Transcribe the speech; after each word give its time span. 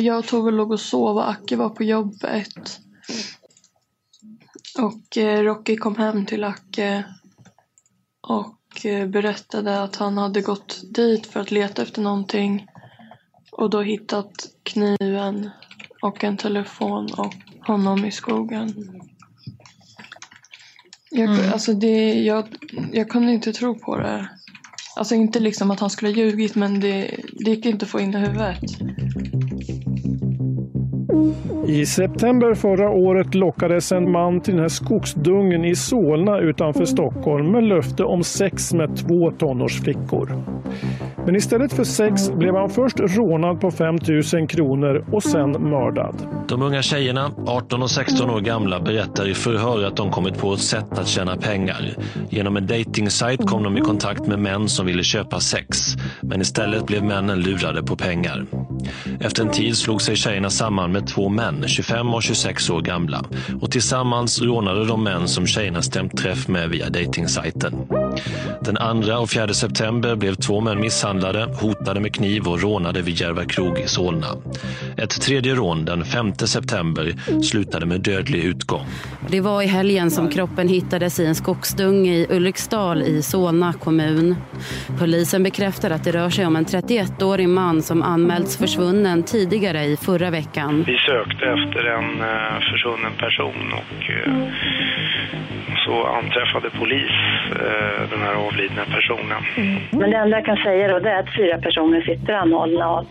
Jag 0.00 0.18
och 0.18 0.26
Tove 0.26 0.50
låg 0.50 0.72
och 0.72 0.80
sov 0.80 1.16
och 1.16 1.30
Acke 1.30 1.56
var 1.56 1.68
på 1.68 1.84
jobbet. 1.84 2.80
Och 4.78 5.16
eh, 5.16 5.42
Rocky 5.42 5.76
kom 5.76 5.96
hem 5.96 6.26
till 6.26 6.44
Acke 6.44 7.04
och 8.20 8.86
eh, 8.86 9.06
berättade 9.08 9.82
att 9.82 9.96
han 9.96 10.18
hade 10.18 10.40
gått 10.40 10.80
dit 10.94 11.26
för 11.26 11.40
att 11.40 11.50
leta 11.50 11.82
efter 11.82 12.02
någonting 12.02 12.66
och 13.52 13.70
då 13.70 13.80
hittat 13.80 14.46
kniven 14.62 15.50
och 16.02 16.24
en 16.24 16.36
telefon 16.36 17.08
och 17.16 17.34
honom 17.66 18.04
i 18.04 18.10
skogen. 18.10 18.74
Jag, 21.10 21.28
Mm. 21.28 21.52
alltså 21.52 21.74
det, 21.74 22.14
jag, 22.14 22.56
jag 22.92 23.08
kunde 23.08 23.32
inte 23.32 23.52
tro 23.52 23.78
på 23.78 23.96
det. 23.96 24.28
Alltså 24.98 25.14
inte 25.14 25.40
liksom 25.40 25.70
att 25.70 25.80
han 25.80 25.90
skulle 25.90 26.10
ha 26.10 26.16
ljugit 26.16 26.54
men 26.54 26.80
det, 26.80 27.20
det 27.32 27.50
gick 27.50 27.66
inte 27.66 27.84
att 27.84 27.90
få 27.90 28.00
in 28.00 28.14
i 28.14 28.18
huvudet. 28.18 28.60
I 31.66 31.86
september 31.86 32.54
förra 32.54 32.90
året 32.90 33.34
lockades 33.34 33.92
en 33.92 34.12
man 34.12 34.40
till 34.40 34.54
den 34.54 34.62
här 34.62 34.68
skogsdungen 34.68 35.64
i 35.64 35.74
Solna 35.74 36.38
utanför 36.38 36.84
Stockholm 36.84 37.52
med 37.52 37.64
löfte 37.64 38.04
om 38.04 38.22
sex 38.22 38.74
med 38.74 38.96
två 38.96 39.30
tonårsflickor. 39.38 40.44
Men 41.28 41.36
istället 41.36 41.72
för 41.72 41.84
sex 41.84 42.30
blev 42.30 42.54
han 42.54 42.70
först 42.70 43.00
rånad 43.00 43.60
på 43.60 43.70
5 43.70 43.98
000 44.32 44.48
kronor 44.48 45.04
och 45.12 45.22
sen 45.22 45.50
mördad. 45.50 46.14
De 46.48 46.62
unga 46.62 46.82
tjejerna, 46.82 47.30
18 47.46 47.82
och 47.82 47.90
16 47.90 48.30
år 48.30 48.40
gamla, 48.40 48.80
berättar 48.80 49.28
i 49.28 49.34
förhör 49.34 49.84
att 49.84 49.96
de 49.96 50.10
kommit 50.10 50.38
på 50.38 50.52
ett 50.52 50.60
sätt 50.60 50.98
att 50.98 51.08
tjäna 51.08 51.36
pengar. 51.36 51.94
Genom 52.30 52.56
en 52.56 52.66
datingsajt 52.66 53.46
kom 53.46 53.62
de 53.62 53.76
i 53.76 53.80
kontakt 53.80 54.26
med 54.26 54.38
män 54.38 54.68
som 54.68 54.86
ville 54.86 55.02
köpa 55.02 55.40
sex. 55.40 55.78
Men 56.20 56.40
istället 56.40 56.86
blev 56.86 57.04
männen 57.04 57.40
lurade 57.40 57.82
på 57.82 57.96
pengar. 57.96 58.46
Efter 59.20 59.42
en 59.42 59.50
tid 59.50 59.76
slog 59.76 60.02
sig 60.02 60.16
tjejerna 60.16 60.50
samman 60.50 60.92
med 60.92 61.07
två 61.08 61.28
män, 61.28 61.64
25 61.68 62.14
och 62.14 62.22
26 62.22 62.70
år 62.70 62.80
gamla. 62.80 63.24
Och 63.60 63.70
tillsammans 63.70 64.42
rånade 64.42 64.84
de 64.84 65.04
män 65.04 65.28
som 65.28 65.46
tjejerna 65.46 65.82
stämt 65.82 66.16
träff 66.16 66.48
med 66.48 66.68
via 66.68 66.90
dejtingsajten. 66.90 67.74
Den 68.60 69.02
2 69.02 69.12
och 69.18 69.30
4 69.30 69.54
september 69.54 70.16
blev 70.16 70.34
två 70.34 70.60
män 70.60 70.80
misshandlade, 70.80 71.44
hotade 71.44 71.77
med 71.94 72.14
kniv 72.14 72.48
och 72.48 72.62
rånade 72.62 73.02
vid 73.02 73.20
Järva 73.20 73.44
krog 73.44 73.78
i 73.78 73.86
Solna. 73.86 74.26
Ett 74.96 75.20
tredje 75.22 75.54
rån 75.54 75.84
den 75.84 76.04
5 76.04 76.34
september 76.34 77.14
slutade 77.42 77.86
med 77.86 78.00
dödlig 78.00 78.44
utgång. 78.44 78.86
Det 79.30 79.40
var 79.40 79.62
i 79.62 79.66
helgen 79.66 80.10
som 80.10 80.30
kroppen 80.30 80.68
hittades 80.68 81.20
i 81.20 81.26
en 81.26 81.34
skogsdunge 81.34 82.14
i 82.14 82.26
Ulriksdal 82.30 83.02
i 83.02 83.22
Solna 83.22 83.72
kommun. 83.72 84.36
Polisen 84.98 85.42
bekräftar 85.42 85.90
att 85.90 86.04
det 86.04 86.12
rör 86.12 86.30
sig 86.30 86.46
om 86.46 86.56
en 86.56 86.66
31-årig 86.66 87.48
man 87.48 87.82
som 87.82 88.02
anmälts 88.02 88.56
försvunnen 88.56 89.22
tidigare 89.22 89.84
i 89.84 89.96
förra 89.96 90.30
veckan. 90.30 90.84
Vi 90.86 90.96
sökte 90.96 91.44
efter 91.44 91.84
en 91.84 92.20
eh, 92.20 92.60
försvunnen 92.72 93.12
person 93.18 93.72
och 93.72 94.10
eh, 94.10 94.48
så 95.88 96.04
anträffade 96.04 96.70
polis 96.70 97.14
eh, 97.50 98.10
den 98.10 98.20
här 98.26 98.34
avlidna 98.46 98.82
personen. 98.96 99.42
Men 100.00 100.10
det 100.10 100.16
enda 100.16 100.36
jag 100.36 100.44
kan 100.44 100.56
säga 100.56 100.88
då 100.88 100.98
det 100.98 101.10
är 101.10 101.20
att 101.20 101.34
fyra 101.36 101.58
personer 101.58 102.00
sitter 102.00 102.32
anhållna 102.32 103.04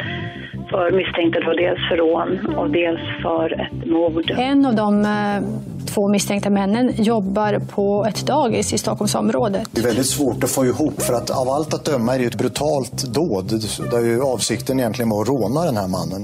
för 0.69 0.91
misstänkta 0.91 1.39
då 1.39 1.53
dels 1.53 1.87
för 1.89 1.97
rån 1.97 2.55
och 2.57 2.69
dels 2.69 3.01
för 3.21 3.61
ett 3.61 3.85
mord. 3.85 4.31
En 4.37 4.65
av 4.65 4.75
de 4.75 5.05
eh, 5.05 5.76
två 5.97 6.07
misstänkta 6.07 6.49
männen 6.49 6.91
jobbar 6.97 7.59
på 7.75 8.05
ett 8.09 8.27
dagis 8.27 8.73
i 8.73 8.77
Stockholmsområdet. 8.77 9.69
Det 9.71 9.81
är 9.81 9.85
väldigt 9.85 10.05
svårt 10.05 10.43
att 10.43 10.51
få 10.51 10.65
ihop 10.65 11.01
för 11.01 11.13
att 11.13 11.29
av 11.29 11.47
allt 11.49 11.73
att 11.73 11.85
döma 11.85 12.15
är 12.15 12.19
det 12.19 12.25
ett 12.25 12.37
brutalt 12.43 12.97
dåd 13.19 13.47
där 13.91 14.01
ju 14.09 14.21
avsikten 14.21 14.79
egentligen 14.79 15.09
var 15.09 15.21
att 15.21 15.27
råna 15.27 15.61
den 15.69 15.77
här 15.77 15.89
mannen, 15.97 16.21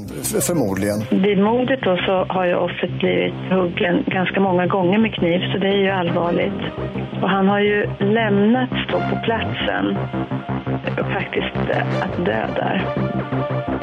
förmodligen. 0.50 1.00
Vid 1.28 1.38
mordet 1.50 1.80
då 1.88 1.94
så 2.06 2.16
har 2.34 2.46
ju 2.46 2.56
offret 2.56 2.94
blivit 3.00 3.40
huggen 3.56 3.96
ganska 4.08 4.40
många 4.40 4.66
gånger 4.68 4.98
med 5.04 5.12
kniv 5.18 5.40
så 5.52 5.58
det 5.64 5.68
är 5.68 5.82
ju 5.86 5.90
allvarligt. 5.90 6.62
Och 7.24 7.30
han 7.30 7.48
har 7.48 7.60
ju 7.60 7.88
lämnats 8.00 8.74
då 8.92 9.00
på 9.00 9.20
platsen 9.24 9.98
och 11.00 11.12
faktiskt 11.14 11.56
eh, 11.70 12.04
att 12.04 12.26
dö 12.26 12.48
där. 12.56 12.86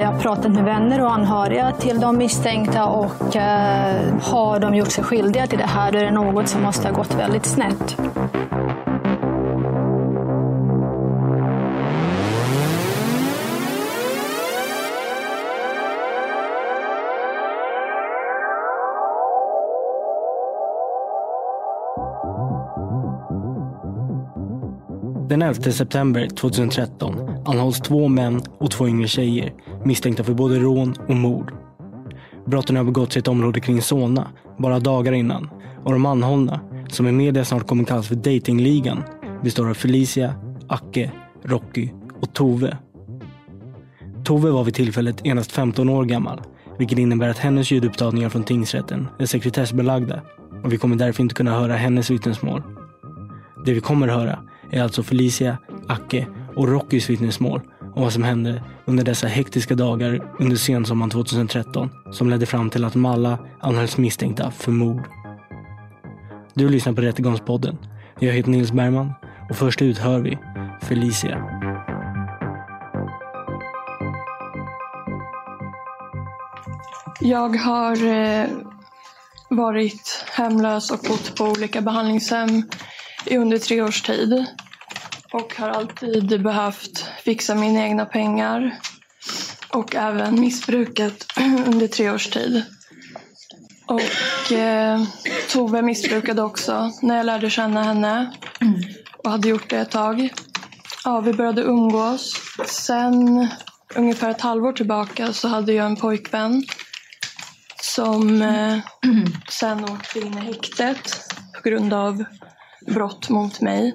Jag 0.01 0.07
har 0.07 0.21
pratat 0.21 0.53
med 0.53 0.65
vänner 0.65 1.05
och 1.05 1.13
anhöriga 1.13 1.71
till 1.71 2.01
de 2.01 2.17
misstänkta 2.19 2.87
och 2.87 3.37
eh, 3.37 3.97
har 4.23 4.61
de 4.61 4.75
gjort 4.75 4.89
sig 4.93 5.05
skyldiga 5.05 5.47
till 5.47 5.59
det 5.59 5.67
här 5.67 5.93
då 5.93 5.99
är 5.99 6.05
det 6.05 6.11
något 6.11 6.49
som 6.49 6.63
måste 6.63 6.89
ha 6.89 6.95
gått 6.95 7.15
väldigt 7.19 7.47
snett. 7.47 7.97
Den 25.31 25.43
11 25.43 25.73
september 25.73 26.29
2013 26.29 27.17
anhålls 27.47 27.81
två 27.81 28.09
män 28.09 28.43
och 28.59 28.71
två 28.71 28.89
yngre 28.89 29.09
tjejer 29.09 29.53
misstänkta 29.85 30.25
för 30.25 30.35
både 30.35 30.59
rån 30.59 30.95
och 31.09 31.17
mord. 31.17 31.53
Brotten 32.47 32.77
har 32.77 32.85
begåtts 32.85 33.17
i 33.17 33.19
ett 33.19 33.29
område 33.29 33.61
kring 33.61 33.83
Solna 33.83 34.29
bara 34.59 34.79
dagar 34.79 35.13
innan 35.13 35.51
och 35.85 35.93
de 35.93 36.07
anhållna, 36.07 36.61
som 36.89 37.07
i 37.07 37.13
media 37.13 37.45
snart 37.45 37.67
kommer 37.67 37.85
kallas 37.85 38.09
för 38.09 38.15
datingligan, 38.15 39.03
består 39.43 39.71
av 39.71 39.75
Felicia, 39.75 40.35
Acke, 40.69 41.13
Rocky 41.43 41.91
och 42.21 42.33
Tove. 42.33 42.77
Tove 44.25 44.51
var 44.51 44.65
vid 44.65 44.75
tillfället 44.75 45.21
endast 45.25 45.53
15 45.53 45.89
år 45.89 46.05
gammal, 46.05 46.41
vilket 46.79 46.99
innebär 46.99 47.29
att 47.29 47.39
hennes 47.39 47.71
ljudupptagningar 47.71 48.29
från 48.29 48.45
tingsrätten 48.45 49.09
är 49.19 49.27
sekretessbelagda 49.27 50.21
och 50.65 50.73
vi 50.73 50.79
kommer 50.79 50.97
därför 50.97 51.23
inte 51.23 51.35
kunna 51.35 51.59
höra 51.59 51.75
hennes 51.75 52.11
vittnesmål. 52.11 52.63
Det 53.67 53.73
vi 53.73 53.81
kommer 53.81 54.09
höra 54.09 54.39
är 54.73 54.83
alltså 54.83 55.03
Felicia, 55.03 55.59
Acke 55.89 56.27
och 56.57 56.69
Rockys 56.69 57.11
vittnesmål 57.11 57.61
om 57.95 58.03
vad 58.03 58.13
som 58.13 58.23
hände 58.23 58.63
under 58.85 59.05
dessa 59.05 59.27
hektiska 59.27 59.75
dagar 59.75 60.35
under 60.39 60.57
sensommaren 60.57 61.11
2013 61.11 61.91
som 62.13 62.31
ledde 62.31 62.47
fram 62.47 62.71
till 62.71 62.85
att 62.85 62.95
Malla 62.95 63.39
anhölls 63.61 63.97
misstänkta 63.97 64.51
för 64.51 64.73
mord. 64.73 65.03
Du 66.55 66.69
lyssnar 66.69 66.93
på 66.93 67.01
Rättegångspodden. 67.01 67.79
Jag 68.19 68.33
heter 68.33 68.51
Nils 68.51 68.73
Bergman 68.73 69.13
och 69.51 69.57
först 69.57 69.83
ut 69.83 69.99
hör 69.99 70.21
vi 70.21 70.39
Felicia. 70.83 71.45
Jag 77.21 77.57
har 77.57 78.07
eh, 78.07 78.47
varit 79.49 80.25
hemlös 80.33 80.91
och 80.91 80.99
bott 81.09 81.37
på 81.37 81.45
olika 81.45 81.81
behandlingshem 81.81 82.63
i 83.25 83.37
under 83.37 83.59
tre 83.59 83.83
års 83.83 84.03
tid. 84.03 84.45
Och 85.33 85.55
har 85.57 85.69
alltid 85.69 86.43
behövt 86.43 87.05
fixa 87.25 87.55
mina 87.55 87.83
egna 87.83 88.07
pengar. 88.07 88.79
Och 89.69 89.95
även 89.95 90.41
missbrukat 90.41 91.27
under 91.67 91.87
tre 91.87 92.11
års 92.11 92.27
tid. 92.27 92.65
Och 93.87 94.53
eh, 94.53 95.03
Tove 95.53 95.83
missbrukade 95.83 96.43
också 96.43 96.93
när 97.03 97.17
jag 97.17 97.27
lärde 97.27 97.51
känna 97.51 97.83
henne. 97.83 98.33
Och 99.19 99.31
hade 99.31 99.49
gjort 99.49 99.71
det 99.71 99.79
ett 99.79 99.91
tag. 99.91 100.29
Ja, 101.05 101.21
vi 101.21 101.33
började 101.33 101.63
umgås. 101.63 102.33
Sen 102.67 103.49
ungefär 103.95 104.31
ett 104.31 104.41
halvår 104.41 104.73
tillbaka 104.73 105.33
så 105.33 105.49
hade 105.49 105.73
jag 105.73 105.87
en 105.87 105.97
pojkvän 105.97 106.65
som 107.83 108.43
eh, 108.43 108.79
sen 109.49 109.85
åkte 109.85 110.19
in 110.19 110.39
i 110.39 110.41
häktet 110.41 111.21
på 111.55 111.69
grund 111.69 111.93
av 111.93 112.25
brott 112.87 113.29
mot 113.29 113.61
mig. 113.61 113.95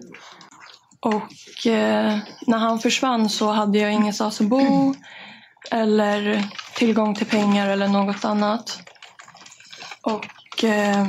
Och 1.00 1.68
eh, 1.68 2.18
när 2.48 2.58
han 2.58 2.80
försvann 2.80 3.30
så 3.30 3.52
hade 3.52 3.78
jag 3.78 3.94
ingenstans 3.94 4.42
att 4.42 4.48
bo 4.48 4.96
eller 5.72 6.44
tillgång 6.76 7.16
till 7.16 7.28
pengar 7.28 7.70
eller 7.70 7.88
något 7.88 8.26
annat. 8.26 8.80
Och 10.02 10.64
eh, 10.64 11.08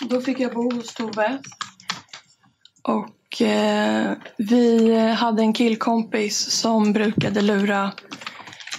då 0.00 0.20
fick 0.20 0.40
jag 0.40 0.54
bo 0.54 0.74
hos 0.74 0.94
Tove. 0.94 1.38
Och 2.82 3.42
eh, 3.42 4.12
vi 4.36 4.98
hade 5.18 5.42
en 5.42 5.52
killkompis 5.52 6.50
som 6.50 6.92
brukade 6.92 7.40
lura 7.40 7.92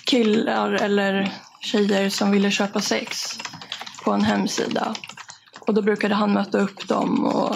killar 0.06 0.74
eller 0.74 1.34
tjejer 1.62 2.10
som 2.10 2.32
ville 2.32 2.52
köpa 2.52 2.82
sex 2.82 3.40
på 4.04 4.12
en 4.12 4.24
hemsida. 4.24 4.96
Och 5.60 5.74
då 5.74 5.82
brukade 5.82 6.16
han 6.16 6.34
möta 6.34 6.58
upp 6.58 6.88
dem 6.88 7.26
och 7.26 7.56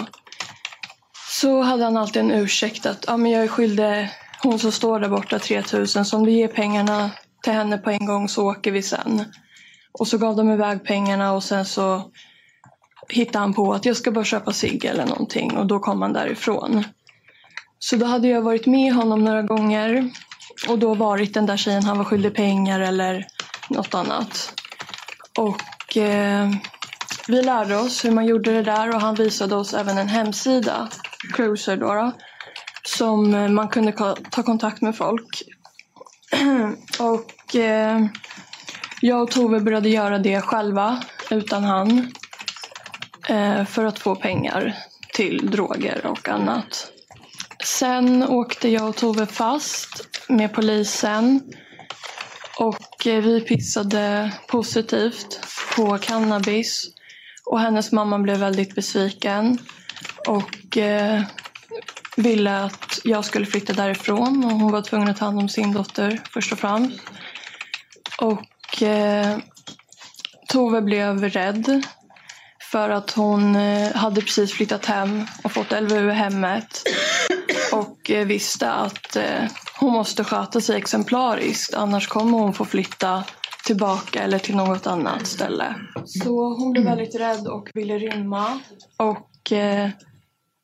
så 1.40 1.62
hade 1.62 1.84
han 1.84 1.96
alltid 1.96 2.22
en 2.22 2.30
ursäkt 2.30 2.86
att 2.86 3.08
ah, 3.08 3.16
men 3.16 3.30
jag 3.30 3.42
är 3.42 3.48
skyldig 3.48 4.10
hon 4.42 4.58
som 4.58 4.72
står 4.72 5.00
där 5.00 5.08
borta 5.08 5.38
3000 5.38 6.04
så 6.04 6.16
om 6.16 6.24
du 6.24 6.32
ger 6.32 6.48
pengarna 6.48 7.10
till 7.42 7.52
henne 7.52 7.78
på 7.78 7.90
en 7.90 8.06
gång 8.06 8.28
så 8.28 8.50
åker 8.50 8.72
vi 8.72 8.82
sen. 8.82 9.24
Och 9.92 10.08
så 10.08 10.18
gav 10.18 10.36
de 10.36 10.50
iväg 10.50 10.84
pengarna 10.84 11.32
och 11.32 11.44
sen 11.44 11.64
så 11.64 12.10
hittade 13.08 13.38
han 13.38 13.54
på 13.54 13.72
att 13.72 13.84
jag 13.84 13.96
ska 13.96 14.10
bara 14.10 14.24
köpa 14.24 14.52
cigg 14.52 14.84
eller 14.84 15.06
någonting 15.06 15.56
och 15.56 15.66
då 15.66 15.78
kom 15.78 16.02
han 16.02 16.12
därifrån. 16.12 16.84
Så 17.78 17.96
då 17.96 18.06
hade 18.06 18.28
jag 18.28 18.42
varit 18.42 18.66
med 18.66 18.94
honom 18.94 19.24
några 19.24 19.42
gånger 19.42 20.10
och 20.68 20.78
då 20.78 20.94
varit 20.94 21.34
den 21.34 21.46
där 21.46 21.56
tjejen 21.56 21.84
han 21.84 21.98
var 21.98 22.04
skyldig 22.04 22.34
pengar 22.34 22.80
eller 22.80 23.26
något 23.70 23.94
annat. 23.94 24.60
Och 25.38 25.96
eh, 25.96 26.50
vi 27.28 27.42
lärde 27.42 27.76
oss 27.76 28.04
hur 28.04 28.10
man 28.10 28.26
gjorde 28.26 28.52
det 28.52 28.62
där 28.62 28.94
och 28.94 29.00
han 29.00 29.14
visade 29.14 29.54
oss 29.54 29.74
även 29.74 29.98
en 29.98 30.08
hemsida, 30.08 30.88
Cruiser 31.34 31.76
då, 31.76 31.94
då 31.94 32.12
som 32.86 33.34
eh, 33.34 33.48
man 33.48 33.68
kunde 33.68 33.92
ta 34.30 34.42
kontakt 34.42 34.82
med 34.82 34.96
folk. 34.96 35.42
och 36.98 37.56
eh, 37.56 38.06
jag 39.00 39.22
och 39.22 39.30
Tove 39.30 39.60
började 39.60 39.88
göra 39.88 40.18
det 40.18 40.40
själva 40.40 41.02
utan 41.30 41.64
han 41.64 42.12
eh, 43.28 43.64
för 43.64 43.84
att 43.84 43.98
få 43.98 44.14
pengar 44.14 44.76
till 45.14 45.50
droger 45.50 46.06
och 46.06 46.28
annat. 46.28 46.90
Sen 47.64 48.22
åkte 48.28 48.68
jag 48.68 48.88
och 48.88 48.96
Tove 48.96 49.26
fast 49.26 50.08
med 50.28 50.52
polisen 50.52 51.40
och 52.58 53.06
eh, 53.06 53.22
vi 53.22 53.40
pissade 53.40 54.32
positivt 54.48 55.40
på 55.76 55.98
cannabis. 55.98 56.93
Och 57.44 57.60
hennes 57.60 57.92
mamma 57.92 58.18
blev 58.18 58.38
väldigt 58.38 58.74
besviken 58.74 59.58
och 60.28 60.76
eh, 60.76 61.22
ville 62.16 62.64
att 62.64 63.00
jag 63.04 63.24
skulle 63.24 63.46
flytta 63.46 63.72
därifrån. 63.72 64.44
Och 64.44 64.50
hon 64.50 64.72
var 64.72 64.82
tvungen 64.82 65.08
att 65.08 65.16
ta 65.16 65.24
hand 65.24 65.38
om 65.38 65.48
sin 65.48 65.72
dotter 65.72 66.20
först 66.30 66.52
och 66.52 66.58
främst. 66.58 67.00
Och 68.18 68.82
eh, 68.82 69.38
Tove 70.48 70.82
blev 70.82 71.24
rädd 71.24 71.82
för 72.74 72.90
att 72.90 73.10
hon 73.10 73.56
eh, 73.56 73.92
hade 73.94 74.20
precis 74.20 74.52
flyttat 74.52 74.86
hem 74.86 75.26
och 75.44 75.52
fått 75.52 75.70
LVU 75.70 76.10
i 76.10 76.14
hemmet. 76.14 76.82
Och 77.72 78.10
eh, 78.10 78.26
visste 78.26 78.72
att 78.72 79.16
eh, 79.16 79.44
hon 79.78 79.92
måste 79.92 80.24
sköta 80.24 80.60
sig 80.60 80.76
exemplariskt 80.76 81.74
annars 81.74 82.08
kommer 82.08 82.38
hon 82.38 82.54
få 82.54 82.64
flytta 82.64 83.24
tillbaka 83.66 84.22
eller 84.22 84.38
till 84.38 84.56
något 84.56 84.86
annat 84.86 85.26
ställe. 85.26 85.74
Så 86.04 86.54
hon 86.54 86.72
blev 86.72 86.84
väldigt 86.84 87.14
rädd 87.14 87.46
och 87.46 87.70
ville 87.74 87.98
rymma. 87.98 88.60
Och 88.96 89.52
eh, 89.52 89.90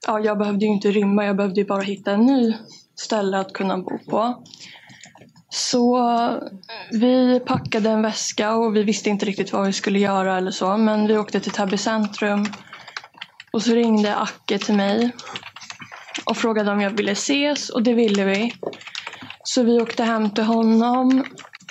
ja, 0.06 0.20
jag 0.20 0.38
behövde 0.38 0.64
ju 0.64 0.72
inte 0.72 0.90
rymma, 0.90 1.24
jag 1.24 1.36
behövde 1.36 1.60
ju 1.60 1.66
bara 1.66 1.82
hitta 1.82 2.12
en 2.12 2.26
ny 2.26 2.54
ställe 2.94 3.38
att 3.38 3.52
kunna 3.52 3.78
bo 3.78 3.98
på. 3.98 4.44
Så 5.48 6.00
vi 6.90 7.40
packade 7.40 7.90
en 7.90 8.02
väska 8.02 8.54
och 8.54 8.76
vi 8.76 8.82
visste 8.82 9.10
inte 9.10 9.26
riktigt 9.26 9.52
vad 9.52 9.66
vi 9.66 9.72
skulle 9.72 9.98
göra 9.98 10.36
eller 10.36 10.50
så. 10.50 10.76
Men 10.76 11.06
vi 11.06 11.18
åkte 11.18 11.40
till 11.40 11.52
Täby 11.52 11.76
centrum. 11.76 12.46
Och 13.52 13.62
så 13.62 13.74
ringde 13.74 14.16
Acke 14.16 14.58
till 14.58 14.74
mig 14.74 15.10
och 16.24 16.36
frågade 16.36 16.70
om 16.70 16.80
jag 16.80 16.90
ville 16.90 17.12
ses 17.12 17.68
och 17.70 17.82
det 17.82 17.94
ville 17.94 18.24
vi. 18.24 18.52
Så 19.42 19.62
vi 19.62 19.80
åkte 19.80 20.04
hem 20.04 20.30
till 20.30 20.44
honom 20.44 21.24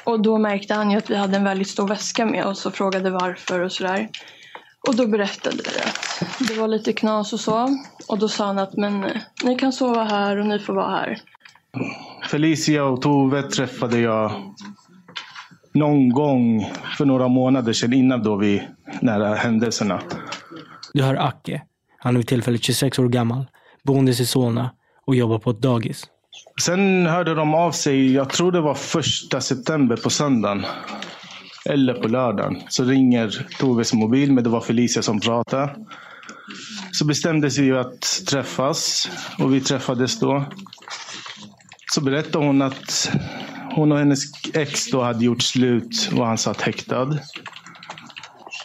och 0.09 0.21
då 0.21 0.37
märkte 0.37 0.73
han 0.73 0.91
ju 0.91 0.97
att 0.97 1.09
vi 1.09 1.15
hade 1.15 1.37
en 1.37 1.43
väldigt 1.43 1.67
stor 1.67 1.87
väska 1.87 2.25
med 2.25 2.45
oss 2.45 2.65
och 2.65 2.73
frågade 2.73 3.09
varför 3.09 3.59
och 3.59 3.71
sådär. 3.71 4.09
Och 4.87 4.95
då 4.95 5.07
berättade 5.07 5.55
vi 5.55 5.79
att 5.79 6.47
det 6.47 6.59
var 6.59 6.67
lite 6.67 6.93
knas 6.93 7.33
och 7.33 7.39
så. 7.39 7.77
Och 8.07 8.19
då 8.19 8.27
sa 8.27 8.45
han 8.45 8.59
att 8.59 8.77
men 8.77 9.09
ni 9.43 9.55
kan 9.55 9.73
sova 9.73 10.03
här 10.03 10.37
och 10.37 10.45
ni 10.45 10.59
får 10.59 10.73
vara 10.73 10.89
här. 10.89 11.17
Felicia 12.31 12.85
och 12.85 13.01
Tove 13.01 13.41
träffade 13.41 13.99
jag 13.99 14.31
någon 15.73 16.09
gång 16.09 16.71
för 16.97 17.05
några 17.05 17.27
månader 17.27 17.73
sedan 17.73 17.93
innan 17.93 18.23
då 18.23 18.35
vi 18.35 18.67
nära 19.01 19.35
händelserna. 19.35 20.01
Du 20.93 21.03
hör 21.03 21.15
Acke. 21.15 21.61
Han 21.97 22.15
är 22.15 22.17
vid 22.17 22.27
tillfället 22.27 22.63
26 22.63 22.99
år 22.99 23.07
gammal, 23.07 23.45
boende 23.83 24.11
i 24.11 24.15
Solna 24.15 24.69
och 25.05 25.15
jobbar 25.15 25.39
på 25.39 25.49
ett 25.49 25.61
dagis. 25.61 26.07
Sen 26.61 27.05
hörde 27.05 27.35
de 27.35 27.53
av 27.53 27.71
sig, 27.71 28.13
jag 28.13 28.29
tror 28.29 28.51
det 28.51 28.61
var 28.61 28.75
första 28.75 29.41
september 29.41 29.95
på 29.95 30.09
söndagen. 30.09 30.65
Eller 31.65 31.93
på 31.93 32.07
lördagen. 32.07 32.61
Så 32.69 32.83
ringer 32.83 33.47
Toves 33.59 33.93
mobil, 33.93 34.33
men 34.33 34.43
det 34.43 34.49
var 34.49 34.61
Felicia 34.61 35.01
som 35.01 35.19
pratade. 35.19 35.75
Så 36.91 37.05
bestämdes 37.05 37.57
vi 37.57 37.71
att 37.71 38.01
träffas 38.27 39.09
och 39.37 39.53
vi 39.53 39.61
träffades 39.61 40.19
då. 40.19 40.45
Så 41.93 42.01
berättade 42.01 42.45
hon 42.45 42.61
att 42.61 43.11
hon 43.75 43.91
och 43.91 43.97
hennes 43.97 44.23
ex 44.53 44.91
då 44.91 45.01
hade 45.01 45.25
gjort 45.25 45.41
slut 45.41 46.09
och 46.17 46.25
han 46.25 46.37
satt 46.37 46.61
häktad. 46.61 47.17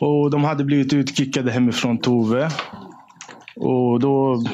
Och 0.00 0.30
de 0.30 0.44
hade 0.44 0.64
blivit 0.64 0.92
utkickade 0.92 1.52
hemifrån 1.52 1.98
Tove. 1.98 2.50
Och 3.56 4.00
då 4.00 4.44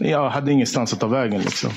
jag 0.00 0.30
hade 0.30 0.52
ingenstans 0.52 0.92
att 0.92 1.00
ta 1.00 1.06
vägen. 1.06 1.40
Liksom. 1.40 1.70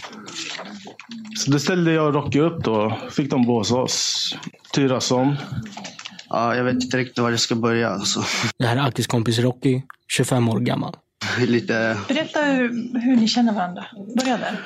Så 1.47 1.53
då 1.53 1.59
ställde 1.59 1.91
jag 1.91 2.07
och 2.07 2.13
Rocky 2.13 2.39
upp 2.39 2.63
då. 2.63 2.97
Fick 3.11 3.31
de 3.31 3.45
bås 3.45 3.71
oss. 3.71 4.35
Turas 4.73 5.11
om. 5.11 5.35
Ja, 6.29 6.55
jag 6.55 6.63
vet 6.63 6.83
inte 6.83 6.97
riktigt 6.97 7.19
var 7.19 7.31
det 7.31 7.37
ska 7.37 7.55
börja. 7.55 7.89
Alltså. 7.89 8.23
Det 8.57 8.65
här 8.65 8.77
är 8.77 8.87
Akis 8.87 9.07
kompis 9.07 9.39
Rocky, 9.39 9.81
25 10.07 10.49
år 10.49 10.59
gammal. 10.59 10.95
Lite... 11.39 11.97
Berätta 12.07 12.43
hur, 12.43 12.99
hur 12.99 13.15
ni 13.15 13.27
känner 13.27 13.53
varandra. 13.53 13.85
Börja 14.15 14.37
där. 14.37 14.59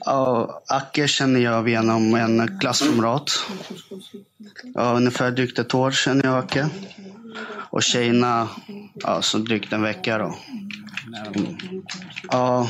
Ja, 0.00 0.62
Acke 0.68 1.08
känner 1.08 1.40
jag 1.40 1.68
genom 1.68 2.14
en 2.14 2.58
klasskamrat. 2.60 3.46
Ja, 4.74 4.92
ungefär 4.92 5.30
drygt 5.30 5.58
ett 5.58 5.74
år 5.74 5.90
känner 5.90 6.24
jag 6.24 6.38
Acke. 6.38 6.68
Och 7.70 7.82
tjejerna, 7.82 8.48
ja, 8.94 9.22
så 9.22 9.38
drygt 9.38 9.72
en 9.72 9.82
vecka 9.82 10.18
då. 10.18 10.34
Ja, 12.30 12.68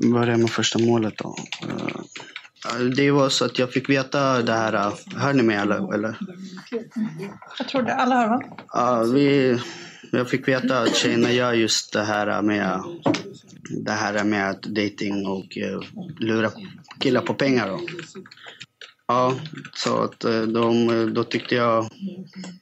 börjar 0.00 0.36
med 0.36 0.50
första 0.50 0.78
målet 0.78 1.14
då. 1.18 1.36
Det 2.96 3.10
var 3.10 3.28
så 3.28 3.44
att 3.44 3.58
jag 3.58 3.72
fick 3.72 3.88
veta 3.88 4.42
det 4.42 4.52
här. 4.52 4.92
Hör 5.16 5.32
ni 5.32 5.42
mig 5.42 5.56
eller? 5.56 5.94
eller? 5.94 6.18
Jag 7.58 7.68
tror 7.68 7.82
det. 7.82 7.94
Alla 7.94 8.14
hör 8.14 8.28
va? 8.28 8.42
Ja, 8.72 9.02
vi, 9.02 9.58
jag 10.12 10.28
fick 10.28 10.48
veta 10.48 10.78
att 10.78 10.96
tjejerna 10.96 11.32
gör 11.32 11.52
just 11.52 11.92
det 11.92 12.02
här 12.02 12.42
med 12.42 12.82
det 13.70 13.92
här 13.92 14.24
med 14.24 14.56
dating 14.68 15.26
och 15.26 15.56
uh, 15.56 15.80
lura 16.18 16.50
killar 16.98 17.20
på 17.20 17.34
pengar. 17.34 17.68
Då. 17.68 17.80
Ja, 19.08 19.34
så 19.74 20.02
att 20.02 20.20
de, 20.20 21.10
då 21.14 21.24
tyckte 21.24 21.54
jag 21.54 21.88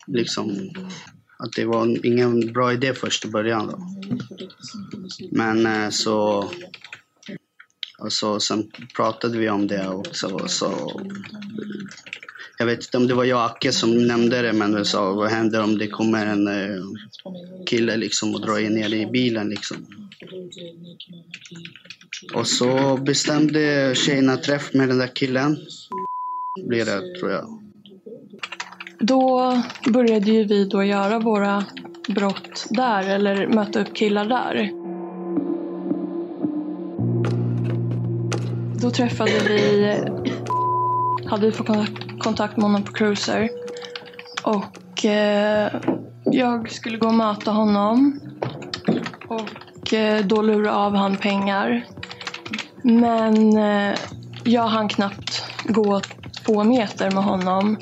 liksom 0.07 0.71
att 1.39 1.53
det 1.57 1.65
var 1.65 2.07
ingen 2.07 2.53
bra 2.53 2.73
idé 2.73 2.95
först 2.95 3.25
i 3.25 3.29
början. 3.29 3.67
Då. 3.67 3.79
Men 5.31 5.93
så 5.93 6.51
och 7.99 8.13
så, 8.13 8.41
sen 8.41 8.71
pratade 8.97 9.39
vi 9.39 9.51
om 9.51 9.67
det 9.67 9.89
också. 9.89 10.49
Så 10.49 11.01
Jag 12.59 12.67
vet 12.67 12.79
inte 12.79 12.97
om 12.97 13.07
det 13.07 13.15
var 13.15 13.25
jag 13.25 13.39
och 13.39 13.45
Acke 13.45 13.73
som 13.73 14.07
nämnde 14.07 14.43
det, 14.43 14.53
men 14.53 14.77
vi 14.77 14.85
sa 14.85 15.13
vad 15.13 15.31
händer 15.31 15.63
om 15.63 15.79
det 15.79 15.89
kommer 15.89 16.27
en 16.27 16.49
eh, 16.49 16.83
kille 17.67 17.97
liksom 17.97 18.35
och 18.35 18.41
drar 18.41 18.71
ner 18.71 18.95
i 18.95 19.07
bilen 19.07 19.49
liksom. 19.49 19.77
Och 22.35 22.47
så 22.47 22.97
bestämde 22.97 23.95
tjejerna 23.95 24.37
träff 24.37 24.75
med 24.75 24.89
den 24.89 24.99
där 24.99 25.15
killen. 25.15 25.57
Blir 26.69 26.85
det, 26.85 27.19
tror 27.19 27.31
jag. 27.31 27.63
Då 29.01 29.55
började 29.89 30.31
ju 30.31 30.45
vi 30.45 30.65
då 30.65 30.85
göra 30.85 31.19
våra 31.19 31.65
brott 32.09 32.67
där, 32.71 33.09
eller 33.09 33.47
möta 33.47 33.81
upp 33.81 33.95
killar 33.95 34.25
där. 34.25 34.78
Då 38.81 38.91
träffade 38.91 39.31
vi, 39.31 39.95
hade 41.27 41.47
vi 41.47 41.53
fått 41.53 41.67
kontakt 42.19 42.57
med 42.57 42.65
honom 42.65 42.83
på 42.83 42.93
Cruiser. 42.93 43.49
Och 44.43 45.05
eh, 45.05 45.73
jag 46.25 46.71
skulle 46.71 46.99
gå 46.99 47.07
och 47.07 47.15
möta 47.15 47.51
honom. 47.51 48.21
Och 49.29 49.95
eh, 49.95 50.25
då 50.25 50.43
lura 50.43 50.77
av 50.77 50.95
han 50.95 51.17
pengar. 51.17 51.85
Men 52.83 53.57
eh, 53.57 53.99
jag 54.45 54.67
hann 54.67 54.89
knappt 54.89 55.45
gå 55.65 56.01
två 56.47 56.65
meter 56.65 57.11
med 57.11 57.25
honom. 57.25 57.77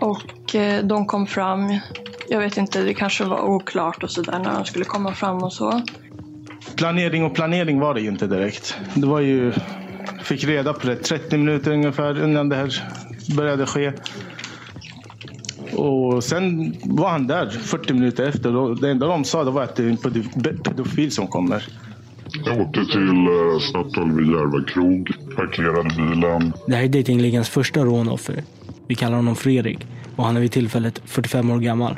Och 0.00 0.54
eh, 0.54 0.84
de 0.84 1.06
kom 1.06 1.26
fram. 1.26 1.78
Jag 2.28 2.40
vet 2.40 2.56
inte, 2.56 2.82
det 2.82 2.94
kanske 2.94 3.24
var 3.24 3.42
oklart 3.42 4.02
och 4.02 4.10
sådär 4.10 4.38
när 4.38 4.54
de 4.54 4.64
skulle 4.64 4.84
komma 4.84 5.12
fram 5.12 5.42
och 5.42 5.52
så. 5.52 5.82
Planering 6.76 7.24
och 7.24 7.34
planering 7.34 7.80
var 7.80 7.94
det 7.94 8.00
ju 8.00 8.08
inte 8.08 8.26
direkt. 8.26 8.78
Det 8.94 9.06
var 9.06 9.20
ju, 9.20 9.52
fick 10.24 10.44
reda 10.44 10.72
på 10.72 10.86
det 10.86 10.96
30 10.96 11.36
minuter 11.38 11.72
ungefär 11.72 12.24
innan 12.24 12.48
det 12.48 12.56
här 12.56 12.82
började 13.36 13.66
ske. 13.66 13.92
Och 15.76 16.24
sen 16.24 16.74
var 16.84 17.08
han 17.10 17.26
där 17.26 17.50
40 17.50 17.92
minuter 17.94 18.28
efter. 18.28 18.56
Och 18.56 18.80
det 18.80 18.90
enda 18.90 19.06
de 19.06 19.24
sa 19.24 19.44
det 19.44 19.50
var 19.50 19.62
att 19.62 19.76
det 19.76 19.84
är 19.84 19.88
en 19.88 19.96
pedo- 19.96 20.62
pedofil 20.64 21.10
som 21.12 21.26
kommer. 21.26 21.66
Jag 22.44 22.60
åkte 22.60 22.84
till 22.84 23.08
uh, 23.28 23.58
Statoil 23.60 24.12
vid 24.12 24.26
Järva 24.26 24.64
krog, 24.64 25.10
parkerade 25.36 25.88
bilen. 25.96 26.52
Det 26.66 26.74
här 26.76 26.84
är 26.84 26.88
dejtingligans 26.88 27.48
första 27.48 27.84
rånoffer. 27.84 28.42
Vi 28.86 28.94
kallar 28.94 29.16
honom 29.16 29.36
Fredrik 29.36 29.78
och 30.16 30.24
han 30.24 30.36
är 30.36 30.40
vid 30.40 30.52
tillfället 30.52 31.02
45 31.04 31.50
år 31.50 31.58
gammal. 31.58 31.96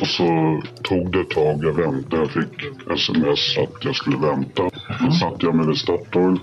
Och 0.00 0.06
så 0.06 0.60
tog 0.82 1.12
det 1.12 1.20
ett 1.20 1.30
tag, 1.30 1.64
jag 1.64 1.72
väntade. 1.72 2.22
Jag 2.22 2.30
fick 2.30 2.64
sms 2.96 3.58
att 3.58 3.84
jag 3.84 3.94
skulle 3.96 4.16
vänta. 4.16 4.62
Då 5.00 5.10
satte 5.12 5.46
jag 5.46 5.54
mig 5.54 5.66
vid 5.66 5.76
Statoil. 5.76 6.38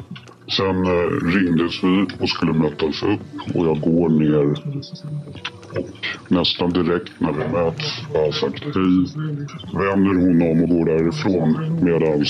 Sen 0.57 0.85
eh, 0.85 1.09
ringdes 1.35 1.83
vi 1.83 2.07
och 2.19 2.29
skulle 2.29 2.53
mötas 2.53 3.03
upp 3.03 3.55
och 3.55 3.65
jag 3.65 3.79
går 3.79 4.09
ner. 4.09 4.51
Och 5.79 6.05
nästan 6.27 6.73
direkt 6.73 7.11
när 7.17 7.31
vi 7.31 7.47
möts 7.47 8.01
har 8.13 8.19
jag 8.19 8.33
sagt 8.33 8.63
hej. 8.63 8.97
Vänder 9.73 10.13
hon 10.13 10.41
om 10.41 10.63
och 10.63 10.69
går 10.69 10.85
därifrån 10.85 11.79
medan 11.81 12.25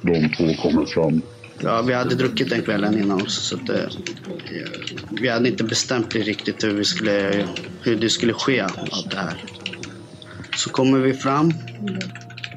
de 0.00 0.28
två 0.28 0.62
kommer 0.62 0.86
fram. 0.86 1.22
Ja, 1.60 1.82
vi 1.82 1.92
hade 1.92 2.14
druckit 2.14 2.50
den 2.50 2.62
kvällen 2.62 2.98
innan 2.98 3.20
också, 3.20 3.40
så 3.40 3.56
att, 3.56 3.68
eh, 3.68 3.76
vi 5.10 5.28
hade 5.28 5.48
inte 5.48 5.64
bestämt 5.64 6.14
riktigt 6.14 6.64
hur, 6.64 6.72
vi 6.72 6.84
skulle, 6.84 7.46
hur 7.82 7.96
det 7.96 8.08
skulle 8.08 8.32
ske, 8.32 8.60
allt 8.60 9.10
det 9.10 9.16
här. 9.16 9.44
Så 10.56 10.70
kommer 10.70 10.98
vi 10.98 11.14
fram 11.14 11.52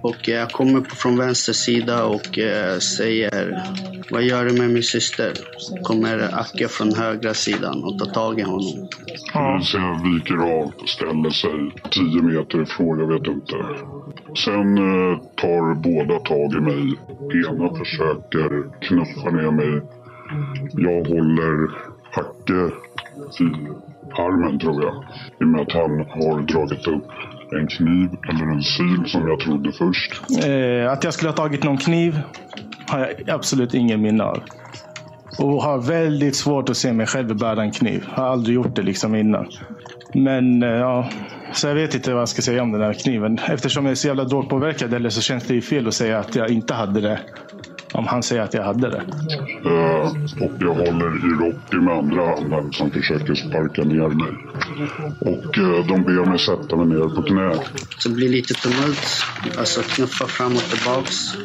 och 0.02 0.28
jag 0.28 0.52
kommer 0.52 0.82
från 0.82 1.18
vänster 1.18 1.54
sida 1.54 2.06
och 2.06 2.40
eh, 2.40 2.78
säger 2.78 3.64
Vad 4.12 4.24
gör 4.24 4.46
du 4.46 4.54
med 4.54 4.70
min 4.70 4.84
syster? 4.84 5.34
Kommer 5.84 6.40
Acke 6.40 6.68
från 6.68 6.94
högra 6.96 7.34
sidan 7.34 7.84
och 7.84 8.00
tar 8.00 8.14
tag 8.14 8.40
i 8.40 8.44
honom. 8.44 8.88
Polisen 9.34 10.04
viker 10.04 10.36
av, 10.36 10.74
ställer 10.88 11.30
sig 11.30 11.72
10 11.92 12.22
meter 12.22 12.62
ifrån, 12.62 13.00
jag 13.00 13.08
vet 13.08 13.28
inte. 13.28 13.56
Sen 14.46 14.78
eh, 14.78 15.20
tar 15.36 15.76
båda 15.76 16.20
tag 16.20 16.54
i 16.54 16.60
mig. 16.60 17.00
Ena 17.48 17.76
försöker 17.76 18.80
knuffa 18.82 19.30
ner 19.30 19.52
mig. 19.52 19.82
Jag 20.74 21.08
håller 21.08 21.70
Hacke 22.12 22.72
i 23.40 23.50
armen 24.12 24.60
tror 24.60 24.84
jag. 24.84 25.04
I 25.40 25.44
och 25.44 25.48
med 25.48 25.62
att 25.62 25.72
han 25.72 25.92
har 26.00 26.42
dragit 26.42 26.88
upp 26.88 27.12
en 27.54 27.68
kniv 27.68 28.10
eller 28.30 28.52
en 28.54 28.64
sil 28.74 29.02
som 29.08 29.28
jag 29.28 29.40
trodde 29.40 29.72
först. 29.72 30.22
Eh, 30.46 30.92
att 30.92 31.04
jag 31.04 31.14
skulle 31.14 31.30
ha 31.30 31.36
tagit 31.36 31.64
någon 31.64 31.78
kniv 31.78 32.20
har 32.88 33.00
jag 33.00 33.30
absolut 33.30 33.74
ingen 33.74 34.02
minne 34.02 34.24
av. 34.24 34.44
Och 35.40 35.64
har 35.64 35.78
väldigt 35.78 36.36
svårt 36.36 36.70
att 36.70 36.78
se 36.78 36.94
mig 36.94 37.06
själv 37.06 37.38
bära 37.38 37.62
en 37.62 37.72
kniv. 37.72 38.06
Har 38.08 38.26
aldrig 38.26 38.56
gjort 38.56 38.76
det 38.76 38.82
liksom 38.82 39.16
innan. 39.16 39.48
Men 40.14 40.64
eh, 40.64 40.70
ja, 40.70 41.10
så 41.54 41.68
jag 41.68 41.76
vet 41.76 41.96
inte 41.96 42.14
vad 42.14 42.22
jag 42.22 42.30
ska 42.30 42.42
säga 42.42 42.64
om 42.64 42.72
den 42.72 42.82
här 42.82 42.94
kniven. 42.94 43.40
Eftersom 43.48 43.86
jag 43.86 43.92
är 43.92 43.96
så 43.96 44.08
jävla 44.08 44.24
drogpåverkad 44.24 44.94
eller 44.94 45.10
så 45.10 45.22
känns 45.22 45.44
det 45.44 45.54
ju 45.54 45.62
fel 45.62 45.88
att 45.88 45.94
säga 45.94 46.20
att 46.20 46.36
jag 46.36 46.50
inte 46.50 46.74
hade 46.74 47.02
det. 47.02 47.20
Om 47.94 48.08
han 48.08 48.24
säger 48.24 48.42
att 48.42 48.54
jag 48.54 48.64
hade 48.64 48.90
det. 48.90 49.04
Eh, 49.66 50.12
och 50.44 50.52
jag 50.60 50.74
håller 50.74 51.18
i 51.18 51.50
Rocky 51.50 51.78
med 51.78 51.94
andra 51.94 52.26
handen 52.26 52.74
som 52.74 52.92
försöker 52.92 53.36
sparka 53.36 53.84
ner 53.84 54.08
mig. 54.08 54.34
Och 55.20 55.58
eh, 55.58 55.86
de 55.88 56.04
ber 56.04 56.30
mig 56.30 56.40
sätta 56.40 56.76
mig 56.76 56.88
ner 56.88 57.16
på 57.16 57.22
knä. 57.22 57.56
Så 57.98 58.10
det 58.10 58.16
blir 58.16 58.30
lite 58.30 58.54
tumult, 58.54 59.24
alltså 59.58 59.82
knuffa 59.82 60.26
fram 60.28 60.52
och 60.52 60.62
tillbaks. 60.62 61.36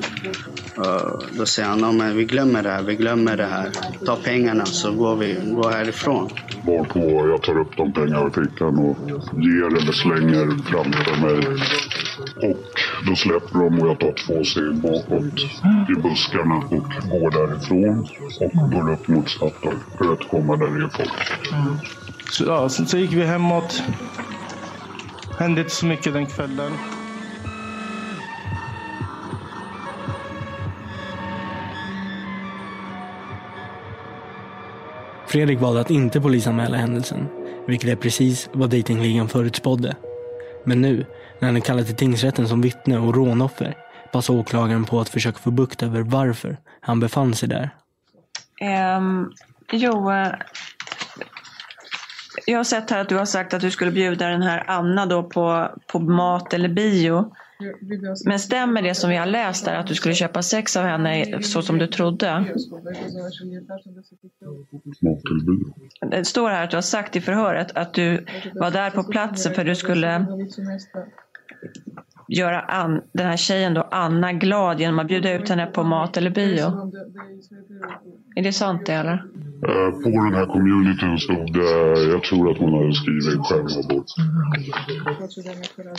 Uh, 0.79 1.21
då 1.39 1.47
säger 1.47 1.69
han, 1.69 1.79
"Ja, 1.81 1.93
men 1.93 2.17
vi 2.17 2.25
glömmer 2.25 2.63
det 2.63 2.71
här, 2.71 2.83
vi 2.83 2.95
glömmer 2.97 3.37
det 3.37 3.47
här. 3.47 3.71
Ta 4.07 4.17
pengarna 4.17 4.67
så 4.67 4.93
går 4.93 5.17
vi 5.17 5.37
går 5.51 5.71
härifrån. 5.71 6.31
Varpå 6.67 7.29
jag 7.29 7.43
tar 7.43 7.59
upp 7.61 7.77
de 7.77 7.93
pengar 7.93 8.29
i 8.29 8.31
fickan 8.31 8.79
och 8.79 8.97
ger 9.43 9.67
eller 9.67 9.93
slänger 9.93 10.47
framför 10.71 11.21
mig. 11.21 11.59
Och 12.19 12.81
då 13.07 13.17
släpper 13.17 13.59
de 13.59 13.83
och 13.83 13.89
jag 13.89 14.01
tar 14.01 14.13
två 14.13 14.45
steg 14.45 14.75
bakåt 14.75 15.41
i 15.89 16.01
buskarna 16.03 16.57
och 16.57 17.11
går 17.11 17.31
därifrån. 17.31 18.09
Och 18.41 18.71
går 18.71 18.93
upp 18.93 19.09
mot 19.09 19.29
Statoil 19.29 19.79
för 19.99 20.13
att 20.13 20.29
komma 20.29 20.57
där 20.57 20.67
det 20.67 20.85
är 20.85 20.89
folk. 20.89 21.13
Så, 22.31 22.45
ja, 22.45 22.69
sen 22.69 22.87
så 22.87 22.99
gick 22.99 23.13
vi 23.13 23.25
hemåt. 23.25 23.83
Hände 25.39 25.61
inte 25.61 25.75
så 25.75 25.87
mycket 25.87 26.13
den 26.13 26.27
kvällen. 26.27 26.73
Fredrik 35.27 35.61
valde 35.61 35.81
att 35.81 35.91
inte 35.91 36.21
polisanmäla 36.21 36.77
händelsen, 36.77 37.29
vilket 37.67 37.91
är 37.91 37.97
precis 37.97 38.49
vad 38.53 38.71
dejtingligan 38.71 39.29
förutspådde. 39.29 39.97
Men 40.65 40.81
nu, 40.81 41.07
när 41.39 41.49
han 41.49 41.57
är 41.57 41.61
kallad 41.61 41.87
till 41.87 41.97
tingsrätten 41.97 42.49
som 42.49 42.61
vittne 42.61 42.99
och 42.99 43.15
rånoffer, 43.15 43.77
passar 44.13 44.35
åklagaren 44.35 44.85
på 44.85 45.01
att 45.01 45.09
försöka 45.09 45.39
få 45.39 45.51
bukt 45.51 45.83
över 45.83 46.01
varför 46.03 46.57
han 46.81 47.01
befann 47.01 47.35
sig 47.35 47.49
där. 47.49 47.71
Ehm, 48.61 49.31
jo, 49.73 50.11
eh, 50.11 50.33
jag 52.47 52.59
har 52.59 52.65
sett 52.65 52.91
här 52.91 53.01
att 53.01 53.09
du 53.09 53.17
har 53.17 53.25
sagt 53.25 53.55
att 53.55 53.61
du 53.61 53.71
skulle 53.71 53.91
bjuda 53.91 54.29
den 54.29 54.43
här 54.43 54.65
Anna 54.67 55.07
då 55.07 55.23
på, 55.23 55.71
på 55.87 55.99
mat 55.99 56.55
eller 56.55 56.69
bio. 56.69 57.33
Men 58.27 58.39
stämmer 58.39 58.83
det 58.83 58.95
som 58.95 59.11
vi 59.11 59.17
har 59.17 59.27
läst 59.27 59.65
där 59.65 59.75
att 59.75 59.87
du 59.87 59.95
skulle 59.95 60.15
köpa 60.15 60.43
sex 60.43 60.77
av 60.77 60.85
henne 60.85 61.43
så 61.43 61.63
som 61.63 61.79
du 61.79 61.87
trodde? 61.87 62.45
Det 66.11 66.25
står 66.25 66.51
här 66.51 66.65
att 66.65 66.71
du 66.71 66.77
har 66.77 66.83
sagt 66.83 67.17
i 67.17 67.21
förhöret 67.21 67.77
att 67.77 67.95
du 67.95 68.27
var 68.55 68.71
där 68.71 68.91
på 68.91 69.05
platsen 69.05 69.55
för 69.55 69.65
du 69.65 69.75
skulle 69.75 70.27
göra 72.29 72.61
An, 72.61 73.03
den 73.13 73.27
här 73.27 73.37
tjejen 73.37 73.75
då, 73.75 73.89
Anna 73.91 74.33
glad 74.33 74.81
genom 74.81 74.99
att 74.99 75.07
bjuda 75.07 75.33
ut 75.33 75.49
henne 75.49 75.67
på 75.67 75.83
mat 75.83 76.17
eller 76.17 76.31
bio. 76.31 76.93
Är 78.37 78.43
det 78.43 78.53
sant 78.53 78.87
det 78.87 78.93
eller? 78.93 79.25
Eh, 79.69 79.91
På 80.03 80.09
den 80.09 80.35
här 80.35 80.47
communityn 80.47 81.19
stod 81.19 81.53
det, 81.53 82.03
jag 82.13 82.23
tror 82.23 82.51
att 82.51 82.59
hon 82.59 82.73
hade 82.75 82.95
skrivit 82.95 83.47
skämma 83.47 83.89
bort. 83.89 84.07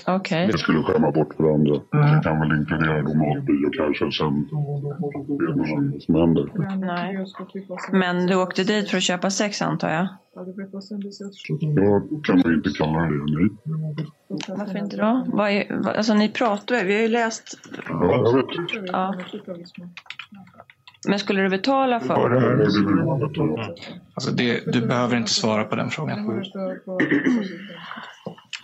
Okej. 0.07 0.47
Jag 0.51 0.59
skulle 0.59 0.83
skämma 0.83 1.11
bort 1.11 1.39
varandra. 1.39 1.73
Det 1.91 2.21
kan 2.23 2.39
väl 2.39 2.59
inkludera 2.59 3.01
då 3.01 3.13
matbio 3.13 3.69
kanske. 3.77 4.11
Sen 4.11 4.41
vet 5.39 5.51
man 5.61 5.69
aldrig 5.69 5.91
vad 5.93 6.01
som 6.01 6.15
händer. 6.15 6.49
Nej. 6.77 7.25
Men 7.91 8.27
du 8.27 8.35
åkte 8.35 8.63
dit 8.63 8.89
för 8.89 8.97
att 8.97 9.03
köpa 9.03 9.29
sex 9.29 9.61
antar 9.61 9.89
jag? 9.89 10.07
Jag 10.35 12.23
kan 12.25 12.41
väl 12.41 12.53
inte 12.53 12.69
kalla 12.69 12.99
det 12.99 13.09
nej. 13.37 13.49
Varför 14.47 14.77
inte 14.77 14.97
då? 14.97 15.23
Vad 15.27 15.49
är, 15.51 15.87
alltså 15.97 16.13
ni 16.13 16.29
pratar 16.29 16.83
vi 16.85 16.93
har 16.95 17.01
ju 17.01 17.07
läst... 17.07 17.59
Ja, 17.89 18.23
jag 18.25 18.33
vet. 18.33 18.45
Ja. 18.91 19.15
Men 21.07 21.19
skulle 21.19 21.41
du 21.41 21.49
betala 21.49 21.99
för 21.99 22.29
det 22.29 22.39
det 22.39 23.75
Alltså 24.13 24.31
det, 24.31 24.73
du 24.73 24.87
behöver 24.87 25.17
inte 25.17 25.31
svara 25.31 25.63
på 25.63 25.75
den 25.75 25.89
frågan. 25.89 26.43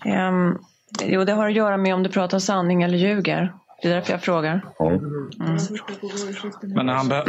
Ehm, 0.05 0.57
jo, 1.03 1.23
det 1.23 1.31
har 1.33 1.47
att 1.47 1.53
göra 1.53 1.77
med 1.77 1.93
om 1.95 2.03
du 2.03 2.09
pratar 2.09 2.39
sanning 2.39 2.83
eller 2.83 2.97
ljuger. 2.97 3.53
Det 3.81 3.87
är 3.89 3.95
därför 3.95 4.11
jag 4.13 4.21
frågar. 4.21 4.61
Mm. 4.79 5.57
Men 6.75 6.89
han, 6.89 7.09
be- 7.09 7.23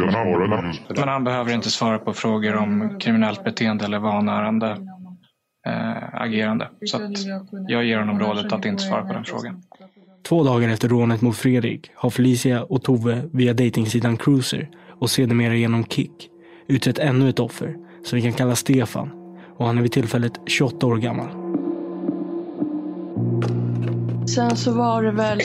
men 0.97 1.07
han 1.07 1.23
behöver 1.23 1.53
inte 1.53 1.69
svara 1.69 1.99
på 1.99 2.13
frågor 2.13 2.55
om 2.55 2.99
kriminellt 2.99 3.43
beteende 3.43 3.85
eller 3.85 3.99
vanärande. 3.99 4.77
eh, 5.67 6.21
agerande. 6.21 6.69
Så 6.85 6.97
att 6.97 7.11
jag 7.67 7.83
ger 7.85 7.99
honom 7.99 8.19
rådet 8.19 8.53
att 8.53 8.65
inte 8.65 8.83
svara 8.83 9.01
på 9.01 9.13
den 9.13 9.23
frågan. 9.23 9.61
Två 10.23 10.43
dagar 10.43 10.69
efter 10.69 10.89
rånet 10.89 11.21
mot 11.21 11.37
Fredrik 11.37 11.91
har 11.95 12.09
Felicia 12.09 12.63
och 12.63 12.83
Tove 12.83 13.29
via 13.31 13.53
dejtingsidan 13.53 14.17
Cruiser 14.17 14.69
och 14.99 15.09
sedermera 15.09 15.55
genom 15.55 15.85
Kik 15.85 16.29
utrett 16.67 16.99
ännu 16.99 17.29
ett 17.29 17.39
offer 17.39 17.75
som 18.03 18.15
vi 18.15 18.21
kan 18.21 18.33
kalla 18.33 18.55
Stefan 18.55 19.09
och 19.57 19.65
han 19.65 19.77
är 19.77 19.81
vid 19.81 19.91
tillfället 19.91 20.33
28 20.45 20.87
år 20.87 20.97
gammal. 20.97 21.27
Sen 24.27 24.55
så 24.55 24.71
var 24.71 25.03
det 25.03 25.11
väl 25.11 25.41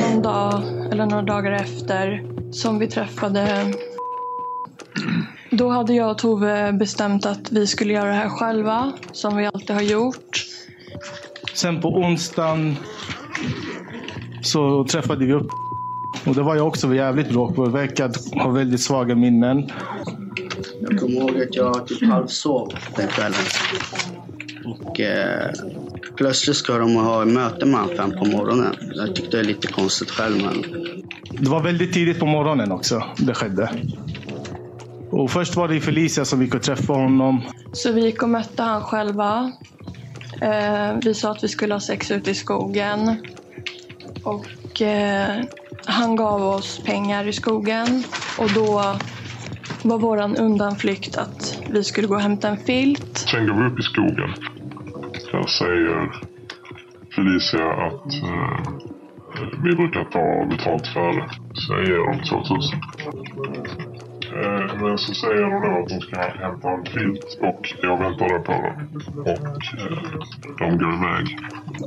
någon 0.00 0.22
dag 0.22 0.62
eller 0.92 1.06
några 1.06 1.22
dagar 1.22 1.52
efter 1.52 2.24
som 2.52 2.78
vi 2.78 2.86
träffade. 2.86 3.72
Då 5.50 5.68
hade 5.68 5.94
jag 5.94 6.10
och 6.10 6.18
Tove 6.18 6.72
bestämt 6.72 7.26
att 7.26 7.52
vi 7.52 7.66
skulle 7.66 7.92
göra 7.92 8.08
det 8.08 8.14
här 8.14 8.28
själva, 8.28 8.92
som 9.12 9.36
vi 9.36 9.46
alltid 9.46 9.76
har 9.76 9.82
gjort. 9.82 10.44
Sen 11.54 11.80
på 11.80 11.88
onsdagen 11.88 12.76
så 14.42 14.84
träffade 14.84 15.26
vi 15.26 15.32
upp 15.32 15.50
och 16.26 16.34
det 16.34 16.42
var 16.42 16.56
jag 16.56 16.66
också 16.66 16.94
jävligt 16.94 17.30
bråk 17.30 17.54
på. 17.54 17.64
Verkar 17.64 18.38
ha 18.42 18.50
väldigt 18.50 18.80
svaga 18.80 19.14
minnen. 19.14 19.70
Jag 20.80 21.00
kommer 21.00 21.14
ihåg 21.14 21.42
att 21.42 21.56
jag 21.56 21.86
typ 21.86 22.08
halvsov 22.08 22.72
den 22.96 23.08
kvällen. 23.08 23.40
Och 24.64 25.00
eh, 25.00 25.50
plötsligt 26.16 26.56
ska 26.56 26.78
de 26.78 26.94
ha 26.94 27.24
möte 27.24 27.66
med 27.66 27.80
honom 27.80 27.96
fem 27.96 28.10
på 28.10 28.24
morgonen. 28.24 28.74
Jag 28.94 29.16
tyckte 29.16 29.36
det 29.36 29.40
är 29.40 29.44
lite 29.44 29.68
konstigt 29.68 30.10
själv 30.10 30.36
men... 30.44 30.64
Det 31.38 31.48
var 31.48 31.62
väldigt 31.62 31.92
tidigt 31.92 32.18
på 32.18 32.26
morgonen 32.26 32.72
också 32.72 33.02
det 33.18 33.34
skedde. 33.34 33.70
Och 35.10 35.30
först 35.30 35.56
var 35.56 35.68
det 35.68 35.80
Felicia 35.80 36.24
som 36.24 36.42
gick 36.42 36.54
och 36.54 36.62
träffade 36.62 36.98
honom. 36.98 37.40
Så 37.72 37.92
vi 37.92 38.04
gick 38.04 38.22
och 38.22 38.28
mötte 38.28 38.62
han 38.62 38.82
själva. 38.82 39.52
Eh, 40.40 40.96
vi 41.04 41.14
sa 41.14 41.30
att 41.30 41.44
vi 41.44 41.48
skulle 41.48 41.74
ha 41.74 41.80
sex 41.80 42.10
ute 42.10 42.30
i 42.30 42.34
skogen. 42.34 43.16
Och 44.24 44.82
eh, 44.82 45.44
han 45.86 46.16
gav 46.16 46.42
oss 46.42 46.82
pengar 46.84 47.28
i 47.28 47.32
skogen. 47.32 48.04
Och 48.38 48.50
då 48.54 48.96
var 49.82 49.98
våran 49.98 50.36
undanflykt 50.36 51.18
att 51.18 51.62
vi 51.70 51.84
skulle 51.84 52.06
gå 52.06 52.14
och 52.14 52.20
hämta 52.20 52.48
en 52.48 52.56
filt. 52.56 53.18
Sen 53.18 53.46
går 53.46 53.54
vi 53.54 53.64
upp 53.64 53.78
i 53.78 53.82
skogen. 53.82 54.34
Sen 55.30 55.48
säger 55.48 56.10
Felicia 57.14 57.72
att 57.86 58.12
eh, 58.22 58.60
vi 59.64 59.76
brukar 59.76 60.04
ta 60.04 60.46
betalt 60.56 60.86
för 60.86 61.12
det. 61.12 61.30
Så 61.54 61.72
jag 61.72 61.84
ger 61.84 62.12
dem 62.12 62.22
2000. 62.22 62.80
Eh, 64.32 64.82
men 64.82 64.98
så 64.98 65.14
säger 65.14 65.42
de 65.42 65.50
då 65.50 65.82
att 65.82 65.88
de 65.88 66.00
ska 66.00 66.20
hämta 66.20 66.70
en 66.70 66.84
filt 66.84 67.38
och 67.40 67.74
jag 67.82 67.98
väntade 67.98 68.38
på 68.38 68.52
dem. 68.52 68.88
Och 69.20 69.80
eh, 69.80 70.02
de 70.58 70.78
går 70.78 70.94
iväg. 70.94 71.38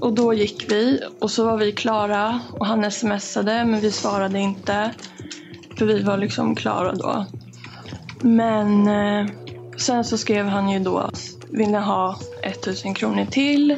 Och 0.01 0.13
då 0.13 0.33
gick 0.33 0.71
vi 0.71 0.99
och 1.21 1.31
så 1.31 1.45
var 1.45 1.57
vi 1.57 1.71
klara 1.71 2.39
och 2.51 2.65
han 2.65 2.91
smsade 2.91 3.65
men 3.65 3.79
vi 3.79 3.91
svarade 3.91 4.39
inte. 4.39 4.91
För 5.77 5.85
vi 5.85 6.03
var 6.03 6.17
liksom 6.17 6.55
klara 6.55 6.91
då. 6.91 7.25
Men 8.21 8.87
eh, 8.87 9.27
sen 9.77 10.03
så 10.03 10.17
skrev 10.17 10.45
han 10.45 10.69
ju 10.69 10.79
då 10.79 11.09
vill 11.53 11.71
ni 11.71 11.77
ha 11.77 12.15
1000 12.43 12.93
kronor 12.93 13.25
till? 13.25 13.77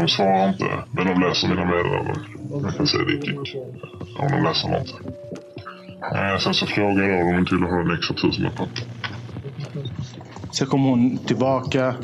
De 0.00 0.08
svarar 0.08 0.48
inte, 0.48 0.84
men 0.90 1.06
de 1.06 1.20
läser 1.20 1.48
mina 1.48 1.64
meddelanden. 1.64 2.16
Jag 2.62 2.76
kan 2.76 2.86
säga 2.86 3.04
det 3.04 3.12
gick. 3.12 3.56
Om 4.18 4.28
de 4.30 4.42
läser 4.42 4.68
något. 4.68 4.94
Eh, 6.02 6.38
sen 6.38 6.54
så 6.54 6.66
frågade 6.66 7.08
jag 7.08 7.26
om 7.26 7.46
ville 7.50 7.66
ha 7.66 7.80
en 7.80 7.90
extra 7.90 8.16
tusenlapp. 8.16 8.68
Sen 10.52 10.66
kom 10.66 10.84
hon 10.84 11.18
tillbaka. 11.18 11.94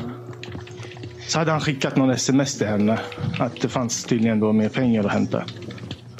Så 1.27 1.39
hade 1.39 1.51
han 1.51 1.61
skickat 1.61 1.95
någon 1.95 2.09
sms 2.09 2.57
till 2.57 2.67
henne. 2.67 2.99
Att 3.39 3.61
det 3.61 3.69
fanns 3.69 4.05
tydligen 4.05 4.39
då 4.39 4.53
mer 4.53 4.69
pengar 4.69 5.03
att 5.03 5.11
hämta. 5.11 5.43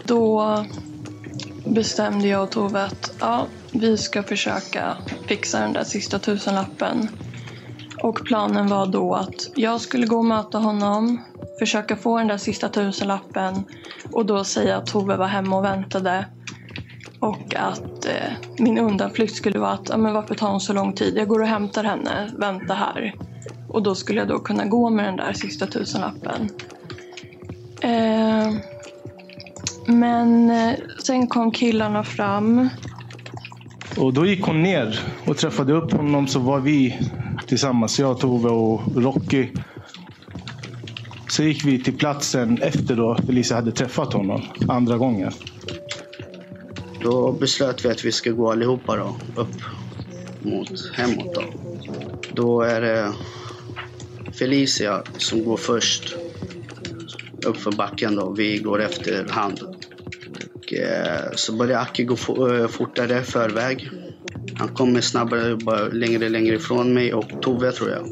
Då 0.03 0.65
bestämde 1.65 2.27
jag 2.27 2.43
och 2.43 2.51
Tove 2.51 2.83
att 2.83 3.15
ja, 3.19 3.47
vi 3.71 3.97
ska 3.97 4.23
försöka 4.23 4.97
fixa 5.27 5.59
den 5.59 5.73
där 5.73 5.83
sista 5.83 6.19
tusenlappen. 6.19 7.09
Och 8.03 8.25
planen 8.25 8.69
var 8.69 8.85
då 8.85 9.13
att 9.13 9.49
jag 9.55 9.81
skulle 9.81 10.07
gå 10.07 10.17
och 10.17 10.25
möta 10.25 10.57
honom, 10.57 11.23
försöka 11.59 11.95
få 11.95 12.17
den 12.17 12.27
där 12.27 12.37
sista 12.37 12.69
tusenlappen 12.69 13.65
och 14.11 14.25
då 14.25 14.43
säga 14.43 14.77
att 14.77 14.85
Tove 14.85 15.17
var 15.17 15.27
hemma 15.27 15.57
och 15.57 15.63
väntade. 15.63 16.25
Och 17.19 17.55
att 17.55 18.05
eh, 18.05 18.31
min 18.57 18.77
undanflykt 18.77 19.35
skulle 19.35 19.59
vara 19.59 19.71
att, 19.71 19.89
ja, 19.89 19.97
men 19.97 20.13
varför 20.13 20.35
tar 20.35 20.51
hon 20.51 20.59
så 20.59 20.73
lång 20.73 20.93
tid? 20.93 21.17
Jag 21.17 21.27
går 21.27 21.41
och 21.41 21.47
hämtar 21.47 21.83
henne, 21.83 22.29
vänta 22.37 22.73
här. 22.73 23.13
Och 23.69 23.83
då 23.83 23.95
skulle 23.95 24.19
jag 24.19 24.27
då 24.27 24.39
kunna 24.39 24.65
gå 24.65 24.89
med 24.89 25.05
den 25.05 25.15
där 25.15 25.33
sista 25.33 25.67
tusenlappen. 25.67 26.49
Eh, 27.81 28.53
men 29.85 30.49
eh, 30.49 30.73
sen 31.03 31.27
kom 31.27 31.51
killarna 31.51 32.03
fram. 32.03 32.69
Och 33.97 34.13
då 34.13 34.25
gick 34.25 34.43
hon 34.45 34.63
ner 34.63 34.99
och 35.25 35.37
träffade 35.37 35.73
upp 35.73 35.91
honom 35.91 36.27
så 36.27 36.39
var 36.39 36.59
vi 36.59 36.99
tillsammans, 37.47 37.99
jag, 37.99 38.19
Tove 38.19 38.49
och 38.49 38.81
Rocky. 38.95 39.47
Så 41.29 41.43
gick 41.43 41.65
vi 41.65 41.83
till 41.83 41.97
platsen 41.97 42.61
efter 42.61 42.95
då 42.95 43.17
Felicia 43.25 43.55
hade 43.55 43.71
träffat 43.71 44.13
honom 44.13 44.41
andra 44.67 44.97
gången. 44.97 45.31
Då 47.01 47.31
beslöt 47.31 47.85
vi 47.85 47.89
att 47.89 48.05
vi 48.05 48.11
ska 48.11 48.31
gå 48.31 48.51
allihopa 48.51 48.95
då, 48.95 49.15
upp 49.35 49.61
mot 50.41 50.91
hemåt. 50.93 51.35
Då. 51.35 51.43
då 52.35 52.61
är 52.61 52.81
det 52.81 53.13
Felicia 54.39 55.03
som 55.17 55.43
går 55.45 55.57
först 55.57 56.15
uppför 57.45 57.71
backen. 57.71 58.15
Då. 58.15 58.29
Vi 58.29 58.57
går 58.57 58.81
efter 58.81 59.25
hand. 59.29 59.59
Och, 60.55 60.73
eh, 60.73 61.31
så 61.35 61.53
börjar 61.53 61.81
Aki 61.81 62.03
gå 62.03 62.13
eh, 62.53 62.67
fortare 62.67 63.23
förväg. 63.23 63.89
Han 64.57 64.67
kommer 64.67 65.01
snabbare, 65.01 65.55
bara 65.55 65.87
längre 65.87 66.29
längre 66.29 66.55
ifrån 66.55 66.93
mig 66.93 67.13
och 67.13 67.41
Tove 67.41 67.71
tror 67.71 67.89
jag. 67.89 68.07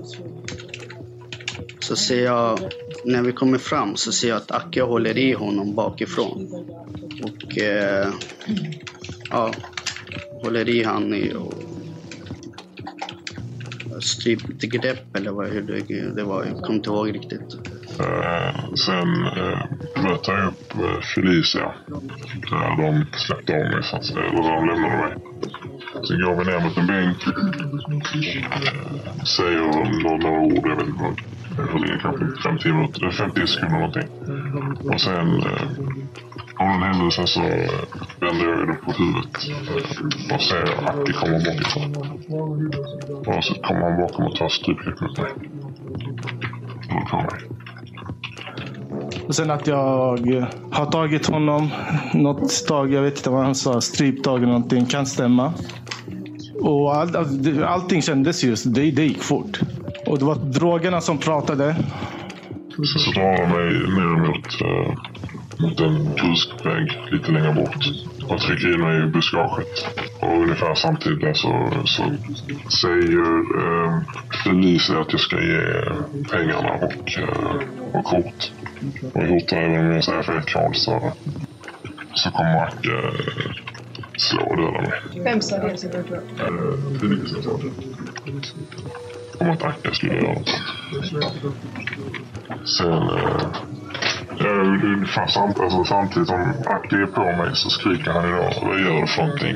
Så 1.79 1.95
ser 1.95 2.23
jag, 2.23 2.59
när 3.05 3.21
vi 3.21 3.31
kommer 3.31 3.57
fram 3.57 3.95
så 3.95 4.11
ser 4.11 4.29
jag 4.29 4.37
att 4.37 4.51
Aki 4.51 4.79
håller 4.79 5.17
i 5.17 5.33
honom 5.33 5.75
bakifrån. 5.75 6.47
Och 7.23 7.57
eh, 7.57 8.09
ja, 9.29 9.51
håller 10.43 10.69
i 10.69 10.83
han 10.83 11.13
i 11.13 11.33
och 11.33 11.53
strypt 14.03 14.61
grepp 14.61 15.15
eller 15.15 15.31
vad, 15.31 15.47
hur 15.47 15.61
det, 15.61 16.15
det 16.15 16.23
var. 16.23 16.45
Jag 16.45 16.57
kommer 16.57 16.75
inte 16.75 16.89
ihåg 16.89 17.15
riktigt. 17.15 17.55
Eh, 17.99 18.73
sen 18.75 19.25
eh, 19.25 19.59
mötte 20.03 20.31
jag 20.31 20.47
upp 20.47 20.73
eh, 20.73 21.01
Felicia. 21.15 21.73
Där 22.49 22.77
de 22.77 23.05
släppte 23.17 23.53
av 23.53 23.59
mig 23.59 23.83
så 23.83 23.95
att 23.95 24.05
säga. 24.05 24.19
Eller 24.19 24.41
de 24.41 24.67
lämnade 24.67 24.97
mig. 24.97 25.15
Sen 26.07 26.21
går 26.21 26.35
vi 26.35 26.45
ner 26.45 26.59
mot 26.59 26.77
en 26.77 26.87
bänk. 26.87 27.17
Eh, 28.55 29.23
säger 29.23 29.59
några 30.03 30.39
ord. 30.39 30.67
Jag 30.67 30.75
vet 30.75 30.87
inte 30.87 31.03
vad. 31.03 31.34
Hur 31.71 31.79
länge 31.79 31.99
kanske 32.01 32.41
50 32.43 32.71
minuter. 32.71 33.11
50 33.11 33.47
sekunder 33.47 33.77
någonting. 33.77 34.09
Och 34.93 35.01
sen 35.01 35.39
eh, 35.39 35.61
av 36.57 36.67
den 36.67 36.83
händelsen 36.83 37.27
så 37.27 37.41
eh, 37.41 37.69
vänder 38.19 38.45
jag 38.45 38.69
upp 38.69 38.81
på 38.85 38.91
huvudet 38.91 39.35
och 40.33 40.41
ser 40.41 40.89
Aki 40.89 41.13
komma 41.13 41.37
bakifrån. 41.37 41.95
Och 43.27 43.43
så 43.43 43.53
kommer 43.53 43.81
han 43.81 44.01
bakom 44.01 44.25
och 44.25 44.35
tar 44.35 44.49
strypgrepp 44.49 45.01
mot 45.01 45.17
mig. 45.17 45.31
Och 46.89 47.09
på 47.09 47.17
mig. 47.17 47.55
Och 49.27 49.35
sen 49.35 49.51
att 49.51 49.67
jag 49.67 50.33
eh, 50.35 50.47
har 50.71 50.85
tagit 50.85 51.25
honom 51.25 51.69
något 52.13 52.67
tag, 52.67 52.93
jag 52.93 53.01
vet 53.01 53.17
inte 53.17 53.29
vad 53.29 53.43
han 53.43 53.55
sa, 53.55 53.81
stryptag 53.81 54.37
eller 54.37 54.47
någonting, 54.47 54.85
kan 54.85 55.05
stämma. 55.05 55.53
Och 56.61 56.95
all, 56.95 57.15
all, 57.15 57.63
allting 57.63 58.01
kändes 58.01 58.43
just, 58.43 58.73
det, 58.73 58.91
det 58.91 59.03
gick 59.03 59.23
fort. 59.23 59.59
Och 60.05 60.19
det 60.19 60.25
var 60.25 60.35
drogerna 60.35 61.01
som 61.01 61.17
pratade. 61.17 61.75
Drar 63.15 63.37
han 63.37 63.49
mig 63.57 63.73
ner 63.73 64.27
mot, 64.27 64.61
uh, 64.61 64.95
mot 65.57 65.79
en 65.79 66.15
kuskvägg 66.15 66.99
lite 67.11 67.31
längre 67.31 67.53
bort. 67.53 67.85
Och 68.29 68.39
trycker 68.39 68.73
in 68.73 68.81
mig 68.81 69.03
i 69.03 69.05
buskaget. 69.05 69.87
Och 70.19 70.33
ungefär 70.33 70.75
samtidigt 70.75 71.37
så, 71.37 71.69
så 71.85 72.03
säger 72.81 73.39
uh, 73.57 74.01
Felicia 74.43 74.99
att 74.99 75.11
jag 75.11 75.21
ska 75.21 75.41
ge 75.41 75.83
pengarna 76.31 76.71
och, 76.73 77.17
uh, 77.19 77.61
och 77.93 78.05
kort. 78.05 78.51
Och 79.13 79.21
jag 79.21 79.27
hotar 79.27 79.57
även 79.57 79.85
om 79.85 79.91
jag 79.91 80.03
säger 80.03 80.23
fel 80.23 80.41
kod 80.41 80.75
så, 80.75 81.11
så 82.13 82.31
kommer 82.31 82.53
Mac 82.53 82.69
uh, 82.85 83.11
slå 84.17 84.41
och 84.41 84.57
döda 84.57 84.81
mig. 84.81 85.23
Vem 85.23 85.41
sa 85.41 85.57
det? 85.57 85.77
Felicia 86.99 87.41
sa 87.41 87.57
det. 87.57 87.71
Om 89.39 89.49
att 89.49 89.63
Akka 89.63 89.91
skulle 89.93 90.15
göra 90.15 90.33
något. 90.33 90.49
Sen... 92.77 93.03
Eh, 94.39 94.65
ungefär 94.83 95.27
samt, 95.27 95.59
alltså, 95.59 95.83
samtidigt 95.83 96.27
som 96.27 96.53
Aki 96.65 96.95
är 96.95 97.05
på 97.05 97.21
mig 97.21 97.49
så 97.53 97.69
skriker 97.69 98.11
han 98.11 98.29
idag. 98.29 98.53
Vad 98.61 98.79
gör 98.79 99.01
du 99.01 99.07
för 99.07 99.21
någonting? 99.21 99.55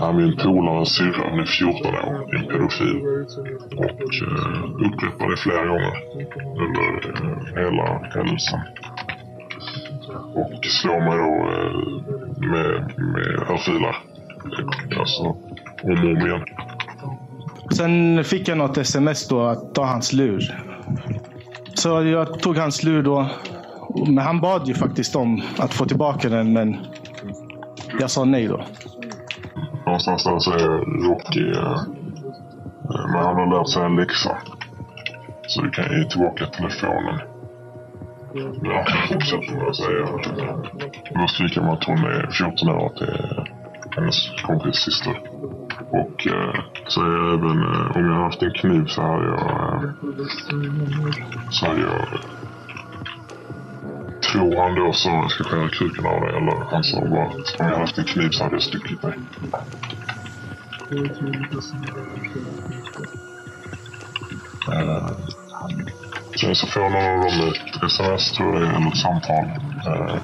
är 0.00 0.12
min 0.12 0.36
polares 0.36 0.96
syrra, 0.96 1.30
hon 1.30 1.40
är 1.40 1.44
14 1.44 1.94
år, 1.94 2.34
en 2.34 2.46
pedofil. 2.46 2.98
Och 3.76 4.10
eh, 4.26 4.86
upprepar 4.86 5.30
det 5.30 5.36
flera 5.36 5.66
gånger 5.66 5.96
under 6.64 6.86
eh, 7.08 7.64
hela 7.64 7.86
händelsen. 8.14 8.60
Och 10.34 10.64
slår 10.64 11.00
mig 11.00 11.18
då 11.24 11.32
eh, 11.52 11.72
med, 12.50 12.98
med 12.98 13.50
örfilar. 13.50 13.96
Alltså 14.98 15.22
om 15.22 15.36
och 15.82 16.10
om 16.10 16.26
igen. 16.26 16.44
Sen 17.76 18.24
fick 18.24 18.48
jag 18.48 18.58
något 18.58 18.78
sms 18.78 19.28
då 19.28 19.42
att 19.42 19.74
ta 19.74 19.84
hans 19.84 20.12
lur. 20.12 20.58
Så 21.74 21.88
jag 22.02 22.40
tog 22.40 22.56
hans 22.56 22.82
lur 22.82 23.02
då. 23.02 23.30
Men 24.06 24.18
han 24.18 24.40
bad 24.40 24.68
ju 24.68 24.74
faktiskt 24.74 25.16
om 25.16 25.42
att 25.58 25.74
få 25.74 25.84
tillbaka 25.84 26.28
den, 26.28 26.52
men 26.52 26.76
jag 28.00 28.10
sa 28.10 28.24
nej 28.24 28.48
då. 28.48 28.64
Någonstans 29.86 30.24
där 30.24 30.38
så 30.38 30.50
säger 30.50 30.68
Rocky, 31.08 31.50
eh, 31.50 31.82
men 33.12 33.24
han 33.24 33.36
har 33.36 33.58
lärt 33.58 33.68
sig 33.68 33.82
en 33.82 33.96
läxa. 33.96 34.38
Så 35.46 35.62
du 35.62 35.70
kan 35.70 35.84
ge 35.84 36.08
tillbaka 36.08 36.46
telefonen. 36.46 37.20
Ja, 38.62 38.86
fortsätter 39.12 39.56
med 39.56 39.68
att 39.68 39.76
säga. 39.76 40.06
Då 41.14 41.20
eh, 41.20 41.26
skriker 41.26 41.60
man 41.60 41.70
att 41.70 41.84
hon 41.84 41.98
är 41.98 42.30
14 42.30 42.68
år 42.68 42.76
och 42.76 42.86
att 42.86 42.96
det 42.96 43.06
är 43.06 43.52
hennes 43.96 44.30
kompis 44.42 44.76
syster. 44.76 45.20
Och 45.92 46.26
eh, 46.26 46.54
säger 46.94 47.34
även 47.34 47.58
eh, 47.62 47.96
om 47.96 48.06
jag 48.06 48.24
haft 48.24 48.42
en 48.42 48.52
kniv 48.52 48.86
så 48.86 49.02
hade 49.02 49.24
jag... 49.24 49.84
Eh, 49.84 49.90
så 51.50 51.66
hade 51.66 51.80
jag... 51.80 52.08
Tror 54.32 54.56
han 54.62 54.74
då 54.74 54.92
så 54.92 55.08
jag 55.08 55.30
ska 55.30 55.44
skära 55.44 55.68
kuken 55.68 56.06
av 56.06 56.20
dig 56.20 56.36
eller 56.36 56.70
han 56.70 56.84
sa 56.84 57.00
bara 57.00 57.26
att 57.26 57.60
om 57.60 57.66
jag 57.66 57.78
haft 57.78 57.98
en 57.98 58.04
kniv 58.04 58.30
så 58.30 58.44
hade 58.44 58.54
jag 58.54 58.62
stuckit 58.62 59.02
dig. 59.02 59.14
Sen 66.40 66.48
eh, 66.48 66.54
så 66.54 66.66
får 66.66 66.80
någon 66.80 66.94
av 66.94 67.20
dem 67.20 67.48
ett 67.48 67.82
sms 67.82 68.32
tror 68.32 68.54
jag 68.54 68.62
det 68.62 68.68
är, 68.68 68.76
eller 68.76 68.88
ett 68.88 68.96
samtal. 68.96 69.71
Eh, 69.86 70.16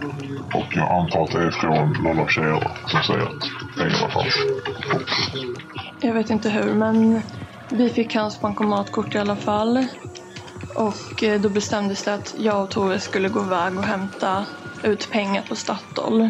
och 0.55 0.67
jag 0.77 0.93
antar 0.93 1.23
att 1.23 1.31
det 1.31 1.43
är 1.43 1.51
från 1.51 1.93
någon 2.03 2.19
av 2.19 2.27
tjejerna 2.27 2.71
som 2.87 3.03
säger 3.03 3.23
att 3.23 3.43
pengarna 3.77 4.09
fanns. 4.09 4.35
Jag 6.01 6.15
vet 6.15 6.31
inte 6.31 6.51
hur, 6.51 6.75
men 6.75 7.23
vi 7.71 7.91
fick 7.91 8.15
hans 8.15 8.41
bankomatkort 8.41 9.15
i 9.15 9.19
alla 9.19 9.37
fall. 9.37 9.87
Och 10.75 11.23
eh, 11.23 11.41
då 11.41 11.49
bestämdes 11.49 12.05
det 12.05 12.15
att 12.15 12.35
jag 12.39 12.65
och 12.65 12.71
Tove 12.71 12.99
skulle 12.99 13.29
gå 13.29 13.45
iväg 13.45 13.79
och 13.79 13.85
hämta 13.85 14.47
ut 14.83 15.11
pengar 15.11 15.43
på 15.49 15.57
Statoil. 15.57 16.29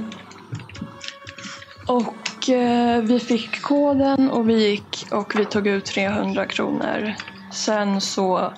Och 1.89 2.49
eh, 2.51 3.03
vi 3.03 3.21
fick 3.21 3.63
koden 3.63 4.31
och 4.31 4.49
vi 4.49 4.69
gick 4.71 5.09
och 5.13 5.33
vi 5.37 5.45
tog 5.45 5.67
ut 5.67 5.87
300 5.87 6.47
kronor. 6.47 7.15
Sen 7.55 8.01
så 8.01 8.53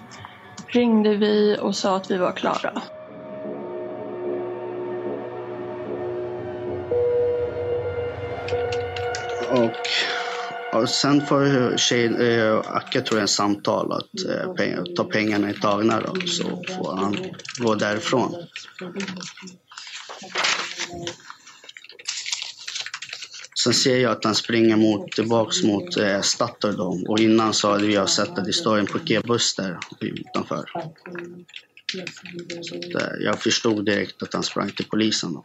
ringde 0.74 1.16
vi 1.16 1.58
och 1.60 1.76
sa 1.76 1.96
att 1.96 2.10
vi 2.10 2.16
var 2.16 2.32
klara. 2.32 2.82
Och, 9.50 9.76
och 10.80 10.88
sen 10.88 11.26
får 11.26 11.76
tjejen, 11.76 12.20
eh, 12.20 12.58
Acke 12.58 13.00
tror 13.00 13.18
jag 13.18 13.22
en 13.22 13.28
samtal 13.28 13.92
att 13.92 14.24
eh, 14.28 14.52
pengar, 14.52 14.84
ta 14.96 15.04
pengarna 15.04 15.50
i 15.50 15.54
tagna 15.54 16.00
då, 16.00 16.20
så 16.26 16.44
får 16.44 16.96
han 16.96 17.16
gå 17.58 17.74
därifrån. 17.74 18.34
Sen 23.64 23.74
ser 23.74 23.98
jag 23.98 24.12
att 24.12 24.24
han 24.24 24.34
springer 24.34 24.76
mot, 24.76 25.12
tillbaks 25.12 25.62
mot 25.62 25.96
eh, 25.96 26.20
Statoil. 26.20 27.04
Och 27.08 27.18
innan 27.18 27.54
så 27.54 27.70
hade 27.70 27.86
jag 27.86 28.10
sett 28.10 28.38
att 28.38 28.44
det 28.44 28.52
står 28.52 28.78
en 28.78 28.86
piketbuss 28.86 29.56
där 29.56 29.78
utanför. 30.00 30.64
Så 32.62 32.76
att, 32.76 32.94
eh, 32.94 33.16
jag 33.20 33.42
förstod 33.42 33.84
direkt 33.84 34.22
att 34.22 34.34
han 34.34 34.42
sprang 34.42 34.70
till 34.70 34.86
polisen. 34.88 35.32
Då. 35.32 35.44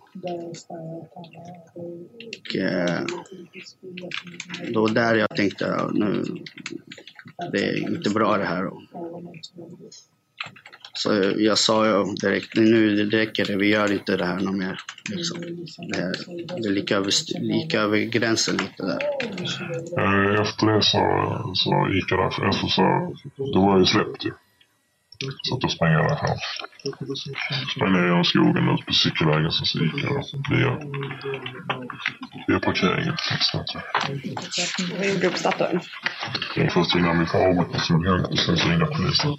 Och, 1.76 2.56
eh, 2.56 3.02
då 4.74 4.82
var 4.82 4.90
där 4.90 5.16
jag 5.16 5.30
tänkte, 5.30 5.66
ja, 5.66 5.92
nu, 5.94 6.24
det 7.52 7.70
är 7.70 7.78
inte 7.78 8.10
bra 8.10 8.38
det 8.38 8.46
här. 8.46 8.64
Då. 8.64 8.82
Så 10.94 11.34
jag 11.38 11.58
sa 11.58 11.88
ju 11.88 12.16
direkt, 12.16 12.56
nu 12.56 13.06
det 13.06 13.18
räcker 13.18 13.46
det, 13.46 13.56
vi 13.56 13.68
gör 13.68 13.92
inte 13.92 14.18
det 14.18 14.26
här 14.26 14.40
något 14.40 14.56
mer. 14.56 14.80
Liksom. 15.10 15.42
Det, 15.78 15.98
är, 15.98 16.14
det 16.62 16.68
är 16.68 16.72
lika 16.72 16.98
över, 16.98 17.12
lika 17.42 17.80
över 17.82 17.98
gränsen 17.98 18.58
lite 18.58 18.84
där. 18.84 19.00
Eh, 20.00 20.42
efter 20.42 20.68
det 20.68 20.82
så, 20.82 21.52
så 21.56 21.90
gick 21.94 22.12
jag 22.12 22.20
därifrån. 22.20 22.46
Alltså 22.46 22.68
så, 22.68 23.16
då 23.54 23.62
var 23.62 23.72
jag 23.72 23.80
ju 23.80 23.86
släppt 23.86 24.26
ju. 24.26 24.32
Så 25.44 25.56
att 25.56 25.62
då 25.62 25.68
sprang 25.68 25.92
jag 25.92 26.04
därifrån. 26.10 26.38
Sprang 27.76 27.94
ner 27.94 28.04
genom 28.04 28.24
skogen 28.24 28.70
ut 28.70 28.86
på 28.86 28.94
cykelvägen 28.94 29.52
så, 29.52 29.66
så 29.66 29.80
gick 29.80 30.04
jag 30.04 30.24
via, 30.50 30.80
via 32.48 32.60
parkeringen. 32.60 33.16
Vad 34.98 35.08
gjorde 35.08 35.20
du 35.20 35.30
på 35.30 35.38
Statoil? 35.38 35.80
Jag 36.56 36.74
först 36.74 36.96
ringde 36.96 37.14
min 37.14 37.28
far 37.28 37.60
och 37.76 37.82
så 37.82 37.94
hem 37.94 38.24
och 38.24 38.40
sen 38.40 38.58
så 38.58 38.70
ringde 38.70 38.86
polisen. 38.86 39.32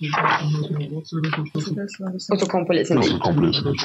Och 2.33 2.41
så 2.41 2.47
kom 2.47 2.67
polisen 2.67 2.99
Och 2.99 3.03
dit? 3.05 3.13
så 3.13 3.19
kom 3.19 3.35
polisen 3.37 3.67
hit. 3.67 3.81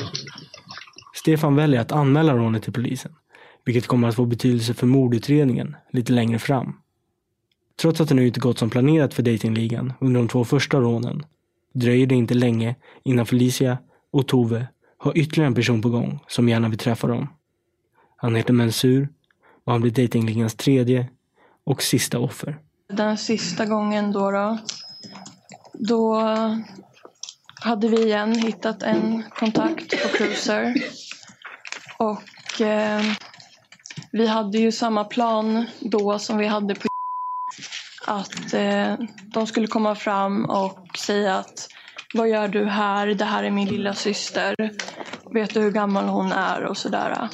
Stefan 1.14 1.56
väljer 1.56 1.82
att 1.82 1.92
anmäla 1.92 2.36
rånet 2.38 2.64
till 2.64 2.74
polisen, 2.74 3.12
vilket 3.66 3.88
kommer 3.88 4.08
att 4.08 4.16
få 4.16 4.26
betydelse 4.26 4.74
för 4.74 4.88
mordutredningen 4.88 5.76
lite 5.92 6.14
längre 6.14 6.40
fram. 6.40 6.74
Trots 7.82 8.02
att 8.02 8.10
det 8.10 8.16
nu 8.16 8.28
inte 8.28 8.40
gått 8.40 8.60
som 8.60 8.70
planerat 8.70 9.14
för 9.14 9.24
datingligan 9.24 9.94
under 10.00 10.20
de 10.20 10.28
två 10.28 10.46
första 10.46 10.78
rånen 10.80 11.24
dröjer 11.74 12.08
det 12.08 12.16
inte 12.16 12.34
länge 12.34 12.76
innan 13.04 13.26
Felicia 13.26 13.78
och 14.12 14.28
Tove 14.28 14.68
har 14.98 15.18
ytterligare 15.18 15.48
en 15.48 15.56
person 15.56 15.82
på 15.82 15.90
gång 15.90 16.20
som 16.28 16.50
gärna 16.50 16.70
vill 16.70 16.80
träffa 16.80 17.08
dem. 17.08 17.28
Han 18.16 18.36
heter 18.36 18.54
Mensur 18.54 19.10
och 19.66 19.72
han 19.72 19.82
blir 19.82 19.92
dejtingligans 19.92 20.56
tredje 20.56 21.10
och 21.64 21.84
sista 21.84 22.20
offer. 22.20 22.60
Den 22.94 23.18
sista 23.18 23.66
gången 23.66 24.12
då, 24.12 24.32
då, 24.32 24.58
då 25.74 26.22
hade 27.62 27.88
vi 27.88 28.04
igen 28.04 28.36
hittat 28.36 28.84
en 28.84 29.24
kontakt 29.30 30.04
på 30.04 30.18
Cruiser. 30.18 30.74
Och 31.98 32.62
eh, 32.62 33.02
vi 34.12 34.28
hade 34.28 34.58
ju 34.58 34.72
samma 34.72 35.04
plan 35.04 35.66
då 35.80 36.20
som 36.20 36.38
vi 36.38 36.48
hade 36.48 36.76
på 36.76 36.91
att 38.06 38.54
eh, 38.54 38.94
de 39.24 39.48
skulle 39.48 39.68
komma 39.68 39.96
fram 39.96 40.46
och 40.46 40.98
säga 40.98 41.36
att 41.36 41.68
vad 42.14 42.30
gör 42.30 42.48
du 42.48 42.66
här? 42.66 43.08
Det 43.08 43.26
här 43.26 43.44
är 43.44 43.52
min 43.52 43.68
lilla 43.68 43.94
syster. 43.94 44.56
Vet 45.34 45.54
du 45.54 45.60
hur 45.60 45.72
gammal 45.72 46.06
hon 46.06 46.32
är? 46.32 46.64
Och 46.64 46.78
sådär. 46.78 47.30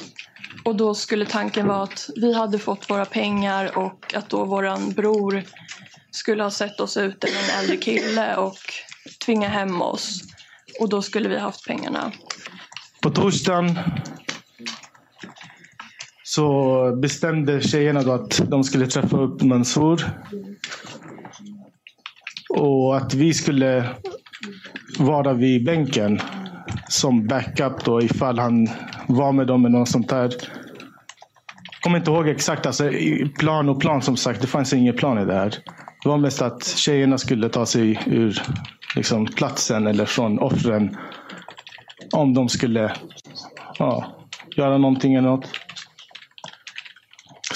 Och 0.64 0.76
då 0.76 0.94
skulle 0.94 1.26
tanken 1.26 1.66
vara 1.66 1.82
att 1.82 2.10
vi 2.16 2.34
hade 2.34 2.58
fått 2.58 2.90
våra 2.90 3.04
pengar 3.04 3.78
och 3.78 4.14
att 4.14 4.28
då 4.28 4.44
våran 4.44 4.90
bror 4.90 5.42
skulle 6.10 6.42
ha 6.42 6.50
sett 6.50 6.80
oss 6.80 6.96
ute 6.96 7.26
med 7.26 7.36
en 7.44 7.60
äldre 7.60 7.76
kille 7.76 8.36
och 8.36 8.58
tvinga 9.24 9.48
hem 9.48 9.82
oss. 9.82 10.20
Och 10.80 10.88
då 10.88 11.02
skulle 11.02 11.28
vi 11.28 11.38
haft 11.38 11.66
pengarna. 11.66 12.12
På 13.02 13.10
torsdagen 13.10 13.78
så 16.38 16.96
bestämde 16.96 17.60
tjejerna 17.60 18.02
då 18.02 18.12
att 18.12 18.42
de 18.48 18.64
skulle 18.64 18.86
träffa 18.86 19.16
upp 19.16 19.42
Mansour. 19.42 20.02
Och 22.50 22.96
att 22.96 23.14
vi 23.14 23.34
skulle 23.34 23.88
vara 24.98 25.32
vid 25.32 25.64
bänken 25.64 26.20
som 26.88 27.26
backup 27.26 27.84
då 27.84 28.02
ifall 28.02 28.38
han 28.38 28.68
var 29.06 29.32
med 29.32 29.46
dem 29.46 29.66
eller 29.66 29.78
något 29.78 29.88
sånt 29.88 30.08
där. 30.08 30.22
Jag 31.72 31.82
kommer 31.82 31.98
inte 31.98 32.10
ihåg 32.10 32.28
exakt, 32.28 32.66
alltså, 32.66 32.90
plan 33.38 33.68
och 33.68 33.80
plan 33.80 34.02
som 34.02 34.16
sagt, 34.16 34.40
det 34.40 34.46
fanns 34.46 34.72
ingen 34.72 34.96
plan 34.96 35.18
i 35.18 35.24
det 35.24 35.34
här. 35.34 35.54
Det 36.02 36.08
var 36.08 36.18
mest 36.18 36.42
att 36.42 36.64
tjejerna 36.64 37.18
skulle 37.18 37.48
ta 37.48 37.66
sig 37.66 37.98
ur 38.06 38.42
liksom, 38.96 39.26
platsen 39.26 39.86
eller 39.86 40.04
från 40.04 40.38
offren. 40.38 40.96
Om 42.12 42.34
de 42.34 42.48
skulle 42.48 42.92
ja, 43.78 44.06
göra 44.56 44.78
någonting 44.78 45.14
eller 45.14 45.28
något. 45.28 45.57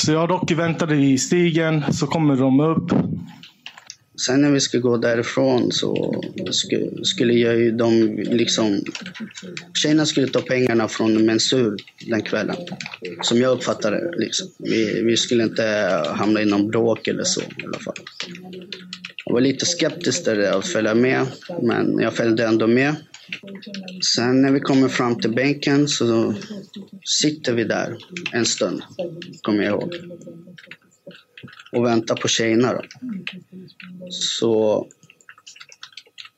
Så 0.05 0.13
jag 0.13 0.23
och 0.23 0.29
Rocky 0.31 0.55
väntade 0.55 0.97
i 0.97 1.19
stigen, 1.19 1.93
så 1.93 2.07
kommer 2.07 2.37
de 2.37 2.61
upp. 2.61 2.91
Sen 4.27 4.43
när 4.43 4.51
vi 4.51 4.61
skulle 4.61 4.81
gå 4.81 4.97
därifrån 4.97 5.73
så 5.73 6.23
skulle, 7.03 7.33
jag 7.33 7.57
ju 7.57 7.71
de 7.71 8.17
liksom... 8.17 8.81
Tjejerna 9.75 10.07
skulle 10.07 10.27
ta 10.27 10.41
pengarna 10.41 10.89
från 10.89 11.27
Mensur 11.27 11.77
den 12.07 12.23
kvällen. 12.23 12.57
Som 13.21 13.41
jag 13.41 13.53
uppfattade 13.53 13.97
det. 13.97 14.19
Liksom. 14.19 14.49
Vi, 14.59 15.03
vi 15.03 15.17
skulle 15.17 15.43
inte 15.43 15.63
hamna 16.07 16.43
i 16.43 16.45
någon 16.45 16.69
bråk 16.69 17.09
eller 17.09 17.25
så 17.25 17.41
i 17.41 17.65
alla 17.65 17.79
fall. 17.79 17.95
Jag 19.25 19.33
var 19.33 19.41
lite 19.41 19.67
skeptisk 19.67 20.25
där 20.25 20.59
att 20.59 20.67
följa 20.67 20.95
med, 20.95 21.27
men 21.63 21.99
jag 21.99 22.15
följde 22.15 22.47
ändå 22.47 22.67
med. 22.67 22.95
Sen 24.15 24.43
när 24.43 24.53
vi 24.53 24.61
kommer 24.61 24.89
fram 24.89 25.21
till 25.21 25.35
bänken 25.35 25.89
så 25.89 26.35
sitter 27.05 27.53
vi 27.53 27.65
där 27.65 27.97
en 28.33 28.47
stund, 28.47 28.83
kommer 29.43 29.65
jag 29.65 29.73
ihåg. 29.73 29.95
och 31.73 31.85
väntar 31.87 32.17
på 32.17 32.29
tjejerna. 32.29 32.73
Då. 32.73 32.83
Så 34.11 34.87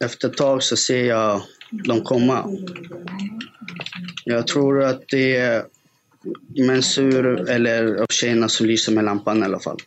efter 0.05 0.29
ett 0.29 0.37
tag 0.37 0.63
så 0.63 0.77
ser 0.77 1.05
jag 1.05 1.43
dem 1.71 2.01
komma. 2.05 2.51
Jag 4.25 4.47
tror 4.47 4.83
att 4.83 5.03
det 5.09 5.37
är 5.37 5.65
Mensur 6.67 7.51
eller 7.51 7.95
av 7.95 8.07
tjejerna 8.07 8.49
som 8.49 8.67
lyser 8.67 8.93
med 8.93 9.05
lampan 9.05 9.43
i 9.43 9.45
alla 9.45 9.61
fall. 9.61 9.79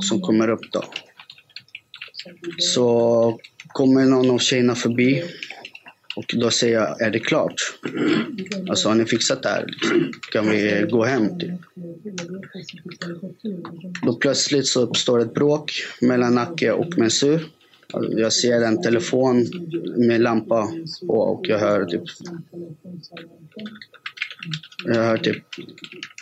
Som 0.00 0.20
kommer 0.20 0.48
upp 0.48 0.72
då. 0.72 0.84
Så 2.58 3.40
kommer 3.68 4.04
någon 4.04 4.30
av 4.30 4.38
tjejerna 4.38 4.74
förbi 4.74 5.24
och 6.20 6.34
då 6.40 6.50
säger 6.50 6.74
jag, 6.74 7.02
är 7.02 7.10
det 7.10 7.18
klart? 7.18 7.54
Alltså 8.68 8.88
har 8.88 8.94
ni 8.94 9.04
fixat 9.04 9.42
det 9.42 9.48
här? 9.48 9.66
Kan 10.32 10.50
vi 10.50 10.86
gå 10.90 11.04
hem? 11.04 11.38
Typ. 11.38 11.50
Då 14.02 14.14
plötsligt 14.14 14.66
så 14.66 14.80
uppstår 14.80 15.20
ett 15.20 15.34
bråk 15.34 15.72
mellan 16.00 16.34
Nacke 16.34 16.72
och 16.72 16.98
Mensur. 16.98 17.46
Jag 18.10 18.32
ser 18.32 18.62
en 18.62 18.82
telefon 18.82 19.46
med 19.96 20.20
lampa 20.20 20.68
på 21.06 21.14
och 21.14 21.48
jag 21.48 21.58
hör 21.58 21.84
typ... 21.84 22.02
Jag 24.84 24.94
hör 24.94 25.16
typ... 25.16 25.44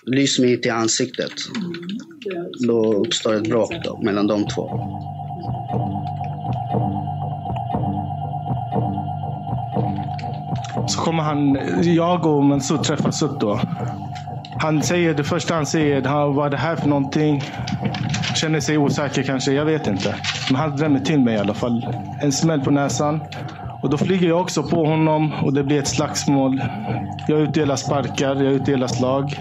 Lys 0.06 0.38
mig 0.38 0.60
i 0.66 0.68
ansiktet. 0.68 1.32
Då 2.66 2.94
uppstår 2.94 3.34
ett 3.34 3.48
bråk 3.48 3.72
då, 3.84 4.00
mellan 4.02 4.26
de 4.26 4.46
två. 4.48 4.80
Så 10.86 11.00
kommer 11.00 11.22
han, 11.22 11.58
jag 11.82 12.26
och 12.26 12.44
Mansour 12.44 12.78
träffas 12.78 13.22
upp 13.22 13.40
då. 13.40 13.60
Han 14.60 14.82
säger, 14.82 15.14
det 15.14 15.24
första 15.24 15.54
han 15.54 15.66
säger, 15.66 16.32
vad 16.32 16.46
är 16.46 16.50
det 16.50 16.56
här 16.56 16.76
för 16.76 16.88
någonting? 16.88 17.42
Känner 18.34 18.60
sig 18.60 18.78
osäker 18.78 19.22
kanske, 19.22 19.52
jag 19.52 19.64
vet 19.64 19.86
inte. 19.86 20.14
Men 20.50 20.60
han 20.60 20.76
drämmer 20.76 21.00
till 21.00 21.20
mig 21.20 21.34
i 21.34 21.38
alla 21.38 21.54
fall. 21.54 21.86
En 22.20 22.32
smäll 22.32 22.60
på 22.60 22.70
näsan. 22.70 23.20
Och 23.82 23.90
då 23.90 23.96
flyger 23.96 24.28
jag 24.28 24.40
också 24.40 24.62
på 24.62 24.84
honom 24.84 25.32
och 25.44 25.52
det 25.52 25.64
blir 25.64 25.78
ett 25.78 25.88
slagsmål. 25.88 26.62
Jag 27.28 27.40
utdelar 27.40 27.76
sparkar, 27.76 28.34
jag 28.34 28.52
utdelar 28.52 28.86
slag. 28.86 29.40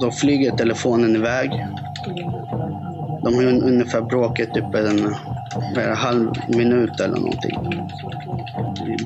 Då 0.00 0.10
flyger 0.10 0.50
telefonen 0.50 1.16
iväg. 1.16 1.50
De 3.22 3.34
har 3.34 3.44
ungefär 3.44 4.00
bråkat 4.00 4.54
typ 4.54 4.74
en, 4.74 5.14
en 5.76 5.96
halv 5.96 6.30
minut 6.48 7.00
eller 7.00 7.16
någonting. 7.16 7.84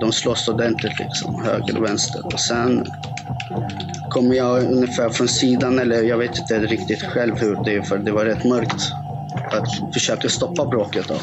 De 0.00 0.12
slåss 0.12 0.48
ordentligt 0.48 0.98
liksom, 0.98 1.42
höger 1.44 1.76
och 1.76 1.84
vänster. 1.84 2.26
Och 2.26 2.40
sen 2.40 2.86
kommer 4.10 4.34
jag 4.34 4.62
ungefär 4.72 5.08
från 5.08 5.28
sidan, 5.28 5.78
eller 5.78 6.02
jag 6.02 6.18
vet 6.18 6.38
inte 6.38 6.58
riktigt 6.58 7.02
själv 7.02 7.38
hur 7.38 7.64
det 7.64 7.74
är, 7.74 7.82
för 7.82 7.98
det 7.98 8.12
var 8.12 8.24
rätt 8.24 8.44
mörkt. 8.44 8.92
Att 9.50 9.94
försöka 9.94 10.28
stoppa 10.28 10.66
bråket. 10.66 11.08
Då. 11.08 11.14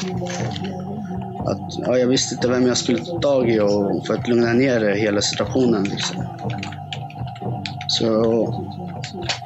Att, 1.45 1.77
ja, 1.85 1.97
jag 1.97 2.07
visste 2.07 2.35
inte 2.35 2.47
vem 2.47 2.67
jag 2.67 2.77
skulle 2.77 3.05
ta 3.05 3.19
tag 3.19 3.49
i 3.49 3.59
och, 3.59 4.07
för 4.07 4.13
att 4.13 4.27
lugna 4.27 4.53
ner 4.53 4.95
hela 4.95 5.21
situationen. 5.21 5.83
Liksom. 5.83 6.23
Så, 7.87 8.05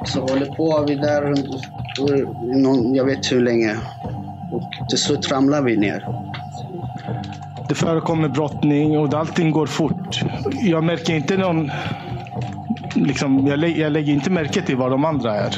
så 0.06 0.20
håller 0.20 0.46
på 0.46 0.84
vi 0.88 0.94
där, 0.94 1.34
Mm, 1.98 2.62
någon, 2.62 2.94
jag 2.94 3.04
vet 3.04 3.32
hur 3.32 3.40
länge. 3.40 3.76
Och 4.50 4.88
till 4.88 4.98
slut 4.98 5.32
ramlar 5.32 5.62
vi 5.62 5.76
ner. 5.76 6.06
Det 7.68 7.74
förekommer 7.74 8.28
brottning 8.28 8.98
och 8.98 9.14
allting 9.14 9.50
går 9.50 9.66
fort. 9.66 10.20
Jag 10.52 10.84
märker 10.84 11.14
inte 11.14 11.36
någon... 11.36 11.70
Liksom, 12.94 13.46
jag, 13.46 13.58
lä 13.58 13.68
jag 13.68 13.92
lägger 13.92 14.12
inte 14.12 14.30
märke 14.30 14.62
till 14.62 14.76
var 14.76 14.90
de 14.90 15.04
andra 15.04 15.34
är 15.34 15.54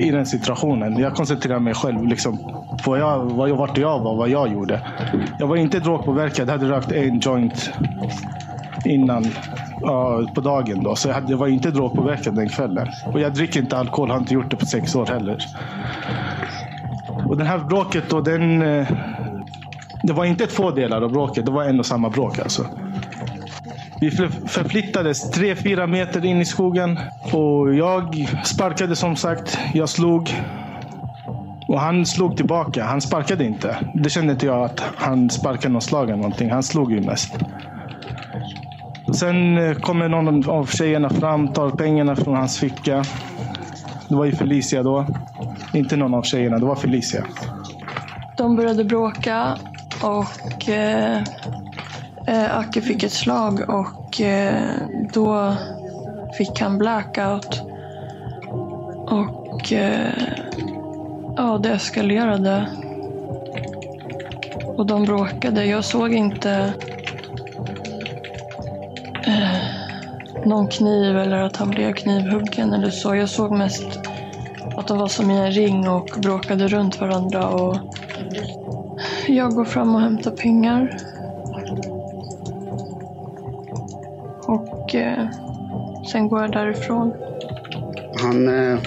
i 0.00 0.10
den 0.10 0.26
situationen. 0.26 0.98
Jag 0.98 1.14
koncentrerar 1.14 1.58
mig 1.58 1.74
själv 1.74 2.06
liksom, 2.06 2.38
på 2.84 2.96
jag, 2.96 3.24
vad, 3.24 3.50
vart 3.50 3.78
jag 3.78 4.00
var 4.00 4.10
och 4.10 4.16
vad 4.16 4.28
jag 4.28 4.52
gjorde. 4.52 4.80
Jag 5.38 5.46
var 5.46 5.56
inte 5.56 5.80
drogpåverkad. 5.80 6.48
Jag 6.48 6.52
hade 6.52 6.68
rökt 6.68 6.92
en 6.92 7.20
joint 7.20 7.70
innan 8.84 9.26
på 10.34 10.40
dagen. 10.40 10.82
Då. 10.82 10.96
Så 10.96 11.08
jag, 11.08 11.14
hade, 11.14 11.30
jag 11.30 11.38
var 11.38 11.46
inte 11.46 11.70
drogpåverkad 11.70 12.34
den 12.34 12.48
kvällen. 12.48 12.88
Och 13.06 13.20
jag 13.20 13.34
dricker 13.34 13.60
inte 13.60 13.76
alkohol. 13.78 14.10
Har 14.10 14.18
inte 14.18 14.34
gjort 14.34 14.50
det 14.50 14.56
på 14.56 14.66
sex 14.66 14.94
år 14.94 15.06
heller. 15.06 15.38
Och 17.28 17.36
det 17.36 17.44
här 17.44 17.58
bråket 17.58 18.04
då, 18.10 18.20
den... 18.20 18.62
Eh, 18.62 18.88
det 20.02 20.12
var 20.12 20.24
inte 20.24 20.46
två 20.46 20.70
delar 20.70 21.02
av 21.02 21.12
bråket. 21.12 21.46
Det 21.46 21.52
var 21.52 21.64
en 21.64 21.78
och 21.78 21.86
samma 21.86 22.10
bråk 22.10 22.38
alltså. 22.38 22.66
Vi 24.00 24.10
förflyttades 24.10 25.30
tre, 25.30 25.56
fyra 25.56 25.86
meter 25.86 26.24
in 26.24 26.40
i 26.40 26.44
skogen. 26.44 26.98
Och 27.32 27.74
jag 27.74 28.28
sparkade 28.44 28.96
som 28.96 29.16
sagt. 29.16 29.58
Jag 29.74 29.88
slog. 29.88 30.34
Och 31.68 31.80
han 31.80 32.06
slog 32.06 32.36
tillbaka. 32.36 32.84
Han 32.84 33.00
sparkade 33.00 33.44
inte. 33.44 33.76
Det 33.94 34.10
kände 34.10 34.32
inte 34.32 34.46
jag 34.46 34.64
att 34.64 34.82
han 34.96 35.30
sparkade 35.30 35.72
någon 35.72 35.82
slag 35.82 36.04
eller 36.04 36.16
någonting. 36.16 36.50
Han 36.50 36.62
slog 36.62 36.92
ju 36.92 37.00
mest. 37.00 37.38
Sen 39.14 39.58
eh, 39.58 39.74
kommer 39.74 40.08
någon 40.08 40.50
av 40.50 40.66
tjejerna 40.66 41.10
fram, 41.10 41.52
tar 41.52 41.70
pengarna 41.70 42.16
från 42.16 42.36
hans 42.36 42.58
ficka. 42.58 43.04
Det 44.08 44.14
var 44.14 44.24
ju 44.24 44.32
Felicia 44.32 44.82
då. 44.82 45.06
Inte 45.72 45.96
någon 45.96 46.14
av 46.14 46.22
tjejerna, 46.22 46.58
det 46.58 46.66
var 46.66 46.76
Felicia. 46.76 47.24
De 48.36 48.56
började 48.56 48.84
bråka 48.84 49.58
och 50.02 50.68
eh, 50.68 51.22
eh 52.26 52.58
Aki 52.58 52.80
fick 52.80 53.02
ett 53.02 53.12
slag 53.12 53.60
och 53.68 54.20
eh, 54.20 54.64
då 55.12 55.54
fick 56.38 56.60
han 56.60 56.78
blackout. 56.78 57.62
Och 59.06 59.72
eh, 59.72 60.12
ja, 61.36 61.58
det 61.62 61.70
eskalerade. 61.70 62.66
Och 64.76 64.86
de 64.86 65.04
bråkade. 65.04 65.64
Jag 65.64 65.84
såg 65.84 66.12
inte 66.12 66.74
någon 70.46 70.68
kniv 70.68 71.16
eller 71.16 71.42
att 71.42 71.56
han 71.56 71.70
blev 71.70 71.92
knivhuggen 71.92 72.72
eller 72.72 72.90
så. 72.90 73.14
Jag 73.14 73.28
såg 73.28 73.52
mest 73.52 74.00
att 74.76 74.88
de 74.88 74.98
var 74.98 75.08
som 75.08 75.30
i 75.30 75.38
en 75.38 75.52
ring 75.52 75.88
och 75.88 76.08
bråkade 76.22 76.68
runt 76.68 77.00
varandra. 77.00 77.48
Och 77.48 77.76
jag 79.28 79.54
går 79.54 79.64
fram 79.64 79.94
och 79.94 80.00
hämtar 80.00 80.30
pengar. 80.30 80.96
Och 84.46 84.94
eh, 84.94 85.28
sen 86.12 86.28
går 86.28 86.40
jag 86.40 86.52
därifrån. 86.52 87.12
Han, 88.22 88.48
eh, 88.48 88.78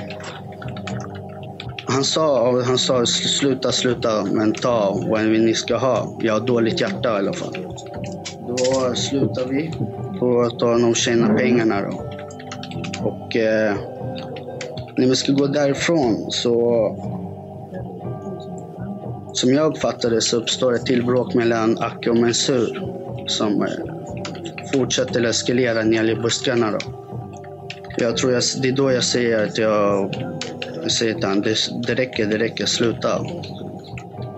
han, 1.86 2.04
sa, 2.04 2.52
han 2.62 2.78
sa 2.78 3.06
sluta, 3.06 3.72
sluta, 3.72 4.26
men 4.26 4.54
ta 4.54 4.98
vad 5.10 5.22
ni 5.26 5.54
ska 5.54 5.78
ha. 5.78 6.08
Jag 6.20 6.34
har 6.34 6.48
dåligt 6.48 6.82
hjärta 6.82 7.10
i 7.10 7.18
alla 7.18 7.34
fall. 7.34 7.58
Då 8.58 8.96
slutar 8.96 9.46
vi 9.46 9.72
på 10.20 10.42
att 10.42 10.52
ta 10.52 10.60
tar 10.60 10.80
de 10.80 10.96
tjäna 10.96 11.34
pengarna. 11.34 11.82
Då. 11.82 12.04
Och 13.04 13.36
eh, 13.36 13.76
när 14.98 15.08
vi 15.08 15.16
ska 15.16 15.32
gå 15.32 15.48
därifrån 15.48 16.32
så 16.32 16.54
som 19.34 19.54
jag 19.54 19.76
uppfattade 19.76 20.22
så 20.22 20.38
uppstår 20.38 20.76
ett 20.76 20.86
tillbråk 20.86 21.34
mellan 21.34 21.78
Acke 21.78 22.10
och 22.10 22.18
Mensur 22.18 22.90
som 23.28 23.62
eh, 23.62 23.70
fortsätter 24.74 25.26
eskalera 25.26 25.84
ner 25.84 26.04
i 26.04 26.16
buskarna. 26.16 26.72
Då. 26.72 26.80
Jag 27.98 28.18
tror 28.18 28.34
jag, 28.34 28.44
det 28.62 28.68
är 28.68 28.72
då 28.72 28.92
jag 28.92 29.04
säger 29.04 29.48
att 29.48 29.58
jag, 29.58 30.16
jag 30.82 30.92
säger 30.92 31.14
till 31.14 31.24
honom, 31.24 31.42
det, 31.42 31.56
det 31.88 31.96
räcker, 31.96 32.26
det 32.26 32.38
räcker, 32.38 32.66
sluta. 32.66 33.26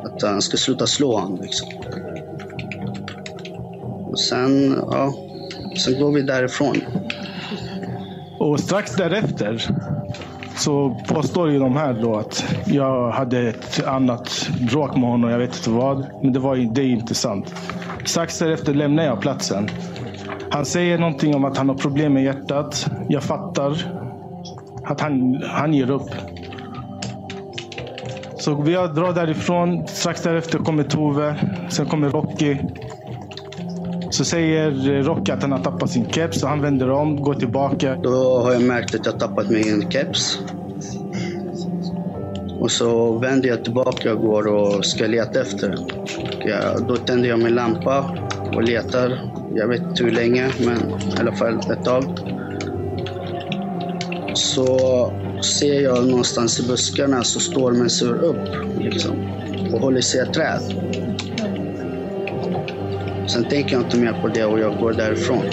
Att 0.03 0.21
han 0.21 0.41
ska 0.41 0.57
sluta 0.57 0.87
slå 0.87 1.17
honom. 1.17 1.39
Liksom. 1.41 1.69
Och 4.15 4.19
sen, 4.19 4.83
ja, 4.91 5.13
sen 5.77 5.99
går 5.99 6.11
vi 6.11 6.21
därifrån. 6.21 6.75
Och 8.39 8.59
strax 8.59 8.95
därefter 8.95 9.67
så 10.57 10.97
påstår 11.07 11.51
ju 11.51 11.59
de 11.59 11.75
här 11.75 11.93
då 11.93 12.15
att 12.15 12.45
jag 12.65 13.11
hade 13.11 13.39
ett 13.39 13.83
annat 13.87 14.49
bråk 14.71 14.95
med 14.95 15.09
honom. 15.09 15.29
Jag 15.29 15.37
vet 15.37 15.57
inte 15.57 15.69
vad. 15.69 16.05
Men 16.23 16.33
det, 16.33 16.39
var, 16.39 16.55
det 16.55 16.81
är 16.81 16.85
inte 16.85 17.15
sant. 17.15 17.55
Strax 18.05 18.39
därefter 18.39 18.73
lämnar 18.73 19.03
jag 19.03 19.21
platsen. 19.21 19.69
Han 20.49 20.65
säger 20.65 20.97
någonting 20.97 21.35
om 21.35 21.45
att 21.45 21.57
han 21.57 21.69
har 21.69 21.75
problem 21.75 22.13
med 22.13 22.23
hjärtat. 22.23 22.87
Jag 23.09 23.23
fattar 23.23 23.77
att 24.83 25.01
han, 25.01 25.43
han 25.43 25.73
ger 25.73 25.91
upp. 25.91 26.09
Så 28.37 28.63
jag 28.67 28.95
drar 28.95 29.13
därifrån. 29.13 29.87
Strax 29.87 30.21
därefter 30.21 30.59
kommer 30.59 30.83
Tove. 30.83 31.35
Sen 31.69 31.85
kommer 31.85 32.09
Rocky. 32.09 32.57
Så 34.15 34.25
säger 34.25 34.71
Rocky 35.03 35.31
att 35.31 35.41
han 35.41 35.51
har 35.51 35.59
tappat 35.59 35.89
sin 35.89 36.09
keps 36.09 36.43
och 36.43 36.49
han 36.49 36.61
vänder 36.61 36.91
om, 36.91 37.21
går 37.21 37.33
tillbaka. 37.33 37.95
Då 38.03 38.39
har 38.39 38.53
jag 38.53 38.61
märkt 38.61 38.95
att 38.95 39.05
jag 39.05 39.19
tappat 39.19 39.49
min 39.49 39.91
keps. 39.91 40.39
Och 42.59 42.71
så 42.71 43.17
vänder 43.17 43.49
jag 43.49 43.63
tillbaka 43.63 44.13
och 44.13 44.21
går 44.21 44.47
och 44.47 44.85
ska 44.85 45.07
leta 45.07 45.41
efter 45.41 45.69
den. 45.69 46.87
Då 46.87 46.97
tänder 46.97 47.29
jag 47.29 47.39
min 47.39 47.55
lampa 47.55 48.05
och 48.55 48.63
letar. 48.63 49.19
Jag 49.55 49.67
vet 49.67 49.81
inte 49.81 50.03
hur 50.03 50.11
länge, 50.11 50.51
men 50.65 50.77
i 51.17 51.19
alla 51.19 51.31
fall 51.31 51.59
ett 51.71 51.85
tag. 51.85 52.03
så 54.35 55.11
ser 55.43 55.81
jag 55.81 56.07
någonstans 56.07 56.59
i 56.59 56.67
buskarna 56.67 57.23
så 57.23 57.39
står 57.39 57.71
Mensur 57.71 58.23
upp 58.23 58.47
liksom, 58.79 59.15
och 59.73 59.79
håller 59.81 60.01
sig 60.01 60.19
i 60.19 60.23
ett 60.23 60.33
träd. 60.33 60.61
Sen 63.27 63.43
tänker 63.43 63.75
jag 63.75 63.81
inte 63.81 63.97
mer 63.97 64.13
på 64.13 64.27
det 64.27 64.45
och 64.45 64.59
jag 64.59 64.77
går 64.77 64.93
därifrån. 64.93 65.45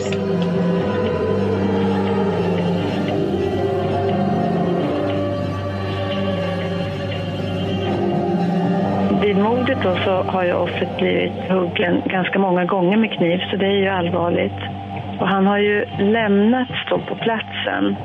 Vid 9.22 9.37
mordet 9.37 9.78
då 9.82 9.96
så 10.04 10.22
har 10.32 10.44
ju 10.44 10.52
offret 10.52 10.96
blivit 10.98 11.50
huggen 11.50 12.02
ganska 12.06 12.38
många 12.38 12.64
gånger 12.64 12.96
med 12.96 13.12
kniv, 13.12 13.38
så 13.50 13.56
det 13.56 13.66
är 13.66 13.78
ju 13.78 13.88
allvarligt. 13.88 14.61
Och 15.20 15.28
han 15.28 15.46
har 15.46 15.58
ju 15.58 15.85
lämnats 15.98 16.72
då 16.90 16.98
på 16.98 17.14
platsen 17.14 17.96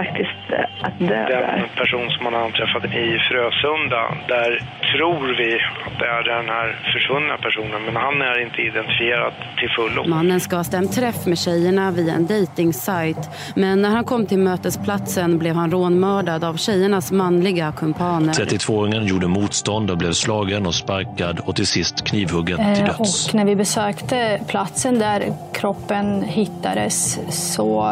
faktiskt 0.00 0.42
eh, 0.50 0.86
att 0.86 0.98
dö 0.98 1.06
Den 1.06 1.28
där. 1.28 1.70
person 1.76 2.10
som 2.10 2.24
man 2.24 2.34
anträffade 2.34 2.88
i 2.88 3.18
Frösunda, 3.28 4.02
där 4.28 4.50
tror 4.92 5.26
vi 5.40 5.50
att 5.86 5.98
det 5.98 6.06
är 6.06 6.22
den 6.36 6.48
här 6.48 6.68
försvunna 6.92 7.36
personen, 7.46 7.80
men 7.86 7.96
han 7.96 8.22
är 8.22 8.36
inte 8.46 8.58
identifierad 8.62 9.32
till 9.58 9.70
fullo. 9.76 10.08
Mannen 10.08 10.40
ska 10.40 10.56
ha 10.56 10.64
stämt 10.64 10.92
träff 10.92 11.26
med 11.26 11.38
tjejerna 11.38 11.90
via 11.90 12.14
en 12.14 12.26
dejtingsajt. 12.26 13.22
Men 13.54 13.82
när 13.82 13.90
han 13.90 14.04
kom 14.04 14.26
till 14.26 14.38
mötesplatsen 14.38 15.38
blev 15.38 15.54
han 15.54 15.70
rånmördad 15.70 16.44
av 16.44 16.56
tjejernas 16.56 17.12
manliga 17.12 17.72
kumpaner. 17.72 18.32
32-åringen 18.32 19.06
gjorde 19.06 19.26
motstånd 19.26 19.90
och 19.90 19.98
blev 19.98 20.12
slagen 20.12 20.66
och 20.66 20.74
sparkad 20.74 21.40
och 21.44 21.56
till 21.56 21.66
sist 21.66 22.06
knivhuggen 22.06 22.56
till 22.56 22.84
Eh, 22.84 22.96
döds. 22.98 23.28
Och 23.28 23.34
när 23.34 23.44
vi 23.44 23.56
besökte 23.56 24.40
platsen 24.48 24.98
där 24.98 25.32
kroppen 25.54 26.22
hittades 26.22 27.18
så, 27.54 27.88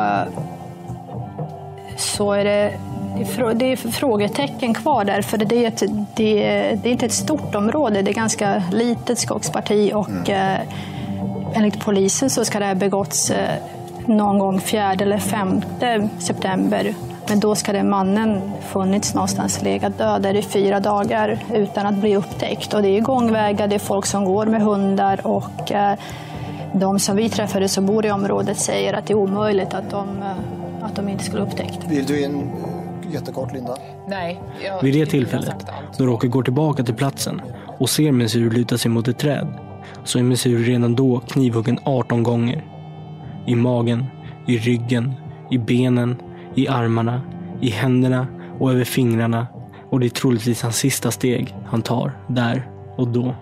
så 1.96 2.32
är 2.32 2.44
det, 2.44 2.72
det 3.54 3.72
är 3.72 3.76
frågetecken 3.76 4.74
kvar 4.74 5.04
där. 5.04 5.22
För 5.22 5.38
det 5.38 5.64
är, 5.64 5.68
ett, 5.68 5.82
det, 6.14 6.34
det 6.82 6.88
är 6.88 6.92
inte 6.92 7.06
ett 7.06 7.12
stort 7.12 7.54
område, 7.54 8.02
det 8.02 8.10
är 8.10 8.14
ganska 8.14 8.62
litet 8.72 9.18
skogsparti 9.18 9.92
och 9.94 10.30
eh, 10.30 10.60
enligt 11.54 11.80
polisen 11.80 12.30
så 12.30 12.44
ska 12.44 12.58
det 12.58 12.66
ha 12.66 12.74
begåtts 12.74 13.30
eh, 13.30 13.58
någon 14.06 14.38
gång 14.38 14.60
4 14.60 14.92
eller 14.92 15.18
5 15.18 15.62
september. 16.18 16.94
Men 17.28 17.40
då 17.40 17.54
ska 17.54 17.72
det 17.72 17.82
mannen 17.82 18.52
funnits 18.60 19.14
någonstans, 19.14 19.62
legat 19.62 19.98
död 19.98 20.22
där 20.22 20.34
i 20.34 20.42
fyra 20.42 20.80
dagar 20.80 21.38
utan 21.52 21.86
att 21.86 21.94
bli 21.94 22.16
upptäckt. 22.16 22.74
Och 22.74 22.82
det 22.82 22.88
är 22.88 23.00
gångvägar, 23.00 23.68
det 23.68 23.74
är 23.74 23.78
folk 23.78 24.06
som 24.06 24.24
går 24.24 24.46
med 24.46 24.62
hundar 24.62 25.26
och 25.26 25.72
eh, 25.72 25.98
de 26.72 26.98
som 26.98 27.16
vi 27.16 27.28
träffade 27.28 27.68
som 27.68 27.86
bor 27.86 28.06
i 28.06 28.10
området 28.10 28.58
säger 28.58 28.92
att 28.92 29.06
det 29.06 29.12
är 29.12 29.18
omöjligt 29.18 29.74
att 29.74 29.90
de, 29.90 30.06
att 30.84 30.96
de 30.96 31.08
inte 31.08 31.24
skulle 31.24 31.42
upptäckt. 31.42 31.78
Vill 31.88 32.06
du 32.06 32.24
in 32.24 32.50
jättekort, 33.12 33.52
Linda? 33.52 33.76
Nej. 34.08 34.42
Jag, 34.64 34.82
Vid 34.82 34.94
det 34.94 35.06
tillfället, 35.06 35.66
då 35.98 36.06
Rocky 36.06 36.28
går 36.28 36.42
tillbaka 36.42 36.84
till 36.84 36.94
platsen 36.94 37.40
och 37.78 37.90
ser 37.90 38.12
Mensur 38.12 38.50
luta 38.50 38.78
sig 38.78 38.90
mot 38.90 39.08
ett 39.08 39.18
träd, 39.18 39.48
så 40.04 40.18
är 40.18 40.22
Mensur 40.22 40.58
redan 40.58 40.94
då 40.94 41.20
knivhuggen 41.20 41.78
18 41.84 42.22
gånger. 42.22 42.64
I 43.46 43.54
magen, 43.54 44.04
i 44.46 44.58
ryggen, 44.58 45.12
i 45.50 45.58
benen, 45.58 46.16
i 46.54 46.68
armarna, 46.68 47.20
i 47.60 47.70
händerna 47.70 48.26
och 48.58 48.72
över 48.72 48.84
fingrarna. 48.84 49.46
Och 49.90 50.00
det 50.00 50.06
är 50.06 50.10
troligtvis 50.10 50.62
hans 50.62 50.76
sista 50.76 51.10
steg 51.10 51.54
han 51.66 51.82
tar 51.82 52.18
där 52.28 52.70
och 52.96 53.08
då. 53.08 53.34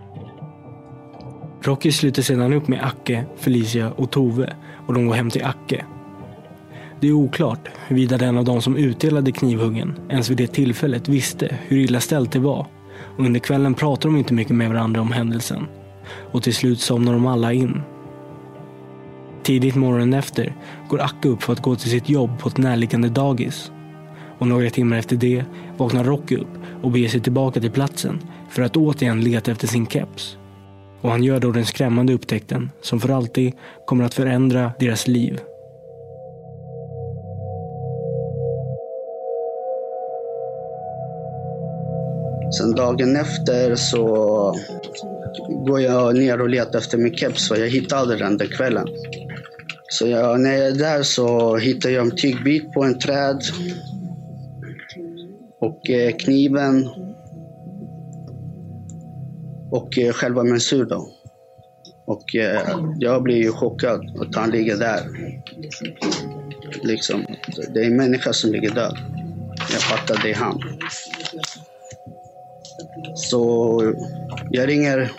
Rocky 1.62 1.92
sluter 1.92 2.22
sedan 2.22 2.52
upp 2.52 2.68
med 2.68 2.84
Acke, 2.84 3.24
Felicia 3.36 3.92
och 3.92 4.10
Tove 4.10 4.52
och 4.86 4.94
de 4.94 5.06
går 5.06 5.14
hem 5.14 5.30
till 5.30 5.44
Acke. 5.44 5.84
Det 7.02 7.08
är 7.08 7.12
oklart 7.12 7.68
huruvida 7.86 8.18
den 8.18 8.38
av 8.38 8.44
de 8.44 8.62
som 8.62 8.76
utdelade 8.76 9.32
knivhuggen 9.32 9.94
ens 10.08 10.30
vid 10.30 10.36
det 10.36 10.46
tillfället 10.46 11.08
visste 11.08 11.58
hur 11.66 11.78
illa 11.78 12.00
ställt 12.00 12.32
det 12.32 12.38
var. 12.38 12.66
Och 13.16 13.24
under 13.24 13.40
kvällen 13.40 13.74
pratar 13.74 14.08
de 14.08 14.16
inte 14.16 14.34
mycket 14.34 14.56
med 14.56 14.68
varandra 14.68 15.00
om 15.00 15.12
händelsen. 15.12 15.66
Och 16.32 16.42
till 16.42 16.54
slut 16.54 16.80
somnar 16.80 17.12
de 17.12 17.26
alla 17.26 17.52
in. 17.52 17.80
Tidigt 19.42 19.74
morgonen 19.74 20.14
efter 20.14 20.54
går 20.88 21.00
Acke 21.00 21.28
upp 21.28 21.42
för 21.42 21.52
att 21.52 21.62
gå 21.62 21.76
till 21.76 21.90
sitt 21.90 22.08
jobb 22.08 22.38
på 22.38 22.48
ett 22.48 22.58
närliggande 22.58 23.08
dagis. 23.08 23.72
Och 24.38 24.48
några 24.48 24.70
timmar 24.70 24.96
efter 24.96 25.16
det 25.16 25.44
vaknar 25.76 26.04
Rocky 26.04 26.36
upp 26.36 26.58
och 26.82 26.90
beger 26.90 27.08
sig 27.08 27.20
tillbaka 27.20 27.60
till 27.60 27.70
platsen 27.70 28.20
för 28.50 28.62
att 28.62 28.76
återigen 28.76 29.20
leta 29.20 29.52
efter 29.52 29.66
sin 29.66 29.86
keps. 29.86 30.36
Och 31.00 31.10
han 31.10 31.22
gör 31.22 31.40
då 31.40 31.52
den 31.52 31.66
skrämmande 31.66 32.12
upptäckten 32.12 32.70
som 32.80 33.00
för 33.00 33.08
alltid 33.08 33.52
kommer 33.86 34.04
att 34.04 34.14
förändra 34.14 34.72
deras 34.78 35.08
liv. 35.08 35.40
Sen 42.58 42.74
dagen 42.74 43.16
efter 43.16 43.74
så 43.74 44.04
går 45.66 45.80
jag 45.80 46.16
ner 46.16 46.40
och 46.40 46.48
letar 46.48 46.78
efter 46.78 46.98
min 46.98 47.16
keps 47.16 47.50
och 47.50 47.58
jag 47.58 47.68
hittar 47.68 47.96
aldrig 47.96 48.20
den 48.20 48.36
där 48.36 48.46
kvällen. 48.46 48.86
Så 49.88 50.06
jag, 50.06 50.40
när 50.40 50.52
jag 50.52 50.66
är 50.66 50.72
där 50.72 51.02
så 51.02 51.56
hittar 51.56 51.90
jag 51.90 52.06
en 52.06 52.16
tygbit 52.16 52.72
på 52.72 52.84
en 52.84 52.98
träd. 52.98 53.42
Och 55.60 55.90
eh, 55.90 56.16
kniven. 56.16 56.88
Och 59.70 59.98
eh, 59.98 60.12
själva 60.12 60.42
mensur 60.42 60.84
då. 60.84 61.08
Och 62.06 62.36
eh, 62.36 62.78
jag 62.98 63.22
blir 63.22 63.36
ju 63.36 63.52
chockad 63.52 64.20
att 64.20 64.34
han 64.34 64.50
ligger 64.50 64.76
där. 64.76 65.00
Liksom, 66.82 67.26
det 67.74 67.80
är 67.80 67.86
en 67.86 67.96
människa 67.96 68.32
som 68.32 68.52
ligger 68.52 68.70
död. 68.70 68.96
Jag 69.72 69.82
fattar 69.82 70.20
det 70.22 70.30
är 70.30 70.34
han. 70.34 70.62
Så 73.14 73.94
jag 74.50 74.68
ringer, 74.68 75.10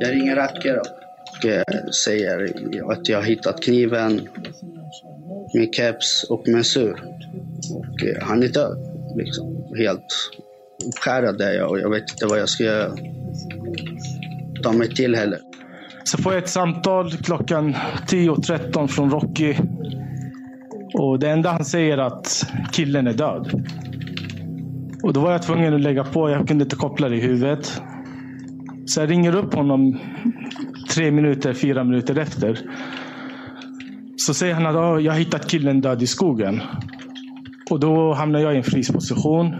jag 0.00 0.10
ringer 0.10 0.36
Acke 0.36 0.80
och 1.86 1.94
säger 1.94 2.52
att 2.92 3.08
jag 3.08 3.18
har 3.18 3.24
hittat 3.24 3.62
kniven, 3.62 4.28
min 5.54 5.72
keps 5.72 6.24
och 6.24 6.48
mensur. 6.48 6.96
Och 7.74 8.06
eh, 8.06 8.22
han 8.22 8.42
är 8.42 8.48
död. 8.48 8.78
Liksom. 9.16 9.74
Helt 9.78 10.14
uppskärrad 10.86 11.40
är 11.40 11.52
jag 11.52 11.70
och 11.70 11.80
jag 11.80 11.90
vet 11.90 12.10
inte 12.10 12.26
vad 12.26 12.40
jag 12.40 12.48
ska 12.48 12.94
ta 14.62 14.72
mig 14.72 14.94
till 14.94 15.14
heller. 15.14 15.38
Så 16.04 16.18
får 16.18 16.32
jag 16.32 16.42
ett 16.42 16.48
samtal 16.48 17.10
klockan 17.12 17.74
10.13 18.08 18.86
från 18.86 19.10
Rocky. 19.10 19.54
Och 20.94 21.18
det 21.18 21.30
enda 21.30 21.50
han 21.50 21.64
säger 21.64 21.98
är 21.98 22.02
att 22.02 22.46
killen 22.72 23.06
är 23.06 23.12
död. 23.12 23.64
Och 25.02 25.12
då 25.12 25.20
var 25.20 25.32
jag 25.32 25.42
tvungen 25.42 25.74
att 25.74 25.80
lägga 25.80 26.04
på. 26.04 26.30
Jag 26.30 26.48
kunde 26.48 26.64
inte 26.64 26.76
koppla 26.76 27.08
det 27.08 27.16
i 27.16 27.20
huvudet. 27.20 27.82
Så 28.86 29.00
jag 29.00 29.10
ringer 29.10 29.36
upp 29.36 29.54
honom 29.54 29.98
tre 30.94 31.10
minuter, 31.10 31.52
fyra 31.52 31.84
minuter 31.84 32.18
efter. 32.18 32.58
Så 34.16 34.34
säger 34.34 34.54
han 34.54 34.66
att 34.66 34.76
oh, 34.76 35.02
jag 35.02 35.12
har 35.12 35.18
hittat 35.18 35.48
killen 35.50 35.80
död 35.80 36.02
i 36.02 36.06
skogen. 36.06 36.60
Och 37.70 37.80
då 37.80 38.12
hamnar 38.12 38.40
jag 38.40 38.54
i 38.54 38.56
en 38.56 38.62
frisposition. 38.62 39.54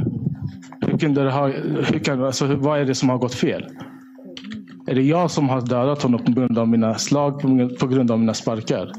Hur 0.80 0.98
kunde 0.98 1.24
det 1.24 1.30
ha, 1.30 1.46
hur 1.48 1.98
kan, 2.04 2.24
alltså, 2.24 2.46
vad 2.56 2.80
är 2.80 2.84
det 2.84 2.94
som 2.94 3.08
har 3.08 3.18
gått 3.18 3.34
fel? 3.34 3.64
Är 4.86 4.94
det 4.94 5.02
jag 5.02 5.30
som 5.30 5.48
har 5.48 5.60
dödat 5.60 6.02
honom 6.02 6.24
på 6.24 6.32
grund 6.32 6.58
av 6.58 6.68
mina 6.68 6.94
slag, 6.94 7.40
på- 7.80 7.86
grund 7.86 8.10
av 8.10 8.18
mina 8.18 8.34
sparkar? 8.34 8.92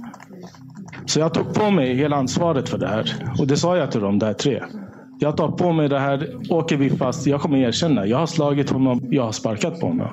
Så 1.05 1.19
jag 1.19 1.33
tog 1.33 1.53
på 1.53 1.71
mig 1.71 1.95
hela 1.95 2.15
ansvaret 2.15 2.69
för 2.69 2.77
det 2.77 2.87
här. 2.87 3.13
Och 3.39 3.47
det 3.47 3.57
sa 3.57 3.77
jag 3.77 3.91
till 3.91 4.01
de 4.01 4.19
där 4.19 4.33
tre. 4.33 4.63
Jag 5.23 5.37
tar 5.37 5.51
på 5.51 5.71
mig 5.71 5.89
det 5.89 5.99
här. 5.99 6.37
Åker 6.49 6.77
vi 6.77 6.89
fast, 6.89 7.27
jag 7.27 7.41
kommer 7.41 7.57
erkänna. 7.57 8.05
Jag 8.05 8.17
har 8.17 8.25
slagit 8.25 8.69
honom, 8.69 9.01
jag 9.11 9.23
har 9.23 9.31
sparkat 9.31 9.79
på 9.79 9.87
honom. 9.87 10.07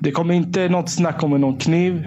Det 0.00 0.10
kommer 0.10 0.34
inte 0.34 0.68
något 0.68 0.90
snack 0.90 1.22
om 1.22 1.30
någon 1.30 1.56
kniv. 1.56 2.06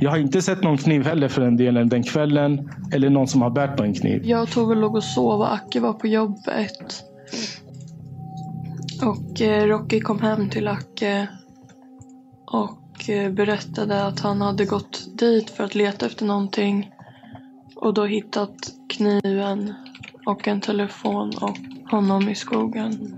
Jag 0.00 0.10
har 0.10 0.18
inte 0.18 0.42
sett 0.42 0.62
någon 0.62 0.78
kniv 0.78 1.04
heller 1.04 1.28
för 1.28 1.42
den 1.42 1.56
delen 1.56 1.88
den 1.88 2.02
kvällen. 2.02 2.70
Eller 2.92 3.10
någon 3.10 3.28
som 3.28 3.42
har 3.42 3.50
bärt 3.50 3.76
på 3.76 3.82
en 3.82 3.94
kniv. 3.94 4.22
Jag 4.24 4.42
och 4.42 4.50
Tove 4.50 4.74
låg 4.74 4.94
och 4.96 5.04
sov 5.04 5.40
och 5.40 5.54
Acke 5.54 5.80
var 5.80 5.92
på 5.92 6.06
jobbet. 6.06 7.04
Och 9.02 9.40
eh, 9.40 9.66
Rocky 9.66 10.00
kom 10.00 10.20
hem 10.20 10.50
till 10.50 10.68
Acke 10.68 11.28
och 12.46 13.10
eh, 13.10 13.32
berättade 13.32 14.06
att 14.06 14.20
han 14.20 14.40
hade 14.40 14.64
gått 14.64 15.18
dit 15.18 15.50
för 15.50 15.64
att 15.64 15.74
leta 15.74 16.06
efter 16.06 16.26
någonting 16.26 16.90
och 17.76 17.94
då 17.94 18.04
hittat 18.04 18.56
kniven 18.88 19.74
och 20.24 20.48
en 20.48 20.60
telefon 20.60 21.32
och 21.40 21.58
honom 21.90 22.28
i 22.28 22.34
skogen. 22.34 23.16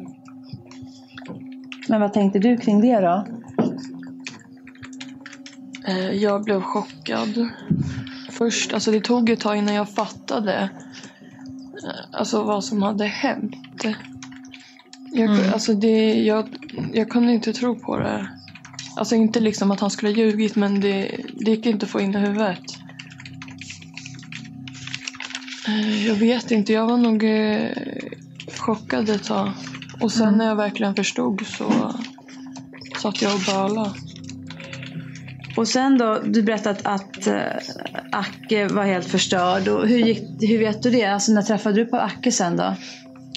Men 1.89 2.01
vad 2.01 2.13
tänkte 2.13 2.39
du 2.39 2.57
kring 2.57 2.81
det 2.81 3.01
då? 3.01 3.27
Eh, 5.89 6.11
Jag 6.11 6.45
blev 6.45 6.61
chockad. 6.61 7.49
Först, 8.31 8.73
alltså 8.73 8.91
det 8.91 9.01
tog 9.01 9.31
ett 9.31 9.41
tag 9.41 9.57
innan 9.57 9.75
jag 9.75 9.89
fattade 9.91 10.71
eh, 11.85 12.19
alltså 12.19 12.43
vad 12.43 12.65
som 12.65 12.83
hade 12.83 13.05
hänt. 13.05 13.57
Jag, 13.85 13.95
Mm. 15.31 15.53
alltså 15.53 15.75
det, 15.75 16.23
jag, 16.23 16.49
jag 16.93 17.09
kunde 17.09 17.33
inte 17.33 17.53
tro 17.53 17.75
på 17.79 17.99
det. 17.99 18.29
Alltså 18.97 19.15
inte 19.15 19.41
liksom 19.41 19.71
att 19.71 19.81
han 19.81 19.91
skulle 19.91 20.13
ha 20.13 20.17
ljugit 20.17 20.57
men 20.57 20.81
det, 20.81 21.21
det 21.41 21.51
gick 21.51 21.67
inte 21.67 21.87
att 21.87 21.91
få 21.93 22.01
in 22.01 22.15
i 22.15 22.19
huvudet. 22.19 22.63
Jag 26.07 26.15
vet 26.15 26.51
inte, 26.51 26.73
jag 26.73 26.87
var 26.87 26.97
nog 26.97 27.25
eh, 27.25 27.71
chockad 28.59 29.09
ett 29.09 29.25
tag. 29.25 29.51
Och 30.01 30.13
sen 30.13 30.35
när 30.35 30.45
jag 30.45 30.57
verkligen 30.57 30.95
förstod 30.95 31.47
så 31.47 31.93
satt 32.99 33.23
jag 33.23 33.35
och 33.35 33.41
bölade. 33.41 33.91
Och 35.57 35.69
sen 35.69 35.99
då, 35.99 36.19
du 36.25 36.43
berättade 36.43 36.79
att, 36.83 36.87
att 36.87 37.27
eh, 37.27 37.43
Acke 38.13 38.69
var 38.69 38.85
helt 38.85 39.07
förstörd. 39.07 39.69
Och 39.69 39.89
hur, 39.89 39.99
gick, 39.99 40.23
hur 40.41 40.59
vet 40.59 40.83
du 40.83 40.91
det? 40.91 41.05
Alltså 41.05 41.33
när 41.33 41.43
träffade 41.43 41.77
du 41.77 41.85
på 41.85 41.97
Acke 41.97 42.33
sen 42.33 42.57
då? 42.57 42.75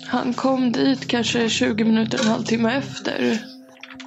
Han 0.08 0.34
kom 0.34 0.72
dit 0.72 1.08
kanske 1.08 1.50
20 1.50 1.84
minuter, 1.84 2.20
en 2.22 2.28
halvtimme 2.28 2.72
efter. 2.78 3.40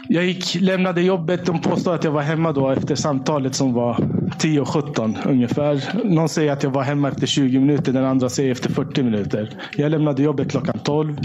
Jag 0.08 0.24
gick, 0.24 0.54
lämnade 0.54 1.02
jobbet. 1.02 1.46
De 1.46 1.60
påstod 1.60 1.94
att 1.94 2.04
jag 2.04 2.10
var 2.10 2.22
hemma 2.22 2.52
då 2.52 2.70
efter 2.70 2.94
samtalet 2.94 3.54
som 3.54 3.72
var 3.72 4.17
10.17 4.38 5.28
ungefär. 5.28 6.04
Någon 6.04 6.28
säger 6.28 6.52
att 6.52 6.62
jag 6.62 6.70
var 6.70 6.82
hemma 6.82 7.08
efter 7.08 7.26
20 7.26 7.58
minuter. 7.58 7.92
Den 7.92 8.04
andra 8.04 8.28
säger 8.28 8.52
efter 8.52 8.70
40 8.70 9.02
minuter. 9.02 9.50
Jag 9.76 9.90
lämnade 9.90 10.22
jobbet 10.22 10.50
klockan 10.50 10.78
12. 10.84 11.18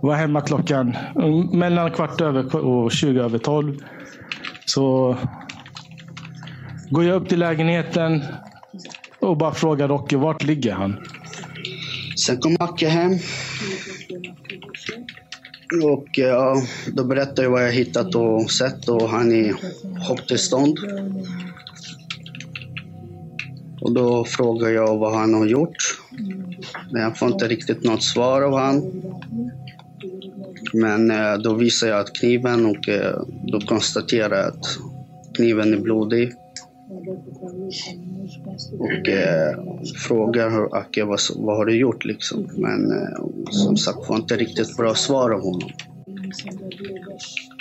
Var 0.00 0.14
hemma 0.14 0.40
klockan 0.40 0.96
mellan 1.52 1.90
kvart 1.90 2.20
över 2.20 2.56
och 2.56 2.92
20 2.92 3.20
över 3.20 3.38
12. 3.38 3.78
Så 4.64 5.16
går 6.90 7.04
jag 7.04 7.22
upp 7.22 7.28
till 7.28 7.38
lägenheten 7.38 8.22
och 9.20 9.36
bara 9.36 9.54
frågar 9.54 9.88
Rocky, 9.88 10.16
vart 10.16 10.42
ligger 10.42 10.72
han? 10.72 10.96
Sen 12.16 12.40
kom 12.40 12.56
Acke 12.60 12.88
hem. 12.88 13.12
Och 15.82 16.06
ja, 16.12 16.62
då 16.92 17.04
berättade 17.04 17.42
jag 17.42 17.50
vad 17.50 17.64
jag 17.64 17.72
hittat 17.72 18.14
och 18.14 18.50
sett 18.50 18.88
och 18.88 19.08
han 19.08 19.32
är 19.32 19.36
i 19.36 19.54
chocktillstånd. 20.08 20.78
Och 23.84 23.92
då 23.92 24.24
frågar 24.24 24.68
jag 24.68 24.98
vad 24.98 25.14
han 25.14 25.34
har 25.34 25.46
gjort. 25.46 25.76
Men 26.90 27.02
jag 27.02 27.18
får 27.18 27.32
inte 27.32 27.48
riktigt 27.48 27.84
något 27.84 28.02
svar 28.02 28.42
av 28.42 28.58
han. 28.58 29.02
Men 30.72 31.10
eh, 31.10 31.34
då 31.34 31.54
visar 31.54 31.88
jag 31.88 32.00
att 32.00 32.12
kniven 32.12 32.66
och 32.66 32.88
eh, 32.88 33.22
då 33.42 33.60
konstaterar 33.60 34.36
jag 34.36 34.46
att 34.46 34.78
kniven 35.34 35.74
är 35.74 35.78
blodig. 35.78 36.32
Och 38.78 39.08
eh, 39.08 39.58
frågar 39.96 40.76
Ake 40.76 41.02
ah, 41.02 41.06
vad, 41.06 41.20
vad 41.36 41.56
har 41.56 41.64
du 41.64 41.76
gjort 41.76 42.04
liksom. 42.04 42.48
Men 42.56 42.92
eh, 42.92 43.24
som 43.50 43.76
sagt 43.76 44.06
får 44.06 44.16
inte 44.16 44.36
riktigt 44.36 44.76
bra 44.76 44.94
svar 44.94 45.30
av 45.30 45.40
honom. 45.40 45.70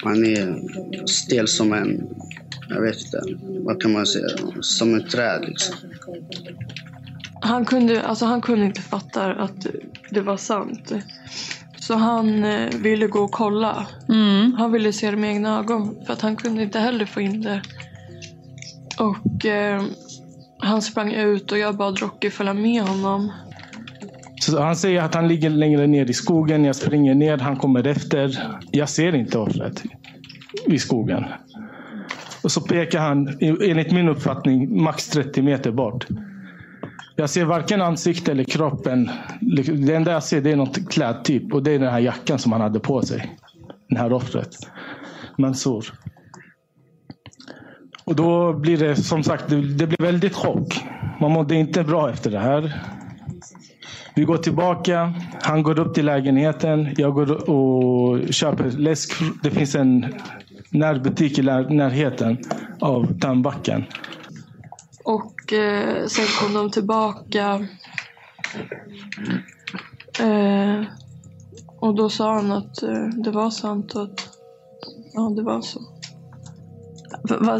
Han 0.03 0.26
är 0.26 0.61
stel 1.07 1.47
som 1.47 1.74
en, 1.74 2.07
jag 2.70 2.82
vet 2.82 2.97
inte, 3.01 3.22
vad 3.66 3.82
kan 3.82 3.91
man 3.91 4.05
säga, 4.05 4.28
som 4.61 4.95
ett 4.95 5.09
träd 5.09 5.45
liksom. 5.47 5.76
Han 7.41 7.66
kunde, 7.66 8.03
alltså 8.03 8.26
han 8.26 8.41
kunde 8.41 8.66
inte 8.66 8.82
fatta 8.82 9.26
att 9.26 9.68
det 10.09 10.22
var 10.22 10.38
sant. 10.38 10.93
Så 11.80 11.93
han 11.93 12.43
eh, 12.43 12.70
ville 12.80 13.07
gå 13.07 13.20
och 13.20 13.32
kolla. 13.32 13.88
Han 14.57 14.72
ville 14.72 14.93
se 14.93 15.11
det 15.11 15.18
med 15.18 15.30
egna 15.30 15.59
ögon. 15.59 15.95
För 16.05 16.14
att 16.14 16.22
han 16.22 16.36
kunde 16.36 16.64
inte 16.64 16.80
heller 16.80 17.05
få 17.05 17.22
in 17.22 17.41
det. 17.41 17.61
Och 18.99 19.45
eh, 19.45 19.84
han 20.59 20.82
sprang 20.82 21.14
ut 21.14 21.51
och 21.51 21.57
jag 21.57 21.78
bad 21.78 21.99
Rocky 21.99 22.30
följa 22.30 22.53
med 22.53 22.82
honom. 22.82 23.32
Så 24.41 24.61
han 24.61 24.76
säger 24.76 25.01
att 25.01 25.16
han 25.16 25.28
ligger 25.28 25.49
längre 25.49 25.88
ner 25.88 26.09
i 26.09 26.14
skogen. 26.14 26.66
Jag 26.66 26.76
springer 26.76 27.16
ner, 27.16 27.38
han 27.38 27.55
kommer 27.55 27.88
efter. 27.88 28.49
Jag 28.72 28.89
ser 28.89 29.16
inte 29.16 29.38
offret 29.38 29.84
i 30.66 30.80
skogen. 30.80 31.26
Och 32.43 32.51
så 32.51 32.61
pekar 32.61 32.99
han, 32.99 33.37
enligt 33.41 33.91
min 33.91 34.09
uppfattning, 34.09 34.83
max 34.83 35.09
30 35.09 35.41
meter 35.41 35.71
bort. 35.71 36.07
Jag 37.15 37.29
ser 37.29 37.45
varken 37.45 37.81
ansikte 37.81 38.31
eller 38.31 38.43
kroppen. 38.43 39.09
Det 39.85 39.95
enda 39.95 40.11
jag 40.11 40.23
ser 40.23 40.41
det 40.41 40.51
är 40.51 40.55
något 40.55 40.89
klädtyp 40.89 41.53
och 41.53 41.63
det 41.63 41.71
är 41.71 41.79
den 41.79 41.91
här 41.91 41.99
jackan 41.99 42.39
som 42.39 42.51
han 42.51 42.61
hade 42.61 42.79
på 42.79 43.01
sig. 43.01 43.37
Det 43.89 43.97
här 43.97 44.13
offret. 44.13 44.57
Mansour. 45.37 45.85
Och 48.05 48.15
då 48.15 48.53
blir 48.53 48.77
det 48.77 48.95
som 48.95 49.23
sagt, 49.23 49.49
det, 49.49 49.61
det 49.61 49.87
blir 49.87 50.01
väldigt 50.01 50.35
chock. 50.35 50.79
Man 51.19 51.31
mådde 51.31 51.55
inte 51.55 51.83
bra 51.83 52.09
efter 52.09 52.31
det 52.31 52.39
här. 52.39 52.81
Vi 54.15 54.23
går 54.23 54.37
tillbaka. 54.37 55.13
Han 55.41 55.63
går 55.63 55.79
upp 55.79 55.93
till 55.93 56.05
lägenheten. 56.05 56.93
Jag 56.97 57.13
går 57.13 57.49
och 57.49 58.33
köper 58.33 58.71
läsk. 58.71 59.13
Det 59.43 59.51
finns 59.51 59.75
en 59.75 60.13
närbutik 60.74 61.39
i 61.39 61.41
närheten 61.41 62.38
av 62.80 63.19
Tandbacken. 63.19 63.86
Och 65.03 65.53
eh, 65.53 66.05
sen 66.05 66.26
kom 66.39 66.53
de 66.53 66.71
tillbaka. 66.71 67.67
Eh, 70.19 70.84
och 71.80 71.95
då 71.95 72.09
sa 72.09 72.34
han 72.34 72.51
att 72.51 72.84
eh, 72.84 73.07
det 73.24 73.32
var 73.32 73.49
sant 73.49 73.95
och 73.95 74.03
att 74.03 74.30
ja, 75.13 75.34
det 75.36 75.41
var 75.41 75.61
så. 75.61 75.80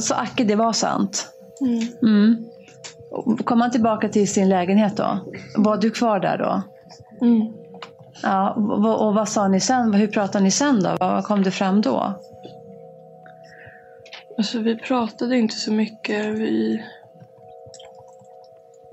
Sa 0.02 0.16
Acke, 0.16 0.44
det 0.44 0.56
var 0.56 0.74
sant? 0.74 1.28
Mm. 1.62 1.88
Mm. 2.02 2.46
Kom 3.44 3.62
han 3.62 3.72
tillbaka 3.72 4.10
till 4.10 4.28
sin 4.28 4.50
lägenhet 4.50 4.98
då? 4.98 5.20
Var 5.58 5.78
du 5.78 5.92
kvar 5.92 6.20
där 6.20 6.38
då? 6.38 6.62
Mm. 7.26 7.54
Ja, 8.24 8.52
och, 8.52 9.08
och 9.08 9.14
vad 9.14 9.30
sa 9.30 9.48
ni 9.48 9.60
sen? 9.60 9.94
Hur 9.94 10.08
pratade 10.08 10.44
ni 10.44 10.52
sen 10.52 10.84
då? 10.84 10.90
Vad 11.00 11.12
vad 11.14 11.24
kom 11.24 11.44
det 11.44 11.52
fram 11.52 11.82
då? 11.82 12.14
Alltså 14.38 14.60
vi 14.60 14.76
pratade 14.76 15.38
inte 15.38 15.56
så 15.56 15.72
mycket. 15.72 16.26
Vi... 16.26 16.84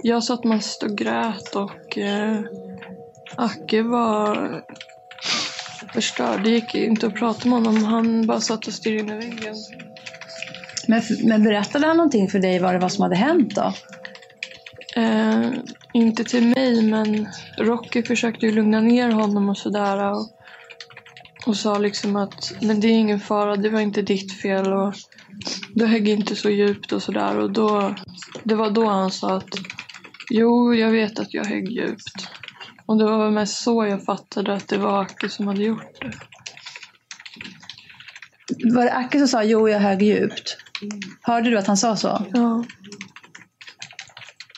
Jag 0.02 0.24
satt 0.24 0.44
mest 0.44 0.82
och 0.82 0.98
grät 0.98 1.56
och 1.56 1.98
eh, 1.98 2.40
Acke 3.36 3.82
var 3.82 4.62
förstörd. 5.94 6.42
Det 6.44 6.50
gick 6.50 6.74
inte 6.74 7.06
att 7.06 7.14
prata 7.14 7.48
med 7.48 7.58
honom. 7.58 7.84
Han 7.84 8.26
bara 8.26 8.40
satt 8.40 8.66
och 8.66 8.72
stirrade 8.72 9.00
in 9.00 9.10
i 9.10 9.26
väggen. 9.26 9.54
Men, 10.88 11.02
men 11.24 11.44
berättade 11.44 11.86
han 11.86 11.96
någonting 11.96 12.28
för 12.28 12.38
dig 12.38 12.58
vad 12.58 12.74
det 12.74 12.78
var 12.78 12.88
som 12.88 13.02
hade 13.02 13.16
hänt 13.16 13.54
då? 13.54 13.72
Eh, 14.96 15.50
inte 15.92 16.24
till 16.24 16.46
mig, 16.46 16.82
men 16.82 17.28
Rocky 17.58 18.02
försökte 18.02 18.46
ju 18.46 18.52
lugna 18.52 18.80
ner 18.80 19.10
honom 19.10 19.48
och 19.48 19.58
sådär. 19.58 20.12
Och, 20.12 20.28
och 21.46 21.56
sa 21.56 21.78
liksom 21.78 22.16
att 22.16 22.52
men 22.60 22.80
det 22.80 22.88
är 22.88 22.98
ingen 22.98 23.20
fara, 23.20 23.56
det 23.56 23.70
var 23.70 23.80
inte 23.80 24.02
ditt 24.02 24.40
fel. 24.42 24.72
Och 24.72 24.94
du 25.74 25.86
högg 25.86 26.08
inte 26.08 26.36
så 26.36 26.50
djupt 26.50 26.92
och 26.92 27.02
sådär. 27.02 27.38
Och 27.38 27.50
då, 27.50 27.94
det 28.44 28.54
var 28.54 28.70
då 28.70 28.86
han 28.86 29.10
sa 29.10 29.36
att 29.36 29.54
jo, 30.30 30.74
jag 30.74 30.90
vet 30.90 31.18
att 31.18 31.34
jag 31.34 31.44
högg 31.44 31.70
djupt. 31.70 32.28
Och 32.86 32.98
det 32.98 33.04
var 33.04 33.24
väl 33.24 33.32
mest 33.32 33.62
så 33.62 33.86
jag 33.86 34.04
fattade 34.04 34.54
att 34.54 34.68
det 34.68 34.78
var 34.78 35.02
Acke 35.02 35.28
som 35.28 35.46
hade 35.46 35.62
gjort 35.62 36.00
det. 36.00 36.12
Var 38.74 38.84
det 38.84 38.92
Acke 38.92 39.18
som 39.18 39.28
sa 39.28 39.44
jo, 39.44 39.68
jag 39.68 39.80
högg 39.80 40.02
djupt? 40.02 40.56
Hörde 41.22 41.50
du 41.50 41.58
att 41.58 41.66
han 41.66 41.76
sa 41.76 41.96
så? 41.96 42.26
Ja. 42.32 42.64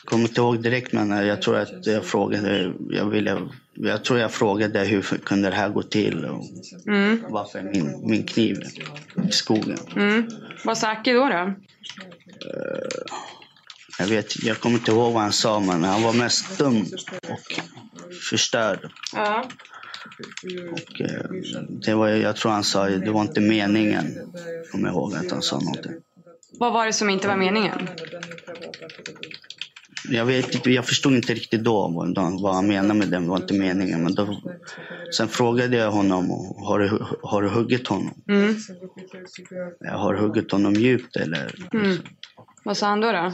kommer 0.05 0.23
inte 0.23 0.41
ihåg 0.41 0.63
direkt 0.63 0.93
men 0.93 1.27
jag 1.27 1.41
tror 1.41 1.57
att 1.57 1.85
jag 1.85 2.05
frågade, 2.05 2.73
jag 2.89 3.09
ville, 3.09 3.49
jag 3.73 4.03
tror 4.03 4.19
jag 4.19 4.31
frågade 4.31 4.79
hur 4.79 5.01
kunde 5.01 5.49
det 5.49 5.55
här 5.55 5.69
gå 5.69 5.83
till 5.83 6.25
och 6.25 6.43
Mm. 6.87 7.23
varför 7.29 7.61
min, 7.61 8.09
min 8.09 8.23
kniv 8.23 8.63
i 9.29 9.31
skogen. 9.31 9.77
Mm. 9.95 10.27
Vad 10.65 10.77
sa 10.77 10.87
Acke 10.87 11.13
då? 11.13 11.29
då? 11.29 11.53
Jag, 13.99 14.07
vet, 14.07 14.43
jag 14.43 14.59
kommer 14.59 14.75
inte 14.75 14.91
ihåg 14.91 15.13
vad 15.13 15.21
han 15.21 15.31
sa 15.33 15.59
men 15.59 15.83
han 15.83 16.03
var 16.03 16.13
mest 16.13 16.57
dum 16.57 16.85
och 17.29 17.61
förstörd. 18.29 18.91
Ja. 19.15 19.45
Och, 20.71 21.01
eh, 21.01 21.23
det 21.69 21.93
var, 21.93 22.07
jag 22.09 22.35
tror 22.35 22.51
han 22.51 22.63
sa 22.63 22.89
det 22.89 23.11
var 23.11 23.21
inte 23.21 23.41
meningen. 23.41 24.17
Kommer 24.71 24.87
jag 24.87 24.93
ihåg 24.93 25.15
att 25.15 25.31
han 25.31 25.41
sa 25.41 25.59
någonting. 25.59 25.91
Vad 26.59 26.73
var 26.73 26.85
det 26.85 26.93
som 26.93 27.09
inte 27.09 27.27
var 27.27 27.37
meningen? 27.37 27.87
Jag, 30.09 30.25
vet, 30.25 30.65
jag 30.65 30.85
förstod 30.85 31.13
inte 31.13 31.33
riktigt 31.33 31.63
då 31.63 31.87
vad, 32.41 32.55
han 32.55 32.67
menade 32.67 32.93
med 32.93 33.07
det. 33.07 33.19
Det 33.19 33.27
var 33.27 33.37
inte 33.37 33.53
meningen. 33.53 34.03
Men 34.03 34.15
då, 34.15 34.41
sen 35.17 35.27
frågade 35.27 35.77
jag 35.77 35.91
honom, 35.91 36.29
har 36.65 36.79
du, 36.79 37.05
har 37.23 37.41
du 37.41 37.49
huggit 37.49 37.87
honom? 37.87 38.23
Mm. 38.27 38.55
Jag 39.79 39.97
har 39.97 40.13
huggit 40.13 40.51
honom 40.51 40.73
djupt 40.73 41.15
eller? 41.15 41.55
Mm. 41.73 41.97
Vad 42.63 42.77
sa 42.77 42.87
han 42.87 43.01
då? 43.01 43.11
då? 43.11 43.31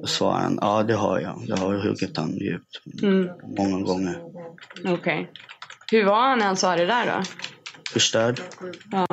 Då 0.00 0.06
svarade 0.06 0.42
han, 0.42 0.58
ja 0.60 0.82
det 0.82 0.94
har 0.94 1.20
jag. 1.20 1.42
Jag 1.46 1.56
har 1.56 1.74
huggit 1.74 2.16
honom 2.16 2.36
djupt. 2.36 3.02
Mm. 3.02 3.28
Många 3.58 3.84
gånger. 3.84 4.22
Okej. 4.84 5.30
Hur 5.90 6.04
var 6.04 6.22
han 6.22 6.38
när 6.38 6.46
han 6.46 6.56
sa 6.56 6.76
det 6.76 6.86
där 6.86 7.06
då? 7.06 7.22
Förstörd. 7.92 8.40
Ja. 8.90 9.06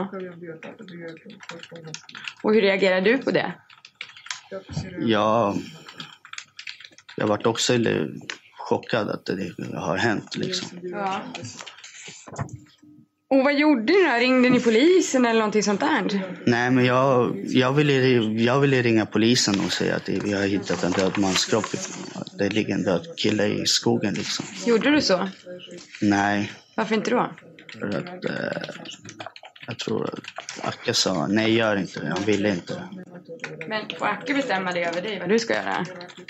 Och 2.44 2.54
hur 2.54 2.62
reagerade 2.62 3.12
du 3.12 3.18
på 3.18 3.32
det? 3.32 3.54
Ja, 5.00 5.56
jag 7.18 7.28
vart 7.28 7.46
också 7.46 7.74
chockad 8.58 9.10
att 9.10 9.26
det 9.26 9.52
har 9.76 9.98
hänt 9.98 10.36
liksom. 10.38 10.68
Ja. 10.84 11.22
Och 13.30 13.44
vad 13.44 13.54
gjorde 13.60 13.94
ni 13.94 14.04
då? 14.04 14.18
Ringde 14.20 14.50
ni 14.50 14.60
polisen 14.60 15.26
eller 15.26 15.40
någonting 15.40 15.64
sånt 15.64 15.80
där? 15.80 16.22
Nej, 16.46 16.72
men 16.72 16.86
jag, 16.86 17.38
jag, 17.48 17.74
ville, 17.74 17.94
jag 18.44 18.60
ville 18.60 18.82
ringa 18.82 19.06
polisen 19.06 19.60
och 19.66 19.72
säga 19.74 19.96
att 19.96 20.10
vi 20.10 20.34
har 20.34 20.42
hittat 20.48 20.84
en 20.84 20.92
död 20.92 21.18
mans 21.18 21.46
kropp. 21.46 21.66
det 22.38 22.50
ligger 22.50 22.74
en 22.74 22.84
död 22.84 23.08
kille 23.18 23.46
i 23.46 23.66
skogen 23.66 24.14
liksom. 24.14 24.46
Gjorde 24.66 24.92
du 24.92 25.02
så? 25.02 25.30
Nej, 26.02 26.52
Varför 26.76 26.96
inte 26.96 27.10
då? 27.12 27.32
för 27.80 27.88
att 27.88 28.26
eh, 28.26 28.70
jag 29.68 29.80
tror 29.80 30.10
att 30.14 30.66
Acke 30.68 30.94
sa 30.94 31.28
nej, 31.28 31.54
gör 31.54 31.76
inte 31.76 32.00
det. 32.00 32.10
Han 32.10 32.24
ville 32.24 32.50
inte. 32.50 32.84
Men 33.68 33.82
får 34.00 34.06
Acke 34.06 34.34
bestämma 34.34 34.72
det 34.72 34.84
över 34.84 35.02
dig 35.02 35.20
vad 35.20 35.30
du 35.30 35.40
ska 35.40 35.54
göra? 35.54 35.86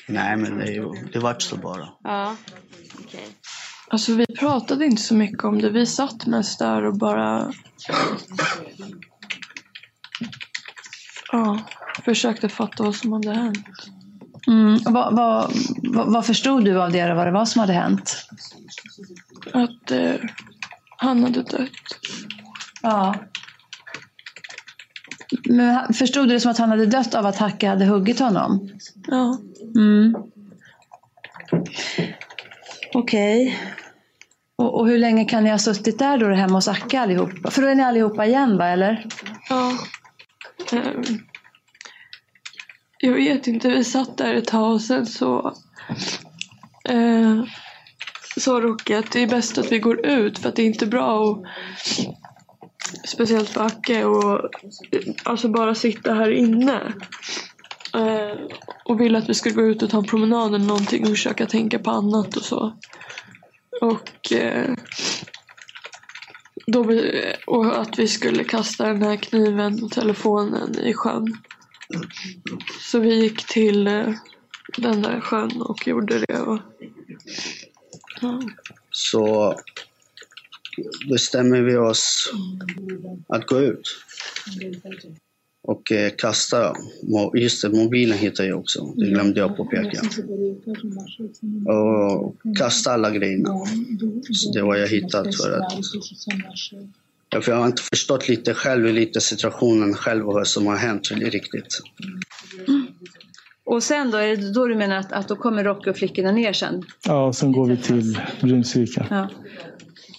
Nej, 0.08 0.38
men 0.38 0.58
det, 0.58 1.10
det 1.14 1.20
vart 1.20 1.42
så 1.42 1.56
bara. 1.56 1.90
Ja. 2.04 2.36
Okej. 3.00 3.28
Alltså 3.88 4.14
vi 4.14 4.26
pratade 4.26 4.86
inte 4.86 5.02
så 5.02 5.14
mycket 5.14 5.44
om 5.44 5.62
det. 5.62 5.70
Vi 5.70 5.86
satt 5.86 6.26
mest 6.26 6.60
där 6.60 6.84
och 6.84 6.98
bara 6.98 7.54
ja, 11.32 11.60
försökte 12.06 12.50
fatta 12.50 12.84
vad 12.84 12.96
som 12.96 13.14
hade 13.14 13.34
hänt. 13.34 13.68
Mm. 14.48 14.80
vad, 14.86 15.16
vad, 15.16 15.54
vad 15.84 16.26
förstod 16.26 16.66
du 16.66 16.82
av 16.82 16.92
det, 16.92 17.14
vad 17.14 17.28
det 17.28 17.32
var 17.32 17.46
som 17.46 17.60
hade 17.60 17.74
hänt? 17.74 18.28
Att 19.54 19.92
eh, 19.92 20.16
han 20.98 21.24
hade 21.24 21.42
dött. 21.42 21.72
Ja. 22.82 23.16
Men 25.50 25.94
förstod 25.94 26.28
du 26.28 26.34
det 26.34 26.40
som 26.40 26.52
att 26.52 26.58
han 26.58 26.70
hade 26.70 26.86
dött 26.86 27.16
av 27.16 27.26
att 27.26 27.38
Hacke 27.38 27.68
hade 27.70 27.86
huggit 27.86 28.20
honom? 28.20 28.70
Ja. 29.08 29.38
Mm. 29.76 30.16
Okej. 32.94 33.60
Och, 34.56 34.80
och 34.80 34.88
hur 34.88 34.98
länge 34.98 35.26
kan 35.26 35.44
ni 35.44 35.50
ha 35.50 35.58
suttit 35.58 36.00
där 36.00 36.18
då 36.18 36.34
hemma 36.34 36.54
hos 36.54 36.68
Acke 36.68 37.00
allihopa? 37.00 37.52
För 37.52 37.62
då 37.62 37.68
är 37.68 37.76
ni 37.76 37.84
allihopa 37.84 38.26
igen 38.26 38.58
va, 38.58 38.68
eller? 38.68 39.06
Ja. 39.50 39.78
Ehm, 40.72 41.04
jag 43.00 43.14
vet 43.14 43.48
inte, 43.48 43.70
vi 43.70 43.84
satt 43.84 44.18
där 44.18 44.34
ett 44.34 44.48
tag 44.48 44.74
och 44.74 44.82
sen 44.82 45.06
så 45.06 45.54
eh, 46.90 47.44
sa 48.38 48.52
Rocky 48.52 48.94
att 48.94 49.12
det 49.12 49.24
är 49.24 49.28
bäst 49.28 49.58
att 49.58 49.72
vi 49.72 49.80
går 49.80 50.06
ut 50.06 50.40
för 50.40 50.50
att 50.50 50.56
det 50.56 50.62
är 50.62 50.68
inte 50.68 50.86
bra 50.86 51.32
att 51.32 51.44
speciellt 53.08 53.50
för 53.50 53.62
Acke 53.62 54.06
och 54.06 54.50
alltså 55.24 55.48
bara 55.48 55.76
sitta 55.76 56.14
här 56.14 56.32
inne. 56.32 56.94
Eh, 57.94 58.40
och 58.86 59.02
ville 59.02 59.18
att 59.18 59.30
vi 59.30 59.34
skulle 59.34 59.56
gå 59.56 59.62
ut 59.62 59.84
och 59.84 59.90
ta 59.90 59.98
en 59.98 60.04
promenad 60.04 60.56
eller 60.56 60.66
någonting 60.66 61.04
och 61.04 61.10
försöka 61.10 61.46
tänka 61.46 61.80
på 61.80 61.92
annat 61.92 62.38
och 62.38 62.44
så. 62.44 62.78
Och 63.82 64.32
eh, 64.32 64.74
då, 66.68 67.02
och 67.48 67.82
att 67.82 68.00
vi 68.00 68.08
skulle 68.08 68.44
kasta 68.44 68.88
den 68.88 69.04
här 69.04 69.16
kniven 69.16 69.84
och 69.84 69.92
telefonen 69.92 70.80
i 70.80 70.94
sjön. 70.94 71.38
Så 72.82 73.00
vi 73.00 73.16
gick 73.16 73.48
till 73.48 73.88
eh, 73.88 74.10
den 74.78 75.02
där 75.02 75.20
sjön 75.20 75.62
och 75.62 75.88
gjorde 75.88 76.20
det. 76.20 76.40
Och, 76.40 76.60
ja. 78.22 78.42
Så 78.92 79.56
bestämmer 81.10 81.62
vi 81.62 81.76
oss 81.76 82.34
att 83.28 83.46
gå 83.46 83.62
ut 83.62 83.82
och 85.68 85.92
eh, 85.92 86.12
kasta. 86.18 86.74
Just 87.34 87.62
det, 87.62 87.70
mobilen 87.70 88.18
hittade 88.18 88.50
jag 88.50 88.60
också. 88.60 88.94
Det 88.96 89.06
glömde 89.06 89.40
jag 89.40 89.58
påpeka. 89.58 90.02
Och 91.74 92.36
kasta 92.58 92.92
alla 92.92 93.12
grejerna. 93.12 93.50
Så 94.34 94.52
det 94.52 94.62
var 94.62 94.76
jag 94.76 94.88
hittat 94.88 95.36
för 95.36 95.52
att... 95.52 95.74
För 97.44 97.52
jag 97.52 97.60
har 97.60 97.68
inte 97.68 97.82
förstått 97.82 98.30
lite 98.30 98.54
själv, 98.54 98.94
lite 98.94 99.22
situationen 99.22 99.94
själv 99.94 100.28
och 100.28 100.34
vad 100.34 100.48
som 100.48 100.68
har 100.68 100.76
hänt 100.76 101.12
riktigt. 101.12 101.82
Och 103.64 103.84
sen 103.84 104.12
då, 104.12 104.18
är 104.18 104.38
det 104.38 104.54
då 104.54 104.68
du 104.68 104.76
menar 104.76 104.96
att, 104.96 105.12
att 105.12 105.28
då 105.28 105.36
kommer 105.36 105.64
Rocky 105.64 105.90
och 105.90 105.98
flickorna 105.98 106.32
ner 106.32 106.54
sen? 106.54 106.84
Ja, 107.06 107.34
sen 107.34 107.52
går 107.52 107.68
vi 107.68 107.78
till 107.78 108.20
Brunnsviken. 108.42 109.06
Ja. 109.10 109.30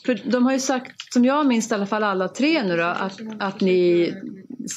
För 0.09 0.31
de 0.31 0.45
har 0.45 0.53
ju 0.53 0.59
sagt, 0.59 1.13
som 1.13 1.25
jag 1.25 1.47
minns 1.47 1.71
i 1.71 1.75
alla 1.75 1.87
fall 1.87 2.05
alla 2.05 2.29
tre 2.29 2.63
nu 2.63 2.77
då, 2.77 2.83
att, 2.83 3.21
att 3.39 3.61
ni 3.61 4.13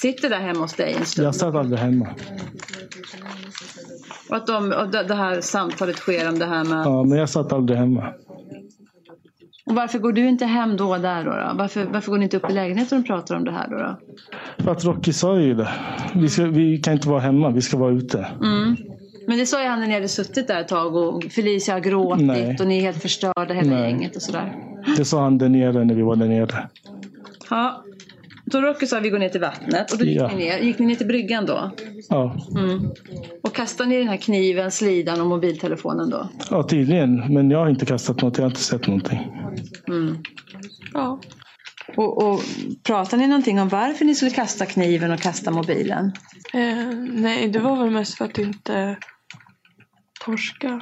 sitter 0.01 0.29
där 0.29 0.39
hemma 0.39 0.59
hos 0.59 0.73
dig 0.73 0.95
en 0.99 1.05
stund. 1.05 1.27
Jag 1.27 1.36
satt 1.36 1.55
aldrig 1.55 1.79
hemma. 1.79 2.07
Och 4.29 4.36
att 4.36 4.47
de, 4.47 4.71
och 4.71 5.07
det 5.07 5.15
här 5.15 5.41
samtalet 5.41 5.95
sker 5.95 6.29
om 6.29 6.39
det 6.39 6.45
här 6.45 6.63
med... 6.63 6.86
Ja, 6.86 7.03
men 7.03 7.17
jag 7.17 7.29
satt 7.29 7.53
aldrig 7.53 7.79
hemma. 7.79 8.13
Och 9.65 9.75
varför 9.75 9.99
går 9.99 10.11
du 10.11 10.27
inte 10.27 10.45
hem 10.45 10.77
då 10.77 10.97
där 10.97 11.23
då? 11.23 11.32
då? 11.32 11.51
Varför, 11.57 11.86
varför 11.86 12.11
går 12.11 12.17
ni 12.17 12.23
inte 12.23 12.38
upp 12.38 12.49
i 12.49 12.53
lägenheten 12.53 12.99
och 12.99 13.05
pratar 13.05 13.36
om 13.36 13.43
det 13.43 13.51
här 13.51 13.67
då? 13.69 13.77
då? 13.77 13.97
För 14.63 14.71
att 14.71 14.86
Rocky 14.86 15.13
sa 15.13 15.39
ju 15.39 15.53
det. 15.53 15.69
Vi, 16.15 16.29
ska, 16.29 16.45
vi 16.45 16.77
kan 16.77 16.93
inte 16.93 17.09
vara 17.09 17.19
hemma, 17.19 17.49
vi 17.49 17.61
ska 17.61 17.77
vara 17.77 17.91
ute. 17.91 18.27
Mm. 18.41 18.75
Men 19.27 19.38
det 19.38 19.45
sa 19.45 19.61
ju 19.61 19.67
han 19.67 19.79
när 19.79 19.88
ni 19.88 19.93
hade 19.93 20.07
suttit 20.07 20.47
där 20.47 20.61
ett 20.61 20.67
tag 20.67 20.95
och 20.95 21.23
Felicia 21.23 21.73
har 21.73 21.82
gråtit 21.82 22.25
Nej. 22.25 22.57
och 22.59 22.67
ni 22.67 22.77
är 22.77 22.82
helt 22.82 23.01
förstörda 23.01 23.53
hela 23.53 23.75
Nej. 23.75 23.82
gänget 23.82 24.15
och 24.15 24.21
sådär. 24.21 24.70
Det 24.97 25.05
sa 25.05 25.23
han 25.23 25.38
där 25.38 25.49
nere 25.49 25.84
när 25.86 25.93
vi 25.95 26.01
var 26.01 26.15
där 26.15 26.27
nere. 26.27 26.69
Ja. 27.49 27.84
Då 28.45 28.61
Rocky 28.61 28.86
sa 28.88 28.97
att 28.97 29.03
vi 29.03 29.09
går 29.09 29.19
ner 29.19 29.29
till 29.29 29.41
vattnet 29.41 29.91
och 29.91 29.97
då 29.97 30.05
gick 30.05 30.17
Ja. 30.21 30.27
ni 30.27 30.36
ner. 30.36 30.57
Gick 30.59 30.79
ni 30.79 30.86
ner 30.86 30.95
till 30.95 31.07
bryggan 31.07 31.45
då? 31.45 31.71
Ja, 32.09 32.36
Mm. 32.57 32.89
Och 33.43 33.55
kastade 33.55 33.89
ni 33.89 33.97
den 33.97 34.07
här 34.07 34.17
kniven, 34.17 34.71
slidan 34.71 35.21
och 35.21 35.27
mobiltelefonen 35.27 36.09
då? 36.09 36.29
ja 36.49 36.63
tydligen. 36.63 37.34
Men 37.34 37.51
jag 37.51 37.59
har 37.59 37.69
inte 37.69 37.86
kastat 37.86 38.21
något, 38.21 38.38
jag 38.38 38.43
har 38.43 38.49
inte 38.49 38.61
sett 38.61 38.88
någonting. 38.88 39.19
Mm. 39.88 40.17
Ja. 40.93 41.19
Och, 41.97 42.23
och 42.34 42.41
pratade 42.84 43.21
ni 43.21 43.27
någonting 43.27 43.59
om 43.61 43.69
varför 43.69 44.05
ni 44.05 44.15
skulle 44.15 44.32
kasta 44.32 44.65
kniven 44.65 45.11
och 45.11 45.19
kasta 45.19 45.51
mobilen? 45.51 46.11
Eh, 46.53 46.88
nej, 47.11 47.47
det 47.49 47.59
var 47.59 47.75
väl 47.84 47.89
mest 47.89 48.17
för 48.17 48.25
att 48.25 48.38
inte 48.38 48.97
torska. 50.25 50.82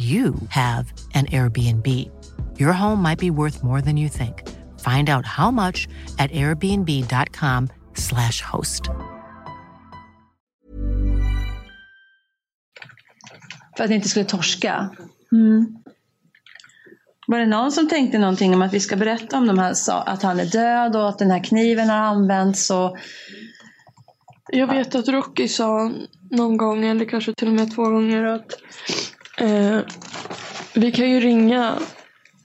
you 0.00 0.34
have 0.50 0.92
an 1.14 1.26
Airbnb. 1.26 1.86
Your 2.58 2.72
home 2.72 3.02
might 3.02 3.18
be 3.18 3.30
worth 3.30 3.62
more 3.62 3.82
than 3.82 3.96
you 3.98 4.08
think. 4.08 4.42
Find 4.80 5.10
out 5.10 5.26
how 5.26 5.50
much 5.50 5.88
at 6.18 6.30
airbnb.com/slash 6.32 8.40
host. 8.52 8.82
För 13.76 13.84
att 13.84 13.90
ni 13.90 13.96
inte 13.96 14.08
skulle 14.08 14.24
torska? 14.24 14.90
Mm. 15.32 15.76
Var 17.26 17.38
det 17.38 17.46
någon 17.46 17.72
som 17.72 17.88
tänkte 17.88 18.18
någonting 18.18 18.54
om 18.54 18.62
att 18.62 18.74
vi 18.74 18.80
ska 18.80 18.96
berätta 18.96 19.36
om 19.38 19.46
de 19.46 19.58
här, 19.58 19.74
sa- 19.74 20.02
att 20.02 20.22
han 20.22 20.40
är 20.40 20.46
död 20.46 20.96
och 20.96 21.08
att 21.08 21.18
den 21.18 21.30
här 21.30 21.44
kniven 21.44 21.88
har 21.88 21.96
använts? 21.96 22.70
Och, 22.70 22.96
Jag 24.52 24.66
vet 24.66 24.94
att 24.94 25.08
Rocky 25.08 25.48
sa 25.48 25.92
någon 26.30 26.56
gång, 26.56 26.84
eller 26.84 27.04
kanske 27.04 27.34
till 27.34 27.48
och 27.48 27.54
med 27.54 27.74
två 27.74 27.82
gånger, 27.84 28.24
att 28.24 28.46
eh, 29.40 29.80
vi 30.74 30.92
kan 30.92 31.10
ju 31.10 31.20
ringa 31.20 31.78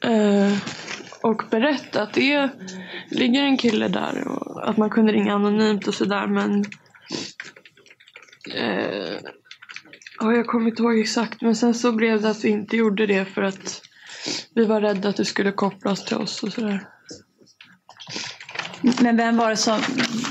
eh, 0.03 0.57
och 1.21 1.43
berätta 1.51 2.01
att 2.01 2.13
det 2.13 2.49
ligger 3.09 3.43
en 3.43 3.57
kille 3.57 3.87
där 3.87 4.27
och 4.27 4.69
att 4.69 4.77
man 4.77 4.89
kunde 4.89 5.13
ringa 5.13 5.33
anonymt 5.33 5.87
och 5.87 5.93
sådär 5.93 6.27
men 6.27 6.65
eh, 8.55 9.17
ja, 10.19 10.33
jag 10.33 10.47
kommer 10.47 10.69
inte 10.69 10.83
ihåg 10.83 10.99
exakt 10.99 11.41
men 11.41 11.55
sen 11.55 11.73
så 11.73 11.91
blev 11.91 12.21
det 12.21 12.29
att 12.29 12.43
vi 12.43 12.49
inte 12.49 12.77
gjorde 12.77 13.05
det 13.05 13.25
för 13.25 13.41
att 13.41 13.81
vi 14.55 14.65
var 14.65 14.81
rädda 14.81 15.09
att 15.09 15.17
det 15.17 15.25
skulle 15.25 15.51
kopplas 15.51 16.05
till 16.05 16.17
oss 16.17 16.43
och 16.43 16.53
sådär. 16.53 16.87
Men 19.01 19.17
vem 19.17 19.37
var 19.37 19.49
det 19.49 19.57
som... 19.57 19.79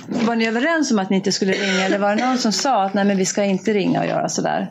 Var 0.09 0.37
ni 0.37 0.47
överens 0.47 0.93
om 0.93 0.99
att 0.99 1.11
ni 1.11 1.17
inte 1.17 1.33
skulle 1.33 1.53
ringa 1.53 1.85
eller 1.85 1.99
var 1.99 2.17
det 2.17 2.27
någon 2.27 2.39
som 2.39 2.53
sa 2.53 2.85
att 2.85 2.95
nej 2.95 3.05
men 3.05 3.17
vi 3.17 3.27
ska 3.27 3.45
inte 3.45 3.73
ringa 3.73 4.01
och 4.01 4.07
göra 4.07 4.29
sådär? 4.29 4.71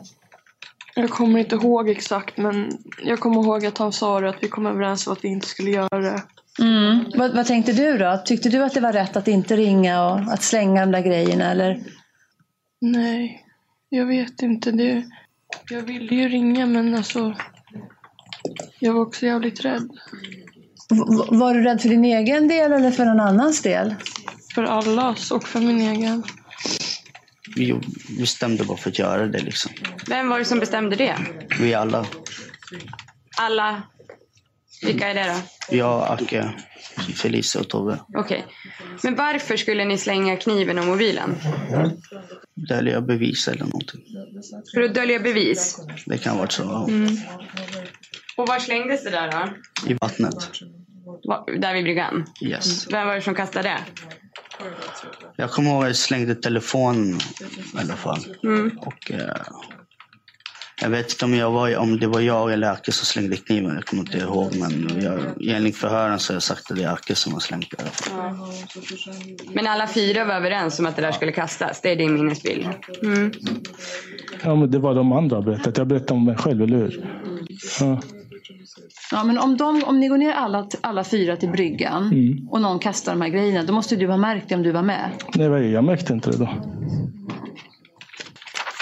Jag 0.96 1.10
kommer 1.10 1.38
inte 1.38 1.54
ihåg 1.54 1.88
exakt 1.88 2.36
men 2.36 2.78
jag 3.04 3.20
kommer 3.20 3.42
ihåg 3.42 3.66
att 3.66 3.78
han 3.78 3.92
sa 3.92 4.20
det 4.20 4.28
att 4.28 4.42
vi 4.42 4.48
kom 4.48 4.66
överens 4.66 5.06
om 5.06 5.12
att 5.12 5.24
vi 5.24 5.28
inte 5.28 5.46
skulle 5.46 5.70
göra 5.70 5.98
det. 6.00 6.22
Mm. 6.60 7.04
Vad, 7.14 7.34
vad 7.34 7.46
tänkte 7.46 7.72
du 7.72 7.98
då? 7.98 8.22
Tyckte 8.24 8.48
du 8.48 8.64
att 8.64 8.74
det 8.74 8.80
var 8.80 8.92
rätt 8.92 9.16
att 9.16 9.28
inte 9.28 9.56
ringa 9.56 10.04
och 10.06 10.18
att 10.18 10.42
slänga 10.42 10.80
de 10.80 10.92
där 10.92 11.00
grejerna 11.02 11.50
eller? 11.50 11.80
Nej, 12.80 13.44
jag 13.88 14.06
vet 14.06 14.42
inte. 14.42 14.70
Det, 14.70 15.04
jag 15.70 15.82
ville 15.82 16.14
ju 16.14 16.28
ringa 16.28 16.66
men 16.66 16.94
alltså 16.94 17.34
jag 18.78 18.92
var 18.92 19.00
också 19.00 19.26
jävligt 19.26 19.64
rädd. 19.64 19.88
V- 20.90 21.26
var 21.28 21.54
du 21.54 21.62
rädd 21.62 21.80
för 21.80 21.88
din 21.88 22.04
egen 22.04 22.48
del 22.48 22.72
eller 22.72 22.90
för 22.90 23.04
någon 23.04 23.20
annans 23.20 23.62
del? 23.62 23.94
För 24.54 24.64
allas 24.64 25.30
och 25.30 25.48
för 25.48 25.60
min 25.60 25.80
egen. 25.80 26.22
Vi 27.56 27.80
bestämde 28.18 28.64
bara 28.64 28.76
för 28.76 28.90
att 28.90 28.98
göra 28.98 29.26
det 29.26 29.40
liksom. 29.40 29.72
Vem 30.08 30.28
var 30.28 30.38
det 30.38 30.44
som 30.44 30.58
bestämde 30.60 30.96
det? 30.96 31.16
Vi 31.60 31.74
alla. 31.74 32.06
Alla? 33.38 33.82
Vilka 34.82 35.08
är 35.08 35.14
det 35.14 35.24
då? 35.70 35.76
Jag, 35.76 36.12
Acke, 36.12 36.52
Felicia 37.16 37.60
och 37.60 37.68
Tobbe. 37.68 37.98
Okej. 38.14 38.46
Men 39.02 39.14
varför 39.16 39.56
skulle 39.56 39.84
ni 39.84 39.98
slänga 39.98 40.36
kniven 40.36 40.78
och 40.78 40.84
mobilen? 40.86 41.34
Dölja 42.68 43.00
bevis 43.00 43.48
eller 43.48 43.64
någonting. 43.64 44.00
För 44.74 44.82
att 44.82 44.94
dölja 44.94 45.18
bevis? 45.18 45.78
Det 46.06 46.18
kan 46.18 46.38
varit 46.38 46.52
så. 46.52 46.86
Mm. 46.88 47.16
Och 48.36 48.48
var 48.48 48.58
slängdes 48.58 49.04
det 49.04 49.10
där 49.10 49.30
då? 49.32 49.48
I 49.90 49.94
vattnet. 50.00 50.34
Va- 51.28 51.44
Där 51.58 51.74
vid 51.74 51.84
bryggan? 51.84 52.24
Yes. 52.42 52.86
Vem 52.92 53.06
var 53.06 53.14
det 53.14 53.20
som 53.22 53.34
kastade 53.34 53.68
det? 53.68 53.78
Jag 55.36 55.50
kommer 55.50 55.70
ihåg 55.70 55.82
att 55.82 55.88
jag 55.88 55.96
slängde 55.96 56.34
telefonen 56.34 57.18
i 57.74 57.78
alla 57.78 57.96
fall. 57.96 58.20
Mm. 58.42 58.78
Och, 58.78 59.10
eh, 59.10 59.36
jag 60.80 60.90
vet 60.90 61.10
inte 61.12 61.24
om, 61.24 61.34
jag 61.34 61.50
var, 61.50 61.76
om 61.76 62.00
det 62.00 62.06
var 62.06 62.20
jag 62.20 62.52
eller 62.52 62.70
Acke 62.70 62.92
som 62.92 63.06
slängde 63.06 63.36
kniven. 63.36 63.74
Jag 63.74 63.84
kommer 63.84 64.02
inte 64.02 64.18
ihåg. 64.18 64.56
Men 64.56 65.02
jag, 65.02 65.20
enligt 65.54 65.76
förhören 65.76 66.18
så 66.18 66.32
har 66.32 66.34
jag 66.34 66.42
sagt 66.42 66.70
att 66.70 66.76
det 66.76 66.82
är 66.82 66.92
Acke 66.92 67.14
som 67.14 67.32
har 67.32 67.40
slängt 67.40 67.70
det. 67.70 67.84
Men 69.52 69.66
alla 69.66 69.86
fyra 69.86 70.24
var 70.24 70.34
överens 70.34 70.78
om 70.78 70.86
att 70.86 70.96
det 70.96 71.02
där 71.02 71.12
skulle 71.12 71.32
kastas? 71.32 71.80
Det 71.80 71.90
är 71.90 71.96
din 71.96 72.14
minnesbild? 72.14 72.68
Mm. 73.02 73.32
Ja, 74.42 74.54
men 74.54 74.70
det 74.70 74.78
var 74.78 74.94
de 74.94 75.12
andra 75.12 75.42
berättat. 75.42 75.76
Jag 75.76 75.86
berättade 75.86 76.12
om 76.12 76.24
mig 76.24 76.36
själv, 76.36 76.62
eller 76.62 76.76
hur? 76.76 77.06
Ja. 77.80 78.00
Ja, 79.12 79.24
men 79.24 79.38
om, 79.38 79.56
de, 79.56 79.82
om 79.84 80.00
ni 80.00 80.08
går 80.08 80.18
ner 80.18 80.32
alla, 80.32 80.66
alla 80.80 81.04
fyra 81.04 81.36
till 81.36 81.48
bryggan 81.50 82.02
Mm. 82.12 82.48
och 82.50 82.60
någon 82.60 82.78
kastar 82.78 83.12
de 83.12 83.20
här 83.20 83.28
grejerna, 83.28 83.62
då 83.62 83.72
måste 83.72 83.96
du 83.96 84.06
ha 84.08 84.16
märkt 84.16 84.48
det 84.48 84.54
om 84.54 84.62
du 84.62 84.72
var 84.72 84.82
med. 84.82 85.10
Nej, 85.34 85.70
jag 85.70 85.84
märkte 85.84 86.12
inte 86.12 86.30
det 86.30 86.36
då. 86.38 86.48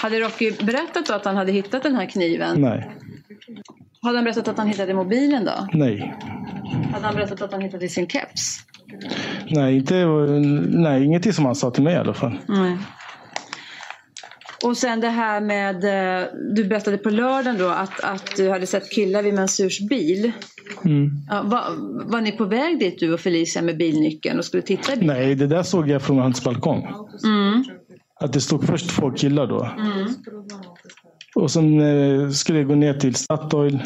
Hade 0.01 0.19
Rocky 0.19 0.51
berättat 0.51 1.05
då 1.07 1.13
att 1.13 1.25
han 1.25 1.35
hade 1.35 1.51
hittat 1.51 1.83
den 1.83 1.95
här 1.95 2.05
kniven? 2.05 2.61
Nej, 2.61 2.91
Hade 4.01 4.17
han 4.17 4.23
berättat 4.23 4.47
att 4.47 4.57
han 4.57 4.67
hittade 4.67 4.93
mobilen 4.93 5.45
då? 5.45 5.67
nej. 5.73 6.13
Hade 6.93 7.05
han 7.05 7.15
berättat 7.15 7.41
att 7.41 7.51
han 7.51 7.61
hittade 7.61 7.89
sin 7.89 8.07
keps? 8.07 8.59
Nej, 9.49 9.77
inte, 9.77 10.05
nej, 10.69 11.03
ingenting 11.03 11.33
som 11.33 11.45
han 11.45 11.55
sa 11.55 11.71
till 11.71 11.83
mig 11.83 11.93
i 11.93 11.97
alla 11.97 12.13
fall. 12.13 12.39
Nej. 12.47 12.77
Och 14.63 14.77
sen 14.77 14.99
det 14.99 15.09
här 15.09 15.41
med, 15.41 15.75
eh, 15.75 16.27
du 16.55 16.63
berättade 16.63 16.97
på 16.97 17.09
lördagen 17.09 17.57
då 17.57 17.69
att, 17.69 17.99
att 18.03 18.35
du 18.35 18.49
hade 18.49 18.67
sett 18.67 18.91
killar 18.91 19.23
vid 19.23 19.33
Mansurs 19.33 19.79
bil. 19.79 20.31
Mm. 20.85 21.09
Ja, 21.29 21.43
var, 21.43 21.63
var 22.11 22.21
ni 22.21 22.31
på 22.31 22.45
väg 22.45 22.79
dit 22.79 22.99
du 22.99 23.13
och 23.13 23.19
Felicia 23.19 23.61
med 23.61 23.77
bilnyckeln 23.77 24.39
och 24.39 24.45
skulle 24.45 24.63
titta 24.63 24.93
i 24.93 24.97
bilen? 24.97 25.15
Nej, 25.15 25.35
det 25.35 25.47
där 25.47 25.63
såg 25.63 25.89
jag 25.89 26.01
från 26.01 26.19
hans 26.19 26.43
balkong. 26.43 26.87
Mm. 27.23 27.63
Att 28.19 28.33
det 28.33 28.41
stod 28.41 28.67
först 28.67 28.89
två 28.89 29.11
killar 29.11 29.47
då. 29.47 29.69
Mm. 29.77 30.13
Och 31.35 31.51
sen 31.51 31.81
eh, 31.81 32.29
skulle 32.29 32.59
jag 32.59 32.67
gå 32.67 32.75
ner 32.75 32.93
till 32.93 33.15
Statoil, 33.15 33.79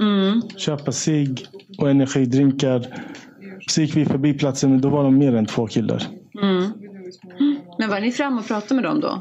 Mm. 0.00 0.42
köpa 0.56 0.92
cigg 0.92 1.46
och 1.78 1.90
energidrinkar. 1.90 2.86
Så 3.68 3.80
gick 3.80 3.96
vi 3.96 4.04
förbi 4.04 4.34
platsen 4.34 4.70
men 4.70 4.80
då 4.80 4.88
var 4.88 5.04
de 5.04 5.18
mer 5.18 5.34
än 5.34 5.46
två 5.46 5.66
killar. 5.66 6.02
Men 7.84 7.90
var 7.90 8.00
ni 8.00 8.12
fram 8.12 8.38
och 8.38 8.46
pratade 8.46 8.74
med 8.74 8.84
dem 8.84 9.00
då? 9.00 9.20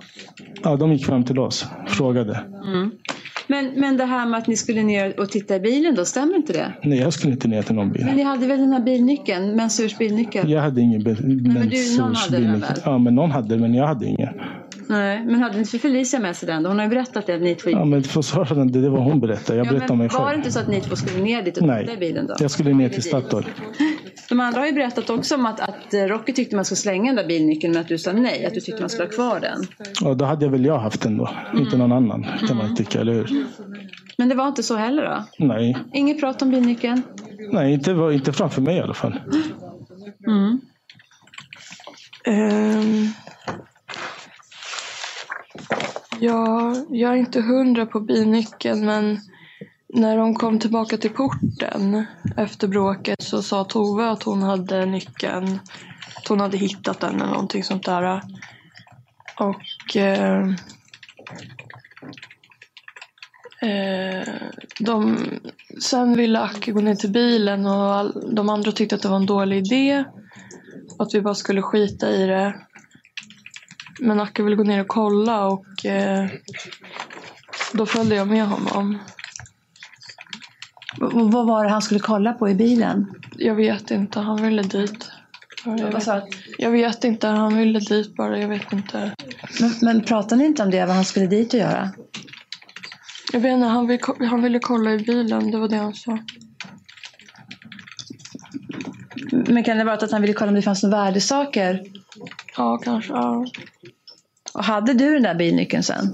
Ja, 0.64 0.76
de 0.76 0.94
gick 0.94 1.06
fram 1.06 1.24
till 1.24 1.40
oss 1.40 1.66
frågade. 1.88 2.44
Mm. 2.66 2.92
Men, 3.48 3.72
men 3.76 3.98
det 3.98 4.06
här 4.06 4.26
med 4.26 4.38
att 4.38 4.48
ni 4.48 4.58
skulle 4.58 4.84
ner 4.84 5.20
och 5.20 5.30
titta 5.30 5.56
i 5.56 5.60
bilen 5.60 5.96
då, 5.96 6.06
stämmer 6.06 6.36
inte 6.36 6.54
det? 6.54 6.74
Nej, 6.84 7.00
jag 7.00 7.14
skulle 7.14 7.34
inte 7.34 7.48
ner 7.48 7.62
till 7.62 7.76
någon 7.76 7.92
bil. 7.92 8.06
Men 8.06 8.16
ni 8.16 8.24
hade 8.24 8.48
väl 8.48 8.60
den 8.60 8.74
här 8.74 8.80
bilnyckeln, 8.80 9.56
Mansurs 9.56 9.98
bilnyckel? 9.98 10.50
Jag 10.52 10.62
hade 10.62 10.82
ingen 10.82 11.04
men 11.04 11.70
du, 11.70 11.98
någon 11.98 12.16
hade 12.16 12.32
den 12.32 12.42
bilnyckel. 12.42 12.60
väl? 12.62 12.82
Ja, 12.86 12.98
men 12.98 13.16
någon 13.16 13.32
hade 13.32 13.58
men 13.58 13.74
jag 13.74 13.88
hade 13.88 14.06
ingen. 14.06 14.30
Nej, 14.90 15.26
men 15.26 15.42
hade 15.42 15.60
inte 15.60 15.80
Felicia 15.80 16.20
med 16.20 16.36
sig 16.36 16.48
den 16.48 16.64
då? 16.64 16.70
Hon 16.70 16.78
har 16.78 16.86
ju 16.86 16.90
berättat 16.90 17.26
det, 17.28 17.36
att 17.36 17.42
ni 17.42 17.56
två. 17.56 17.70
Ja, 17.70 17.86
men 17.86 18.04
för 18.04 18.22
så 18.22 18.44
hörde 18.44 18.66
det, 18.66 18.82
det 18.82 18.90
var 18.90 19.00
hon 19.00 19.20
berättade. 19.20 19.58
Jag 19.58 19.68
Ja, 19.68 19.72
berättade 19.72 19.98
mig 19.98 20.08
var 20.08 20.20
det 20.20 20.26
själv. 20.26 20.38
inte 20.38 20.52
så 20.52 20.60
att 20.60 20.68
ni 20.68 20.82
två 20.82 20.96
skulle 20.96 21.24
ner 21.24 21.42
dit 21.44 21.58
och 21.58 21.64
titta 21.64 21.82
i 21.82 21.86
Nej, 21.86 21.98
bilen 21.98 22.28
då? 22.28 22.36
jag 22.40 22.52
skulle 22.52 22.74
ner 22.74 22.90
till 22.90 23.04
Statoil. 23.04 23.46
De 24.30 24.40
andra 24.40 24.60
har 24.60 24.68
ju 24.68 24.74
berättat 24.74 25.10
också 25.10 25.36
om 25.36 25.46
att, 25.46 25.60
att 25.60 25.94
Rocky 25.94 26.34
tyckte 26.34 26.56
man 26.56 26.66
skulle 26.66 26.78
slänga 26.78 27.06
den 27.06 27.16
där 27.16 27.28
bilnyckeln 27.28 27.74
men 27.74 27.82
att 27.82 27.88
du 27.88 27.98
sa 27.98 28.12
nej, 28.12 28.46
att 28.46 28.54
du 28.54 28.60
tyckte 28.60 28.82
man 28.82 28.90
skulle 28.90 29.08
ha 29.08 29.12
kvar 29.12 29.40
den. 29.40 29.68
Och 30.10 30.18
då 30.18 30.26
hade 30.26 30.50
väl 30.50 30.66
jag 30.66 30.80
haft 30.80 31.02
den 31.02 31.18
då, 31.18 31.30
inte 31.54 31.78
någon 31.78 31.92
annan 31.92 32.26
kan 32.48 32.58
man 32.58 32.70
ju 32.70 32.76
tycka, 32.76 33.02
eller 33.02 33.14
hur? 33.14 33.46
Men 34.18 34.30
det 34.30 34.36
var 34.36 34.48
inte 34.48 34.64
så 34.64 34.76
heller 34.76 35.04
då? 35.04 35.46
Nej, 35.46 35.78
Inget 35.94 36.20
prat 36.20 36.42
om 36.42 36.50
bilnyckeln? 36.50 37.02
nej 37.52 37.74
inte, 37.74 37.92
inte 37.92 38.34
framför 38.34 38.62
mig 38.62 38.76
i 38.78 38.80
alla 38.80 38.94
fall. 38.94 39.20
Mm. 40.28 40.62
Ehm, 42.26 43.08
ja, 46.20 46.76
jag 46.90 47.12
är 47.12 47.16
inte 47.16 47.42
hundra 47.42 47.86
på 47.86 48.00
binyckeln 48.00 48.86
men 48.86 49.20
när 49.94 50.18
de 50.18 50.36
kom 50.36 50.60
tillbaka 50.60 50.98
till 50.98 51.10
porten 51.10 52.06
efter 52.38 52.68
bråket 52.68 53.24
så 53.24 53.42
sa 53.42 53.64
Tove 53.64 54.10
att 54.10 54.24
hon 54.24 54.44
hade 54.44 54.86
nyckeln. 54.86 55.60
Att 56.16 56.28
hon 56.28 56.40
hade 56.40 56.58
hittat 56.58 57.00
den 57.00 57.16
eller 57.16 57.32
någonting 57.32 57.64
sånt 57.64 57.86
där. 57.86 58.22
Och 59.40 59.96
eh, 59.98 60.48
eh, 63.62 64.28
de, 64.80 65.18
sen 65.82 66.18
ville 66.18 66.40
Acke 66.40 66.72
gå 66.72 66.82
ner 66.82 66.96
till 66.96 67.12
bilen 67.12 67.66
och 67.66 67.96
all, 67.96 68.36
de 68.36 68.50
andra 68.50 68.72
tyckte 68.72 68.96
att 68.96 69.02
det 69.02 69.10
var 69.10 69.16
en 69.16 69.26
dålig 69.26 69.58
idé. 69.58 70.04
Att 71.00 71.14
vi 71.14 71.22
bara 71.22 71.36
skulle 71.36 71.62
skita 71.62 72.10
i 72.10 72.26
det. 72.26 72.56
Men 74.00 74.20
Acke 74.20 74.44
ville 74.44 74.56
gå 74.56 74.64
ner 74.64 74.82
och 74.82 74.88
kolla 74.88 75.48
och 75.48 75.86
eh, 75.86 76.30
då 77.74 77.86
följde 77.86 78.16
jag 78.16 78.28
med 78.28 78.48
honom. 78.48 79.00
V- 81.02 81.30
vad 81.32 81.46
var 81.48 81.64
det 81.64 81.70
han 81.70 81.82
skulle 81.82 82.00
kolla 82.00 82.34
på 82.34 82.50
i 82.50 82.56
bilen? 82.56 83.14
Jag 83.38 83.56
vet 83.56 83.92
inte, 83.92 84.20
han 84.20 84.44
ville 84.44 84.62
dit. 84.62 85.12
Jag 85.66 85.92
vet, 85.92 86.08
jag 86.58 86.72
vet 86.72 87.04
inte, 87.04 87.28
han 87.28 87.58
ville 87.58 87.80
dit 87.80 88.16
bara, 88.16 88.40
jag 88.40 88.48
vet 88.48 88.74
inte. 88.74 89.12
Men, 89.62 89.72
men 89.82 90.02
pratade 90.02 90.36
ni 90.36 90.46
inte 90.46 90.64
om 90.64 90.72
det, 90.72 90.86
vad 90.86 90.96
han 90.96 91.06
skulle 91.06 91.28
dit 91.28 91.54
och 91.54 91.60
göra? 91.60 91.90
Jag 93.34 93.40
vet 93.40 93.52
inte, 93.54 93.66
han, 93.68 93.88
vill, 93.88 94.00
han 94.30 94.42
ville 94.42 94.60
kolla 94.60 94.92
i 94.94 94.98
bilen, 94.98 95.52
det 95.52 95.58
var 95.58 95.68
det 95.68 95.76
han 95.78 95.94
sa. 95.94 96.20
Men 99.32 99.64
kan 99.64 99.78
det 99.78 99.84
vara 99.84 99.96
att 99.96 100.12
han 100.12 100.22
ville 100.22 100.34
kolla 100.34 100.50
om 100.50 100.56
det 100.56 100.62
fanns 100.62 100.84
några 100.84 100.98
värdesaker? 101.04 101.82
Ja, 102.58 102.78
kanske. 102.78 103.14
Ja. 103.14 103.46
Och 104.54 104.64
hade 104.64 104.94
du 104.94 105.14
den 105.14 105.24
där 105.24 105.36
bilnyckeln 105.36 105.84
sen? 105.84 106.14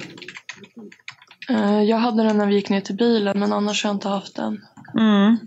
Eh, 1.50 1.82
Jag 1.82 1.98
hade 1.98 2.24
den 2.24 2.38
när 2.38 2.46
vi 2.46 2.56
gick 2.56 2.70
ner 2.70 2.82
till 2.82 2.96
bilen, 2.96 3.40
men 3.40 3.54
annars 3.54 3.84
har 3.84 3.90
jag 3.90 3.96
inte 3.96 4.10
haft 4.10 4.36
den. 4.36 4.62
Mm. 5.00 5.38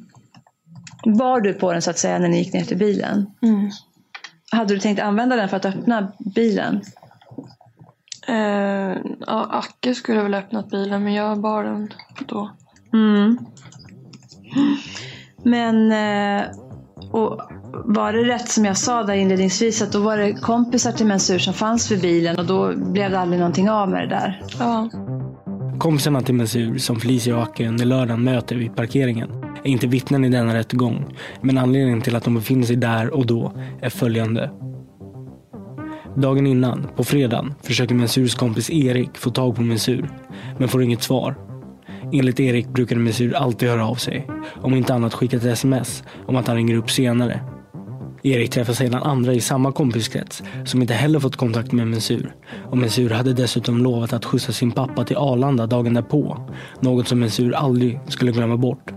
Var 1.04 1.40
du 1.40 1.54
på 1.54 1.72
den 1.72 1.82
så 1.82 1.90
att 1.90 1.98
säga 1.98 2.18
när 2.18 2.28
ni 2.28 2.38
gick 2.38 2.52
ner 2.52 2.64
till 2.64 2.78
bilen? 2.78 3.26
Mm. 3.42 3.70
Hade 4.52 4.74
du 4.74 4.80
tänkt 4.80 5.02
använda 5.02 5.36
den 5.36 5.48
för 5.48 5.56
att 5.56 5.64
öppna 5.64 6.12
bilen? 6.34 6.82
Eh, 8.28 8.96
ja, 9.26 9.46
Acke 9.50 9.94
skulle 9.94 10.22
väl 10.22 10.34
öppnat 10.34 10.70
bilen, 10.70 11.04
men 11.04 11.14
jag 11.14 11.40
bar 11.40 11.64
den 11.64 11.92
då. 12.26 12.50
Mm. 12.92 13.38
Men, 15.42 15.92
eh, 15.92 16.46
och 17.10 17.40
var 17.84 18.12
det 18.12 18.24
rätt 18.24 18.48
som 18.48 18.64
jag 18.64 18.76
sa 18.76 19.02
där 19.02 19.14
inledningsvis 19.14 19.82
att 19.82 19.92
då 19.92 20.00
var 20.00 20.16
det 20.16 20.32
kompisar 20.32 20.92
till 20.92 21.06
Mensur 21.06 21.38
som 21.38 21.54
fanns 21.54 21.90
vid 21.90 22.00
bilen 22.00 22.38
och 22.38 22.46
då 22.46 22.76
blev 22.76 23.10
det 23.10 23.18
aldrig 23.18 23.38
någonting 23.40 23.70
av 23.70 23.88
med 23.88 24.02
det 24.02 24.08
där? 24.08 24.42
Ja. 24.58 24.90
Kompisarna 25.82 26.20
till 26.20 26.34
Mensur 26.34 26.78
som 26.78 27.00
Felicia 27.00 27.36
och 27.36 27.42
Acke 27.42 27.68
under 27.68 27.84
lördagen 27.84 28.24
möter 28.24 28.56
vid 28.56 28.76
parkeringen 28.76 29.30
är 29.64 29.70
inte 29.70 29.86
vittnen 29.86 30.24
i 30.24 30.28
denna 30.28 30.54
rättegång. 30.54 31.16
Men 31.40 31.58
anledningen 31.58 32.00
till 32.00 32.16
att 32.16 32.24
de 32.24 32.34
befinner 32.34 32.66
sig 32.66 32.76
där 32.76 33.14
och 33.14 33.26
då 33.26 33.52
är 33.80 33.90
följande. 33.90 34.50
Dagen 36.16 36.46
innan, 36.46 36.86
på 36.96 37.04
fredagen, 37.04 37.54
försöker 37.62 37.94
Mensurs 37.94 38.34
kompis 38.34 38.70
Erik 38.70 39.16
få 39.16 39.30
tag 39.30 39.56
på 39.56 39.62
Mensur, 39.62 40.10
men 40.58 40.68
får 40.68 40.82
inget 40.82 41.02
svar. 41.02 41.34
Enligt 42.12 42.40
Erik 42.40 42.68
brukade 42.68 43.00
Mensur 43.00 43.34
alltid 43.34 43.68
höra 43.68 43.88
av 43.88 43.94
sig. 43.94 44.26
Om 44.60 44.74
inte 44.74 44.94
annat 44.94 45.14
skicka 45.14 45.36
ett 45.36 45.44
sms 45.44 46.04
om 46.26 46.36
att 46.36 46.46
han 46.46 46.56
ringer 46.56 46.76
upp 46.76 46.90
senare. 46.90 47.40
Erik 48.22 48.50
träffar 48.50 48.72
sedan 48.72 49.02
andra 49.02 49.34
i 49.34 49.40
samma 49.40 49.72
kompiskrets 49.72 50.42
som 50.64 50.82
inte 50.82 50.94
heller 50.94 51.20
fått 51.20 51.36
kontakt 51.36 51.72
med 51.72 51.86
Mensur. 51.86 52.34
Och 52.70 52.78
Mensur 52.78 53.10
hade 53.10 53.32
dessutom 53.32 53.78
lovat 53.78 54.12
att 54.12 54.24
skjutsa 54.24 54.52
sin 54.52 54.72
pappa 54.72 55.04
till 55.04 55.16
Arlanda 55.16 55.66
dagen 55.66 55.94
därpå. 55.94 56.50
Något 56.80 57.08
som 57.08 57.20
Mensur 57.20 57.52
aldrig 57.54 58.00
skulle 58.08 58.32
glömma 58.32 58.56
bort. 58.56 58.92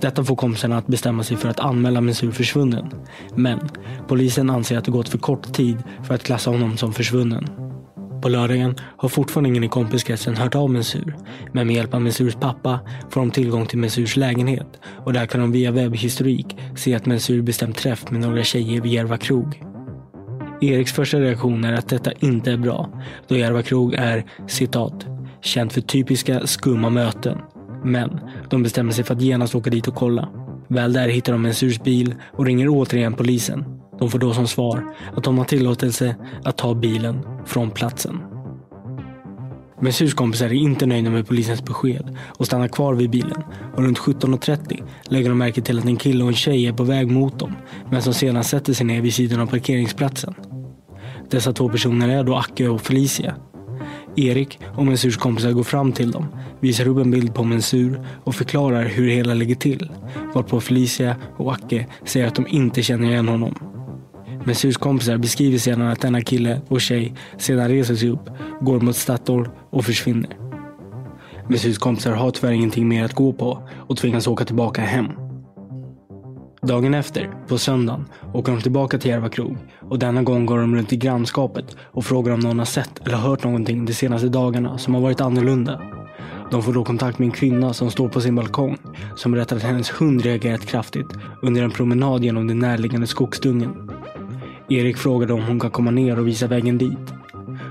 Detta 0.00 0.24
får 0.24 0.36
kompisarna 0.36 0.78
att 0.78 0.86
bestämma 0.86 1.22
sig 1.22 1.36
för 1.36 1.48
att 1.48 1.60
anmäla 1.60 2.00
Mensur 2.00 2.30
försvunnen. 2.30 2.90
Men 3.34 3.60
polisen 4.08 4.50
anser 4.50 4.78
att 4.78 4.84
det 4.84 4.90
gått 4.90 5.08
för 5.08 5.18
kort 5.18 5.52
tid 5.52 5.76
för 6.02 6.14
att 6.14 6.22
klassa 6.22 6.50
honom 6.50 6.76
som 6.76 6.92
försvunnen. 6.92 7.67
På 8.22 8.28
lördagen 8.28 8.74
har 8.96 9.08
fortfarande 9.08 9.48
ingen 9.48 9.64
i 9.64 9.68
kompiskretsen 9.68 10.36
hört 10.36 10.54
av 10.54 10.70
Mensur. 10.70 11.16
Men 11.52 11.66
med 11.66 11.76
hjälp 11.76 11.94
av 11.94 12.02
Mensurs 12.02 12.34
pappa 12.34 12.80
får 13.10 13.20
de 13.20 13.30
tillgång 13.30 13.66
till 13.66 13.78
Mensurs 13.78 14.16
lägenhet. 14.16 14.80
Och 15.04 15.12
där 15.12 15.26
kan 15.26 15.40
de 15.40 15.52
via 15.52 15.70
webbhistorik 15.70 16.56
se 16.76 16.94
att 16.94 17.06
Mensur 17.06 17.42
bestämt 17.42 17.76
träff 17.76 18.10
med 18.10 18.20
några 18.20 18.42
tjejer 18.42 18.80
vid 18.80 18.92
Järva 18.92 19.16
krog. 19.16 19.62
Eriks 20.60 20.92
första 20.92 21.20
reaktion 21.20 21.64
är 21.64 21.72
att 21.72 21.88
detta 21.88 22.12
inte 22.12 22.52
är 22.52 22.56
bra. 22.56 23.02
Då 23.28 23.36
Järva 23.36 23.62
krog 23.62 23.94
är 23.94 24.24
citat 24.46 25.06
känt 25.40 25.72
för 25.72 25.80
typiska 25.80 26.46
skumma 26.46 26.90
möten. 26.90 27.38
Men 27.84 28.20
de 28.50 28.62
bestämmer 28.62 28.92
sig 28.92 29.04
för 29.04 29.14
att 29.14 29.22
genast 29.22 29.54
åka 29.54 29.70
dit 29.70 29.88
och 29.88 29.94
kolla. 29.94 30.28
Väl 30.68 30.92
där 30.92 31.08
hittar 31.08 31.32
de 31.32 31.42
Mensurs 31.42 31.82
bil 31.82 32.14
och 32.32 32.46
ringer 32.46 32.68
återigen 32.68 33.14
polisen. 33.14 33.64
De 33.98 34.10
får 34.10 34.18
då 34.18 34.34
som 34.34 34.46
svar 34.46 34.94
att 35.16 35.24
de 35.24 35.38
har 35.38 35.44
tillåtelse 35.44 36.16
att 36.44 36.56
ta 36.56 36.74
bilen 36.74 37.24
från 37.48 37.70
platsen. 37.70 38.20
Mensurs 39.80 40.14
kompisar 40.14 40.46
är 40.46 40.52
inte 40.52 40.86
nöjda 40.86 41.10
med 41.10 41.28
polisens 41.28 41.64
besked 41.64 42.16
och 42.38 42.46
stannar 42.46 42.68
kvar 42.68 42.94
vid 42.94 43.10
bilen. 43.10 43.42
Och 43.76 43.82
runt 43.82 43.98
17.30 43.98 44.82
lägger 45.04 45.28
de 45.28 45.38
märke 45.38 45.60
till 45.60 45.78
att 45.78 45.84
en 45.84 45.96
kille 45.96 46.24
och 46.24 46.28
en 46.28 46.34
tjej 46.34 46.66
är 46.66 46.72
på 46.72 46.84
väg 46.84 47.10
mot 47.10 47.38
dem 47.38 47.52
men 47.90 48.02
som 48.02 48.14
sedan 48.14 48.44
sätter 48.44 48.72
sig 48.72 48.86
ner 48.86 49.00
vid 49.00 49.14
sidan 49.14 49.40
av 49.40 49.46
parkeringsplatsen. 49.46 50.34
Dessa 51.30 51.52
två 51.52 51.68
personer 51.68 52.08
är 52.08 52.24
då 52.24 52.36
Acke 52.36 52.68
och 52.68 52.80
Felicia. 52.80 53.34
Erik 54.16 54.58
och 54.76 54.86
Mensurs 54.86 55.16
kompisar 55.16 55.52
går 55.52 55.64
fram 55.64 55.92
till 55.92 56.10
dem, 56.10 56.26
visar 56.60 56.88
upp 56.88 56.98
en 56.98 57.10
bild 57.10 57.34
på 57.34 57.44
Mensur 57.44 58.00
och 58.24 58.34
förklarar 58.34 58.84
hur 58.84 59.06
det 59.06 59.12
hela 59.12 59.34
ligger 59.34 59.54
till. 59.54 59.90
Varpå 60.34 60.60
Felicia 60.60 61.16
och 61.36 61.52
Acke 61.52 61.86
säger 62.04 62.26
att 62.26 62.34
de 62.34 62.46
inte 62.46 62.82
känner 62.82 63.08
igen 63.08 63.28
honom. 63.28 63.77
Mensurs 64.44 64.76
kompisar 64.76 65.16
beskriver 65.16 65.58
sedan 65.58 65.82
att 65.82 66.00
denna 66.00 66.20
kille 66.20 66.60
och 66.68 66.80
tjej 66.80 67.14
sedan 67.38 67.68
reser 67.68 67.94
sig 67.94 68.10
upp, 68.10 68.30
går 68.60 68.80
mot 68.80 68.96
Statoil 68.96 69.48
och 69.70 69.84
försvinner. 69.84 70.36
Mensurs 71.48 71.78
kompisar 71.78 72.12
har 72.12 72.30
tyvärr 72.30 72.52
ingenting 72.52 72.88
mer 72.88 73.04
att 73.04 73.14
gå 73.14 73.32
på 73.32 73.68
och 73.88 73.96
tvingas 73.96 74.26
åka 74.26 74.44
tillbaka 74.44 74.82
hem. 74.82 75.06
Dagen 76.62 76.94
efter, 76.94 77.30
på 77.48 77.58
söndagen, 77.58 78.04
åker 78.34 78.52
de 78.52 78.60
tillbaka 78.60 78.98
till 78.98 79.10
Järva 79.10 79.28
krog 79.28 79.56
och 79.80 79.98
denna 79.98 80.22
gång 80.22 80.46
går 80.46 80.58
de 80.58 80.76
runt 80.76 80.92
i 80.92 80.96
grannskapet 80.96 81.76
och 81.80 82.04
frågar 82.04 82.32
om 82.32 82.40
någon 82.40 82.58
har 82.58 82.66
sett 82.66 83.06
eller 83.06 83.16
hört 83.16 83.44
någonting 83.44 83.84
de 83.84 83.94
senaste 83.94 84.28
dagarna 84.28 84.78
som 84.78 84.94
har 84.94 85.00
varit 85.00 85.20
annorlunda. 85.20 85.80
De 86.50 86.62
får 86.62 86.72
då 86.72 86.84
kontakt 86.84 87.18
med 87.18 87.26
en 87.26 87.32
kvinna 87.32 87.72
som 87.72 87.90
står 87.90 88.08
på 88.08 88.20
sin 88.20 88.34
balkong 88.34 88.76
som 89.16 89.32
berättar 89.32 89.56
att 89.56 89.62
hennes 89.62 89.90
hund 89.90 90.22
reagerat 90.22 90.66
kraftigt 90.66 91.08
under 91.42 91.62
en 91.62 91.70
promenad 91.70 92.24
genom 92.24 92.46
den 92.46 92.58
närliggande 92.58 93.06
skogsdungen. 93.06 93.90
Erik 94.70 94.96
frågade 94.96 95.32
om 95.32 95.42
hon 95.42 95.60
kan 95.60 95.70
komma 95.70 95.90
ner 95.90 96.18
och 96.18 96.28
visa 96.28 96.46
vägen 96.46 96.78
dit. 96.78 97.12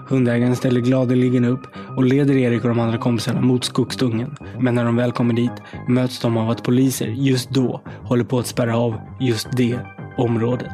Hundägaren 0.08 0.56
ställer 0.56 0.82
gladeligen 0.82 1.46
upp 1.46 1.68
och 1.96 2.04
leder 2.04 2.38
Erik 2.38 2.64
och 2.64 2.70
de 2.70 2.80
andra 2.80 2.98
kompisarna 2.98 3.42
mot 3.42 3.64
skogsdungen. 3.64 4.36
Men 4.60 4.76
när 4.76 4.86
de 4.86 4.96
väl 4.96 5.12
kommer 5.12 5.34
dit 5.34 5.52
möts 5.88 6.20
de 6.20 6.38
av 6.38 6.50
att 6.50 6.64
poliser 6.64 7.08
just 7.08 7.50
då 7.50 7.82
håller 8.04 8.24
på 8.24 8.40
att 8.40 8.48
spärra 8.48 8.78
av 8.78 8.96
just 9.20 9.48
det 9.58 9.80
området. 10.18 10.72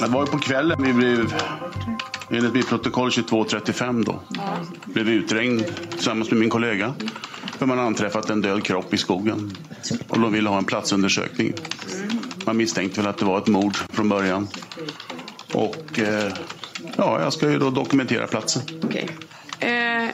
Det 0.00 0.06
var 0.06 0.20
ju 0.20 0.26
på 0.26 0.38
kvällen 0.38 0.82
vi 0.82 0.92
blev, 0.92 1.34
enligt 2.30 2.54
mitt 2.54 2.68
protokoll 2.68 3.08
22.35 3.08 4.04
då, 4.04 4.20
blev 4.84 5.08
uträngd 5.08 5.62
tillsammans 5.90 6.30
med 6.30 6.40
min 6.40 6.50
kollega. 6.50 6.94
För 7.60 7.66
man 7.66 7.78
anträffat 7.78 8.30
en 8.30 8.40
död 8.40 8.62
kropp 8.64 8.94
i 8.94 8.96
skogen. 8.96 9.56
Och 10.08 10.20
de 10.20 10.32
ville 10.32 10.48
ha 10.48 10.58
en 10.58 10.64
platsundersökning. 10.64 11.52
Man 12.46 12.56
misstänkte 12.56 13.00
väl 13.00 13.10
att 13.10 13.18
det 13.18 13.24
var 13.24 13.38
ett 13.38 13.46
mord 13.46 13.76
från 13.76 14.08
början. 14.08 14.48
Och 15.54 15.98
eh, 15.98 16.32
ja, 16.96 17.22
jag 17.22 17.32
ska 17.32 17.50
ju 17.50 17.58
då 17.58 17.70
dokumentera 17.70 18.26
platsen. 18.26 18.62
Eh, 19.58 20.10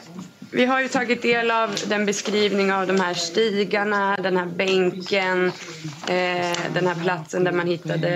vi 0.51 0.65
har 0.65 0.81
ju 0.81 0.89
tagit 0.89 1.23
del 1.23 1.51
av 1.51 1.75
den 1.87 2.07
beskrivning 2.07 2.73
av 2.73 2.87
de 2.87 3.01
här 3.01 3.15
stigarna, 3.15 4.17
den 4.17 4.37
här 4.37 4.47
bänken, 4.47 5.47
eh, 6.09 6.73
den 6.75 6.87
här 6.87 7.03
platsen 7.03 7.45
där 7.45 7.53
man 7.53 7.67
hittade 7.67 8.09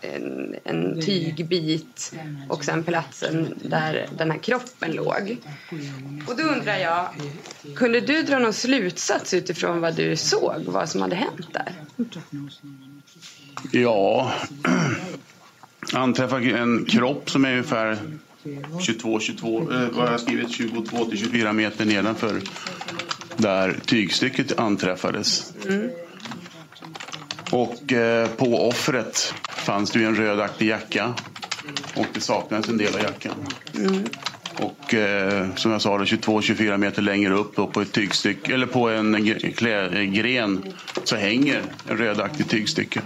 en, 0.00 0.56
en 0.64 1.00
tygbit 1.00 2.12
och 2.48 2.64
sen 2.64 2.84
platsen 2.84 3.54
där 3.62 4.08
den 4.18 4.30
här 4.30 4.38
kroppen 4.38 4.92
låg. 4.92 5.36
Och 6.28 6.36
då 6.36 6.42
undrar 6.42 6.78
jag, 6.78 7.08
kunde 7.76 8.00
du 8.00 8.22
dra 8.22 8.38
någon 8.38 8.52
slutsats 8.52 9.34
utifrån 9.34 9.80
vad 9.80 9.94
du 9.94 10.16
såg, 10.16 10.62
vad 10.66 10.88
som 10.88 11.02
hade 11.02 11.16
hänt 11.16 11.52
där? 11.52 11.74
Ja, 13.72 14.32
anträffade 15.92 16.50
en 16.50 16.84
kropp 16.84 17.30
som 17.30 17.44
är 17.44 17.50
ungefär 17.50 17.98
22, 18.80 19.20
22, 19.20 19.60
eh, 19.60 19.66
vad 19.92 20.04
har 20.04 20.10
jag 20.10 20.20
skrivit, 20.20 20.50
22 20.50 21.04
till 21.04 21.18
24 21.18 21.52
meter 21.52 21.84
nedanför 21.84 22.40
där 23.36 23.78
tygstycket 23.86 24.58
anträffades. 24.58 25.52
Mm. 25.68 25.90
Och 27.50 27.92
eh, 27.92 28.28
på 28.28 28.68
offret 28.68 29.34
fanns 29.48 29.90
det 29.90 29.98
ju 29.98 30.04
en 30.04 30.16
rödaktig 30.16 30.68
jacka 30.68 31.14
och 31.94 32.06
det 32.14 32.20
saknades 32.20 32.68
en 32.68 32.76
del 32.76 32.94
av 32.94 33.00
jackan. 33.02 33.34
Mm. 33.74 34.04
Och 34.56 34.94
eh, 34.94 35.54
som 35.54 35.72
jag 35.72 35.82
sa, 35.82 35.98
22-24 35.98 36.76
meter 36.76 37.02
längre 37.02 37.34
upp 37.34 37.56
då, 37.56 37.66
på 37.66 37.80
ett 37.80 37.92
tygstycke, 37.92 38.54
eller 38.54 38.66
på 38.66 38.88
en 38.88 39.16
gre- 39.16 40.04
gren 40.04 40.72
så 41.04 41.16
hänger 41.16 41.62
en 41.88 41.96
rödaktig 41.96 42.48
tygstycke. 42.48 43.02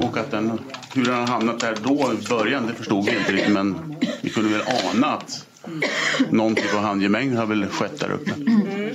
Och 0.00 0.16
att 0.16 0.30
den, 0.30 0.60
hur 0.94 1.04
den 1.04 1.14
har 1.14 1.26
hamnat 1.26 1.60
där 1.60 1.76
då 1.82 2.12
i 2.12 2.28
början, 2.28 2.66
det 2.66 2.74
förstod 2.74 3.04
vi 3.04 3.18
inte 3.18 3.32
riktigt 3.32 3.52
men 3.52 3.96
vi 4.20 4.30
kunde 4.30 4.50
väl 4.50 4.62
ana 4.92 5.06
att 5.06 5.46
någon 6.30 6.54
typ 6.54 6.74
av 6.74 6.80
handgemäng 6.80 7.36
har 7.36 7.46
väl 7.46 7.66
skett 7.66 8.00
där 8.00 8.10
uppe. 8.10 8.30
Mm. 8.30 8.90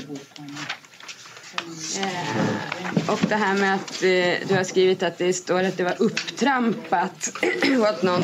Och 3.08 3.20
det 3.30 3.36
här 3.36 3.54
med 3.54 3.76
att 3.76 4.04
eh, 4.04 4.48
du 4.48 4.56
har 4.56 4.64
skrivit 4.64 5.04
att 5.04 5.18
det 5.18 5.34
står 5.34 5.64
att 5.64 5.78
det 5.78 5.84
var 5.84 5.95
upptrampat 6.00 7.32
och 7.80 7.88
att 7.88 8.04
någon 8.04 8.22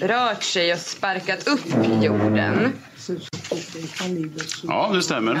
rört 0.00 0.42
sig 0.42 0.72
och 0.72 0.78
sparkat 0.78 1.48
upp 1.48 1.66
jorden. 2.02 2.72
Ja, 4.62 4.90
det 4.94 5.02
stämmer. 5.02 5.40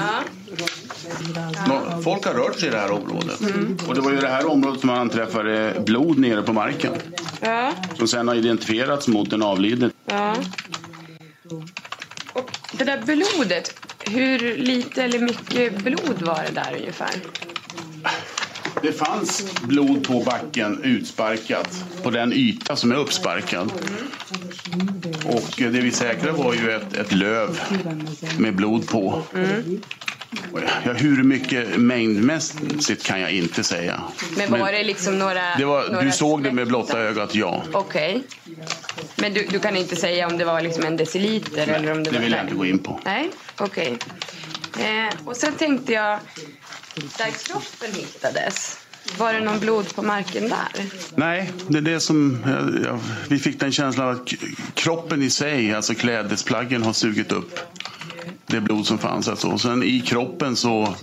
Ja. 1.66 2.00
Folk 2.04 2.26
har 2.26 2.34
rört 2.34 2.60
sig 2.60 2.68
i 2.68 2.72
det 2.72 2.78
här 2.78 2.90
området. 2.90 3.40
Mm. 3.40 3.78
Och 3.88 3.94
det 3.94 4.00
var 4.00 4.10
ju 4.10 4.20
det 4.20 4.28
här 4.28 4.46
området 4.50 4.80
som 4.80 4.86
man 4.86 4.98
anträffade 4.98 5.82
blod 5.86 6.18
nere 6.18 6.42
på 6.42 6.52
marken. 6.52 6.92
Ja. 7.40 7.72
Som 7.94 8.08
sen 8.08 8.28
har 8.28 8.34
identifierats 8.34 9.08
mot 9.08 9.30
den 9.30 9.42
avlidne. 9.42 9.90
ja. 10.06 10.36
Och 12.32 12.50
det 12.72 12.84
där 12.84 13.02
blodet, 13.02 13.74
hur 14.00 14.56
lite 14.56 15.02
eller 15.02 15.18
mycket 15.18 15.76
blod 15.84 16.22
var 16.22 16.42
det 16.48 16.52
där 16.54 16.76
ungefär? 16.80 17.14
Det 18.82 18.92
fanns 18.92 19.60
blod 19.62 20.06
på 20.06 20.20
backen 20.20 20.82
utsparkat 20.82 21.84
på 22.02 22.10
den 22.10 22.32
yta 22.32 22.76
som 22.76 22.92
är 22.92 22.96
uppsparkad. 22.96 23.72
Och 25.24 25.52
det 25.56 25.68
vi 25.68 25.90
säkrade 25.90 26.32
var 26.32 26.54
ju 26.54 26.70
ett, 26.70 26.96
ett 26.96 27.12
löv 27.12 27.60
med 28.38 28.56
blod 28.56 28.88
på. 28.88 29.22
Mm. 29.34 29.82
Ja, 30.84 30.92
hur 30.92 31.22
mycket 31.22 31.76
mängdmässigt 31.76 33.06
kan 33.06 33.20
jag 33.20 33.30
inte 33.30 33.64
säga. 33.64 34.02
Men 34.36 34.60
var 34.60 34.72
det 34.72 34.84
liksom 34.84 35.18
några... 35.18 35.56
det 35.58 35.64
var, 35.64 35.88
några 35.88 36.02
du 36.02 36.10
såg 36.12 36.42
det 36.42 36.52
med 36.52 36.68
blotta 36.68 36.98
ögat, 36.98 37.34
ja. 37.34 37.62
Okej. 37.72 38.22
Men 39.16 39.34
du, 39.34 39.46
du 39.50 39.58
kan 39.58 39.76
inte 39.76 39.96
säga 39.96 40.26
om 40.26 40.38
det 40.38 40.44
var 40.44 40.60
liksom 40.60 40.84
en 40.84 40.96
deciliter 40.96 41.68
eller 41.68 41.92
om 41.92 42.02
det, 42.02 42.10
Det 42.10 42.16
var 42.16 42.22
vill 42.24 42.32
jag 42.32 42.42
inte 42.42 42.54
gå 42.54 42.66
in 42.66 42.78
på. 42.78 43.00
Nej, 43.04 43.30
okej. 43.56 43.98
Eh, 44.78 45.14
och 45.24 45.36
sen 45.36 45.52
tänkte 45.52 45.92
jag, 45.92 46.18
Där 46.96 47.30
kroppen 47.30 48.00
hittades, 48.00 48.78
var 49.18 49.32
det 49.32 49.40
någon 49.40 49.60
blod 49.60 49.94
på 49.94 50.02
marken 50.02 50.42
där? 50.48 50.84
Nej, 51.14 51.52
det 51.68 51.78
är 51.78 51.82
det 51.82 52.00
som 52.00 52.38
ja, 52.46 52.88
ja, 52.88 53.00
vi 53.28 53.38
fick 53.38 53.60
den 53.60 53.72
känslan 53.72 54.08
att 54.08 54.32
kroppen 54.74 55.22
i 55.22 55.30
sig, 55.30 55.74
alltså 55.74 55.94
klädesplaggen 55.94 56.82
har 56.82 56.92
sugit 56.92 57.32
upp 57.32 57.58
det 58.46 58.60
blod 58.60 58.86
som 58.86 58.98
fanns. 58.98 59.28
Alltså. 59.28 59.48
Och 59.48 59.60
sen 59.60 59.82
i 59.82 60.00
kroppen 60.00 60.56
så, 60.56 60.94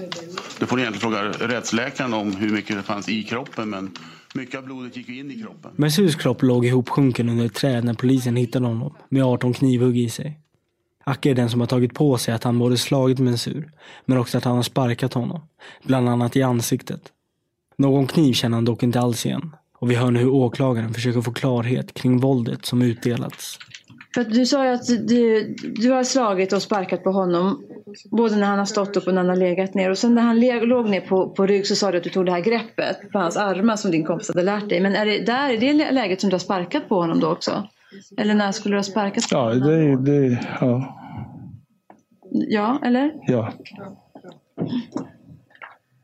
det 0.59 0.65
får 0.65 0.75
ni 0.75 0.81
egentligen 0.81 1.01
fråga 1.01 1.23
rättsläkaren 1.47 2.13
om 2.13 2.35
hur 2.35 2.49
mycket 2.49 2.75
det 2.75 2.83
fanns 2.83 3.09
i 3.09 3.23
kroppen, 3.23 3.69
men 3.69 3.91
mycket 4.33 4.57
av 4.57 4.65
blodet 4.65 4.97
gick 4.97 5.09
in 5.09 5.31
i 5.31 5.41
kroppen. 5.41 5.71
Mensurs 5.75 6.15
kropp 6.15 6.41
låg 6.41 6.65
ihopsjunken 6.65 7.29
under 7.29 7.45
ett 7.45 7.53
träd 7.53 7.83
när 7.83 7.93
polisen 7.93 8.35
hittade 8.35 8.65
honom 8.65 8.95
med 9.09 9.23
18 9.23 9.53
knivhugg 9.53 9.97
i 9.97 10.09
sig. 10.09 10.39
Acke 11.03 11.29
är 11.29 11.35
den 11.35 11.49
som 11.49 11.59
har 11.59 11.67
tagit 11.67 11.93
på 11.93 12.17
sig 12.17 12.33
att 12.33 12.43
han 12.43 12.59
både 12.59 12.77
slagit 12.77 13.19
Mensur, 13.19 13.71
men 14.05 14.17
också 14.17 14.37
att 14.37 14.43
han 14.43 14.55
har 14.55 14.63
sparkat 14.63 15.13
honom, 15.13 15.41
bland 15.83 16.09
annat 16.09 16.35
i 16.35 16.43
ansiktet. 16.43 17.01
Någon 17.77 18.07
kniv 18.07 18.33
känner 18.33 18.57
han 18.57 18.65
dock 18.65 18.83
inte 18.83 18.99
alls 18.99 19.25
igen. 19.25 19.55
Och 19.79 19.91
vi 19.91 19.95
hör 19.95 20.11
nu 20.11 20.19
hur 20.19 20.29
åklagaren 20.29 20.93
försöker 20.93 21.21
få 21.21 21.33
klarhet 21.33 21.93
kring 21.93 22.19
våldet 22.19 22.65
som 22.65 22.81
utdelats. 22.81 23.57
För 24.13 24.21
att 24.21 24.33
du 24.33 24.45
sa 24.45 24.65
ju 24.65 24.71
att 24.71 24.87
du, 25.07 25.55
du 25.75 25.91
har 25.91 26.03
slagit 26.03 26.53
och 26.53 26.61
sparkat 26.61 27.03
på 27.03 27.11
honom. 27.11 27.63
Både 28.11 28.35
när 28.35 28.47
han 28.47 28.59
har 28.59 28.65
stått 28.65 28.97
upp 28.97 29.07
och 29.07 29.13
när 29.13 29.21
han 29.21 29.29
har 29.29 29.35
legat 29.35 29.73
ner. 29.73 29.89
Och 29.89 29.97
sen 29.97 30.15
när 30.15 30.21
han 30.21 30.39
le, 30.39 30.65
låg 30.65 30.89
ner 30.89 31.01
på, 31.01 31.29
på 31.29 31.45
rygg 31.45 31.67
så 31.67 31.75
sa 31.75 31.91
du 31.91 31.97
att 31.97 32.03
du 32.03 32.09
tog 32.09 32.25
det 32.25 32.31
här 32.31 32.39
greppet 32.39 33.11
på 33.11 33.19
hans 33.19 33.37
armar 33.37 33.75
som 33.75 33.91
din 33.91 34.05
kompis 34.05 34.27
hade 34.27 34.43
lärt 34.43 34.69
dig. 34.69 34.79
Men 34.79 34.95
är 34.95 35.05
det 35.05 35.19
där 35.25 35.53
i 35.53 35.57
det 35.57 35.91
läget 35.91 36.21
som 36.21 36.29
du 36.29 36.33
har 36.33 36.39
sparkat 36.39 36.89
på 36.89 36.95
honom 36.95 37.19
då 37.19 37.31
också? 37.31 37.67
Eller 38.17 38.33
när 38.33 38.51
skulle 38.51 38.73
du 38.73 38.77
ha 38.77 38.83
sparkat 38.83 39.31
Ja, 39.31 39.53
det, 39.53 39.97
det, 39.97 40.39
ja, 40.61 40.99
Ja, 42.31 42.79
eller? 42.83 43.13
ja. 43.27 43.53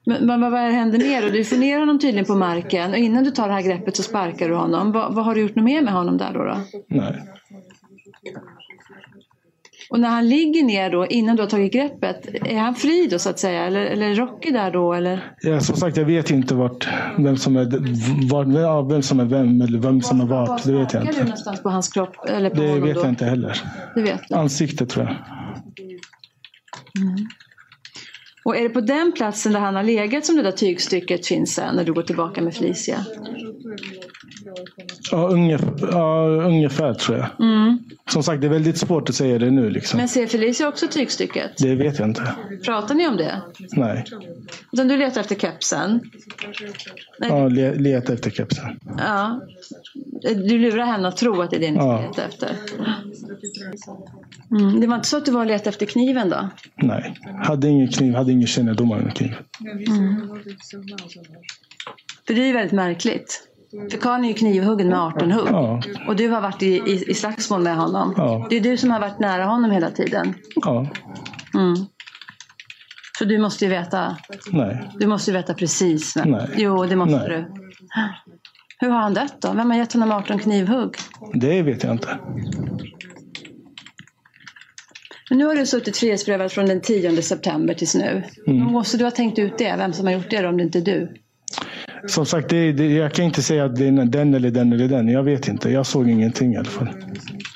Men, 0.06 0.26
men 0.26 0.42
vad, 0.42 0.52
vad 0.52 0.62
händer 0.62 1.00
mer 1.00 1.22
då? 1.22 1.30
Du 1.30 1.44
får 1.44 1.58
ner 1.58 1.80
honom 1.80 2.00
tydligen 2.00 2.26
på 2.26 2.36
marken 2.36 2.92
och 2.92 2.98
innan 2.98 3.24
du 3.24 3.32
tar 3.32 3.48
det 3.48 3.54
här 3.54 3.62
greppet 3.62 3.96
så 3.96 4.04
sparkar 4.04 4.50
du 4.50 4.56
honom. 4.56 4.92
Vad, 4.92 5.16
vad 5.16 5.26
har 5.26 5.36
du 5.36 5.42
gjort 5.42 5.56
något 5.56 5.66
mer 5.66 5.82
med 5.82 5.94
honom 5.94 6.18
där 6.18 6.34
då? 6.34 6.44
då? 6.44 6.58
Nej. 6.88 7.24
Och 9.90 10.00
när 10.00 10.10
han 10.10 10.30
ligger 10.30 10.64
ner 10.64 10.90
då 10.90 11.06
innan 11.06 11.36
du 11.36 11.42
har 11.42 11.50
tagit 11.50 11.74
greppet, 11.74 12.28
är 12.46 12.58
han 12.60 12.76
fri 12.76 13.08
då 13.12 13.20
så 13.20 13.30
att 13.30 13.40
säga? 13.40 13.64
Eller, 13.66 13.82
eller 13.82 14.16
Rocky 14.16 14.52
där 14.52 14.72
då? 14.72 14.94
Eller? 14.94 15.34
Ja, 15.42 15.60
som 15.60 15.76
sagt, 15.76 15.98
jag 15.98 16.06
vet 16.06 16.30
inte 16.32 16.56
vart, 16.56 16.88
vem 17.18 17.38
som 17.38 17.56
är 17.58 17.66
vart, 18.30 18.48
ja, 18.48 18.82
vem 18.82 19.02
som 19.02 19.20
är 19.20 19.26
vem 19.26 19.62
eller 19.62 19.80
vem 19.80 20.02
som 20.02 20.22
är 20.22 20.26
vart. 20.26 20.64
Det 20.64 20.72
vet 20.72 20.80
jag 20.80 20.90
Sparkar 20.90 21.06
du 21.06 21.10
inte. 21.10 21.24
någonstans 21.24 21.64
på 21.64 21.70
hans 21.70 21.90
kropp? 21.90 22.16
Eller 22.30 22.50
på 22.50 22.56
Det 22.62 22.80
vet 22.80 22.96
då? 22.96 23.02
jag 23.02 23.10
inte 23.10 23.26
heller. 23.26 23.62
Det 23.96 24.02
vet. 24.02 24.32
Ansiktet 24.32 24.90
tror 24.90 25.06
jag. 25.06 25.16
Mm. 27.04 27.28
Och 28.46 28.58
är 28.58 28.64
det 28.64 28.70
på 28.70 28.82
den 28.82 29.12
platsen 29.16 29.54
där 29.54 29.60
han 29.60 29.76
har 29.76 29.84
legat 29.84 30.26
som 30.26 30.36
det 30.36 30.42
där 30.42 30.52
tygstycket 30.52 31.28
finns 31.28 31.54
sen 31.54 31.76
när 31.76 31.84
du 31.84 31.94
går 31.94 32.02
tillbaka 32.04 32.42
med 32.42 32.56
Felicia? 32.56 33.06
Ja, 35.12 35.28
ungefär, 35.28 35.74
ja, 35.91 36.26
ungefär 36.28 36.93
tror 36.93 37.18
jag. 37.18 37.28
Mm. 37.39 37.80
Som 38.10 38.24
sagt, 38.24 38.41
det 38.41 38.47
är 38.47 38.52
väldigt 38.52 38.78
svårt 38.78 39.10
att 39.10 39.16
säga 39.16 39.39
det 39.39 39.52
nu. 39.52 39.70
Liksom. 39.70 39.97
Men 39.97 40.08
ser 40.08 40.28
Felicia 40.28 40.68
också 40.68 40.88
tygstycket? 40.88 41.52
Det 41.58 41.76
vet 41.76 42.00
jag 42.00 42.08
inte. 42.10 42.34
Pratar 42.66 42.95
ni 42.95 43.08
om 43.08 43.18
det? 43.18 43.41
Nej. 43.72 44.06
Utan 44.72 44.88
du 44.88 44.97
letar 44.97 45.22
efter 45.22 45.36
kepsen? 45.36 46.00
Nej. 47.20 47.30
Ja, 47.30 47.47
le, 47.47 47.76
leta 47.76 48.14
efter 48.14 48.30
kepsen. 48.32 48.80
Ja. 48.97 49.41
Du 50.22 50.58
lurar 50.58 50.86
henne 50.86 51.08
att 51.08 51.18
tro 51.18 51.41
att 51.41 51.50
det 51.50 51.56
är 51.56 51.60
det 51.60 51.72
ni 51.72 51.78
ska 51.78 51.86
Ja. 51.86 52.02
leta 52.08 52.24
efter? 52.26 52.56
Mm. 54.52 54.80
Det 54.80 54.88
var 54.88 54.95
inte 54.95 55.08
så 55.08 55.18
att 55.18 55.26
du 55.26 55.32
var 55.32 55.41
och 55.41 55.47
letade 55.47 55.70
efter 55.70 55.86
kniven 55.86 56.30
då? 56.30 56.50
Nej. 56.76 57.14
Hade 57.43 57.68
ingen 57.68 57.88
kniv, 57.88 58.16
hade 58.16 58.32
ingen 58.32 58.47
kännedom 58.47 58.91
om 58.91 59.12
kniv. 59.12 59.36
Mm. 59.89 60.28
För 62.28 62.34
det 62.34 62.41
är 62.41 62.45
ju 62.45 62.54
väldigt 62.54 62.72
märkligt. 62.72 63.49
För 63.91 63.97
karln 63.97 64.24
är 64.24 64.28
ju 64.28 64.34
knivhuggen 64.34 64.89
med 64.89 64.99
18 64.99 65.32
hugg. 65.32 65.47
Ja. 65.51 65.82
Och 66.07 66.15
du 66.15 66.30
har 66.30 66.41
varit 66.41 66.63
i, 66.63 66.67
i, 66.76 67.03
i 67.11 67.13
slagsmål 67.13 67.61
med 67.61 67.76
honom. 67.78 68.13
Ja. 68.17 68.47
Det 68.49 68.55
är 68.57 68.61
du 68.61 68.78
som 68.78 68.91
har 68.91 68.99
varit 68.99 69.20
nära 69.20 69.45
honom 69.45 69.72
hela 69.72 69.89
tiden. 69.91 70.34
Ja. 70.55 70.88
Mm. 71.53 71.76
Så 73.17 73.26
du 73.26 73.38
måste 73.38 73.65
ju 73.65 73.72
veta. 73.72 74.17
Nej. 74.51 74.89
Du 74.99 75.07
måste 75.07 75.32
ju 75.32 75.38
veta 75.38 75.53
precis. 75.53 76.17
vem- 76.17 76.32
Nej. 76.32 76.47
Jo, 76.57 76.86
det 76.86 76.95
måste 76.95 77.17
Nej. 77.17 77.28
du. 77.30 77.45
Hur 78.80 78.89
har 78.89 78.99
han 78.99 79.13
dött 79.13 79.36
då? 79.41 79.53
Vem 79.53 79.70
har 79.72 79.78
gett 79.78 79.93
honom 79.93 80.11
18 80.11 80.39
knivhugg? 80.39 80.95
Det 81.34 81.61
vet 81.61 81.84
jag 81.84 81.91
inte. 81.93 82.17
Men 85.30 85.38
nu 85.38 85.45
har 85.45 85.55
du 85.55 85.65
suttit 85.65 85.97
frihetsberövad 85.97 86.51
från 86.51 86.65
den 86.65 86.82
10 86.82 87.22
september 87.22 87.74
tills 87.74 87.95
nu. 87.95 88.24
Mm. 88.47 88.63
Måste 88.63 88.97
du 88.97 89.03
ha 89.03 89.11
tänkt 89.11 89.39
ut 89.39 89.57
det, 89.57 89.76
vem 89.78 89.93
som 89.93 90.05
har 90.07 90.13
gjort 90.13 90.30
det 90.30 90.41
då, 90.41 90.49
om 90.49 90.57
det 90.57 90.63
inte 90.63 90.80
är 90.80 90.82
du. 90.82 91.13
Som 92.08 92.26
sagt, 92.26 92.50
det, 92.50 92.72
det, 92.72 92.93
jag 92.93 93.12
kan 93.14 93.26
inte 93.26 93.41
säga 93.41 93.66
att 93.66 93.76
det 93.76 93.88
är 93.88 93.91
den 94.06 94.34
eller 94.34 94.52
den 94.52 94.74
eller 94.74 94.88
den. 94.88 95.08
Jag 95.08 95.24
vet 95.24 95.47
inte. 95.47 95.70
Jag 95.70 95.86
såg 95.86 96.10
ingenting 96.10 96.54
i 96.54 96.58
alla 96.58 96.66
fall. 96.70 96.89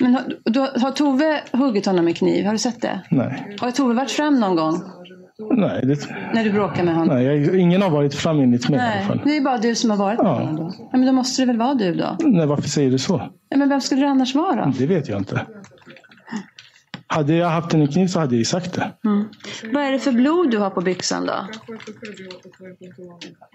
Men 0.00 0.14
har, 0.14 0.22
du, 0.44 0.60
har 0.60 0.90
Tove 0.90 1.40
huggit 1.52 1.86
honom 1.86 2.04
med 2.04 2.16
kniv? 2.16 2.44
Har 2.44 2.52
du 2.52 2.58
sett 2.58 2.82
det? 2.82 3.00
Nej. 3.10 3.56
Har 3.60 3.70
Tove 3.70 3.94
varit 3.94 4.10
fram 4.10 4.40
någon 4.40 4.56
gång 4.56 4.80
Nej, 5.56 5.86
det, 5.86 6.08
när 6.34 6.44
du 6.44 6.52
bråkar 6.52 6.84
med 6.84 6.94
honom? 6.94 7.14
nej 7.16 7.24
jag, 7.26 7.58
ingen 7.60 7.82
har 7.82 7.90
varit 7.90 8.14
fram 8.14 8.40
enligt 8.40 8.68
mig 8.68 8.78
i 8.78 8.82
alla 8.82 8.90
Nej, 8.94 9.04
fall. 9.04 9.20
det 9.24 9.36
är 9.36 9.40
bara 9.40 9.58
du 9.58 9.74
som 9.74 9.90
har 9.90 9.96
varit 9.96 10.18
med 10.18 10.26
Ja. 10.26 10.34
honom 10.34 10.56
då. 10.56 10.72
Ja, 10.92 10.98
men 10.98 11.06
då 11.06 11.12
måste 11.12 11.42
det 11.42 11.46
väl 11.46 11.58
vara 11.58 11.74
du 11.74 11.94
då? 11.94 12.16
Nej, 12.24 12.46
varför 12.46 12.68
säger 12.68 12.90
du 12.90 12.98
så? 12.98 13.22
Ja, 13.48 13.56
men 13.56 13.68
vem 13.68 13.80
skulle 13.80 14.00
det 14.00 14.08
annars 14.08 14.34
vara? 14.34 14.72
Det 14.78 14.86
vet 14.86 15.08
jag 15.08 15.18
inte. 15.18 15.40
Hade 17.14 17.34
jag 17.34 17.48
haft 17.48 17.74
en 17.74 17.88
kniv 17.88 18.06
så 18.06 18.20
hade 18.20 18.36
jag 18.36 18.46
sagt 18.46 18.72
det. 18.72 18.92
Mm. 19.04 19.28
Vad 19.72 19.82
är 19.82 19.92
det 19.92 19.98
för 19.98 20.12
blod 20.12 20.50
du 20.50 20.58
har 20.58 20.70
på 20.70 20.80
byxan 20.80 21.26
då? 21.26 21.48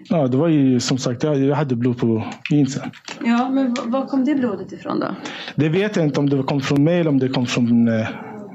Ja, 0.08 0.28
det 0.28 0.36
var 0.36 0.48
ju 0.48 0.80
som 0.80 0.98
sagt, 0.98 1.22
jag 1.22 1.54
hade 1.54 1.76
blod 1.76 1.98
på 1.98 2.24
jeansen. 2.50 2.90
Ja, 3.24 3.50
men 3.50 3.74
var 3.84 4.06
kom 4.06 4.24
det 4.24 4.34
blodet 4.34 4.72
ifrån 4.72 5.00
då? 5.00 5.14
Det 5.54 5.68
vet 5.68 5.96
jag 5.96 6.04
inte 6.04 6.20
om 6.20 6.30
det 6.30 6.42
kom 6.42 6.60
från 6.60 6.84
mig 6.84 7.00
eller 7.00 7.10
om 7.10 7.18
det 7.18 7.28
kom 7.28 7.46
från 7.46 7.88
eh, 7.88 8.08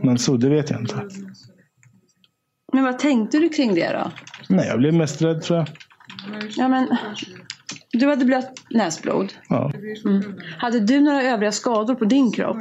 Mansour. 0.04 0.38
Det 0.38 0.50
vet 0.50 0.70
jag 0.70 0.80
inte. 0.80 1.10
Men 2.74 2.84
vad 2.84 3.00
tänkte 3.00 3.38
du 3.38 3.50
kring 3.50 3.76
det 3.76 3.94
då? 3.94 4.12
Nej, 4.50 4.68
jag 4.68 4.80
blev 4.80 4.94
mest 4.94 5.22
rädd 5.22 5.42
tror 5.42 5.60
jag. 5.60 5.68
Ja, 6.58 6.68
men 6.68 6.98
du 7.96 8.10
hade 8.10 8.26
blött 8.26 8.54
näsblod. 8.70 9.34
Ja. 9.50 9.72
Mm. 10.06 10.22
Hade 10.58 10.80
du 10.80 11.00
några 11.00 11.24
övriga 11.24 11.52
skador 11.52 11.96
på 11.96 12.06
din 12.06 12.32
kropp? 12.32 12.58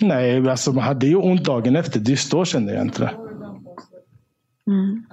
Nej, 0.00 0.48
alltså 0.48 0.72
man 0.72 0.84
hade 0.84 1.06
ju 1.06 1.16
ont 1.16 1.44
dagen 1.44 1.76
efter. 1.76 2.00
Just 2.00 2.30
då 2.30 2.44
kände 2.44 2.74
jag 2.74 2.82
inte 2.82 3.00
det. 3.00 3.14
Mm. 4.66 5.04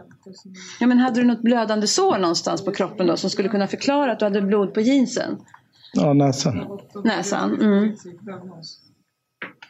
Ja, 0.79 0.87
men 0.87 0.97
hade 0.97 1.21
du 1.21 1.27
något 1.27 1.41
blödande 1.41 1.87
sår 1.87 2.17
någonstans 2.17 2.65
på 2.65 2.71
kroppen 2.71 3.07
då 3.07 3.17
som 3.17 3.29
skulle 3.29 3.49
kunna 3.49 3.67
förklara 3.67 4.11
att 4.11 4.19
du 4.19 4.25
hade 4.25 4.41
blod 4.41 4.73
på 4.73 4.81
jeansen? 4.81 5.37
Ja, 5.93 6.13
näsan. 6.13 6.79
Näsan? 7.03 7.61
Mm. 7.61 7.95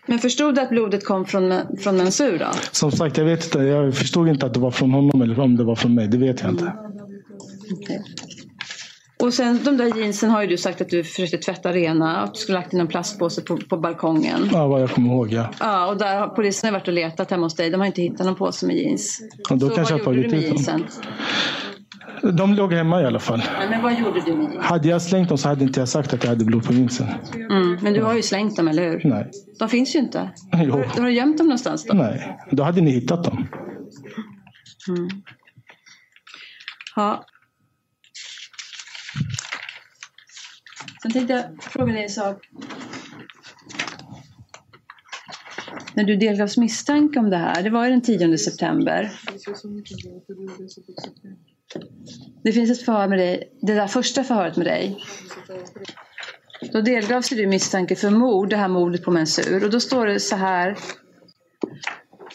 Men 0.08 0.20
förstod 0.20 0.56
du 0.56 0.62
att 0.62 0.70
blodet 0.70 1.06
kom 1.06 1.26
från, 1.26 1.54
från 1.78 1.98
mensur 1.98 2.40
då? 2.40 2.46
Som 2.72 2.92
sagt, 2.92 3.18
jag 3.18 3.26
vet 3.26 3.46
inte. 3.46 3.60
Jag 3.60 3.96
förstod 3.96 4.28
inte 4.28 4.46
att 4.46 4.54
det 4.54 4.60
var 4.60 4.72
från 4.72 4.92
honom 4.92 5.22
eller 5.22 5.40
om 5.40 5.56
det 5.56 5.64
var 5.64 5.76
från 5.76 5.96
mig. 5.96 6.08
Det 6.08 6.18
vet 6.18 6.42
jag 6.42 6.52
inte. 6.52 6.74
Okej. 7.72 8.04
Och 9.20 9.34
sen 9.34 9.60
de 9.64 9.78
där 9.78 9.98
jeansen 9.98 10.30
har 10.30 10.42
ju 10.42 10.48
du 10.48 10.58
sagt 10.58 10.82
att 10.82 10.90
du 10.90 11.04
försökte 11.04 11.38
tvätta 11.38 11.72
rena. 11.72 12.18
Att 12.18 12.34
du 12.34 12.40
skulle 12.40 12.58
lagt 12.58 12.74
in 12.74 12.80
en 12.80 12.88
plastpåse 12.88 13.42
på, 13.42 13.58
på 13.58 13.78
balkongen. 13.78 14.50
Ja, 14.54 14.68
vad 14.68 14.82
jag 14.82 14.90
kommer 14.92 15.10
ihåg, 15.10 15.34
ja. 15.34 15.50
Ja, 15.60 15.88
och 15.88 15.98
där 15.98 16.20
har 16.20 16.28
polisen 16.28 16.74
varit 16.74 16.88
och 16.88 16.94
letat 16.94 17.32
hemma 17.32 17.46
hos 17.46 17.56
dig. 17.56 17.70
De 17.70 17.80
har 17.80 17.88
inte 17.88 18.02
hittat 18.02 18.26
någon 18.26 18.36
påse 18.36 18.68
med 18.68 18.76
jeans. 18.76 19.22
Och 19.50 19.58
då 19.58 19.70
Så 19.70 19.76
kanske 19.76 19.94
vad 19.94 20.02
jag 20.02 20.16
gjorde 20.16 20.28
du 20.28 20.36
med 20.36 20.44
jeansen? 20.44 20.86
De 22.22 22.54
låg 22.54 22.74
hemma 22.74 23.02
i 23.02 23.06
alla 23.06 23.20
fall. 23.20 23.44
Nej, 23.60 23.70
men 23.70 23.82
vad 23.82 24.00
gjorde 24.00 24.22
du 24.26 24.36
med 24.36 24.52
jeans? 24.52 24.66
Hade 24.66 24.88
jag 24.88 25.02
slängt 25.02 25.30
dem 25.30 25.38
så 25.38 25.50
hade 25.50 25.64
inte 25.64 25.80
jag 25.80 25.90
sagt 25.90 26.14
att 26.14 26.24
jag 26.24 26.30
hade 26.30 26.46
blod 26.46 26.66
på 26.66 26.74
jeansen. 26.74 27.08
Mm, 27.36 27.78
men 27.82 27.94
du 27.94 28.04
har 28.04 28.14
ju 28.14 28.22
slängt 28.22 28.56
dem, 28.56 28.68
eller 28.68 28.90
hur? 28.90 29.02
Nej. 29.04 29.32
De 29.60 29.70
finns 29.70 29.96
ju 29.96 30.00
inte. 30.00 30.30
Jo. 30.54 30.72
Har, 30.72 30.84
har 30.84 31.02
du 31.06 31.12
gömt 31.12 31.38
dem 31.38 31.48
någonstans 31.48 31.86
då? 31.86 31.94
Nej, 31.94 32.38
då 32.52 32.64
hade 32.64 32.82
ni 32.82 32.92
hittat 32.92 33.24
dem. 33.24 33.48
Mm. 34.88 35.10
Ja. 36.96 37.26
Sen 41.06 41.12
tänkte 41.12 41.34
jag 41.34 41.64
fråga 41.64 41.94
dig 41.94 42.04
en 42.04 42.10
sak. 42.10 42.50
När 45.94 46.04
du 46.04 46.16
delgavs 46.16 46.58
misstanke 46.58 47.20
om 47.20 47.30
det 47.30 47.38
här, 47.38 47.64
det 47.64 47.70
var 47.70 47.86
ju 47.86 47.92
den 47.92 48.02
10 48.02 48.38
september. 48.38 49.12
Det 52.44 52.52
finns 52.52 52.72
ett 52.72 52.86
förhör 52.86 53.08
med 53.08 53.20
dig, 53.20 53.52
det 53.62 53.74
där 53.74 53.88
första 53.88 54.24
förhöret 54.24 54.58
med 54.58 54.66
dig. 54.66 54.98
Då 56.74 56.82
delgavs 56.82 57.32
ju 57.32 57.36
du 57.36 57.48
misstanke 57.48 57.96
för 57.96 58.10
mord, 58.10 58.50
det 58.50 58.58
här 58.58 58.68
mordet 58.68 59.04
på 59.04 59.12
Mensur. 59.12 59.64
Och 59.64 59.70
då 59.70 59.80
står 59.80 60.08
det 60.08 60.20
så 60.20 60.36
här 60.36 60.78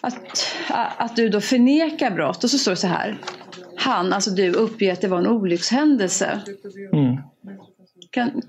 att, 0.01 0.47
att 0.97 1.16
du 1.16 1.29
då 1.29 1.41
förnekar 1.41 2.11
brott. 2.11 2.45
Och 2.45 2.51
så 2.51 2.59
står 2.59 2.73
det 2.73 2.77
så 2.77 2.87
här. 2.87 3.21
Han, 3.77 4.12
alltså 4.12 4.31
du, 4.31 4.53
uppger 4.53 4.93
att 4.93 5.01
det 5.01 5.09
var 5.09 5.18
en 5.18 5.27
olyckshändelse. 5.27 6.41
Mm. 6.93 7.16
Kan, 8.11 8.42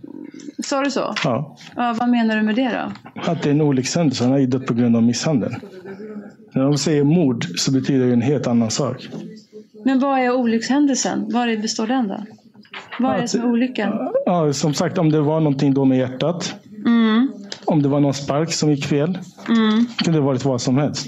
sa 0.64 0.84
du 0.84 0.92
så? 0.92 1.16
Ja. 1.24 1.58
Ja, 1.76 1.96
vad 2.00 2.10
menar 2.10 2.36
du 2.36 2.42
med 2.42 2.56
det 2.56 2.70
då? 2.70 3.22
Att 3.32 3.44
det 3.44 3.50
är 3.50 3.52
en 3.52 3.62
olyckshändelse. 3.62 4.24
Han 4.24 4.32
har 4.32 4.40
ju 4.40 4.46
dött 4.46 4.66
på 4.66 4.74
grund 4.74 4.96
av 4.96 5.04
misshandel. 5.04 5.56
När 6.54 6.64
de 6.64 6.78
säger 6.78 7.04
mord 7.04 7.46
så 7.56 7.72
betyder 7.72 8.08
det 8.08 8.14
en 8.14 8.22
helt 8.22 8.48
annan 8.48 8.72
sak. 8.72 9.08
Men 9.86 10.00
vad 10.00 10.20
är 10.20 10.36
olyckshändelsen? 10.36 11.26
Vad 11.30 11.62
består 11.62 11.88
den 11.88 12.08
då? 12.08 12.26
Vad 13.00 13.16
är 13.16 13.22
det 13.22 13.28
som 13.28 13.42
är 13.42 13.48
olyckan? 13.48 14.12
Ja, 14.26 14.54
som 14.54 14.74
sagt, 14.74 14.98
om 14.98 15.12
det 15.12 15.22
var 15.22 15.40
någonting 15.40 15.74
då 15.74 15.86
med 15.86 15.98
hjärtat. 15.98 16.56
Mm. 16.86 17.32
Om 17.66 17.82
det 17.82 17.90
var 17.90 18.00
någon 18.00 18.14
spark 18.14 18.54
som 18.54 18.72
gick 18.72 18.86
fel. 18.86 19.20
Mm. 19.50 19.86
Det 19.98 20.04
kunde 20.04 20.20
ha 20.20 20.26
varit 20.26 20.46
vad 20.46 20.62
som 20.62 20.78
helst. 20.78 21.08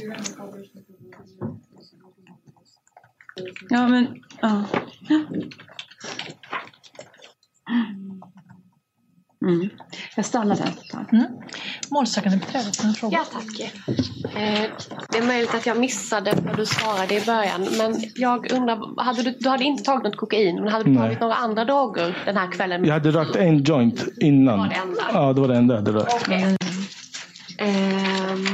Ja, 3.70 3.88
men... 3.88 4.08
Ja. 4.42 4.64
Mm. 9.44 9.70
Jag 10.16 10.26
stannar 10.26 10.56
där. 10.56 10.72
Mm. 11.12 11.28
Målsägande 11.92 12.38
beträdet, 12.38 12.84
en 12.84 12.94
fråga. 12.94 13.18
Ja, 13.18 13.26
tack. 13.34 13.60
Eh, 14.36 14.70
det 15.10 15.18
är 15.18 15.28
möjligt 15.28 15.56
att 15.56 15.66
jag 15.66 15.78
missade 15.78 16.34
vad 16.46 16.58
du 16.58 16.66
svarade 16.66 17.16
i 17.16 17.22
början. 17.26 17.68
Men 17.78 17.96
jag 18.16 18.52
undrar, 18.52 19.04
hade 19.04 19.24
du, 19.24 19.38
du 19.40 19.50
hade 19.50 19.64
inte 19.64 19.84
tagit 19.84 20.04
något 20.04 20.18
kokain, 20.18 20.56
men 20.56 20.68
hade 20.68 20.84
du 20.84 20.92
Nej. 20.92 21.02
tagit 21.02 21.20
några 21.20 21.36
andra 21.36 21.66
droger 21.66 22.18
den 22.26 22.38
här 22.38 22.52
kvällen? 22.52 22.86
Jag 22.86 22.94
hade 22.94 23.12
rökt 23.12 23.36
en 23.36 23.64
joint 23.64 24.04
innan. 24.18 24.60
Var 24.60 24.68
det 24.68 24.76
enda? 24.76 25.02
Ja, 25.14 25.34
det 25.34 25.42
var 25.42 25.48
det 25.48 25.56
enda 25.56 25.76
jag 25.76 25.82
hade 25.82 25.92
rökt. 25.92 26.14
Okej. 26.22 26.58
Ehm, 27.58 28.46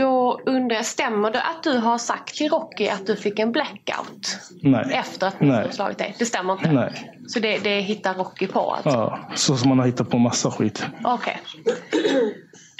då 0.00 0.40
undrar 0.46 0.76
jag, 0.76 0.86
stämmer 0.86 1.30
det 1.30 1.42
att 1.42 1.62
du 1.62 1.78
har 1.78 1.98
sagt 1.98 2.34
till 2.34 2.48
Rocky 2.48 2.88
att 2.88 3.06
du 3.06 3.16
fick 3.16 3.38
en 3.38 3.52
blackout 3.52 4.38
Nej. 4.62 4.94
efter 4.94 5.26
att 5.26 5.40
Nej. 5.40 5.66
du 5.66 5.72
slagit 5.72 5.98
dig? 5.98 6.14
Det 6.18 6.24
stämmer 6.24 6.52
inte? 6.52 6.72
Nej. 6.72 7.12
Så 7.26 7.40
det, 7.40 7.58
det 7.58 7.80
hittar 7.80 8.14
Rocky 8.14 8.46
på 8.46 8.72
alltså? 8.72 8.90
Ja, 8.90 9.18
så 9.34 9.56
som 9.56 9.68
man 9.68 9.78
har 9.78 9.86
hittat 9.86 10.10
på 10.10 10.18
massa 10.18 10.50
skit. 10.50 10.86
Okej. 11.04 11.40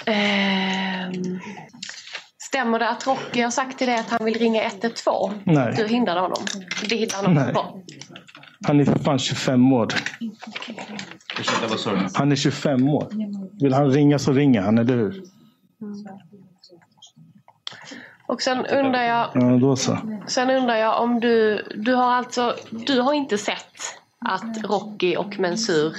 Ehm, 0.05 1.39
stämmer 2.37 2.79
det 2.79 2.89
att 2.89 3.07
Rocky 3.07 3.41
har 3.41 3.51
sagt 3.51 3.77
till 3.77 3.87
dig 3.87 3.95
att 3.95 4.09
han 4.09 4.25
vill 4.25 4.39
ringa 4.39 4.63
112? 4.63 5.33
Nej. 5.43 5.73
Du 5.77 5.87
hindrade 5.87 6.19
honom? 6.19 6.43
Det 6.89 6.95
hittar 6.95 7.23
han 7.23 7.33
Nej. 7.33 7.43
också 7.49 7.63
på? 7.63 7.83
Han 8.67 8.79
är 8.79 8.85
för 8.85 8.99
fan 8.99 9.19
25 9.19 9.73
år. 9.73 9.87
Han 12.13 12.31
är 12.31 12.35
25 12.35 12.89
år. 12.89 13.07
Vill 13.63 13.73
han 13.73 13.91
ringa 13.91 14.19
så 14.19 14.33
ringer 14.33 14.61
han, 14.61 14.77
eller 14.77 14.95
hur? 14.95 15.23
Och 18.31 18.41
sen 18.41 18.65
undrar 18.65 19.03
jag, 19.03 19.27
Ja, 19.33 19.57
då 19.61 19.75
så. 19.75 19.97
sen 20.27 20.49
undrar 20.49 20.75
jag 20.75 21.01
om 21.03 21.19
du, 21.19 21.65
du 21.75 21.93
har 21.95 22.11
alltså, 22.13 22.55
du 22.71 23.01
har 23.01 23.13
inte 23.13 23.37
sett 23.37 23.75
att 24.25 24.63
Rocky 24.63 25.15
och 25.15 25.39
Mensur 25.39 25.95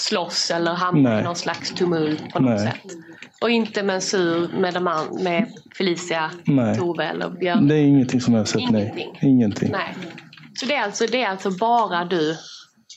slåss 0.00 0.50
eller 0.50 0.72
hamnar 0.74 1.20
i 1.20 1.22
någon 1.22 1.36
slags 1.36 1.70
tumult 1.74 2.32
på 2.32 2.40
något 2.40 2.50
Nej. 2.50 2.58
sätt? 2.58 2.92
Och 3.40 3.50
inte 3.50 3.82
Mensur 3.82 4.48
med, 4.58 4.74
de 4.74 4.86
an- 4.86 5.18
med 5.22 5.46
Felicia, 5.78 6.30
Nej. 6.44 6.78
Tove 6.78 7.04
eller 7.04 7.30
Björn? 7.30 7.68
Det 7.68 7.74
är 7.74 7.82
ingenting 7.82 8.20
som 8.20 8.34
jag 8.34 8.40
har 8.40 8.46
sett, 8.46 8.60
Ingenting. 8.60 9.08
nej. 9.12 9.18
Ingenting. 9.22 9.70
Nej. 9.72 9.94
Så 10.54 10.66
det 10.66 10.74
är, 10.74 10.82
alltså, 10.82 11.06
det 11.06 11.22
är 11.22 11.28
alltså 11.28 11.50
bara 11.50 12.04
du 12.04 12.36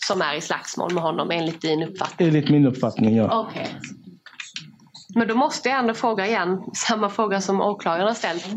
som 0.07 0.21
är 0.21 0.35
i 0.35 0.41
slagsmål 0.41 0.93
med 0.93 1.03
honom 1.03 1.31
enligt 1.31 1.61
din 1.61 1.83
uppfattning? 1.83 2.27
Enligt 2.27 2.49
min 2.49 2.65
uppfattning, 2.65 3.15
ja. 3.15 3.39
Okej. 3.49 3.67
Men 5.17 5.27
då 5.27 5.35
måste 5.35 5.69
jag 5.69 5.79
ändå 5.79 5.93
fråga 5.93 6.27
igen, 6.27 6.63
samma 6.73 7.09
fråga 7.09 7.41
som 7.41 7.61
åklagaren 7.61 8.07
har 8.07 8.13
ställt. 8.13 8.47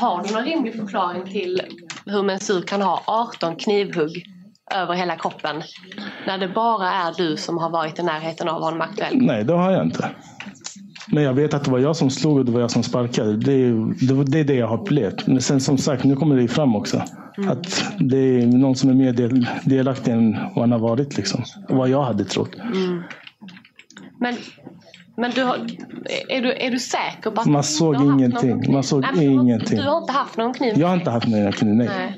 Har 0.00 0.22
du 0.22 0.34
någon 0.34 0.44
rimlig 0.44 0.74
förklaring 0.74 1.26
till 1.26 1.60
hur 2.06 2.22
Mensur 2.22 2.62
kan 2.62 2.82
ha 2.82 3.02
18 3.06 3.56
knivhugg 3.56 4.24
över 4.74 4.94
hela 4.94 5.16
kroppen 5.16 5.62
när 6.26 6.38
det 6.38 6.48
bara 6.48 6.90
är 6.92 7.14
du 7.16 7.36
som 7.36 7.58
har 7.58 7.70
varit 7.70 7.98
i 7.98 8.02
närheten 8.02 8.48
av 8.48 8.62
honom 8.62 8.80
aktuellt? 8.80 9.22
Nej, 9.22 9.44
det 9.44 9.52
har 9.52 9.70
jag 9.70 9.84
inte. 9.84 10.10
Men 11.08 11.22
jag 11.22 11.34
vet 11.34 11.54
att 11.54 11.64
det 11.64 11.70
var 11.70 11.78
jag 11.78 11.96
som 11.96 12.10
slog 12.10 12.38
och 12.38 12.44
det 12.44 12.52
var 12.52 12.60
jag 12.60 12.70
som 12.70 12.82
sparkade. 12.82 13.36
Det 13.36 13.52
är 13.52 14.24
det, 14.24 14.40
är 14.40 14.44
det 14.44 14.54
jag 14.54 14.66
har 14.66 14.80
upplevt. 14.80 15.26
Men 15.26 15.40
sen 15.40 15.60
som 15.60 15.78
sagt, 15.78 16.04
nu 16.04 16.16
kommer 16.16 16.36
det 16.36 16.48
fram 16.48 16.76
också. 16.76 17.02
Att 17.48 17.84
det 17.98 18.16
är 18.16 18.46
någon 18.46 18.76
som 18.76 18.90
är 18.90 18.94
mer 18.94 19.12
del, 19.12 19.46
delaktig 19.64 20.12
än 20.12 20.32
vad 20.32 20.58
han 20.58 20.72
har 20.72 20.78
varit. 20.78 21.16
Liksom. 21.16 21.44
Vad 21.68 21.88
jag 21.88 22.02
hade 22.02 22.24
trott. 22.24 22.54
Mm. 22.54 23.02
Men, 24.18 24.34
men 25.22 25.30
du 25.30 25.42
har, 25.42 25.56
är, 26.28 26.42
du, 26.42 26.52
är 26.52 26.70
du 26.70 26.78
säker 26.78 27.30
på 27.30 27.40
att 27.40 27.46
Man 27.46 27.62
såg 27.64 27.94
ingenting. 28.02 28.50
någon? 28.50 28.72
Man 28.72 28.82
såg 28.84 29.00
Nej, 29.02 29.10
men 29.14 29.24
du 29.24 29.30
har- 29.36 29.42
ingenting. 29.42 29.78
Du 29.78 29.84
har 29.88 29.98
inte 29.98 30.12
haft 30.12 30.36
någon 30.36 30.54
kniv? 30.54 30.78
Jag 30.78 30.88
har 30.88 30.94
inte 30.94 31.10
haft 31.10 31.26
några 31.28 31.52
kniv, 31.52 31.74
nej. 31.74 31.88
Nej. 31.88 32.16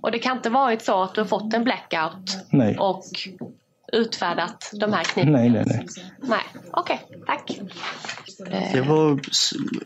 Och 0.00 0.12
det 0.12 0.18
kan 0.18 0.36
inte 0.36 0.50
varit 0.50 0.82
så 0.82 1.02
att 1.02 1.14
du 1.14 1.20
har 1.20 1.28
fått 1.28 1.54
en 1.54 1.64
blackout 1.64 2.36
Nej. 2.50 2.76
och 2.78 3.04
utfärdat 3.92 4.70
de 4.80 4.92
här 4.92 5.04
knivarna? 5.04 5.38
Nej, 5.38 5.50
nej, 5.50 5.62
nej. 5.66 5.86
Nej, 6.22 6.40
okej, 6.72 7.00
tack. 7.26 7.58
Eh, 8.50 8.72
Det 8.72 8.80
var 8.80 9.20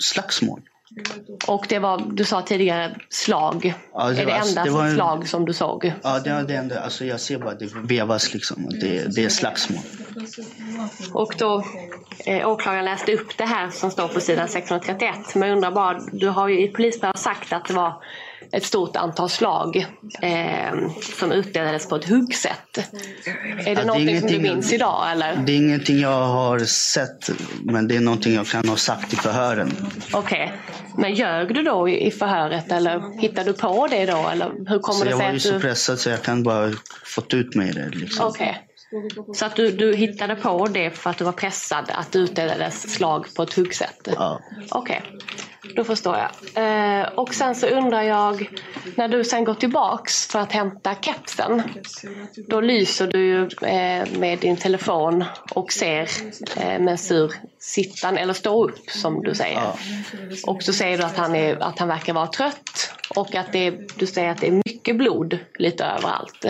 slagsmål. 0.01 0.61
Och 1.47 1.67
det 1.69 1.79
var, 1.79 2.03
du 2.13 2.25
sa 2.25 2.43
tidigare, 2.43 2.97
slag. 3.09 3.75
Ja, 3.95 4.09
det 4.11 4.23
är 4.23 4.27
det 4.27 4.33
var- 4.33 4.49
enda 4.49 4.65
det 4.65 4.71
var 4.71 4.89
slag 4.95 5.29
som 5.29 5.45
du 5.45 5.53
såg? 5.53 5.93
Ja, 6.03 6.19
det 6.21 6.31
är 6.31 6.43
det 6.43 6.55
enda. 6.57 6.81
Alltså 6.81 7.05
jag 7.05 7.21
ser 7.21 7.39
bara 7.39 7.55
det 7.55 7.69
vevas 7.75 8.35
liksom. 8.35 8.69
Det, 8.81 9.15
det 9.17 9.25
är 9.25 9.29
slagsmål. 9.29 9.81
Och 11.13 11.35
då, 11.39 11.65
eh, 12.27 12.49
åklagaren 12.49 12.85
läste 12.85 13.13
upp 13.13 13.37
det 13.39 13.45
här 13.45 13.71
som 13.71 13.91
står 13.91 14.09
på 14.09 14.21
sidan 14.21 14.49
631. 14.49 15.35
Men 15.35 15.49
jag 15.49 15.57
undrar 15.57 15.71
bara, 15.73 16.01
du 16.13 16.29
har 16.29 16.49
ju 16.49 16.65
i 16.65 16.69
polisbrev 16.69 17.13
sagt 17.15 17.53
att 17.53 17.65
det 17.65 17.75
var 17.75 17.95
ett 18.53 18.65
stort 18.65 18.97
antal 18.97 19.31
slag 19.31 19.87
eh, 20.23 20.89
som 21.19 21.33
utdelades 21.33 21.89
på 21.89 21.97
ett 21.97 22.05
huggsätt. 22.09 22.79
Är 22.79 23.65
det 23.65 23.71
Ja, 23.71 23.75
det 23.75 23.85
någonting 23.85 24.21
som 24.21 24.29
du 24.29 24.39
minns 24.39 24.73
idag 24.73 25.13
eller? 25.13 25.37
Det 25.37 25.53
är 25.53 25.57
ingenting 25.57 26.01
jag 26.01 26.27
har 26.27 26.59
sett, 26.59 27.31
men 27.63 27.89
det 27.89 27.97
är 27.97 28.01
någonting 28.01 28.35
jag 28.35 28.47
kan 28.47 28.69
ha 28.69 28.77
sagt 28.77 29.13
i 29.13 29.17
förhören. 29.17 29.73
Okej. 30.13 30.53
Men 30.97 31.15
ljög 31.15 31.55
du 31.55 31.63
då 31.63 31.89
i 31.89 32.11
förhöret 32.11 32.73
eller 32.73 33.21
hittade 33.21 33.53
du 33.53 33.53
på 33.53 33.87
det 33.91 34.07
då? 34.07 34.29
Eller 34.33 34.69
hur 34.69 34.79
kommer 34.79 34.99
Så 34.99 35.05
det 35.05 35.11
jag 35.11 35.19
sig 35.19 35.27
var 35.27 35.33
ju 35.33 35.41
så 35.41 35.53
du... 35.53 35.61
pressad 35.61 35.99
så 35.99 36.11
jag 36.11 36.23
kan 36.23 36.43
bara 36.43 36.73
fått 37.05 37.35
ut 37.35 37.55
mig 37.55 37.73
det. 37.73 37.89
Liksom. 37.89 38.27
Okej. 38.27 38.69
Så 39.35 39.45
att 39.45 39.57
du, 39.57 39.71
du 39.71 39.95
hittade 39.95 40.37
på 40.37 40.67
det 40.67 40.91
för 40.91 41.11
att 41.11 41.19
du 41.19 41.25
var 41.25 41.33
pressad 41.33 41.85
att 41.89 42.13
det 42.13 42.19
utdelades 42.19 42.95
slag 42.95 43.27
på 43.37 43.43
ett 43.43 43.55
huggsätt? 43.55 44.09
Ja. 44.17 44.41
Okej, 44.71 45.03
då 45.77 45.85
förstår 45.85 46.17
jag. 46.17 47.01
Eh, 47.01 47.09
och 47.09 47.35
sen 47.35 47.55
så 47.55 47.67
undrar 47.67 48.03
jag, 48.03 48.51
när 48.97 49.09
du 49.09 49.25
sen 49.25 49.45
går 49.45 49.55
tillbaks 49.55 50.27
för 50.27 50.39
att 50.39 50.53
hämta 50.53 50.95
kepsen, 50.95 51.63
då 52.49 52.61
lyser 52.61 53.07
du 53.07 53.27
ju 53.27 53.69
eh, 53.69 54.19
med 54.19 54.39
din 54.39 54.57
telefon 54.57 55.25
och 55.51 55.73
ser 55.73 56.09
eh, 56.57 56.81
Mensur 56.81 57.33
sitta, 57.59 58.19
eller 58.19 58.33
stå 58.33 58.65
upp 58.65 58.91
som 58.91 59.23
du 59.23 59.35
säger. 59.35 59.63
Och 60.47 60.63
så 60.63 60.73
säger 60.73 60.99
du 60.99 61.05
att 61.05 61.17
han, 61.17 61.35
är, 61.35 61.63
att 61.63 61.79
han 61.79 61.89
verkar 61.89 62.13
vara 62.13 62.27
trött 62.27 62.93
och 63.17 63.35
att 63.35 63.53
det 63.53 63.99
du 63.99 64.07
säger 64.07 64.31
att 64.31 64.41
det 64.41 64.47
är 64.47 64.63
mycket 64.67 64.97
blod 64.97 65.39
lite 65.59 65.85
överallt. 65.85 66.45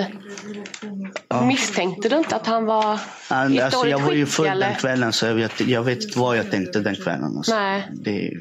Misstänkte 1.49 2.09
du 2.09 2.17
inte 2.17 2.37
att 2.37 2.47
han 2.47 2.65
var 2.65 2.95
ett 2.95 3.63
alltså, 3.63 3.87
jag 3.87 3.99
var 3.99 4.13
ju 4.13 4.27
full 4.27 4.47
eller? 4.47 4.67
den 4.67 4.77
kvällen 4.77 5.13
så 5.13 5.27
jag 5.27 5.35
vet, 5.35 5.61
jag 5.61 5.83
vet 5.83 6.03
inte 6.03 6.19
vad 6.19 6.37
jag 6.37 6.51
tänkte 6.51 6.81
den 6.81 6.97
kvällen. 6.97 7.37
Alltså. 7.37 7.55
Nej. 7.55 7.89
Det, 7.93 8.33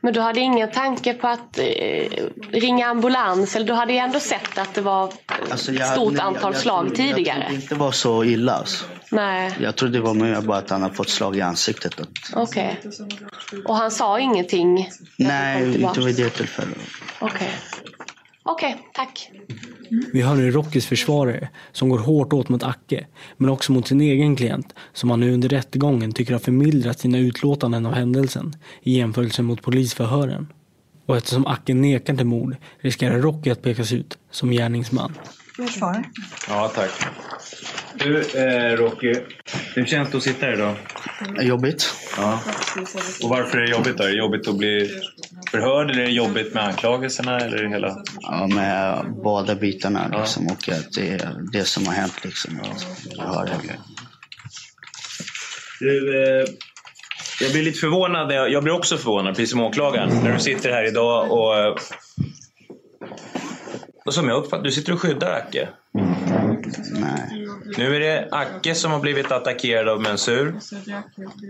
Men 0.00 0.14
du 0.14 0.20
hade 0.20 0.40
ingen 0.40 0.70
tanke 0.70 1.14
på 1.14 1.28
att 1.28 1.58
eh, 1.58 1.64
ringa 2.52 2.86
ambulans? 2.86 3.56
Eller 3.56 3.66
du 3.66 3.72
hade 3.72 3.92
ju 3.92 3.98
ändå 3.98 4.20
sett 4.20 4.58
att 4.58 4.74
det 4.74 4.80
var 4.80 5.08
ett 5.08 5.52
alltså, 5.52 5.72
jag, 5.72 5.88
stort 5.88 6.12
nej, 6.12 6.22
antal 6.22 6.52
jag, 6.52 6.62
slag 6.62 6.86
jag, 6.86 6.94
tidigare? 6.94 7.38
Jag 7.38 7.46
trodde 7.46 7.54
inte 7.62 7.74
det 7.74 7.78
var 7.78 7.92
så 7.92 8.24
illa. 8.24 8.52
Alltså. 8.52 8.84
Nej, 9.10 9.52
Jag 9.60 9.76
trodde 9.76 9.98
det 9.98 10.04
var 10.04 10.14
mer 10.14 10.40
bara 10.40 10.58
att 10.58 10.70
han 10.70 10.82
har 10.82 10.90
fått 10.90 11.08
slag 11.08 11.36
i 11.36 11.40
ansiktet. 11.40 11.94
Okej. 12.34 12.80
Och 13.64 13.76
han 13.76 13.90
sa 13.90 14.20
ingenting? 14.20 14.90
nej, 15.16 15.82
inte 15.82 16.00
vid 16.00 16.16
det 16.16 16.30
tillfället. 16.30 16.78
Okej. 17.18 17.50
Okej, 18.42 18.76
tack. 18.94 19.30
Vi 20.12 20.22
hör 20.22 20.34
nu 20.34 20.50
Rockys 20.50 20.86
försvarare 20.86 21.48
som 21.72 21.88
går 21.88 21.98
hårt 21.98 22.32
åt 22.32 22.48
mot 22.48 22.62
Acke, 22.62 23.06
men 23.36 23.50
också 23.50 23.72
mot 23.72 23.88
sin 23.88 24.00
egen 24.00 24.36
klient 24.36 24.74
som 24.92 25.10
han 25.10 25.20
nu 25.20 25.34
under 25.34 25.48
rättegången 25.48 26.12
tycker 26.12 26.32
har 26.32 26.40
förmildrat 26.40 26.98
sina 26.98 27.18
utlåtanden 27.18 27.86
av 27.86 27.92
händelsen 27.92 28.52
i 28.82 28.98
jämförelse 28.98 29.42
mot 29.42 29.62
polisförhören. 29.62 30.46
Och 31.06 31.16
eftersom 31.16 31.46
Acke 31.46 31.74
nekar 31.74 32.16
till 32.16 32.26
mord 32.26 32.56
riskerar 32.78 33.18
Rocky 33.18 33.50
att 33.50 33.62
pekas 33.62 33.92
ut 33.92 34.18
som 34.30 34.50
gärningsman. 34.50 35.12
Du 35.60 35.66
svarar. 35.68 36.04
Ja, 36.48 36.68
tack. 36.74 36.90
Du, 37.94 38.20
eh, 38.20 38.76
Rocky. 38.76 39.14
Hur 39.74 39.84
känns 39.84 40.10
det 40.10 40.16
att 40.16 40.22
sitta 40.22 40.46
här 40.46 40.52
idag? 40.52 40.74
Jobbigt. 41.40 41.94
Ja. 42.16 42.40
Och 43.22 43.28
varför 43.28 43.58
är 43.58 43.62
det 43.62 43.70
jobbigt 43.70 43.96
då? 43.96 44.04
Är 44.04 44.08
det 44.08 44.16
jobbigt 44.16 44.48
att 44.48 44.58
bli 44.58 45.00
förhörd 45.50 45.90
eller 45.90 46.02
är 46.02 46.06
det 46.06 46.12
jobbigt 46.12 46.54
med 46.54 46.64
anklagelserna? 46.64 47.40
Eller 47.40 47.62
det 47.62 47.68
hela? 47.68 48.02
Ja, 48.20 48.46
med 48.46 49.04
båda 49.24 49.54
bitarna 49.54 50.08
liksom. 50.18 50.46
Och 50.46 50.68
att 50.68 50.92
det 50.92 51.08
är 51.08 51.34
det 51.52 51.64
som 51.64 51.86
har 51.86 51.94
hänt 51.94 52.24
liksom. 52.24 52.60
Har 53.18 53.46
det. 53.46 53.76
Du, 55.80 56.22
eh, 56.22 56.46
jag 57.40 57.52
blir 57.52 57.62
lite 57.62 57.78
förvånad. 57.78 58.32
Jag 58.32 58.50
jag 58.50 58.62
blir 58.62 58.74
också 58.74 58.96
förvånad, 58.96 59.34
precis 59.34 59.50
som 59.50 59.60
åklagaren, 59.60 60.24
när 60.24 60.32
du 60.32 60.38
sitter 60.38 60.70
här 60.70 60.88
idag 60.88 61.32
och... 61.32 61.80
Och 64.04 64.14
som 64.14 64.28
jag 64.28 64.38
uppfattar 64.38 64.64
du 64.64 64.70
sitter 64.70 64.92
och 64.92 65.00
skyddar 65.00 65.32
Acke. 65.32 65.68
Nej. 65.92 67.40
Nu 67.78 67.96
är 67.96 68.00
det 68.00 68.28
Acke 68.30 68.74
som 68.74 68.92
har 68.92 69.00
blivit 69.00 69.32
attackerad 69.32 69.88
av 69.88 70.00
Mensur. 70.00 70.54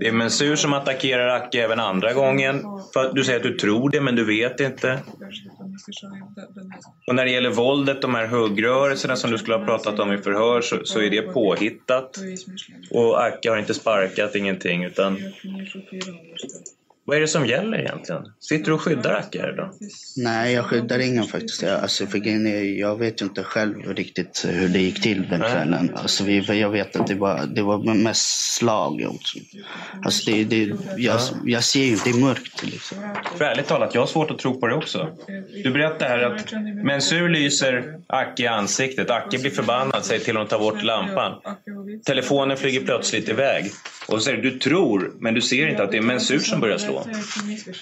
Det 0.00 0.08
är 0.08 0.12
Mensur 0.12 0.56
som 0.56 0.72
attackerar 0.72 1.28
Acke 1.28 1.64
även 1.64 1.80
andra 1.80 2.12
gången. 2.12 2.62
För 2.92 3.12
Du 3.12 3.24
säger 3.24 3.36
att 3.36 3.42
du 3.42 3.56
tror 3.56 3.90
det, 3.90 4.00
men 4.00 4.16
du 4.16 4.24
vet 4.24 4.60
inte. 4.60 4.98
Och 7.06 7.14
när 7.14 7.24
det 7.24 7.30
gäller 7.30 7.50
våldet, 7.50 8.02
de 8.02 8.14
här 8.14 8.26
huggrörelserna 8.26 9.16
som 9.16 9.30
du 9.30 9.38
skulle 9.38 9.56
ha 9.56 9.64
pratat 9.64 9.98
om 9.98 10.12
i 10.12 10.18
förhör, 10.18 10.60
så, 10.60 10.76
så 10.84 11.00
är 11.00 11.10
det 11.10 11.22
påhittat. 11.22 12.18
Och 12.90 13.24
Acke 13.24 13.50
har 13.50 13.56
inte 13.56 13.74
sparkat, 13.74 14.34
ingenting, 14.34 14.84
utan... 14.84 15.18
Vad 17.04 17.16
är 17.16 17.20
det 17.20 17.28
som 17.28 17.46
gäller 17.46 17.78
egentligen? 17.78 18.22
Sitter 18.40 18.64
du 18.64 18.72
och 18.72 18.80
skyddar 18.80 19.24
här 19.32 19.52
idag? 19.52 19.70
Nej, 20.16 20.54
jag 20.54 20.64
skyddar 20.64 20.98
ingen 20.98 21.24
faktiskt. 21.24 21.62
Jag, 21.62 21.80
alltså, 21.80 22.06
för 22.06 22.18
jag 22.78 22.98
vet 22.98 23.20
inte 23.20 23.42
själv 23.42 23.94
riktigt 23.94 24.44
hur 24.48 24.68
det 24.68 24.78
gick 24.78 25.02
till 25.02 25.28
den 25.28 25.40
kvällen. 25.40 25.90
Alltså, 25.94 26.24
vi, 26.24 26.60
jag 26.60 26.70
vet 26.70 26.96
att 26.96 27.06
det 27.06 27.14
var, 27.14 27.46
det 27.46 27.62
var 27.62 27.94
mest 27.94 28.54
slag. 28.54 29.06
Också. 29.08 29.38
Alltså, 30.04 30.30
det, 30.30 30.44
det, 30.44 30.72
jag, 30.96 31.20
jag 31.44 31.64
ser 31.64 31.84
ju, 31.84 31.96
det 32.04 32.10
är 32.10 32.20
mörkt. 32.20 32.62
Liksom. 32.66 32.98
För 33.36 33.44
ärligt 33.44 33.66
talat, 33.66 33.94
jag 33.94 34.02
har 34.02 34.06
svårt 34.06 34.30
att 34.30 34.38
tro 34.38 34.60
på 34.60 34.66
det 34.66 34.74
också. 34.74 35.08
Du 35.64 35.70
berättar 35.70 36.08
här 36.08 36.22
att 36.22 36.52
Mensur 36.84 37.28
lyser 37.28 38.00
Acke 38.06 38.42
i 38.42 38.46
ansiktet. 38.46 39.10
Acke 39.10 39.38
blir 39.38 39.50
förbannad, 39.50 40.04
säger 40.04 40.20
till 40.20 40.34
honom 40.34 40.44
att 40.44 40.50
ta 40.50 40.58
bort 40.58 40.82
lampan. 40.82 41.32
Telefonen 42.04 42.56
flyger 42.56 42.80
plötsligt 42.80 43.28
iväg. 43.28 43.70
Och 44.10 44.18
så 44.18 44.20
säger 44.20 44.42
du, 44.42 44.50
du 44.50 44.58
tror, 44.58 45.12
men 45.20 45.34
du 45.34 45.40
ser 45.40 45.68
inte 45.68 45.82
att 45.82 45.90
det 45.90 45.96
är 45.96 46.02
Mensur 46.02 46.38
som 46.38 46.60
börjar 46.60 46.78
slå. 46.78 47.06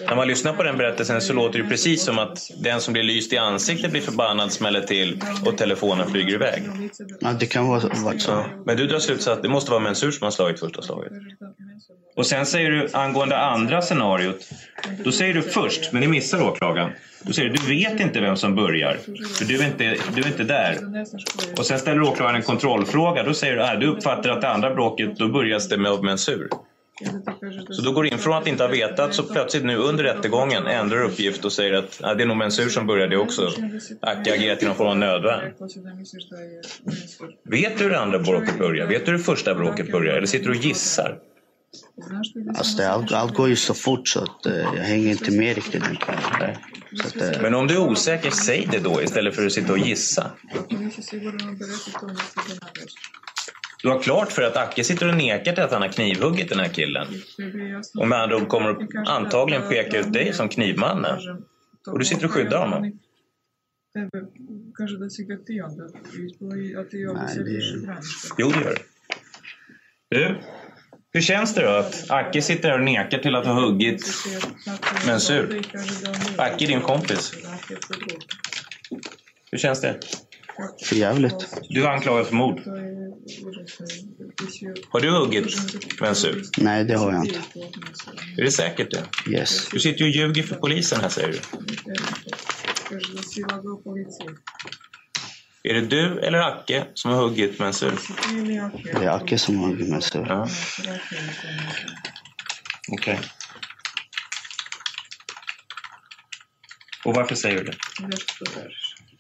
När 0.09 0.17
man 0.17 0.29
lyssnar 0.29 0.53
på 0.53 0.63
den 0.63 0.77
berättelsen 0.77 1.21
så 1.21 1.33
låter 1.33 1.59
det 1.59 1.69
precis 1.69 2.05
som 2.05 2.19
att 2.19 2.51
den 2.63 2.81
som 2.81 2.93
blir 2.93 3.03
lyst 3.03 3.33
i 3.33 3.39
ansiktet 3.39 3.91
blir 3.91 4.01
förbannad, 4.01 4.53
smäller 4.53 4.81
till 4.81 5.23
och 5.47 5.57
telefonen 5.59 6.11
flyger 6.11 6.35
iväg. 6.35 6.63
Ja, 7.21 7.33
det 7.41 7.47
kan 7.47 7.67
vara, 7.67 7.89
vara 7.95 8.19
så. 8.19 8.45
Men 8.67 8.77
du 8.77 8.87
drar 8.87 8.99
slutsatsen 8.99 9.33
att 9.33 9.43
det 9.43 9.49
måste 9.49 9.71
vara 9.71 9.81
Mensur 9.81 10.11
som 10.11 10.25
har 10.25 10.31
slagit 10.31 10.61
första 10.61 10.83
slaget. 10.83 11.13
Och 12.17 12.27
sen 12.27 12.47
säger 12.47 12.71
du 12.71 12.89
angående 12.93 13.39
andra 13.39 13.83
scenariot. 13.83 14.51
Då 15.05 15.13
säger 15.13 15.35
du 15.35 15.43
först, 15.43 15.93
men 15.93 16.03
det 16.03 16.09
missar 16.09 16.43
åklagaren. 16.43 16.91
Då 17.23 17.33
säger 17.33 17.49
du 17.49 17.55
du 17.55 17.67
vet 17.69 18.01
inte 18.01 18.21
vem 18.21 18.37
som 18.37 18.55
börjar, 18.55 18.97
för 19.39 19.45
du 19.45 19.63
är 19.63 19.67
inte, 19.67 19.97
du 20.15 20.23
är 20.23 20.27
inte 20.27 20.45
där. 20.45 20.79
Och 21.59 21.67
sen 21.67 21.79
ställer 21.79 22.03
åklagaren 22.03 22.37
en 22.37 22.43
kontrollfråga. 22.43 23.23
Då 23.23 23.35
säger 23.35 23.57
du 23.57 23.63
att 23.63 23.81
du 23.81 23.87
uppfattar 23.87 24.31
att 24.31 24.41
det 24.41 24.49
andra 24.49 24.75
bråket, 24.75 25.17
då 25.17 25.29
börjas 25.29 25.69
det 25.69 25.77
med 25.77 26.03
Mensur. 26.03 26.49
Så 27.71 27.83
då 27.83 27.93
går 27.93 28.07
in 28.07 28.19
från 28.19 28.37
att 28.37 28.47
inte 28.47 28.63
ha 28.63 28.71
vetat, 28.71 29.15
så 29.15 29.23
plötsligt 29.23 29.65
nu 29.65 29.77
under 29.77 30.05
rättegången 30.05 30.67
ändrar 30.67 31.03
uppgift 31.03 31.45
och 31.45 31.53
säger 31.53 31.73
att 31.73 32.01
ja, 32.03 32.15
det 32.15 32.23
är 32.23 32.27
nog 32.27 32.37
Mensur 32.37 32.69
som 32.69 32.87
började 32.87 33.17
också. 33.17 33.53
Acke 34.01 34.35
agerar 34.35 34.57
till 34.57 34.67
någon 34.67 34.77
form 34.77 34.89
av 34.89 34.97
nödvärn. 34.97 35.53
Vet 37.45 37.79
du 37.79 37.85
hur 37.85 37.91
det 37.91 38.01
andra 38.01 38.19
bråket 38.19 38.59
börjar? 38.59 38.87
Vet 38.87 39.07
du 39.07 39.11
hur 39.11 39.19
det 39.19 39.25
första 39.25 39.55
bråket 39.55 39.93
börjar? 39.93 40.15
Eller 40.15 40.27
sitter 40.27 40.47
du 40.47 40.59
och 40.59 40.65
gissar? 40.65 41.19
Alltså, 42.49 42.77
det, 42.77 42.91
allt, 42.91 43.13
allt 43.13 43.35
går 43.35 43.49
ju 43.49 43.57
så 43.57 43.75
fort 43.75 44.09
så 44.09 44.21
att, 44.21 44.47
eh, 44.47 44.57
jag 44.57 44.83
hänger 44.83 45.11
inte 45.11 45.31
med 45.31 45.55
riktigt 45.55 45.83
att, 47.05 47.17
eh, 47.17 47.43
Men 47.43 47.55
om 47.55 47.67
du 47.67 47.75
är 47.75 47.81
osäker, 47.81 48.31
säg 48.31 48.69
det 48.73 48.79
då 48.79 49.03
istället 49.03 49.35
för 49.35 49.47
att 49.47 49.53
sitta 49.53 49.73
och 49.73 49.79
gissa. 49.79 50.31
Du 53.83 53.89
har 53.89 54.03
klart 54.03 54.33
för 54.33 54.43
att 54.43 54.57
Acke 54.57 54.85
sitter 54.85 55.09
och 55.09 55.17
nekar 55.17 55.53
till 55.53 55.63
att 55.63 55.73
han 55.73 55.83
har 55.83 55.89
knivhuggit 55.89 56.49
den 56.49 56.59
här 56.59 56.69
killen. 56.69 57.07
Och 57.99 58.09
med 58.09 58.23
andra 58.23 58.37
ord 58.37 58.49
kommer 58.49 58.71
att 58.71 59.09
antagligen 59.09 59.69
peka 59.69 59.99
ut 59.99 60.13
dig 60.13 60.33
som 60.33 60.49
knivmannen. 60.49 61.45
Och 61.87 61.99
du 61.99 62.05
sitter 62.05 62.25
och 62.25 62.33
skyddar 62.33 62.59
honom. 62.59 62.99
Jo, 68.39 68.49
det 68.49 68.61
gör 68.61 68.75
du. 68.75 68.83
Du, 70.11 70.41
hur 71.13 71.21
känns 71.21 71.55
det 71.55 71.63
då 71.63 71.69
att 71.69 72.11
Acke 72.11 72.43
sitter 72.43 72.69
här 72.69 72.79
och 72.79 72.85
nekar 72.85 73.19
till 73.19 73.35
att 73.35 73.47
ha 73.47 73.53
huggit 73.53 74.03
Mensur? 75.07 75.63
Acke 76.37 76.65
är 76.65 76.69
din 76.69 76.81
kompis. 76.81 77.33
Hur 79.51 79.59
känns 79.59 79.81
det? 79.81 80.01
För 80.85 80.97
jävligt. 80.97 81.49
Du 81.69 81.85
är 81.85 81.89
anklagad 81.89 82.27
för 82.27 82.35
mord. 82.35 82.61
Har 84.89 85.01
du 85.01 85.11
huggit 85.11 85.57
Mensur? 86.01 86.45
Nej, 86.59 86.85
det 86.85 86.95
har 86.95 87.13
jag 87.13 87.25
inte. 87.25 87.41
Är 88.39 88.45
det 88.45 88.51
säkert 88.51 88.91
det? 88.91 89.31
Yes. 89.31 89.69
Du 89.71 89.81
sitter 89.81 90.05
ju 90.05 90.11
och 90.11 90.17
ljuger 90.17 90.43
för 90.43 90.55
polisen 90.55 91.01
här 91.01 91.09
säger 91.09 91.29
du. 91.29 91.39
Är 95.63 95.75
det 95.75 95.81
du 95.81 96.21
eller 96.21 96.39
Acke 96.39 96.87
som 96.95 97.11
har 97.11 97.23
huggit 97.23 97.59
Mensur? 97.59 97.99
Det 99.01 99.05
är 99.05 99.11
Acke 99.11 99.39
som 99.39 99.59
har 99.59 99.69
huggit 99.69 99.89
Mensur. 99.89 100.27
Ja. 100.29 100.49
Okej. 102.93 103.21
Och 107.05 107.15
varför 107.15 107.35
säger 107.35 107.59
du 107.59 107.65
det? 107.65 107.77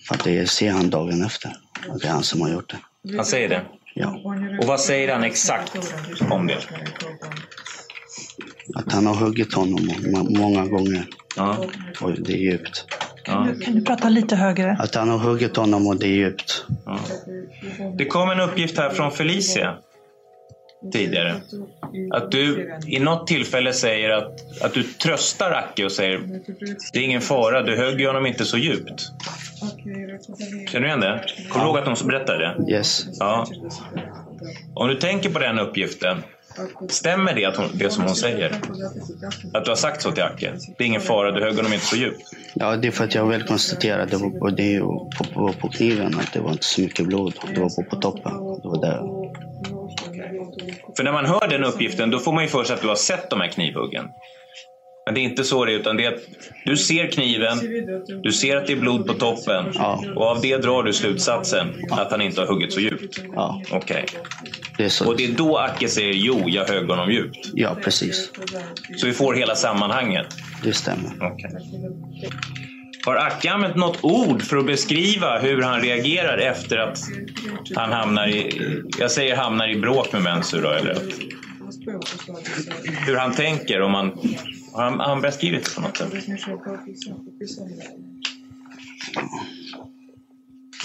För 0.08 0.14
att 0.14 0.24
det 0.24 0.46
ser 0.50 0.70
han 0.70 0.90
dagen 0.90 1.24
efter. 1.24 1.52
Att 1.88 2.00
det 2.00 2.08
är 2.08 2.12
han 2.12 2.22
som 2.22 2.40
har 2.40 2.50
gjort 2.50 2.70
det. 3.02 3.16
Han 3.16 3.24
säger 3.26 3.48
det? 3.48 3.64
Ja. 3.94 4.08
Och 4.60 4.66
vad 4.66 4.80
säger 4.80 5.12
han 5.12 5.24
exakt 5.24 5.76
om 6.30 6.46
det? 6.46 6.58
Att 8.74 8.92
han 8.92 9.06
har 9.06 9.14
huggit 9.14 9.54
honom 9.54 9.86
må- 10.12 10.30
många 10.40 10.66
gånger. 10.66 11.06
Ja. 11.36 11.64
Och 12.00 12.12
det 12.20 12.32
är 12.32 12.36
djupt. 12.38 12.84
Ja. 13.28 13.46
Kan 13.64 13.74
du 13.74 13.84
prata 13.84 14.08
lite 14.08 14.36
högre? 14.36 14.76
Att 14.80 14.94
han 14.94 15.08
har 15.08 15.18
huggit 15.18 15.56
honom 15.56 15.86
och 15.86 15.96
det 15.96 16.06
är 16.06 16.16
djupt. 16.16 16.64
Det 17.96 18.04
kom 18.04 18.30
en 18.30 18.40
uppgift 18.40 18.78
här 18.78 18.90
från 18.90 19.10
Felicia 19.10 19.74
tidigare. 20.92 21.34
Att 22.10 22.30
du 22.30 22.70
i 22.86 22.98
något 22.98 23.26
tillfälle 23.26 23.72
säger 23.72 24.10
att, 24.10 24.62
att 24.62 24.74
du 24.74 24.82
tröstar 24.82 25.50
Acke 25.50 25.84
och 25.84 25.92
säger 25.92 26.40
det 26.92 26.98
är 26.98 27.02
ingen 27.02 27.20
fara, 27.20 27.62
du 27.62 27.76
högg 27.76 28.06
honom 28.06 28.26
inte 28.26 28.44
så 28.44 28.58
djupt. 28.58 29.02
Känner 30.68 30.80
du 30.80 30.86
igen 30.86 31.00
det? 31.00 31.24
Kommer 31.48 31.64
du 31.64 31.70
ihåg 31.70 31.78
att 31.78 31.98
de 31.98 32.06
berättade 32.06 32.38
det? 32.38 32.72
Yes. 32.72 33.06
Ja. 33.18 33.46
Om 34.74 34.88
du 34.88 34.94
tänker 34.94 35.30
på 35.30 35.38
den 35.38 35.58
uppgiften, 35.58 36.22
stämmer 36.88 37.34
det, 37.34 37.44
att 37.44 37.56
hon, 37.56 37.66
det 37.74 37.90
som 37.90 38.04
hon 38.04 38.14
säger? 38.14 38.50
Att 39.54 39.64
du 39.64 39.70
har 39.70 39.76
sagt 39.76 40.02
så 40.02 40.12
till 40.12 40.22
Acke? 40.22 40.52
Det 40.78 40.84
är 40.84 40.86
ingen 40.88 41.00
fara, 41.00 41.30
du 41.30 41.40
högg 41.40 41.56
honom 41.56 41.72
inte 41.72 41.84
så 41.84 41.96
djupt. 41.96 42.22
Ja, 42.54 42.76
det 42.76 42.88
är 42.88 42.92
för 42.92 43.04
att 43.04 43.14
jag 43.14 43.26
väl 43.26 43.42
konstaterade 43.42 44.10
det 44.10 44.16
var 44.16 44.30
på, 44.30 44.50
det, 44.50 44.80
på, 44.80 45.24
på, 45.34 45.52
på 45.52 45.68
kniven 45.68 46.14
att 46.18 46.32
det 46.32 46.40
var 46.40 46.50
inte 46.50 46.64
så 46.64 46.80
mycket 46.80 47.06
blod. 47.06 47.34
Det 47.54 47.60
var 47.60 47.68
på, 47.68 47.82
på 47.82 47.96
toppen. 47.96 48.32
Det 48.62 48.68
var 48.68 48.80
där. 48.80 49.28
För 50.96 51.04
när 51.04 51.12
man 51.12 51.26
hör 51.26 51.48
den 51.48 51.64
uppgiften 51.64 52.10
då 52.10 52.18
får 52.18 52.32
man 52.32 52.42
ju 52.42 52.48
för 52.48 52.64
sig 52.64 52.74
att 52.74 52.82
du 52.82 52.88
har 52.88 52.94
sett 52.94 53.30
de 53.30 53.40
här 53.40 53.48
knivhuggen. 53.48 54.04
Men 55.08 55.14
det 55.14 55.20
är 55.20 55.22
inte 55.22 55.44
så 55.44 55.64
det 55.64 55.72
är, 55.72 55.78
utan 55.78 55.96
det 55.96 56.04
är 56.04 56.14
att 56.14 56.20
du 56.64 56.76
ser 56.76 57.10
kniven, 57.10 57.58
du 58.22 58.32
ser 58.32 58.56
att 58.56 58.66
det 58.66 58.72
är 58.72 58.76
blod 58.76 59.06
på 59.06 59.14
toppen 59.14 59.66
och 60.16 60.26
av 60.26 60.40
det 60.40 60.56
drar 60.56 60.82
du 60.82 60.92
slutsatsen 60.92 61.66
att 61.90 62.10
han 62.10 62.20
inte 62.20 62.40
har 62.40 62.48
huggit 62.48 62.72
så 62.72 62.80
djupt. 62.80 63.20
Ja. 63.34 63.62
Okej. 63.70 64.06
Så. 64.88 65.06
Och 65.06 65.16
det 65.16 65.24
är 65.24 65.32
då 65.32 65.58
Acke 65.58 65.88
säger 65.88 66.12
jo, 66.12 66.42
jag 66.46 66.64
högg 66.64 66.88
honom 66.88 67.12
djupt. 67.12 67.50
Ja, 67.54 67.76
precis. 67.84 68.30
Så 68.96 69.06
vi 69.06 69.12
får 69.12 69.34
hela 69.34 69.54
sammanhanget. 69.54 70.26
Det 70.62 70.72
stämmer. 70.72 71.10
Okej. 71.20 71.50
Har 73.06 73.16
Acke 73.16 73.50
använt 73.50 73.76
något 73.76 73.98
ord 74.04 74.42
för 74.42 74.56
att 74.56 74.66
beskriva 74.66 75.38
hur 75.38 75.62
han 75.62 75.80
reagerar 75.80 76.38
efter 76.38 76.78
att 76.78 76.98
han 77.74 77.92
hamnar 77.92 78.28
i, 78.28 78.60
jag 78.98 79.10
säger 79.10 79.36
hamnar 79.36 79.68
i 79.68 79.76
bråk 79.76 80.12
med 80.12 80.22
Mensur 80.22 80.62
då, 80.62 80.70
eller 80.70 80.96
hur 83.06 83.16
han 83.16 83.34
tänker 83.34 83.82
om 83.82 83.92
man, 83.92 84.12
har 84.72 84.82
han, 84.82 85.00
han 85.00 85.20
beskrivit 85.20 85.64
det 85.64 85.74
på 85.74 85.80
något 85.80 85.96
sätt? 85.96 86.12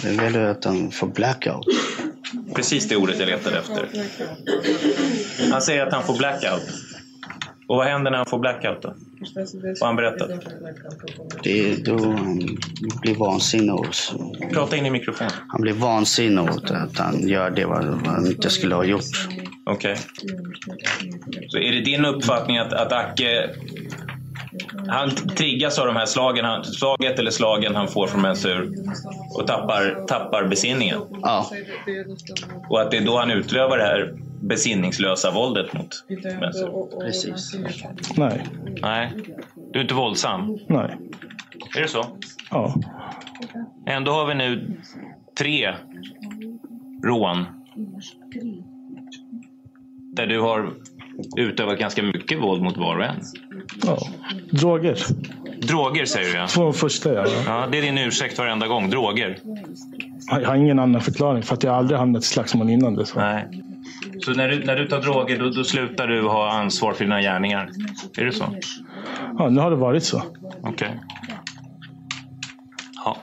Det 0.02 0.10
är 0.10 0.30
väl 0.30 0.50
att 0.52 0.66
han 0.66 0.92
får 0.92 1.08
blackout. 1.08 1.66
Precis 2.56 2.88
det 2.88 2.96
ordet 2.96 3.20
jag 3.20 3.28
letade 3.28 3.60
efter. 3.60 3.90
Han 5.52 5.62
säger 5.62 5.88
att 5.88 5.94
han 5.94 6.04
får 6.04 6.18
blackout. 6.18 6.64
Och 7.68 7.78
vad 7.78 7.88
händer 7.88 8.12
när 8.12 8.18
han 8.18 8.26
får 8.26 8.40
blackout 8.40 8.82
då? 8.82 8.94
Vad 9.80 9.88
han 9.88 9.96
berättat? 9.96 10.30
Det 11.44 11.72
är 11.72 11.86
då 11.86 11.98
han 11.98 12.58
blir 13.02 13.16
vansinnig. 13.16 13.80
Prata 14.54 14.78
in 14.78 14.86
i 14.86 14.90
mikrofonen. 14.90 15.32
han 15.48 15.62
blir 15.62 15.74
vansinnig 15.74 16.44
åt 16.44 16.72
att 16.72 16.98
han 16.98 17.28
gör 17.28 17.50
det 17.50 17.66
vad 17.66 17.84
han 18.06 18.28
inte 18.28 18.50
skulle 18.50 18.76
ha 18.76 18.84
gjort. 18.84 19.30
Okej. 19.66 19.98
Så 21.48 21.58
är 21.58 21.72
det 21.72 21.82
din 21.82 22.06
uppfattning 22.06 22.58
att, 22.58 22.74
att 22.74 22.92
Acke 22.92 23.50
han 24.88 25.10
triggas 25.16 25.80
av 25.80 25.88
de 25.88 25.96
här 25.96 26.06
slagen, 26.06 26.46
han, 26.46 26.64
slaget 26.64 27.20
eller 27.20 27.32
slagen 27.32 27.76
han 27.76 27.88
får 27.88 28.08
från 28.08 28.22
Mensur 28.22 28.72
och 29.36 29.48
tappar, 29.48 30.06
tappar 30.08 30.48
besinningen? 30.48 31.00
Ja. 31.22 31.50
Och 32.70 32.82
att 32.82 32.92
det 32.92 32.98
är 32.98 33.06
då 33.06 33.18
han 33.18 33.32
utövar 33.32 33.78
det 33.78 33.84
här 33.84 34.14
besinningslösa 34.48 35.32
våldet 35.32 35.74
mot 35.74 36.06
Mensur? 36.40 37.00
Precis. 37.00 37.56
Nej. 38.18 38.46
Nej, 38.82 39.12
du 39.74 39.80
är 39.80 39.84
inte 39.84 39.94
våldsam? 39.94 40.58
Nej. 40.68 40.98
Är 41.78 41.82
det 41.82 41.88
så? 41.88 42.06
Ja. 42.52 42.76
Ändå 43.86 44.12
har 44.12 44.26
vi 44.26 44.36
nu 44.36 44.78
tre 45.38 45.74
rån 47.04 47.46
Där 50.14 50.28
du 50.28 50.42
har 50.42 50.74
utövat 51.38 51.80
ganska 51.80 52.04
mycket 52.04 52.42
våld 52.42 52.62
mot 52.62 52.78
var 52.78 52.98
och 52.98 53.04
en. 53.04 53.16
Ja. 53.84 53.98
Droger. 54.52 54.98
Droger 55.68 56.06
säger 56.06 56.32
du 56.32 56.38
ja. 56.38 56.48
Två 56.48 56.74
första 56.74 57.14
ja. 57.14 57.26
ja. 57.46 57.68
Det 57.72 57.78
är 57.78 57.82
din 57.82 57.98
ursäkt 57.98 58.38
varenda 58.38 58.68
gång. 58.68 58.90
Droger. 58.90 59.38
Jag 60.32 60.48
har 60.48 60.56
ingen 60.56 60.80
annan 60.80 61.02
förklaring 61.02 61.44
för 61.44 61.54
att 61.54 61.64
jag 61.64 61.76
aldrig 61.76 62.00
hamnat 62.00 62.24
i 62.24 62.26
slagsmål 62.26 62.70
innan 62.70 62.96
det. 62.96 63.06
Så. 63.06 63.20
Nej. 63.20 63.64
Så 64.26 64.32
när 64.32 64.50
du, 64.50 64.64
när 64.64 64.76
du 64.76 64.88
tar 64.88 65.02
droger 65.02 65.40
då, 65.40 65.50
då 65.50 65.64
slutar 65.64 66.08
du 66.08 66.22
ha 66.22 66.52
ansvar 66.52 66.94
för 66.94 67.04
dina 67.04 67.22
gärningar? 67.22 67.70
Är 68.18 68.26
det 68.26 68.32
så? 68.32 68.56
Ja, 69.38 69.50
nu 69.50 69.62
har 69.62 69.70
det 69.70 69.78
varit 69.78 70.04
så. 70.04 70.18
Okej. 70.18 70.72
Okay. 70.72 70.90
Ja. 73.06 73.18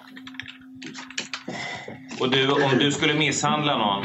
Och 2.21 2.31
du, 2.31 2.53
om 2.53 2.79
du 2.79 2.93
skulle 2.93 3.15
misshandla 3.15 3.79
någon 3.79 4.05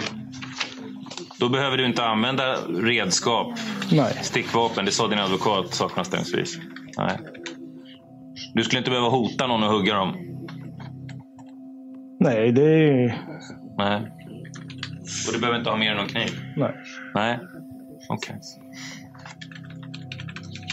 då 1.39 1.49
behöver 1.49 1.77
du 1.77 1.85
inte 1.85 2.05
använda 2.05 2.55
redskap, 2.67 3.47
Nej. 3.91 4.13
stickvapen. 4.21 4.85
Det 4.85 4.91
sa 4.91 5.07
din 5.07 5.19
advokat 5.19 5.73
saknanställningsvis. 5.73 6.57
Nej. 6.97 7.17
Du 8.53 8.63
skulle 8.63 8.77
inte 8.77 8.89
behöva 8.89 9.09
hota 9.09 9.47
någon 9.47 9.63
och 9.63 9.69
hugga 9.69 9.95
dem? 9.95 10.15
Nej, 12.19 12.51
det 12.51 12.63
är... 12.63 13.21
Nej. 13.77 14.14
Och 15.27 15.33
du 15.33 15.39
behöver 15.39 15.57
inte 15.59 15.69
ha 15.69 15.77
mer 15.77 15.91
än 15.91 15.97
någon 15.97 16.07
kniv? 16.07 16.29
Nej. 16.55 16.73
Nej, 17.13 17.39
okej. 18.09 18.35
Okay. 18.35 18.35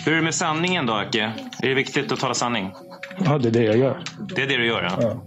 Hur 0.05 0.13
är 0.13 0.17
det 0.17 0.23
med 0.23 0.35
sanningen 0.35 0.87
då, 0.87 0.93
Acke? 0.93 1.33
Är 1.63 1.69
det 1.69 1.75
viktigt 1.75 2.13
att 2.13 2.21
tala 2.21 2.35
sanning? 2.35 2.73
Ja, 3.25 3.39
det 3.39 3.49
är 3.49 3.53
det 3.53 3.63
jag 3.63 3.77
gör. 3.77 4.03
Det 4.37 4.43
är 4.43 4.47
det 4.47 4.57
du 4.57 4.67
gör, 4.67 4.83
ja. 4.83 4.99
ja. 5.01 5.23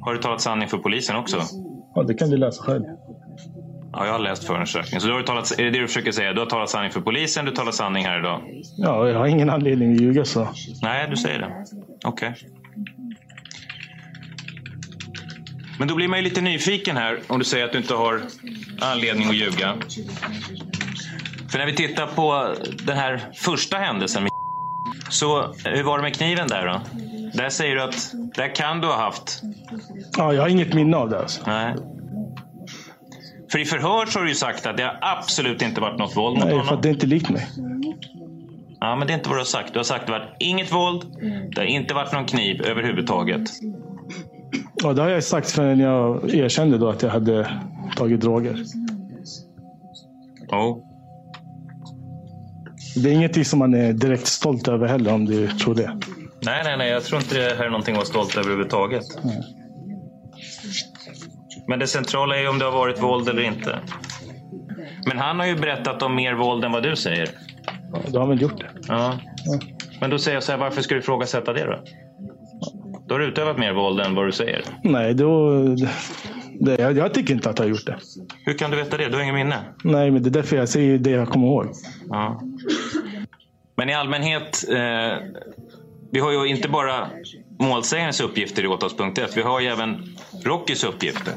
Har 0.00 0.14
du 0.14 0.20
talat 0.20 0.40
sanning 0.40 0.68
för 0.68 0.78
polisen 0.78 1.16
också? 1.16 1.42
Ja, 1.94 2.02
det 2.02 2.14
kan 2.14 2.30
du 2.30 2.36
läsa 2.36 2.62
själv. 2.62 2.84
Ja, 3.92 4.06
jag 4.06 4.12
har 4.12 4.18
läst 4.18 4.44
förundersökningen. 4.44 5.00
Så 5.00 5.06
du 5.06 5.12
har 5.12 5.22
talat, 5.22 5.58
är 5.58 5.64
det 5.64 5.70
det 5.70 5.78
du 5.78 5.86
försöker 5.86 6.12
säga? 6.12 6.32
Du 6.32 6.40
har 6.40 6.46
talat 6.46 6.70
sanning 6.70 6.90
för 6.90 7.00
polisen, 7.00 7.44
du 7.44 7.50
talar 7.50 7.72
sanning 7.72 8.04
här 8.04 8.18
idag? 8.18 8.40
Ja, 8.76 9.08
jag 9.08 9.18
har 9.18 9.26
ingen 9.26 9.50
anledning 9.50 9.94
att 9.94 10.00
ljuga 10.00 10.24
så. 10.24 10.48
Nej, 10.82 11.06
du 11.10 11.16
säger 11.16 11.38
det. 11.38 11.64
Okej. 12.04 12.28
Okay. 12.28 12.48
Men 15.78 15.88
då 15.88 15.94
blir 15.94 16.08
man 16.08 16.18
ju 16.18 16.24
lite 16.24 16.40
nyfiken 16.40 16.96
här 16.96 17.20
om 17.26 17.38
du 17.38 17.44
säger 17.44 17.64
att 17.64 17.72
du 17.72 17.78
inte 17.78 17.94
har 17.94 18.22
anledning 18.80 19.28
att 19.28 19.36
ljuga. 19.36 19.76
För 21.50 21.58
när 21.58 21.66
vi 21.66 21.74
tittar 21.74 22.06
på 22.06 22.54
den 22.84 22.96
här 22.96 23.20
första 23.34 23.76
händelsen 23.76 24.22
med 24.22 24.32
så 25.10 25.54
hur 25.64 25.82
var 25.82 25.98
det 25.98 26.02
med 26.02 26.14
kniven 26.16 26.48
där 26.48 26.66
då? 26.66 26.80
Där 27.34 27.48
säger 27.48 27.74
du 27.74 27.82
att 27.82 28.12
där 28.34 28.54
kan 28.54 28.80
du 28.80 28.86
ha 28.86 28.96
haft... 28.96 29.42
Ja, 30.16 30.32
jag 30.32 30.42
har 30.42 30.48
inget 30.48 30.74
minne 30.74 30.96
av 30.96 31.10
det. 31.10 31.18
Alltså. 31.18 31.42
Nej. 31.46 31.74
För 33.52 33.58
i 33.58 33.64
förhör 33.64 34.06
så 34.06 34.18
har 34.18 34.24
du 34.24 34.30
ju 34.30 34.34
sagt 34.34 34.66
att 34.66 34.76
det 34.76 34.82
har 34.82 34.98
absolut 35.00 35.62
inte 35.62 35.80
varit 35.80 35.98
något 35.98 36.16
våld 36.16 36.34
mot 36.36 36.44
Nej, 36.44 36.52
honom. 36.52 36.66
för 36.66 36.74
att 36.74 36.82
det 36.82 36.88
är 36.88 36.92
inte 36.92 37.06
likt 37.06 37.30
mig. 37.30 37.46
Ja, 38.80 38.96
men 38.96 39.06
det 39.06 39.12
är 39.12 39.14
inte 39.14 39.28
vad 39.28 39.36
du 39.38 39.40
har 39.40 39.44
sagt. 39.44 39.72
Du 39.72 39.78
har 39.78 39.84
sagt 39.84 40.00
att 40.00 40.06
det 40.06 40.12
har 40.12 40.20
varit 40.20 40.36
inget 40.38 40.72
våld. 40.72 41.06
Det 41.54 41.60
har 41.60 41.66
inte 41.66 41.94
varit 41.94 42.12
någon 42.12 42.26
kniv 42.26 42.62
överhuvudtaget. 42.66 43.40
Ja, 44.82 44.92
det 44.92 45.02
har 45.02 45.08
jag 45.08 45.24
sagt 45.24 45.50
förrän 45.50 45.78
jag 45.78 46.34
erkände 46.34 46.78
då 46.78 46.88
att 46.88 47.02
jag 47.02 47.10
hade 47.10 47.50
tagit 47.96 48.20
droger. 48.20 48.64
Oh. 50.48 50.78
Det 52.96 53.10
är 53.10 53.12
ingenting 53.12 53.44
som 53.44 53.58
man 53.58 53.74
är 53.74 53.92
direkt 53.92 54.26
stolt 54.26 54.68
över 54.68 54.88
heller 54.88 55.14
om 55.14 55.24
du 55.24 55.48
tror 55.48 55.74
det. 55.74 56.00
Nej, 56.42 56.60
nej, 56.64 56.76
nej. 56.76 56.90
Jag 56.90 57.04
tror 57.04 57.20
inte 57.20 57.34
det 57.34 57.56
här 57.56 57.64
är 57.64 57.70
någonting 57.70 57.94
att 57.94 57.98
vara 57.98 58.06
stolt 58.06 58.36
över 58.36 58.40
överhuvudtaget. 58.40 59.04
Mm. 59.24 59.42
Men 61.68 61.78
det 61.78 61.86
centrala 61.86 62.36
är 62.36 62.48
om 62.48 62.58
det 62.58 62.64
har 62.64 62.72
varit 62.72 63.02
våld 63.02 63.28
eller 63.28 63.42
inte. 63.42 63.78
Men 65.06 65.18
han 65.18 65.38
har 65.38 65.46
ju 65.46 65.56
berättat 65.56 66.02
om 66.02 66.14
mer 66.14 66.34
våld 66.34 66.64
än 66.64 66.72
vad 66.72 66.82
du 66.82 66.96
säger. 66.96 67.28
Ja, 67.92 67.98
då 68.08 68.12
har 68.12 68.20
han 68.20 68.28
väl 68.28 68.42
gjort 68.42 68.58
det. 68.58 68.70
Ja. 68.88 69.18
Men 70.00 70.10
då 70.10 70.18
säger 70.18 70.36
jag 70.36 70.42
så 70.42 70.52
här, 70.52 70.58
varför 70.58 70.82
ska 70.82 70.94
du 70.94 71.00
ifrågasätta 71.00 71.52
det 71.52 71.64
då? 71.64 71.82
Då 73.06 73.14
har 73.14 73.18
du 73.18 73.26
utövat 73.26 73.58
mer 73.58 73.72
våld 73.72 74.00
än 74.00 74.14
vad 74.14 74.26
du 74.26 74.32
säger. 74.32 74.62
Nej, 74.82 75.14
då... 75.14 75.60
Det, 76.60 76.78
jag, 76.78 76.96
jag 76.96 77.14
tycker 77.14 77.34
inte 77.34 77.50
att 77.50 77.58
jag 77.58 77.64
har 77.64 77.70
gjort 77.70 77.86
det. 77.86 77.98
Hur 78.44 78.58
kan 78.58 78.70
du 78.70 78.76
veta 78.76 78.96
det? 78.96 79.08
Du 79.08 79.14
har 79.14 79.22
inget 79.22 79.34
minne? 79.34 79.56
Nej, 79.84 80.10
men 80.10 80.22
det 80.22 80.28
är 80.28 80.30
därför 80.30 80.56
jag 80.56 80.68
säger 80.68 80.98
det 80.98 81.10
jag 81.10 81.28
kommer 81.28 81.46
ihåg. 81.46 81.66
Ja. 82.08 82.42
Men 83.76 83.88
i 83.90 83.94
allmänhet, 83.94 84.64
eh, 84.68 85.18
vi 86.12 86.20
har 86.20 86.32
ju 86.32 86.46
inte 86.46 86.68
bara 86.68 87.10
målsägarens 87.58 88.20
uppgifter 88.20 88.64
i 88.64 88.66
åtalspunkt 88.66 89.36
Vi 89.36 89.42
har 89.42 89.60
ju 89.60 89.66
även 89.66 90.16
Rockys 90.44 90.84
uppgifter. 90.84 91.34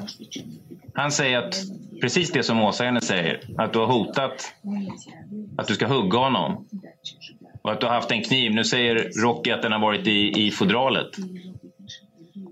Han 0.93 1.11
säger 1.11 1.37
att 1.37 1.55
precis 2.01 2.31
det 2.31 2.43
som 2.43 2.57
målsägaren 2.57 3.01
säger, 3.01 3.41
att 3.57 3.73
du 3.73 3.79
har 3.79 3.87
hotat 3.87 4.53
att 5.57 5.67
du 5.67 5.73
ska 5.73 5.87
hugga 5.87 6.17
honom. 6.17 6.65
Och 7.61 7.71
att 7.71 7.81
du 7.81 7.87
har 7.87 7.93
haft 7.93 8.11
en 8.11 8.23
kniv. 8.23 8.51
Nu 8.51 8.63
säger 8.63 9.23
Rocky 9.23 9.51
att 9.51 9.61
den 9.61 9.71
har 9.71 9.79
varit 9.79 10.07
i, 10.07 10.47
i 10.47 10.51
fodralet. 10.51 11.09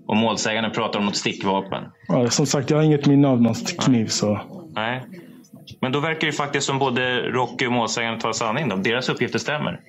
Och 0.08 0.16
målsägaren 0.16 0.70
pratar 0.70 0.98
om 0.98 1.04
något 1.04 1.16
stickvapen. 1.16 1.84
Ja, 2.08 2.30
som 2.30 2.46
sagt, 2.46 2.70
jag 2.70 2.76
har 2.76 2.84
inget 2.84 3.06
minne 3.06 3.28
av 3.28 3.42
någon 3.42 3.54
kniv. 3.54 4.06
Så. 4.06 4.40
Nej. 4.74 5.02
Men 5.80 5.92
då 5.92 6.00
verkar 6.00 6.26
det 6.26 6.32
faktiskt 6.32 6.66
som 6.66 6.78
både 6.78 7.20
Rocky 7.20 7.66
och 7.66 7.72
målsägaren 7.72 8.18
tar 8.18 8.32
sanning. 8.32 8.68
Då. 8.68 8.76
Deras 8.76 9.08
uppgifter 9.08 9.38
stämmer. 9.38 9.80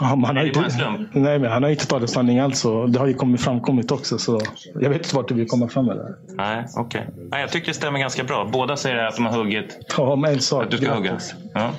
Ja, 0.00 0.06
har 0.06 0.32
Nej, 0.32 0.50
det 0.50 0.60
var 0.60 0.64
inte, 0.64 1.18
nej, 1.18 1.38
men 1.38 1.50
han 1.50 1.62
har 1.62 1.70
inte 1.70 1.86
tagit 1.86 2.10
sanning 2.10 2.38
alls. 2.38 2.62
Det 2.88 2.98
har 2.98 3.06
ju 3.06 3.14
kommit 3.14 3.40
framkommit 3.40 3.90
också. 3.90 4.18
Så 4.18 4.40
jag 4.80 4.90
vet 4.90 5.02
inte 5.02 5.16
vart 5.16 5.28
du 5.28 5.34
vill 5.34 5.48
komma 5.48 5.68
fram 5.68 5.86
med 5.86 5.96
det 5.96 6.02
här. 6.02 6.16
Nej, 6.36 6.64
okej. 6.76 7.06
Nej, 7.30 7.40
jag 7.40 7.50
tycker 7.50 7.66
det 7.66 7.74
stämmer 7.74 7.98
ganska 7.98 8.24
bra. 8.24 8.48
Båda 8.52 8.76
säger 8.76 8.96
att 8.96 9.16
de 9.16 9.26
har 9.26 9.32
huggit. 9.32 9.78
Ja, 9.96 10.16
men 10.16 10.32
en 10.32 10.40
sak. 10.40 10.64
Att 10.64 10.70
du 10.70 10.76
ska 10.76 10.86
Grattis. 10.86 11.32
hugga. 11.32 11.50
Ja. 11.54 11.70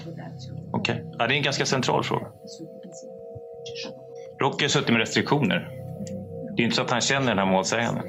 Okej. 0.74 1.04
Ja, 1.20 1.28
det 1.28 1.34
är 1.34 1.38
en 1.38 1.44
ganska 1.44 1.66
central 1.66 2.04
fråga. 2.04 2.26
Rocky 4.42 4.64
har 4.64 4.70
suttit 4.70 4.90
med 4.90 5.00
restriktioner. 5.00 5.83
Det 6.56 6.62
är 6.62 6.64
inte 6.64 6.76
så 6.76 6.82
att 6.82 6.92
han 6.92 7.02
känner 7.02 7.28
den 7.28 7.38
här 7.38 7.46
målsäganden. 7.46 8.04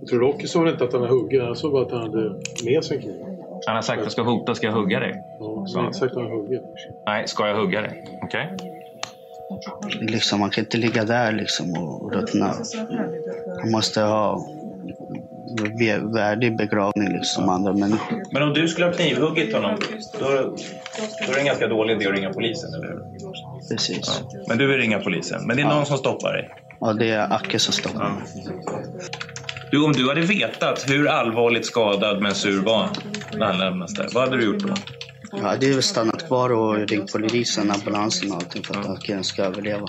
Jag 0.00 0.08
tror 0.08 0.20
Rocky 0.20 0.46
sa 0.46 0.68
inte 0.68 0.84
att 0.84 0.92
han 0.92 1.02
har 1.02 1.08
huggit. 1.08 1.42
Han 1.42 1.56
sa 1.56 1.70
bara 1.70 1.82
att 1.86 1.90
han 1.92 2.00
hade 2.00 2.30
med 2.64 2.84
sig 2.84 2.96
en 2.96 3.02
kniv. 3.02 3.22
Han 3.66 3.74
har 3.74 3.82
sagt 3.82 3.98
att 3.98 4.04
jag 4.04 4.12
ska 4.12 4.22
hota, 4.22 4.54
ska 4.54 4.66
jag 4.66 4.74
hugga 4.74 5.00
dig? 5.00 5.22
Ja, 5.38 5.64
så 5.66 5.78
har 5.78 5.86
inte 5.86 5.98
sagt 5.98 6.12
att 6.16 6.22
han 6.22 6.30
huggit. 6.30 6.62
Nej, 7.06 7.28
ska 7.28 7.48
jag 7.48 7.56
hugga 7.56 7.80
dig? 7.80 8.04
Okej. 8.22 8.56
Liksom, 10.00 10.40
man 10.40 10.50
kan 10.50 10.64
inte 10.64 10.76
ligga 10.78 11.04
där 11.04 11.32
liksom 11.32 11.72
och 11.78 12.12
ruttna. 12.14 12.54
Man 13.62 13.70
måste 13.72 14.00
ha 14.00 14.46
vä- 15.80 16.14
värdig 16.14 16.56
begravning 16.56 17.08
liksom 17.12 17.42
som 17.42 17.48
andra 17.48 17.72
människor. 17.72 18.22
Men 18.32 18.42
om 18.42 18.54
du 18.54 18.68
skulle 18.68 18.86
ha 18.86 18.92
knivhuggit 18.92 19.54
honom, 19.54 19.76
då, 20.12 20.24
då 21.26 21.30
är 21.30 21.34
det 21.34 21.40
en 21.40 21.46
ganska 21.46 21.68
dålig 21.68 21.94
idé 21.96 22.06
att 22.08 22.14
ringa 22.14 22.32
polisen, 22.32 22.74
eller 22.74 22.88
hur? 22.88 23.02
Precis. 23.70 24.22
Men 24.48 24.58
du 24.58 24.66
vill 24.66 24.76
ringa 24.76 24.98
polisen. 25.00 25.46
Men 25.46 25.56
det 25.56 25.62
är 25.62 25.66
någon 25.66 25.86
som 25.86 25.96
stoppar 25.98 26.32
dig. 26.32 26.48
Ja, 26.80 26.92
det 26.92 27.10
är 27.10 27.32
Acke 27.32 27.58
som 27.58 27.72
stoppar 27.72 28.10
mig. 28.10 28.22
Du, 29.70 29.84
om 29.84 29.92
du 29.92 30.08
hade 30.08 30.20
vetat 30.20 30.84
hur 30.88 31.08
allvarligt 31.08 31.66
skadad 31.66 32.22
Mensur 32.22 32.62
var 32.62 32.88
när 33.32 33.46
han 33.46 33.58
lämnades 33.58 33.94
där, 33.94 34.08
vad 34.14 34.24
hade 34.24 34.36
du 34.36 34.44
gjort 34.44 34.62
då? 34.62 34.74
Jag 35.32 35.38
hade 35.42 35.66
ju 35.66 35.82
stannat 35.82 36.26
kvar 36.26 36.50
och 36.52 36.88
ringt 36.88 37.12
polisen, 37.12 37.70
ambulansen 37.70 38.30
och 38.32 38.36
allting 38.36 38.62
för 38.62 38.80
att 38.80 38.86
Acke 38.90 39.22
ska 39.22 39.42
överleva. 39.42 39.88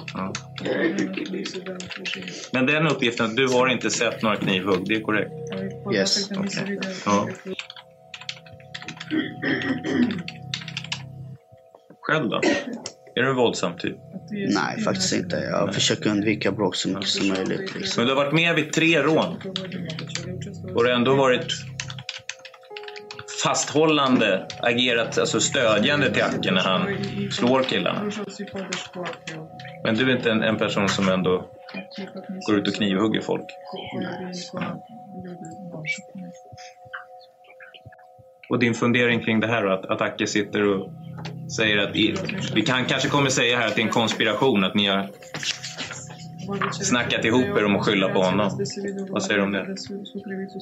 Men 2.51 2.65
den 2.65 2.87
uppgiften, 2.87 3.25
att 3.25 3.35
du 3.35 3.47
har 3.47 3.67
inte 3.67 3.89
sett 3.89 4.21
några 4.21 4.35
knivhugg, 4.35 4.87
det 4.87 4.95
är 4.95 5.01
korrekt? 5.01 5.31
Yes. 5.93 6.31
Okej. 6.31 6.79
Ja. 7.05 7.27
Själv 12.01 12.29
då? 12.29 12.41
Är 13.15 13.23
du 13.23 13.33
våldsam 13.33 13.77
typ? 13.77 13.97
Nej, 14.29 14.81
faktiskt 14.81 15.13
inte. 15.13 15.35
Jag 15.35 15.73
försöker 15.73 16.09
undvika 16.09 16.51
bråk 16.51 16.75
så 16.75 16.89
mycket 16.89 17.07
som 17.07 17.27
möjligt. 17.27 17.75
Liksom. 17.75 18.01
Men 18.01 18.07
du 18.07 18.15
har 18.15 18.23
varit 18.23 18.33
med 18.33 18.55
vid 18.55 18.73
tre 18.73 19.01
rån. 19.01 19.41
Och 20.75 20.83
du 20.83 20.89
har 20.89 20.95
ändå 20.95 21.15
varit 21.15 21.47
fasthållande, 23.43 24.47
agerat 24.59 25.17
alltså 25.17 25.39
stödjande 25.39 26.11
till 26.11 26.23
Acke 26.23 26.51
när 26.51 26.61
han 26.61 27.03
slår 27.31 27.63
killarna. 27.63 28.11
Men 29.83 29.95
du 29.95 30.11
är 30.11 30.15
inte 30.15 30.31
en, 30.31 30.43
en 30.43 30.57
person 30.57 30.89
som 30.89 31.09
ändå 31.09 31.49
går 32.47 32.57
ut 32.57 32.67
och 32.67 32.73
knivhugger 32.73 33.21
folk? 33.21 33.45
Och 38.49 38.59
din 38.59 38.73
fundering 38.73 39.23
kring 39.23 39.39
det 39.39 39.47
här 39.47 39.63
då, 39.63 39.71
att, 39.71 39.85
att 39.85 40.01
Acke 40.01 40.27
sitter 40.27 40.61
och 40.61 40.91
säger 41.51 41.77
att 41.77 41.95
vi 42.55 42.61
kan, 42.61 42.85
kanske 42.85 43.09
kommer 43.09 43.29
säga 43.29 43.57
här 43.57 43.67
att 43.67 43.75
det 43.75 43.81
är 43.81 43.85
en 43.85 43.91
konspiration, 43.91 44.63
att 44.63 44.75
ni 44.75 44.87
har 44.87 45.09
snackat 46.71 47.25
ihop 47.25 47.57
er 47.57 47.65
om 47.65 47.75
att 47.75 47.85
skylla 47.85 48.09
på 48.09 48.23
honom. 48.23 48.65
Vad 49.09 49.23
säger 49.23 49.39
du 49.39 49.43
om 49.43 49.51
det? 49.51 49.75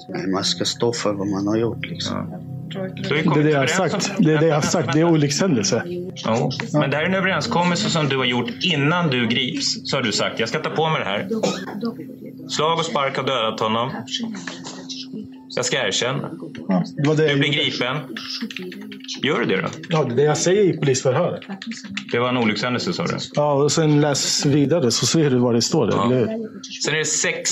Nej, 0.09 0.27
Man 0.27 0.43
ska 0.43 0.65
stå 0.65 0.93
för 0.93 1.13
vad 1.13 1.27
man 1.27 1.47
har 1.47 1.57
gjort. 1.57 1.85
Liksom. 1.85 2.33
Vi 2.69 3.21
Det 3.21 3.39
är 3.39 3.43
det 3.43 3.49
jag 3.49 3.59
har 3.59 3.67
sagt. 3.67 4.11
Det 4.17 4.33
är 4.33 4.39
det 4.39 4.47
jag 4.47 4.55
har 4.55 4.61
sagt. 4.61 4.93
Det 4.93 4.99
är 4.99 5.03
olyckshändelse. 5.03 5.83
Jo, 5.85 6.51
men 6.73 6.89
det 6.89 6.97
här 6.97 7.03
är 7.03 7.07
en 7.07 7.15
överenskommelse 7.15 7.89
som 7.89 8.09
du 8.09 8.17
har 8.17 8.25
gjort 8.25 8.49
innan 8.61 9.09
du 9.09 9.27
grips. 9.27 9.89
Så 9.89 9.97
har 9.97 10.03
du 10.03 10.11
sagt, 10.11 10.39
jag 10.39 10.49
ska 10.49 10.59
ta 10.59 10.69
på 10.69 10.89
mig 10.89 10.99
det 10.99 11.05
här. 11.05 11.29
Slag 12.49 12.79
och 12.79 12.85
spark 12.85 13.17
har 13.17 13.23
dödat 13.23 13.59
honom. 13.59 13.91
Jag 15.55 15.65
ska 15.65 15.87
erkänna. 15.87 16.31
Ja, 16.67 16.83
det 16.97 17.15
det 17.15 17.33
Du 17.33 17.39
blir 17.39 17.53
gripen. 17.53 17.97
Gör 19.23 19.39
du 19.39 19.45
det 19.45 19.61
då? 19.61 19.67
Ja, 19.89 20.03
det 20.03 20.23
jag 20.23 20.37
säger 20.37 20.63
i 20.63 20.77
polisförhöret. 20.77 21.41
Det 22.11 22.19
var 22.19 22.29
en 22.29 22.37
olyckshändelse 22.37 22.93
sa 22.93 23.05
du? 23.05 23.17
Ja, 23.33 23.53
och 23.53 23.71
sen 23.71 24.01
läs 24.01 24.45
vidare 24.45 24.91
så 24.91 25.05
ser 25.05 25.29
du 25.29 25.37
vad 25.37 25.53
det 25.53 25.61
står 25.61 25.87
där. 25.87 25.93
Ja. 25.93 26.05
eller? 26.05 26.25
Sen 26.83 26.93
är 26.93 26.97
det 26.97 27.05
sex 27.05 27.51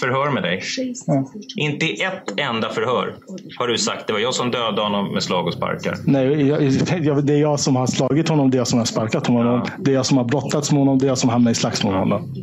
förhör 0.00 0.30
med 0.30 0.42
dig. 0.42 0.62
Ja. 1.06 1.32
Inte 1.56 1.86
i 1.86 2.02
ett 2.02 2.40
enda 2.40 2.70
förhör 2.70 3.16
har 3.58 3.68
du 3.68 3.78
sagt 3.78 4.06
det 4.06 4.12
var 4.12 4.20
jag 4.20 4.34
som 4.34 4.50
dödade 4.50 4.82
honom 4.82 5.12
med 5.12 5.22
slag 5.22 5.46
och 5.46 5.54
sparkar. 5.54 5.96
Nej, 6.04 6.48
jag, 6.48 6.62
jag, 7.02 7.26
det 7.26 7.34
är 7.34 7.40
jag 7.40 7.60
som 7.60 7.76
har 7.76 7.86
slagit 7.86 8.28
honom, 8.28 8.50
det 8.50 8.56
är 8.56 8.58
jag 8.58 8.68
som 8.68 8.78
har 8.78 8.86
sparkat 8.86 9.26
honom. 9.26 9.66
Det 9.78 9.90
är 9.90 9.94
jag 9.94 10.06
som 10.06 10.16
har 10.16 10.24
brottats 10.24 10.72
med 10.72 10.78
honom, 10.78 10.98
det 10.98 11.06
är 11.06 11.08
jag 11.08 11.18
som 11.18 11.30
hamnar 11.30 11.50
i 11.50 11.54
slagsmål 11.54 11.92
med 11.92 12.00
honom. 12.00 12.34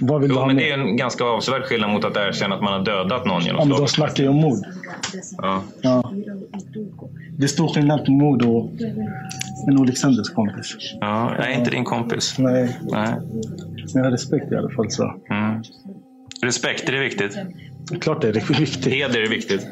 Vad 0.00 0.20
vill 0.20 0.28
du 0.30 0.34
Jo, 0.34 0.40
ha 0.40 0.46
men 0.46 0.56
mer? 0.56 0.62
det 0.64 0.70
är 0.70 0.78
en 0.78 0.96
ganska 0.96 1.24
avsevärd 1.24 1.62
skillnad 1.62 1.90
mot 1.90 2.04
att 2.04 2.16
erkänna 2.16 2.54
att 2.54 2.62
man 2.62 2.72
har 2.72 2.84
dödat 2.84 3.26
någon 3.26 3.42
genom 3.42 3.58
Ja, 3.58 3.64
men 3.64 3.66
slag 3.66 3.78
de 3.78 3.82
och 3.82 3.90
sparkar. 3.90 4.08
snackar 4.14 4.22
ju 4.22 4.28
om 4.28 4.36
mord. 4.36 4.58
Ja. 5.36 5.62
Ja. 5.82 6.12
Det 7.38 7.44
är 7.44 7.48
stor 7.48 7.68
skillnad 7.68 8.04
på 8.04 8.12
mord 8.12 8.42
och 8.44 8.70
en 9.68 9.78
olyckshändelse 9.78 10.34
kompis. 10.34 10.76
Ja, 11.00 11.34
jag 11.38 11.50
är 11.52 11.58
inte 11.58 11.70
din 11.70 11.84
kompis. 11.84 12.34
Nej. 12.38 12.76
Nej. 12.82 13.08
Men 13.14 13.88
jag 13.94 14.04
har 14.04 14.10
respekt 14.10 14.52
i 14.52 14.56
alla 14.56 14.70
fall. 14.70 14.90
Så. 14.90 15.14
Mm. 15.30 15.62
Respekt, 16.42 16.88
är 16.88 16.92
det 16.92 17.00
viktigt? 17.00 17.38
Klart 18.00 18.22
det 18.22 18.28
är 18.28 18.32
viktigt. 18.32 18.86
Heder 18.86 19.20
är 19.22 19.28
viktigt. 19.28 19.66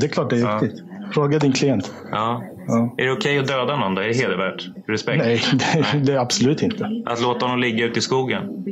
Det 0.00 0.06
är 0.06 0.08
klart 0.08 0.30
det 0.30 0.40
är 0.40 0.60
viktigt. 0.60 0.82
Fråga 1.14 1.38
din 1.38 1.52
klient. 1.52 1.92
Ja. 2.10 2.42
Ja. 2.66 2.94
Är 2.98 3.04
det 3.04 3.12
okej 3.12 3.38
att 3.38 3.46
döda 3.46 3.76
någon 3.76 3.94
då? 3.94 4.02
Är 4.02 4.08
det 4.08 4.14
hedervärt? 4.14 4.68
Respekt? 4.86 5.24
Nej, 5.24 5.40
det, 5.52 5.98
det 5.98 6.12
är 6.12 6.18
absolut 6.18 6.62
inte. 6.62 7.02
Att 7.06 7.22
låta 7.22 7.46
honom 7.46 7.60
ligga 7.60 7.84
ute 7.84 7.98
i 7.98 8.02
skogen? 8.02 8.64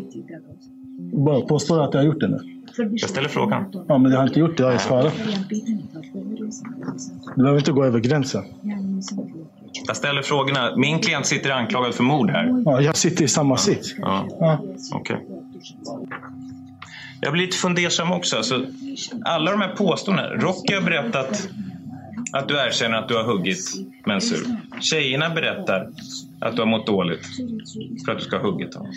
Bara 1.12 1.40
påstår 1.40 1.76
du 1.76 1.82
att 1.82 1.94
jag 1.94 2.00
har 2.00 2.06
gjort 2.06 2.20
det 2.20 2.28
nu? 2.28 2.38
Jag 2.90 3.10
ställer 3.10 3.28
frågan. 3.28 3.84
Ja, 3.88 3.98
men 3.98 4.12
jag 4.12 4.18
har 4.18 4.26
inte 4.26 4.40
gjort 4.40 4.56
det. 4.56 4.62
Jag 4.62 4.70
har 4.70 4.78
svarat. 4.78 5.14
Du 7.36 7.42
behöver 7.42 7.58
inte 7.58 7.72
gå 7.72 7.84
över 7.84 8.00
gränsen. 8.00 8.44
Jag 9.86 9.96
ställer 9.96 10.22
frågorna. 10.22 10.76
Min 10.76 10.98
klient 10.98 11.26
sitter 11.26 11.50
anklagad 11.50 11.94
för 11.94 12.04
mord 12.04 12.30
här. 12.30 12.62
Ja, 12.64 12.80
jag 12.80 12.96
sitter 12.96 13.24
i 13.24 13.28
samma 13.28 13.56
sits. 13.56 13.94
Ja. 13.98 14.26
Ja. 14.40 14.58
Okej. 14.94 15.26
Jag 17.20 17.32
blir 17.32 17.42
lite 17.42 17.56
fundersam 17.56 18.12
också. 18.12 18.36
Alltså, 18.36 18.66
alla 19.24 19.50
de 19.50 19.60
här 19.60 19.74
påståendena. 19.76 20.28
Rocky 20.28 20.74
har 20.74 20.82
berättat 20.82 21.48
att 22.32 22.48
du 22.48 22.54
erkänner 22.54 22.98
att 22.98 23.08
du 23.08 23.14
har 23.16 23.24
huggit 23.24 23.58
Mensur. 24.06 24.38
Tjejerna 24.80 25.30
berättar 25.30 25.88
att 26.40 26.56
du 26.56 26.62
har 26.62 26.66
mått 26.66 26.86
dåligt 26.86 27.26
för 28.04 28.12
att 28.12 28.18
du 28.18 28.24
ska 28.24 28.36
ha 28.36 28.42
huggit 28.50 28.74
honom. 28.74 28.92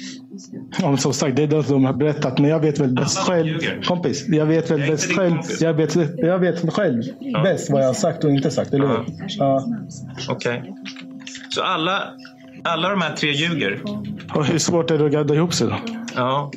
Ja, 0.79 0.89
men 0.89 0.97
som 0.97 1.13
sagt, 1.13 1.35
det 1.35 1.43
är 1.43 1.47
det 1.47 1.67
de 1.69 1.85
har 1.85 1.93
berättat. 1.93 2.39
Men 2.39 2.49
jag 2.49 2.59
vet 2.59 2.79
väl 2.79 2.89
bäst 2.93 3.17
Alla 3.17 3.25
själv. 3.27 3.47
ljuger. 3.47 3.81
Kompis, 3.83 4.25
jag 4.27 4.45
vet 4.45 4.71
väl 4.71 4.79
Jag 4.79 4.89
bäst 4.89 5.11
själv. 5.15 5.31
kompis. 5.35 5.61
Jag 5.61 5.73
vet, 5.73 5.95
jag 6.17 6.39
vet 6.39 6.73
själv 6.73 7.03
bäst 7.43 7.69
vad 7.71 7.81
jag 7.81 7.87
har 7.87 7.93
sagt 7.93 8.23
och 8.23 8.31
inte 8.31 8.51
sagt. 8.51 8.73
Eller 8.73 8.87
hur? 8.87 9.05
Ja. 9.27 9.65
Okej. 10.29 10.73
Så 11.49 11.61
alla, 11.63 12.03
alla 12.63 12.89
de 12.89 13.01
här 13.01 13.15
tre 13.15 13.31
ljuger? 13.31 13.81
Och 14.35 14.45
hur 14.45 14.57
svårt 14.59 14.91
är 14.91 14.97
det 14.97 15.05
att 15.05 15.11
gadda 15.11 15.35
ihop 15.35 15.53
sig 15.53 15.67
då? 15.67 15.75
Ja. 16.15 16.51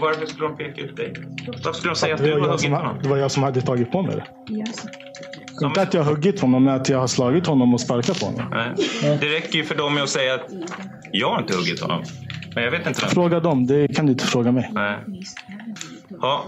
Och 0.00 0.06
varför 0.06 0.26
skulle 0.26 0.48
de 0.48 0.56
peka 0.56 0.80
ut 0.80 0.96
dig? 0.96 1.14
Varför 1.46 1.72
skulle 1.72 1.90
de 1.92 1.96
säga 1.96 2.14
att 2.14 2.20
det, 2.20 2.26
du 2.26 2.32
har 2.32 2.38
jag 2.38 2.46
huggit 2.46 2.60
som, 2.60 2.72
honom? 2.72 2.98
det 3.02 3.08
var 3.08 3.16
jag 3.16 3.30
som 3.30 3.42
hade 3.42 3.60
tagit 3.60 3.92
på 3.92 4.02
mig 4.02 4.16
det. 4.16 4.54
Inte 5.66 5.82
att 5.82 5.94
jag 5.94 6.02
har 6.02 6.14
huggit 6.14 6.40
honom, 6.40 6.64
men 6.64 6.74
att 6.74 6.88
jag 6.88 6.98
har 6.98 7.06
slagit 7.06 7.46
honom 7.46 7.74
och 7.74 7.80
sparkat 7.80 8.20
på 8.20 8.26
honom. 8.26 8.46
Nej. 8.50 9.18
Det 9.20 9.26
räcker 9.26 9.58
ju 9.58 9.64
för 9.64 9.74
dem 9.74 9.94
med 9.94 10.02
att 10.02 10.08
säga 10.08 10.34
att 10.34 10.50
jag 11.12 11.30
har 11.30 11.38
inte 11.40 11.56
huggit 11.56 11.80
honom. 11.80 12.02
Men 12.54 12.64
jag 12.64 12.70
vet 12.70 12.86
inte 12.86 13.00
vem. 13.00 13.10
Fråga 13.10 13.40
dem, 13.40 13.66
det 13.66 13.88
kan 13.88 14.06
du 14.06 14.12
inte 14.12 14.24
fråga 14.24 14.52
mig. 14.52 14.70
Nej. 14.72 14.98
Ja. 16.20 16.44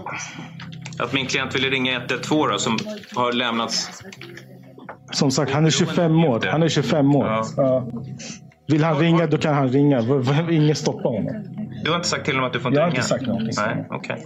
Att 0.99 1.13
min 1.13 1.25
klient 1.25 1.55
ville 1.55 1.69
ringa 1.69 1.91
112 1.91 2.51
då, 2.51 2.57
som 2.57 2.77
har 3.15 3.31
lämnats... 3.31 4.03
Som 5.11 5.31
sagt, 5.31 5.51
han 5.51 5.65
är 5.65 5.69
25 5.69 6.25
år. 6.25 6.47
Han 6.51 6.63
är 6.63 6.69
25 6.69 7.15
år. 7.15 7.43
Ja. 7.57 7.87
Vill 8.67 8.83
han 8.83 8.99
ringa, 8.99 9.27
då 9.27 9.37
kan 9.37 9.53
han 9.53 9.69
ringa. 9.69 9.99
Ingen 10.51 10.75
stoppar 10.75 11.09
honom. 11.09 11.62
Du 11.83 11.89
har 11.89 11.95
inte 11.95 12.07
sagt 12.09 12.25
till 12.25 12.35
dem 12.35 12.43
att 12.43 12.53
du 12.53 12.59
får 12.59 12.69
inte 12.71 12.79
Jag 12.79 12.85
har 12.85 12.91
ringa? 12.91 12.97
inte 12.99 13.09
sagt 13.09 13.25
någonting. 13.27 13.53
Nej, 13.57 13.85
okej. 13.89 14.25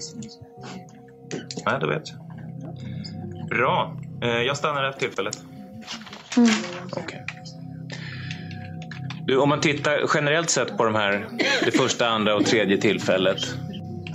Nej, 1.65 1.75
då 1.81 1.87
vet 1.87 2.03
jag. 2.09 3.47
Bra. 3.49 3.97
Eh, 4.21 4.29
Jag 4.29 4.57
stannar 4.57 4.83
här 4.83 4.91
för 4.91 4.99
tillfället. 4.99 5.39
Okej. 6.91 7.25
Du, 9.25 9.37
om 9.37 9.49
man 9.49 9.61
tittar 9.61 9.99
generellt 10.13 10.49
sett 10.49 10.77
på 10.77 10.85
de 10.85 10.95
här, 10.95 11.27
det 11.65 11.71
första, 11.71 12.07
andra 12.07 12.35
och 12.35 12.45
tredje 12.45 12.77
tillfället. 12.77 13.37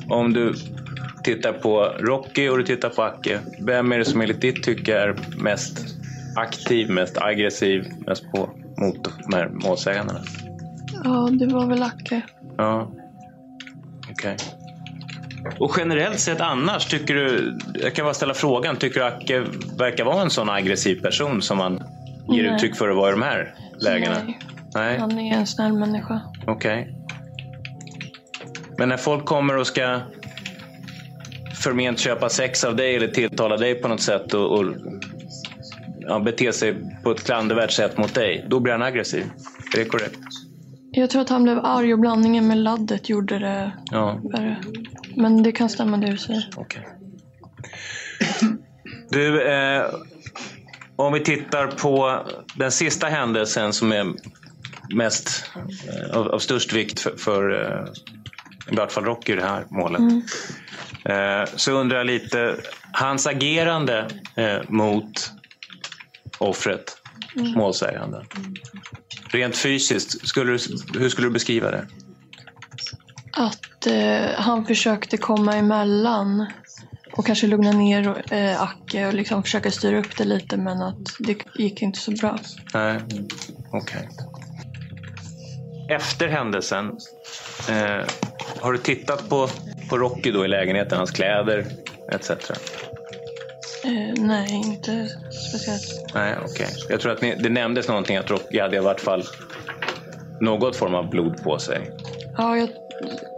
Om 0.09 0.33
du 0.33 0.55
tittar 1.25 1.53
på 1.53 1.85
Rocky 1.99 2.49
och 2.49 2.59
du 2.59 2.65
tittar 2.65 2.89
på 2.89 3.03
Acke. 3.03 3.39
Vem 3.61 3.93
är 3.93 3.99
det 3.99 4.05
som 4.05 4.21
enligt 4.21 4.41
ditt 4.41 4.63
tycke 4.63 4.99
är 4.99 5.15
mest 5.37 5.85
aktiv, 6.37 6.91
mest 6.91 7.19
aggressiv, 7.19 7.93
mest 8.07 8.33
på 8.33 8.51
mot 8.79 9.05
de 9.29 9.37
här 9.37 9.49
målsägandena? 9.49 10.21
Ja, 11.05 11.29
det 11.33 11.47
var 11.47 11.67
väl 11.67 11.83
Acke. 11.83 12.21
Ja. 12.57 12.91
Okej. 14.23 14.37
Och 15.59 15.75
generellt 15.79 16.21
sett 16.21 16.41
annars, 16.41 16.87
tycker 16.87 17.15
du, 17.15 17.59
jag 17.75 17.95
kan 17.95 18.05
bara 18.05 18.15
ställa 18.15 18.35
frågan, 18.35 18.77
tycker 18.77 19.01
du 19.01 19.07
Acke 19.07 19.45
verkar 19.79 20.05
vara 20.05 20.23
en 20.23 20.31
sån 20.31 20.51
aggressiv 20.51 21.03
person 21.03 21.43
som 21.43 21.59
man 21.59 21.83
ger 22.29 22.43
Nej. 22.43 22.55
uttryck 22.55 22.77
för 22.77 22.89
att 22.89 22.97
vara 22.97 23.09
i 23.09 23.13
de 23.13 23.23
här 23.23 23.55
lägena? 23.81 24.17
Nej. 24.25 24.39
Nej. 24.75 24.99
Han 24.99 25.19
är 25.19 25.37
en 25.37 25.47
snäll 25.47 25.73
människa. 25.73 26.21
Okej. 26.47 26.95
Men 28.79 28.89
när 28.89 28.97
folk 28.97 29.25
kommer 29.25 29.57
och 29.57 29.67
ska 29.67 30.01
förment 31.63 31.99
köpa 31.99 32.29
sex 32.29 32.65
av 32.65 32.77
dig 32.77 32.97
eller 32.97 33.09
tilltala 33.09 33.57
dig 33.57 33.75
på 33.75 33.89
något 33.89 34.03
sätt 34.03 34.35
och, 34.35 34.59
och 34.59 34.65
ja, 36.01 36.19
bete 36.19 36.53
sig 36.53 36.75
på 37.03 37.11
ett 37.11 37.25
klandervärt 37.25 37.71
sätt 37.71 37.99
mot 37.99 38.15
dig, 38.15 38.47
då 38.49 38.61
blir 38.61 38.73
han 38.73 38.83
aggressiv. 38.83 39.25
Är 39.75 39.79
det 39.79 39.85
korrekt? 39.85 40.19
Jag 40.95 41.11
tror 41.11 41.23
att 41.23 41.29
han 41.29 41.43
blev 41.43 41.59
arg 41.65 41.93
och 41.93 41.99
blandningen 41.99 42.47
med 42.49 42.57
laddet 42.59 43.09
gjorde 43.09 43.39
det 43.39 43.73
Ja. 43.91 44.21
värre. 44.33 44.57
Men 45.17 45.43
det 45.43 45.53
kan 45.53 45.69
stämma 45.69 45.97
det 45.97 46.11
du 46.11 46.19
säger. 46.19 46.49
Du, 49.11 49.43
eh, 49.43 49.85
om 50.97 51.13
vi 51.13 51.21
tittar 51.21 51.67
på 51.67 52.27
den 52.55 52.71
sista 52.73 53.07
händelsen 53.07 53.73
som 53.73 53.93
är 53.93 54.13
mest 54.95 55.51
eh, 55.89 56.17
av, 56.17 56.29
av 56.29 56.39
störst 56.39 56.73
vikt 56.73 57.01
för, 57.01 57.17
för 57.17 57.51
eh, 57.65 58.73
i 58.73 58.77
vart 58.77 58.93
fall 58.93 59.05
Rocky 59.05 59.33
i 59.33 59.37
det 59.37 59.43
här 59.47 59.65
målet. 59.71 60.01
Mm. 60.01 60.23
Eh, 61.05 61.49
så 61.57 61.73
undrar 61.73 61.97
jag 61.99 62.07
lite, 62.07 62.57
hans 62.93 63.27
agerande 63.27 64.09
eh, 64.37 64.59
mot 64.69 65.33
offret, 66.39 66.99
Mm. 67.37 67.53
målsäganden. 67.53 68.25
Rent 69.33 69.57
fysiskt, 69.57 70.29
skulle 70.29 70.53
du, 70.53 70.59
hur 70.99 71.09
skulle 71.09 71.27
du 71.27 71.33
beskriva 71.33 71.71
det? 71.71 71.87
Att 73.33 73.87
eh, 73.87 74.41
han 74.41 74.67
försökte 74.67 75.17
komma 75.17 75.57
emellan 75.57 76.47
och 77.13 77.27
kanske 77.27 77.47
lugna 77.47 77.73
ner 77.73 78.25
eh, 78.31 78.63
Acke 78.63 79.07
och 79.07 79.15
liksom 79.15 79.43
försöka 79.43 79.71
styra 79.71 79.99
upp 79.99 80.17
det 80.17 80.25
lite 80.25 80.57
men 80.57 80.83
att 80.83 81.17
det 81.19 81.37
gick 81.55 81.83
inte 81.83 81.99
så 81.99 82.11
bra. 82.11 82.39
Nej, 82.75 83.01
okej. 83.73 84.09
Efter 85.91 86.29
händelsen, 86.29 86.87
eh, 87.69 88.07
har 88.61 88.73
du 88.73 88.79
tittat 88.79 89.29
på, 89.29 89.49
på 89.89 89.99
Rocky 89.99 90.31
då 90.31 90.45
i 90.45 90.49
lägenheten, 90.49 90.99
hans 90.99 91.11
kläder 91.11 91.67
etc? 92.13 92.31
Eh, 93.85 94.15
nej, 94.17 94.55
inte 94.55 95.09
speciellt. 95.51 96.15
Nej, 96.15 96.37
okej. 96.45 96.69
Jag 96.89 97.01
tror 97.01 97.13
att 97.13 97.21
ni, 97.23 97.35
det 97.35 97.49
nämndes 97.49 97.89
någonting 97.89 98.17
att 98.17 98.31
Rocky 98.31 98.61
hade 98.61 98.77
i 98.77 98.81
vart 98.81 99.01
fall 99.01 99.23
något 100.41 100.77
form 100.77 100.95
av 100.95 101.11
blod 101.11 101.43
på 101.43 101.59
sig. 101.59 101.91
Ja, 102.37 102.57
jag, 102.57 102.69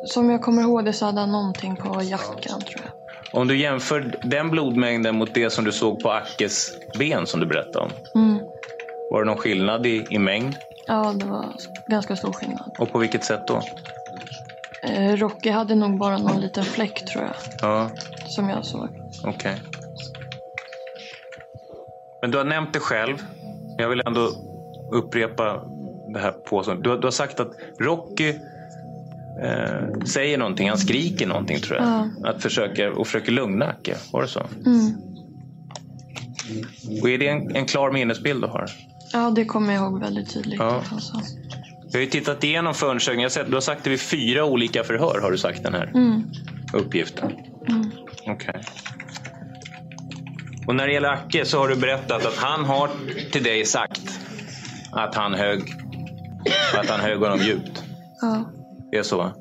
som 0.06 0.30
jag 0.30 0.42
kommer 0.42 0.62
ihåg 0.62 0.84
det 0.84 0.92
så 0.92 1.06
hade 1.06 1.20
han 1.20 1.32
någonting 1.32 1.76
på 1.76 2.02
jackan 2.02 2.60
tror 2.60 2.82
jag. 2.84 2.92
Om 3.40 3.48
du 3.48 3.56
jämför 3.56 4.12
den 4.22 4.50
blodmängden 4.50 5.14
mot 5.16 5.34
det 5.34 5.50
som 5.50 5.64
du 5.64 5.72
såg 5.72 6.02
på 6.02 6.10
Ackes 6.10 6.70
ben 6.98 7.26
som 7.26 7.40
du 7.40 7.46
berättade 7.46 7.78
om. 7.84 7.90
Mm. 8.22 8.38
Var 9.10 9.20
det 9.24 9.26
någon 9.26 9.38
skillnad 9.38 9.86
i, 9.86 10.06
i 10.10 10.18
mängd? 10.18 10.54
Ja, 10.86 11.12
det 11.20 11.26
var 11.26 11.46
ganska 11.86 12.16
stor 12.16 12.32
skillnad. 12.32 12.70
Och 12.78 12.92
på 12.92 12.98
vilket 12.98 13.24
sätt 13.24 13.40
då? 13.46 13.62
Eh, 14.82 15.16
Rocky 15.16 15.50
hade 15.50 15.74
nog 15.74 15.98
bara 15.98 16.18
någon 16.18 16.40
liten 16.40 16.64
fläck 16.64 17.04
tror 17.04 17.24
jag, 17.24 17.34
Ja, 17.62 17.90
som 18.28 18.48
jag 18.48 18.64
såg. 18.64 18.88
okej. 19.24 19.56
Men 22.24 22.30
du 22.30 22.38
har 22.38 22.44
nämnt 22.44 22.72
det 22.72 22.78
själv. 22.80 23.16
Jag 23.78 23.88
vill 23.88 24.02
ändå 24.06 24.28
upprepa 24.92 25.64
det 26.14 26.18
här 26.18 26.32
påståendet. 26.32 26.84
Du, 26.84 26.90
har- 26.90 26.96
du 26.96 27.06
har 27.06 27.10
sagt 27.12 27.40
att 27.40 27.52
Rocky 27.80 28.28
eh, 29.42 30.02
säger 30.06 30.38
någonting, 30.38 30.68
han 30.68 30.78
skriker 30.78 31.26
någonting 31.26 31.58
tror 31.60 31.78
jag. 31.78 31.86
Ja. 32.22 32.28
Att 32.30 32.42
försöka, 32.42 32.92
och 32.92 33.06
försöker 33.06 33.32
lugna 33.32 33.64
Acke. 33.66 33.96
Var 34.12 34.22
det 34.22 34.28
så? 34.28 34.40
Mm. 34.66 34.94
Och 37.02 37.10
är 37.10 37.18
det 37.18 37.28
en, 37.28 37.56
en 37.56 37.66
klar 37.66 37.92
minnesbild 37.92 38.42
du 38.42 38.46
har? 38.48 38.66
Ja, 39.12 39.30
det 39.30 39.44
kommer 39.44 39.74
jag 39.74 39.82
ihåg 39.82 40.00
väldigt 40.00 40.30
tydligt. 40.34 40.60
Ja. 40.60 40.82
sa. 41.00 41.20
Jag 41.88 41.98
har 41.98 42.00
ju 42.04 42.06
tittat 42.10 42.44
igenom 42.44 42.74
förundersökningen. 42.74 43.30
Du 43.46 43.52
har 43.54 43.60
sagt 43.60 43.84
det 43.84 43.90
vid 43.90 44.00
fyra 44.00 44.44
olika 44.44 44.84
förhör 44.84 45.20
har 45.22 45.30
du 45.30 45.38
sagt 45.38 45.62
den 45.62 45.74
här 45.74 45.90
Mm. 45.94 46.22
uppgiften. 46.72 47.32
Mm. 47.68 47.90
Okej. 48.26 48.62
Och 50.66 50.74
när 50.74 50.86
det 50.86 50.92
gäller 50.92 51.08
Acke 51.08 51.44
så 51.44 51.58
har 51.58 51.68
du 51.68 51.76
berättat 51.76 52.26
att 52.26 52.36
han 52.36 52.64
har 52.64 52.90
till 53.32 53.42
dig 53.42 53.64
sagt 53.64 54.20
att 54.92 55.14
han 55.14 55.34
högg, 55.34 55.62
att 56.74 56.90
han 56.90 57.00
högg 57.00 57.18
honom 57.18 57.38
djupt. 57.38 57.84
Ja. 58.20 58.44
Det 58.90 58.96
är 58.96 59.02
så 59.02 59.16
va? 59.16 59.32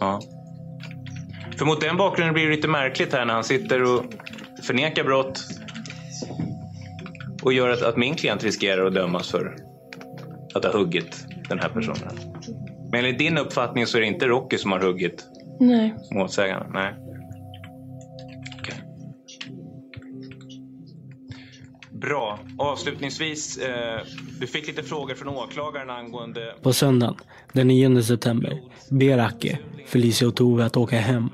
Ja. 0.00 0.20
För 1.58 1.64
mot 1.64 1.80
den 1.80 1.96
bakgrunden 1.96 2.34
blir 2.34 2.44
det 2.44 2.56
lite 2.56 2.68
märkligt 2.68 3.12
här 3.12 3.24
när 3.24 3.34
han 3.34 3.44
sitter 3.44 3.82
och 3.82 4.04
förnekar 4.62 5.04
brott 5.04 5.40
och 7.42 7.52
gör 7.52 7.68
att, 7.68 7.82
att 7.82 7.96
min 7.96 8.14
klient 8.14 8.44
riskerar 8.44 8.86
att 8.86 8.94
dömas 8.94 9.30
för 9.30 9.56
att 10.54 10.64
ha 10.64 10.72
huggit 10.72 11.26
den 11.48 11.58
här 11.58 11.68
personen. 11.68 12.18
Men 12.90 13.04
enligt 13.04 13.18
din 13.18 13.38
uppfattning 13.38 13.86
så 13.86 13.96
är 13.96 14.00
det 14.00 14.06
inte 14.06 14.26
Rocky 14.26 14.58
som 14.58 14.72
har 14.72 14.80
huggit 14.80 15.24
Nej. 15.60 15.94
målsägaren? 16.10 16.70
Nej. 16.72 16.94
Bra. 22.00 22.38
Avslutningsvis, 22.58 23.58
eh, 23.58 24.00
du 24.40 24.46
fick 24.46 24.66
lite 24.66 24.82
frågor 24.82 25.14
från 25.14 25.28
åklagaren 25.28 25.90
angående... 25.90 26.54
På 26.62 26.72
söndagen, 26.72 27.16
den 27.52 27.68
9 27.68 28.02
september, 28.02 28.60
ber 28.90 29.18
Acke 29.18 29.58
Felicia 29.86 30.28
och 30.28 30.36
Tove 30.36 30.64
att 30.64 30.76
åka 30.76 30.98
hem. 30.98 31.30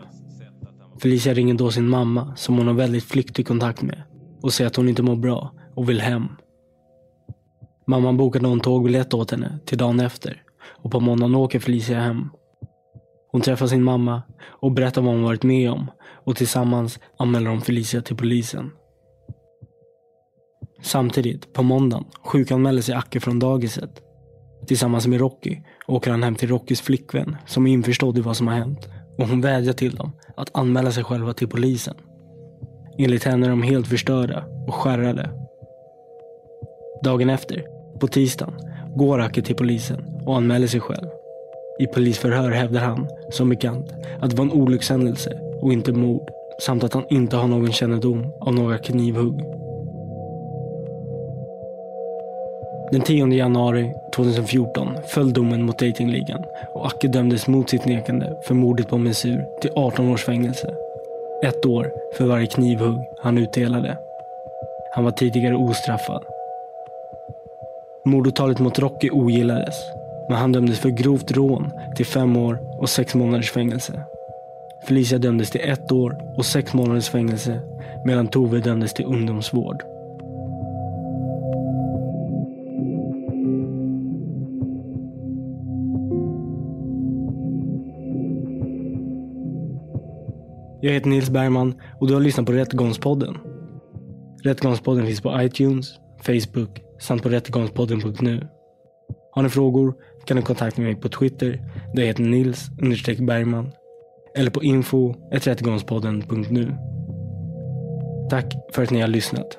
Felicia 1.02 1.34
ringer 1.34 1.54
då 1.54 1.70
sin 1.70 1.88
mamma, 1.88 2.36
som 2.36 2.58
hon 2.58 2.66
har 2.66 2.74
väldigt 2.74 3.04
flyktig 3.04 3.46
kontakt 3.46 3.82
med, 3.82 4.02
och 4.42 4.52
säger 4.52 4.68
att 4.68 4.76
hon 4.76 4.88
inte 4.88 5.02
mår 5.02 5.16
bra 5.16 5.52
och 5.74 5.88
vill 5.88 6.00
hem. 6.00 6.28
Mamman 7.86 8.16
bokar 8.16 8.40
då 8.40 8.50
en 8.50 8.60
tågbiljett 8.60 9.14
åt 9.14 9.30
henne 9.30 9.58
till 9.66 9.78
dagen 9.78 10.00
efter 10.00 10.42
och 10.66 10.90
på 10.90 11.00
måndagen 11.00 11.34
åker 11.34 11.60
Felicia 11.60 12.00
hem. 12.00 12.30
Hon 13.32 13.40
träffar 13.40 13.66
sin 13.66 13.82
mamma 13.82 14.22
och 14.44 14.72
berättar 14.72 15.02
vad 15.02 15.14
hon 15.14 15.22
varit 15.22 15.42
med 15.42 15.70
om 15.70 15.90
och 16.24 16.36
tillsammans 16.36 16.98
anmäler 17.18 17.50
de 17.50 17.60
Felicia 17.60 18.02
till 18.02 18.16
polisen. 18.16 18.70
Samtidigt, 20.84 21.52
på 21.52 21.62
måndagen, 21.62 22.04
sjukanmäler 22.24 22.82
sig 22.82 22.94
Acke 22.94 23.20
från 23.20 23.38
dagiset. 23.38 23.90
Tillsammans 24.66 25.06
med 25.06 25.20
Rocky 25.20 25.58
åker 25.86 26.10
han 26.10 26.22
hem 26.22 26.34
till 26.34 26.48
Rockys 26.48 26.80
flickvän 26.80 27.36
som 27.46 27.66
är 27.66 27.72
införstådd 27.72 28.18
i 28.18 28.20
vad 28.20 28.36
som 28.36 28.48
har 28.48 28.54
hänt 28.54 28.88
och 29.18 29.28
hon 29.28 29.40
vädjar 29.40 29.72
till 29.72 29.94
dem 29.94 30.12
att 30.36 30.50
anmäla 30.52 30.92
sig 30.92 31.04
själva 31.04 31.32
till 31.32 31.48
polisen. 31.48 31.94
Enligt 32.98 33.24
henne 33.24 33.46
är 33.46 33.50
de 33.50 33.62
helt 33.62 33.86
förstörda 33.86 34.44
och 34.66 34.74
skärrade. 34.74 35.30
Dagen 37.04 37.30
efter, 37.30 37.64
på 38.00 38.08
tisdagen, 38.08 38.54
går 38.96 39.20
Acke 39.20 39.42
till 39.42 39.56
polisen 39.56 40.04
och 40.26 40.36
anmäler 40.36 40.66
sig 40.66 40.80
själv. 40.80 41.08
I 41.78 41.86
polisförhör 41.86 42.50
hävdar 42.50 42.80
han, 42.80 43.08
som 43.30 43.48
bekant, 43.48 43.86
att 44.20 44.30
det 44.30 44.36
var 44.36 44.44
en 44.44 44.52
olyckshändelse 44.52 45.40
och 45.62 45.72
inte 45.72 45.92
mord 45.92 46.28
samt 46.60 46.84
att 46.84 46.94
han 46.94 47.04
inte 47.10 47.36
har 47.36 47.48
någon 47.48 47.72
kännedom 47.72 48.32
av 48.40 48.54
några 48.54 48.78
knivhugg. 48.78 49.53
Den 52.92 53.00
10 53.00 53.26
januari 53.26 53.94
2014 54.14 54.96
föll 55.06 55.32
domen 55.32 55.62
mot 55.62 55.78
datingligan 55.78 56.44
och 56.74 56.86
Acke 56.86 57.08
dömdes 57.08 57.46
mot 57.46 57.70
sitt 57.70 57.84
nekande 57.84 58.36
för 58.46 58.54
mordet 58.54 58.88
på 58.88 58.98
Mensur 58.98 59.44
till 59.60 59.70
18 59.76 60.08
års 60.08 60.24
fängelse. 60.24 60.74
Ett 61.44 61.66
år 61.66 61.92
för 62.16 62.24
varje 62.24 62.46
knivhugg 62.46 62.98
han 63.22 63.38
utdelade. 63.38 63.98
Han 64.94 65.04
var 65.04 65.10
tidigare 65.10 65.56
ostraffad. 65.56 66.22
Mordåtalet 68.04 68.58
mot 68.58 68.78
Rocky 68.78 69.10
ogillades, 69.10 69.74
men 70.28 70.38
han 70.38 70.52
dömdes 70.52 70.78
för 70.78 70.90
grovt 70.90 71.30
rån 71.30 71.70
till 71.96 72.06
fem 72.06 72.36
år 72.36 72.58
och 72.80 72.88
sex 72.88 73.14
månaders 73.14 73.50
fängelse. 73.50 73.92
Felicia 74.88 75.18
dömdes 75.18 75.50
till 75.50 75.60
ett 75.64 75.92
år 75.92 76.34
och 76.36 76.46
sex 76.46 76.74
månaders 76.74 77.08
fängelse 77.08 77.60
medan 78.04 78.26
Tove 78.26 78.60
dömdes 78.60 78.94
till 78.94 79.04
ungdomsvård. 79.04 79.93
Jag 90.84 90.92
heter 90.92 91.08
Nils 91.08 91.30
Bergman 91.30 91.74
och 92.00 92.08
du 92.08 92.14
har 92.14 92.20
lyssnat 92.20 92.46
på 92.46 92.52
Rättegångspodden. 92.52 93.36
Rättegångspodden 94.42 95.06
finns 95.06 95.20
på 95.20 95.42
iTunes, 95.42 95.94
Facebook 96.22 96.82
samt 97.00 97.22
på 97.22 97.28
rättegångspodden.nu. 97.28 98.48
Har 99.32 99.42
ni 99.42 99.48
frågor 99.48 99.94
kan 100.24 100.36
ni 100.36 100.42
kontakta 100.42 100.82
mig 100.82 100.94
på 100.94 101.08
Twitter 101.08 101.50
där 101.94 102.02
jag 102.02 102.06
heter 102.06 102.22
Nils 102.22 102.70
Bergman 103.20 103.72
eller 104.36 104.50
på 104.50 104.62
info 104.62 105.14
rättegångspodden.nu. 105.32 106.76
Tack 108.30 108.54
för 108.72 108.82
att 108.82 108.90
ni 108.90 109.00
har 109.00 109.08
lyssnat. 109.08 109.58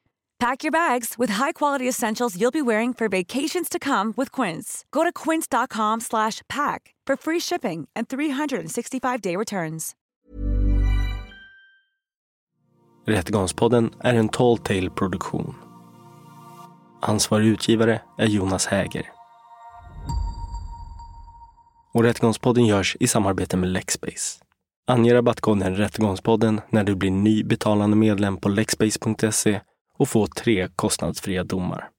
Pack 0.41 0.63
your 0.63 0.71
bags 0.71 1.19
with 1.19 1.33
high-quality 1.33 1.87
essentials 1.87 2.35
you'll 2.35 2.51
be 2.51 2.61
wearing 2.61 2.95
for 2.95 3.07
vacations 3.07 3.69
to 3.69 3.79
come 3.79 4.13
with 4.17 4.31
Quince. 4.31 4.85
Go 4.91 5.03
to 5.03 5.11
quince.com 5.11 6.01
slash 6.01 6.41
pack 6.49 6.95
for 7.07 7.15
free 7.15 7.39
shipping 7.39 7.87
and 7.95 8.07
365-day 8.07 9.35
returns. 9.35 9.95
Rättegångspodden 13.07 13.93
är 13.99 14.13
en 14.13 14.29
Tall 14.29 14.57
Tale 14.57 14.89
produktion. 14.89 15.55
Ansvarig 17.01 17.47
utgivare 17.47 18.01
är 18.17 18.27
Jonas 18.27 18.65
Häger. 18.65 19.11
Och 21.93 22.03
Rättegångspodden 22.03 22.65
görs 22.65 22.97
i 22.99 23.07
samarbete 23.07 23.57
med 23.57 23.69
Lexbase. 23.69 24.43
Ange 24.87 25.13
rabattkoden 25.13 25.75
Rättegångspodden 25.75 26.61
när 26.69 26.83
du 26.83 26.95
blir 26.95 27.11
ny 27.11 27.43
betalande 27.43 27.95
medlem 27.95 28.37
på 28.37 28.49
lexbase.se 28.49 29.59
och 30.01 30.09
få 30.09 30.27
tre 30.27 30.67
kostnadsfria 30.75 31.43
domar. 31.43 31.90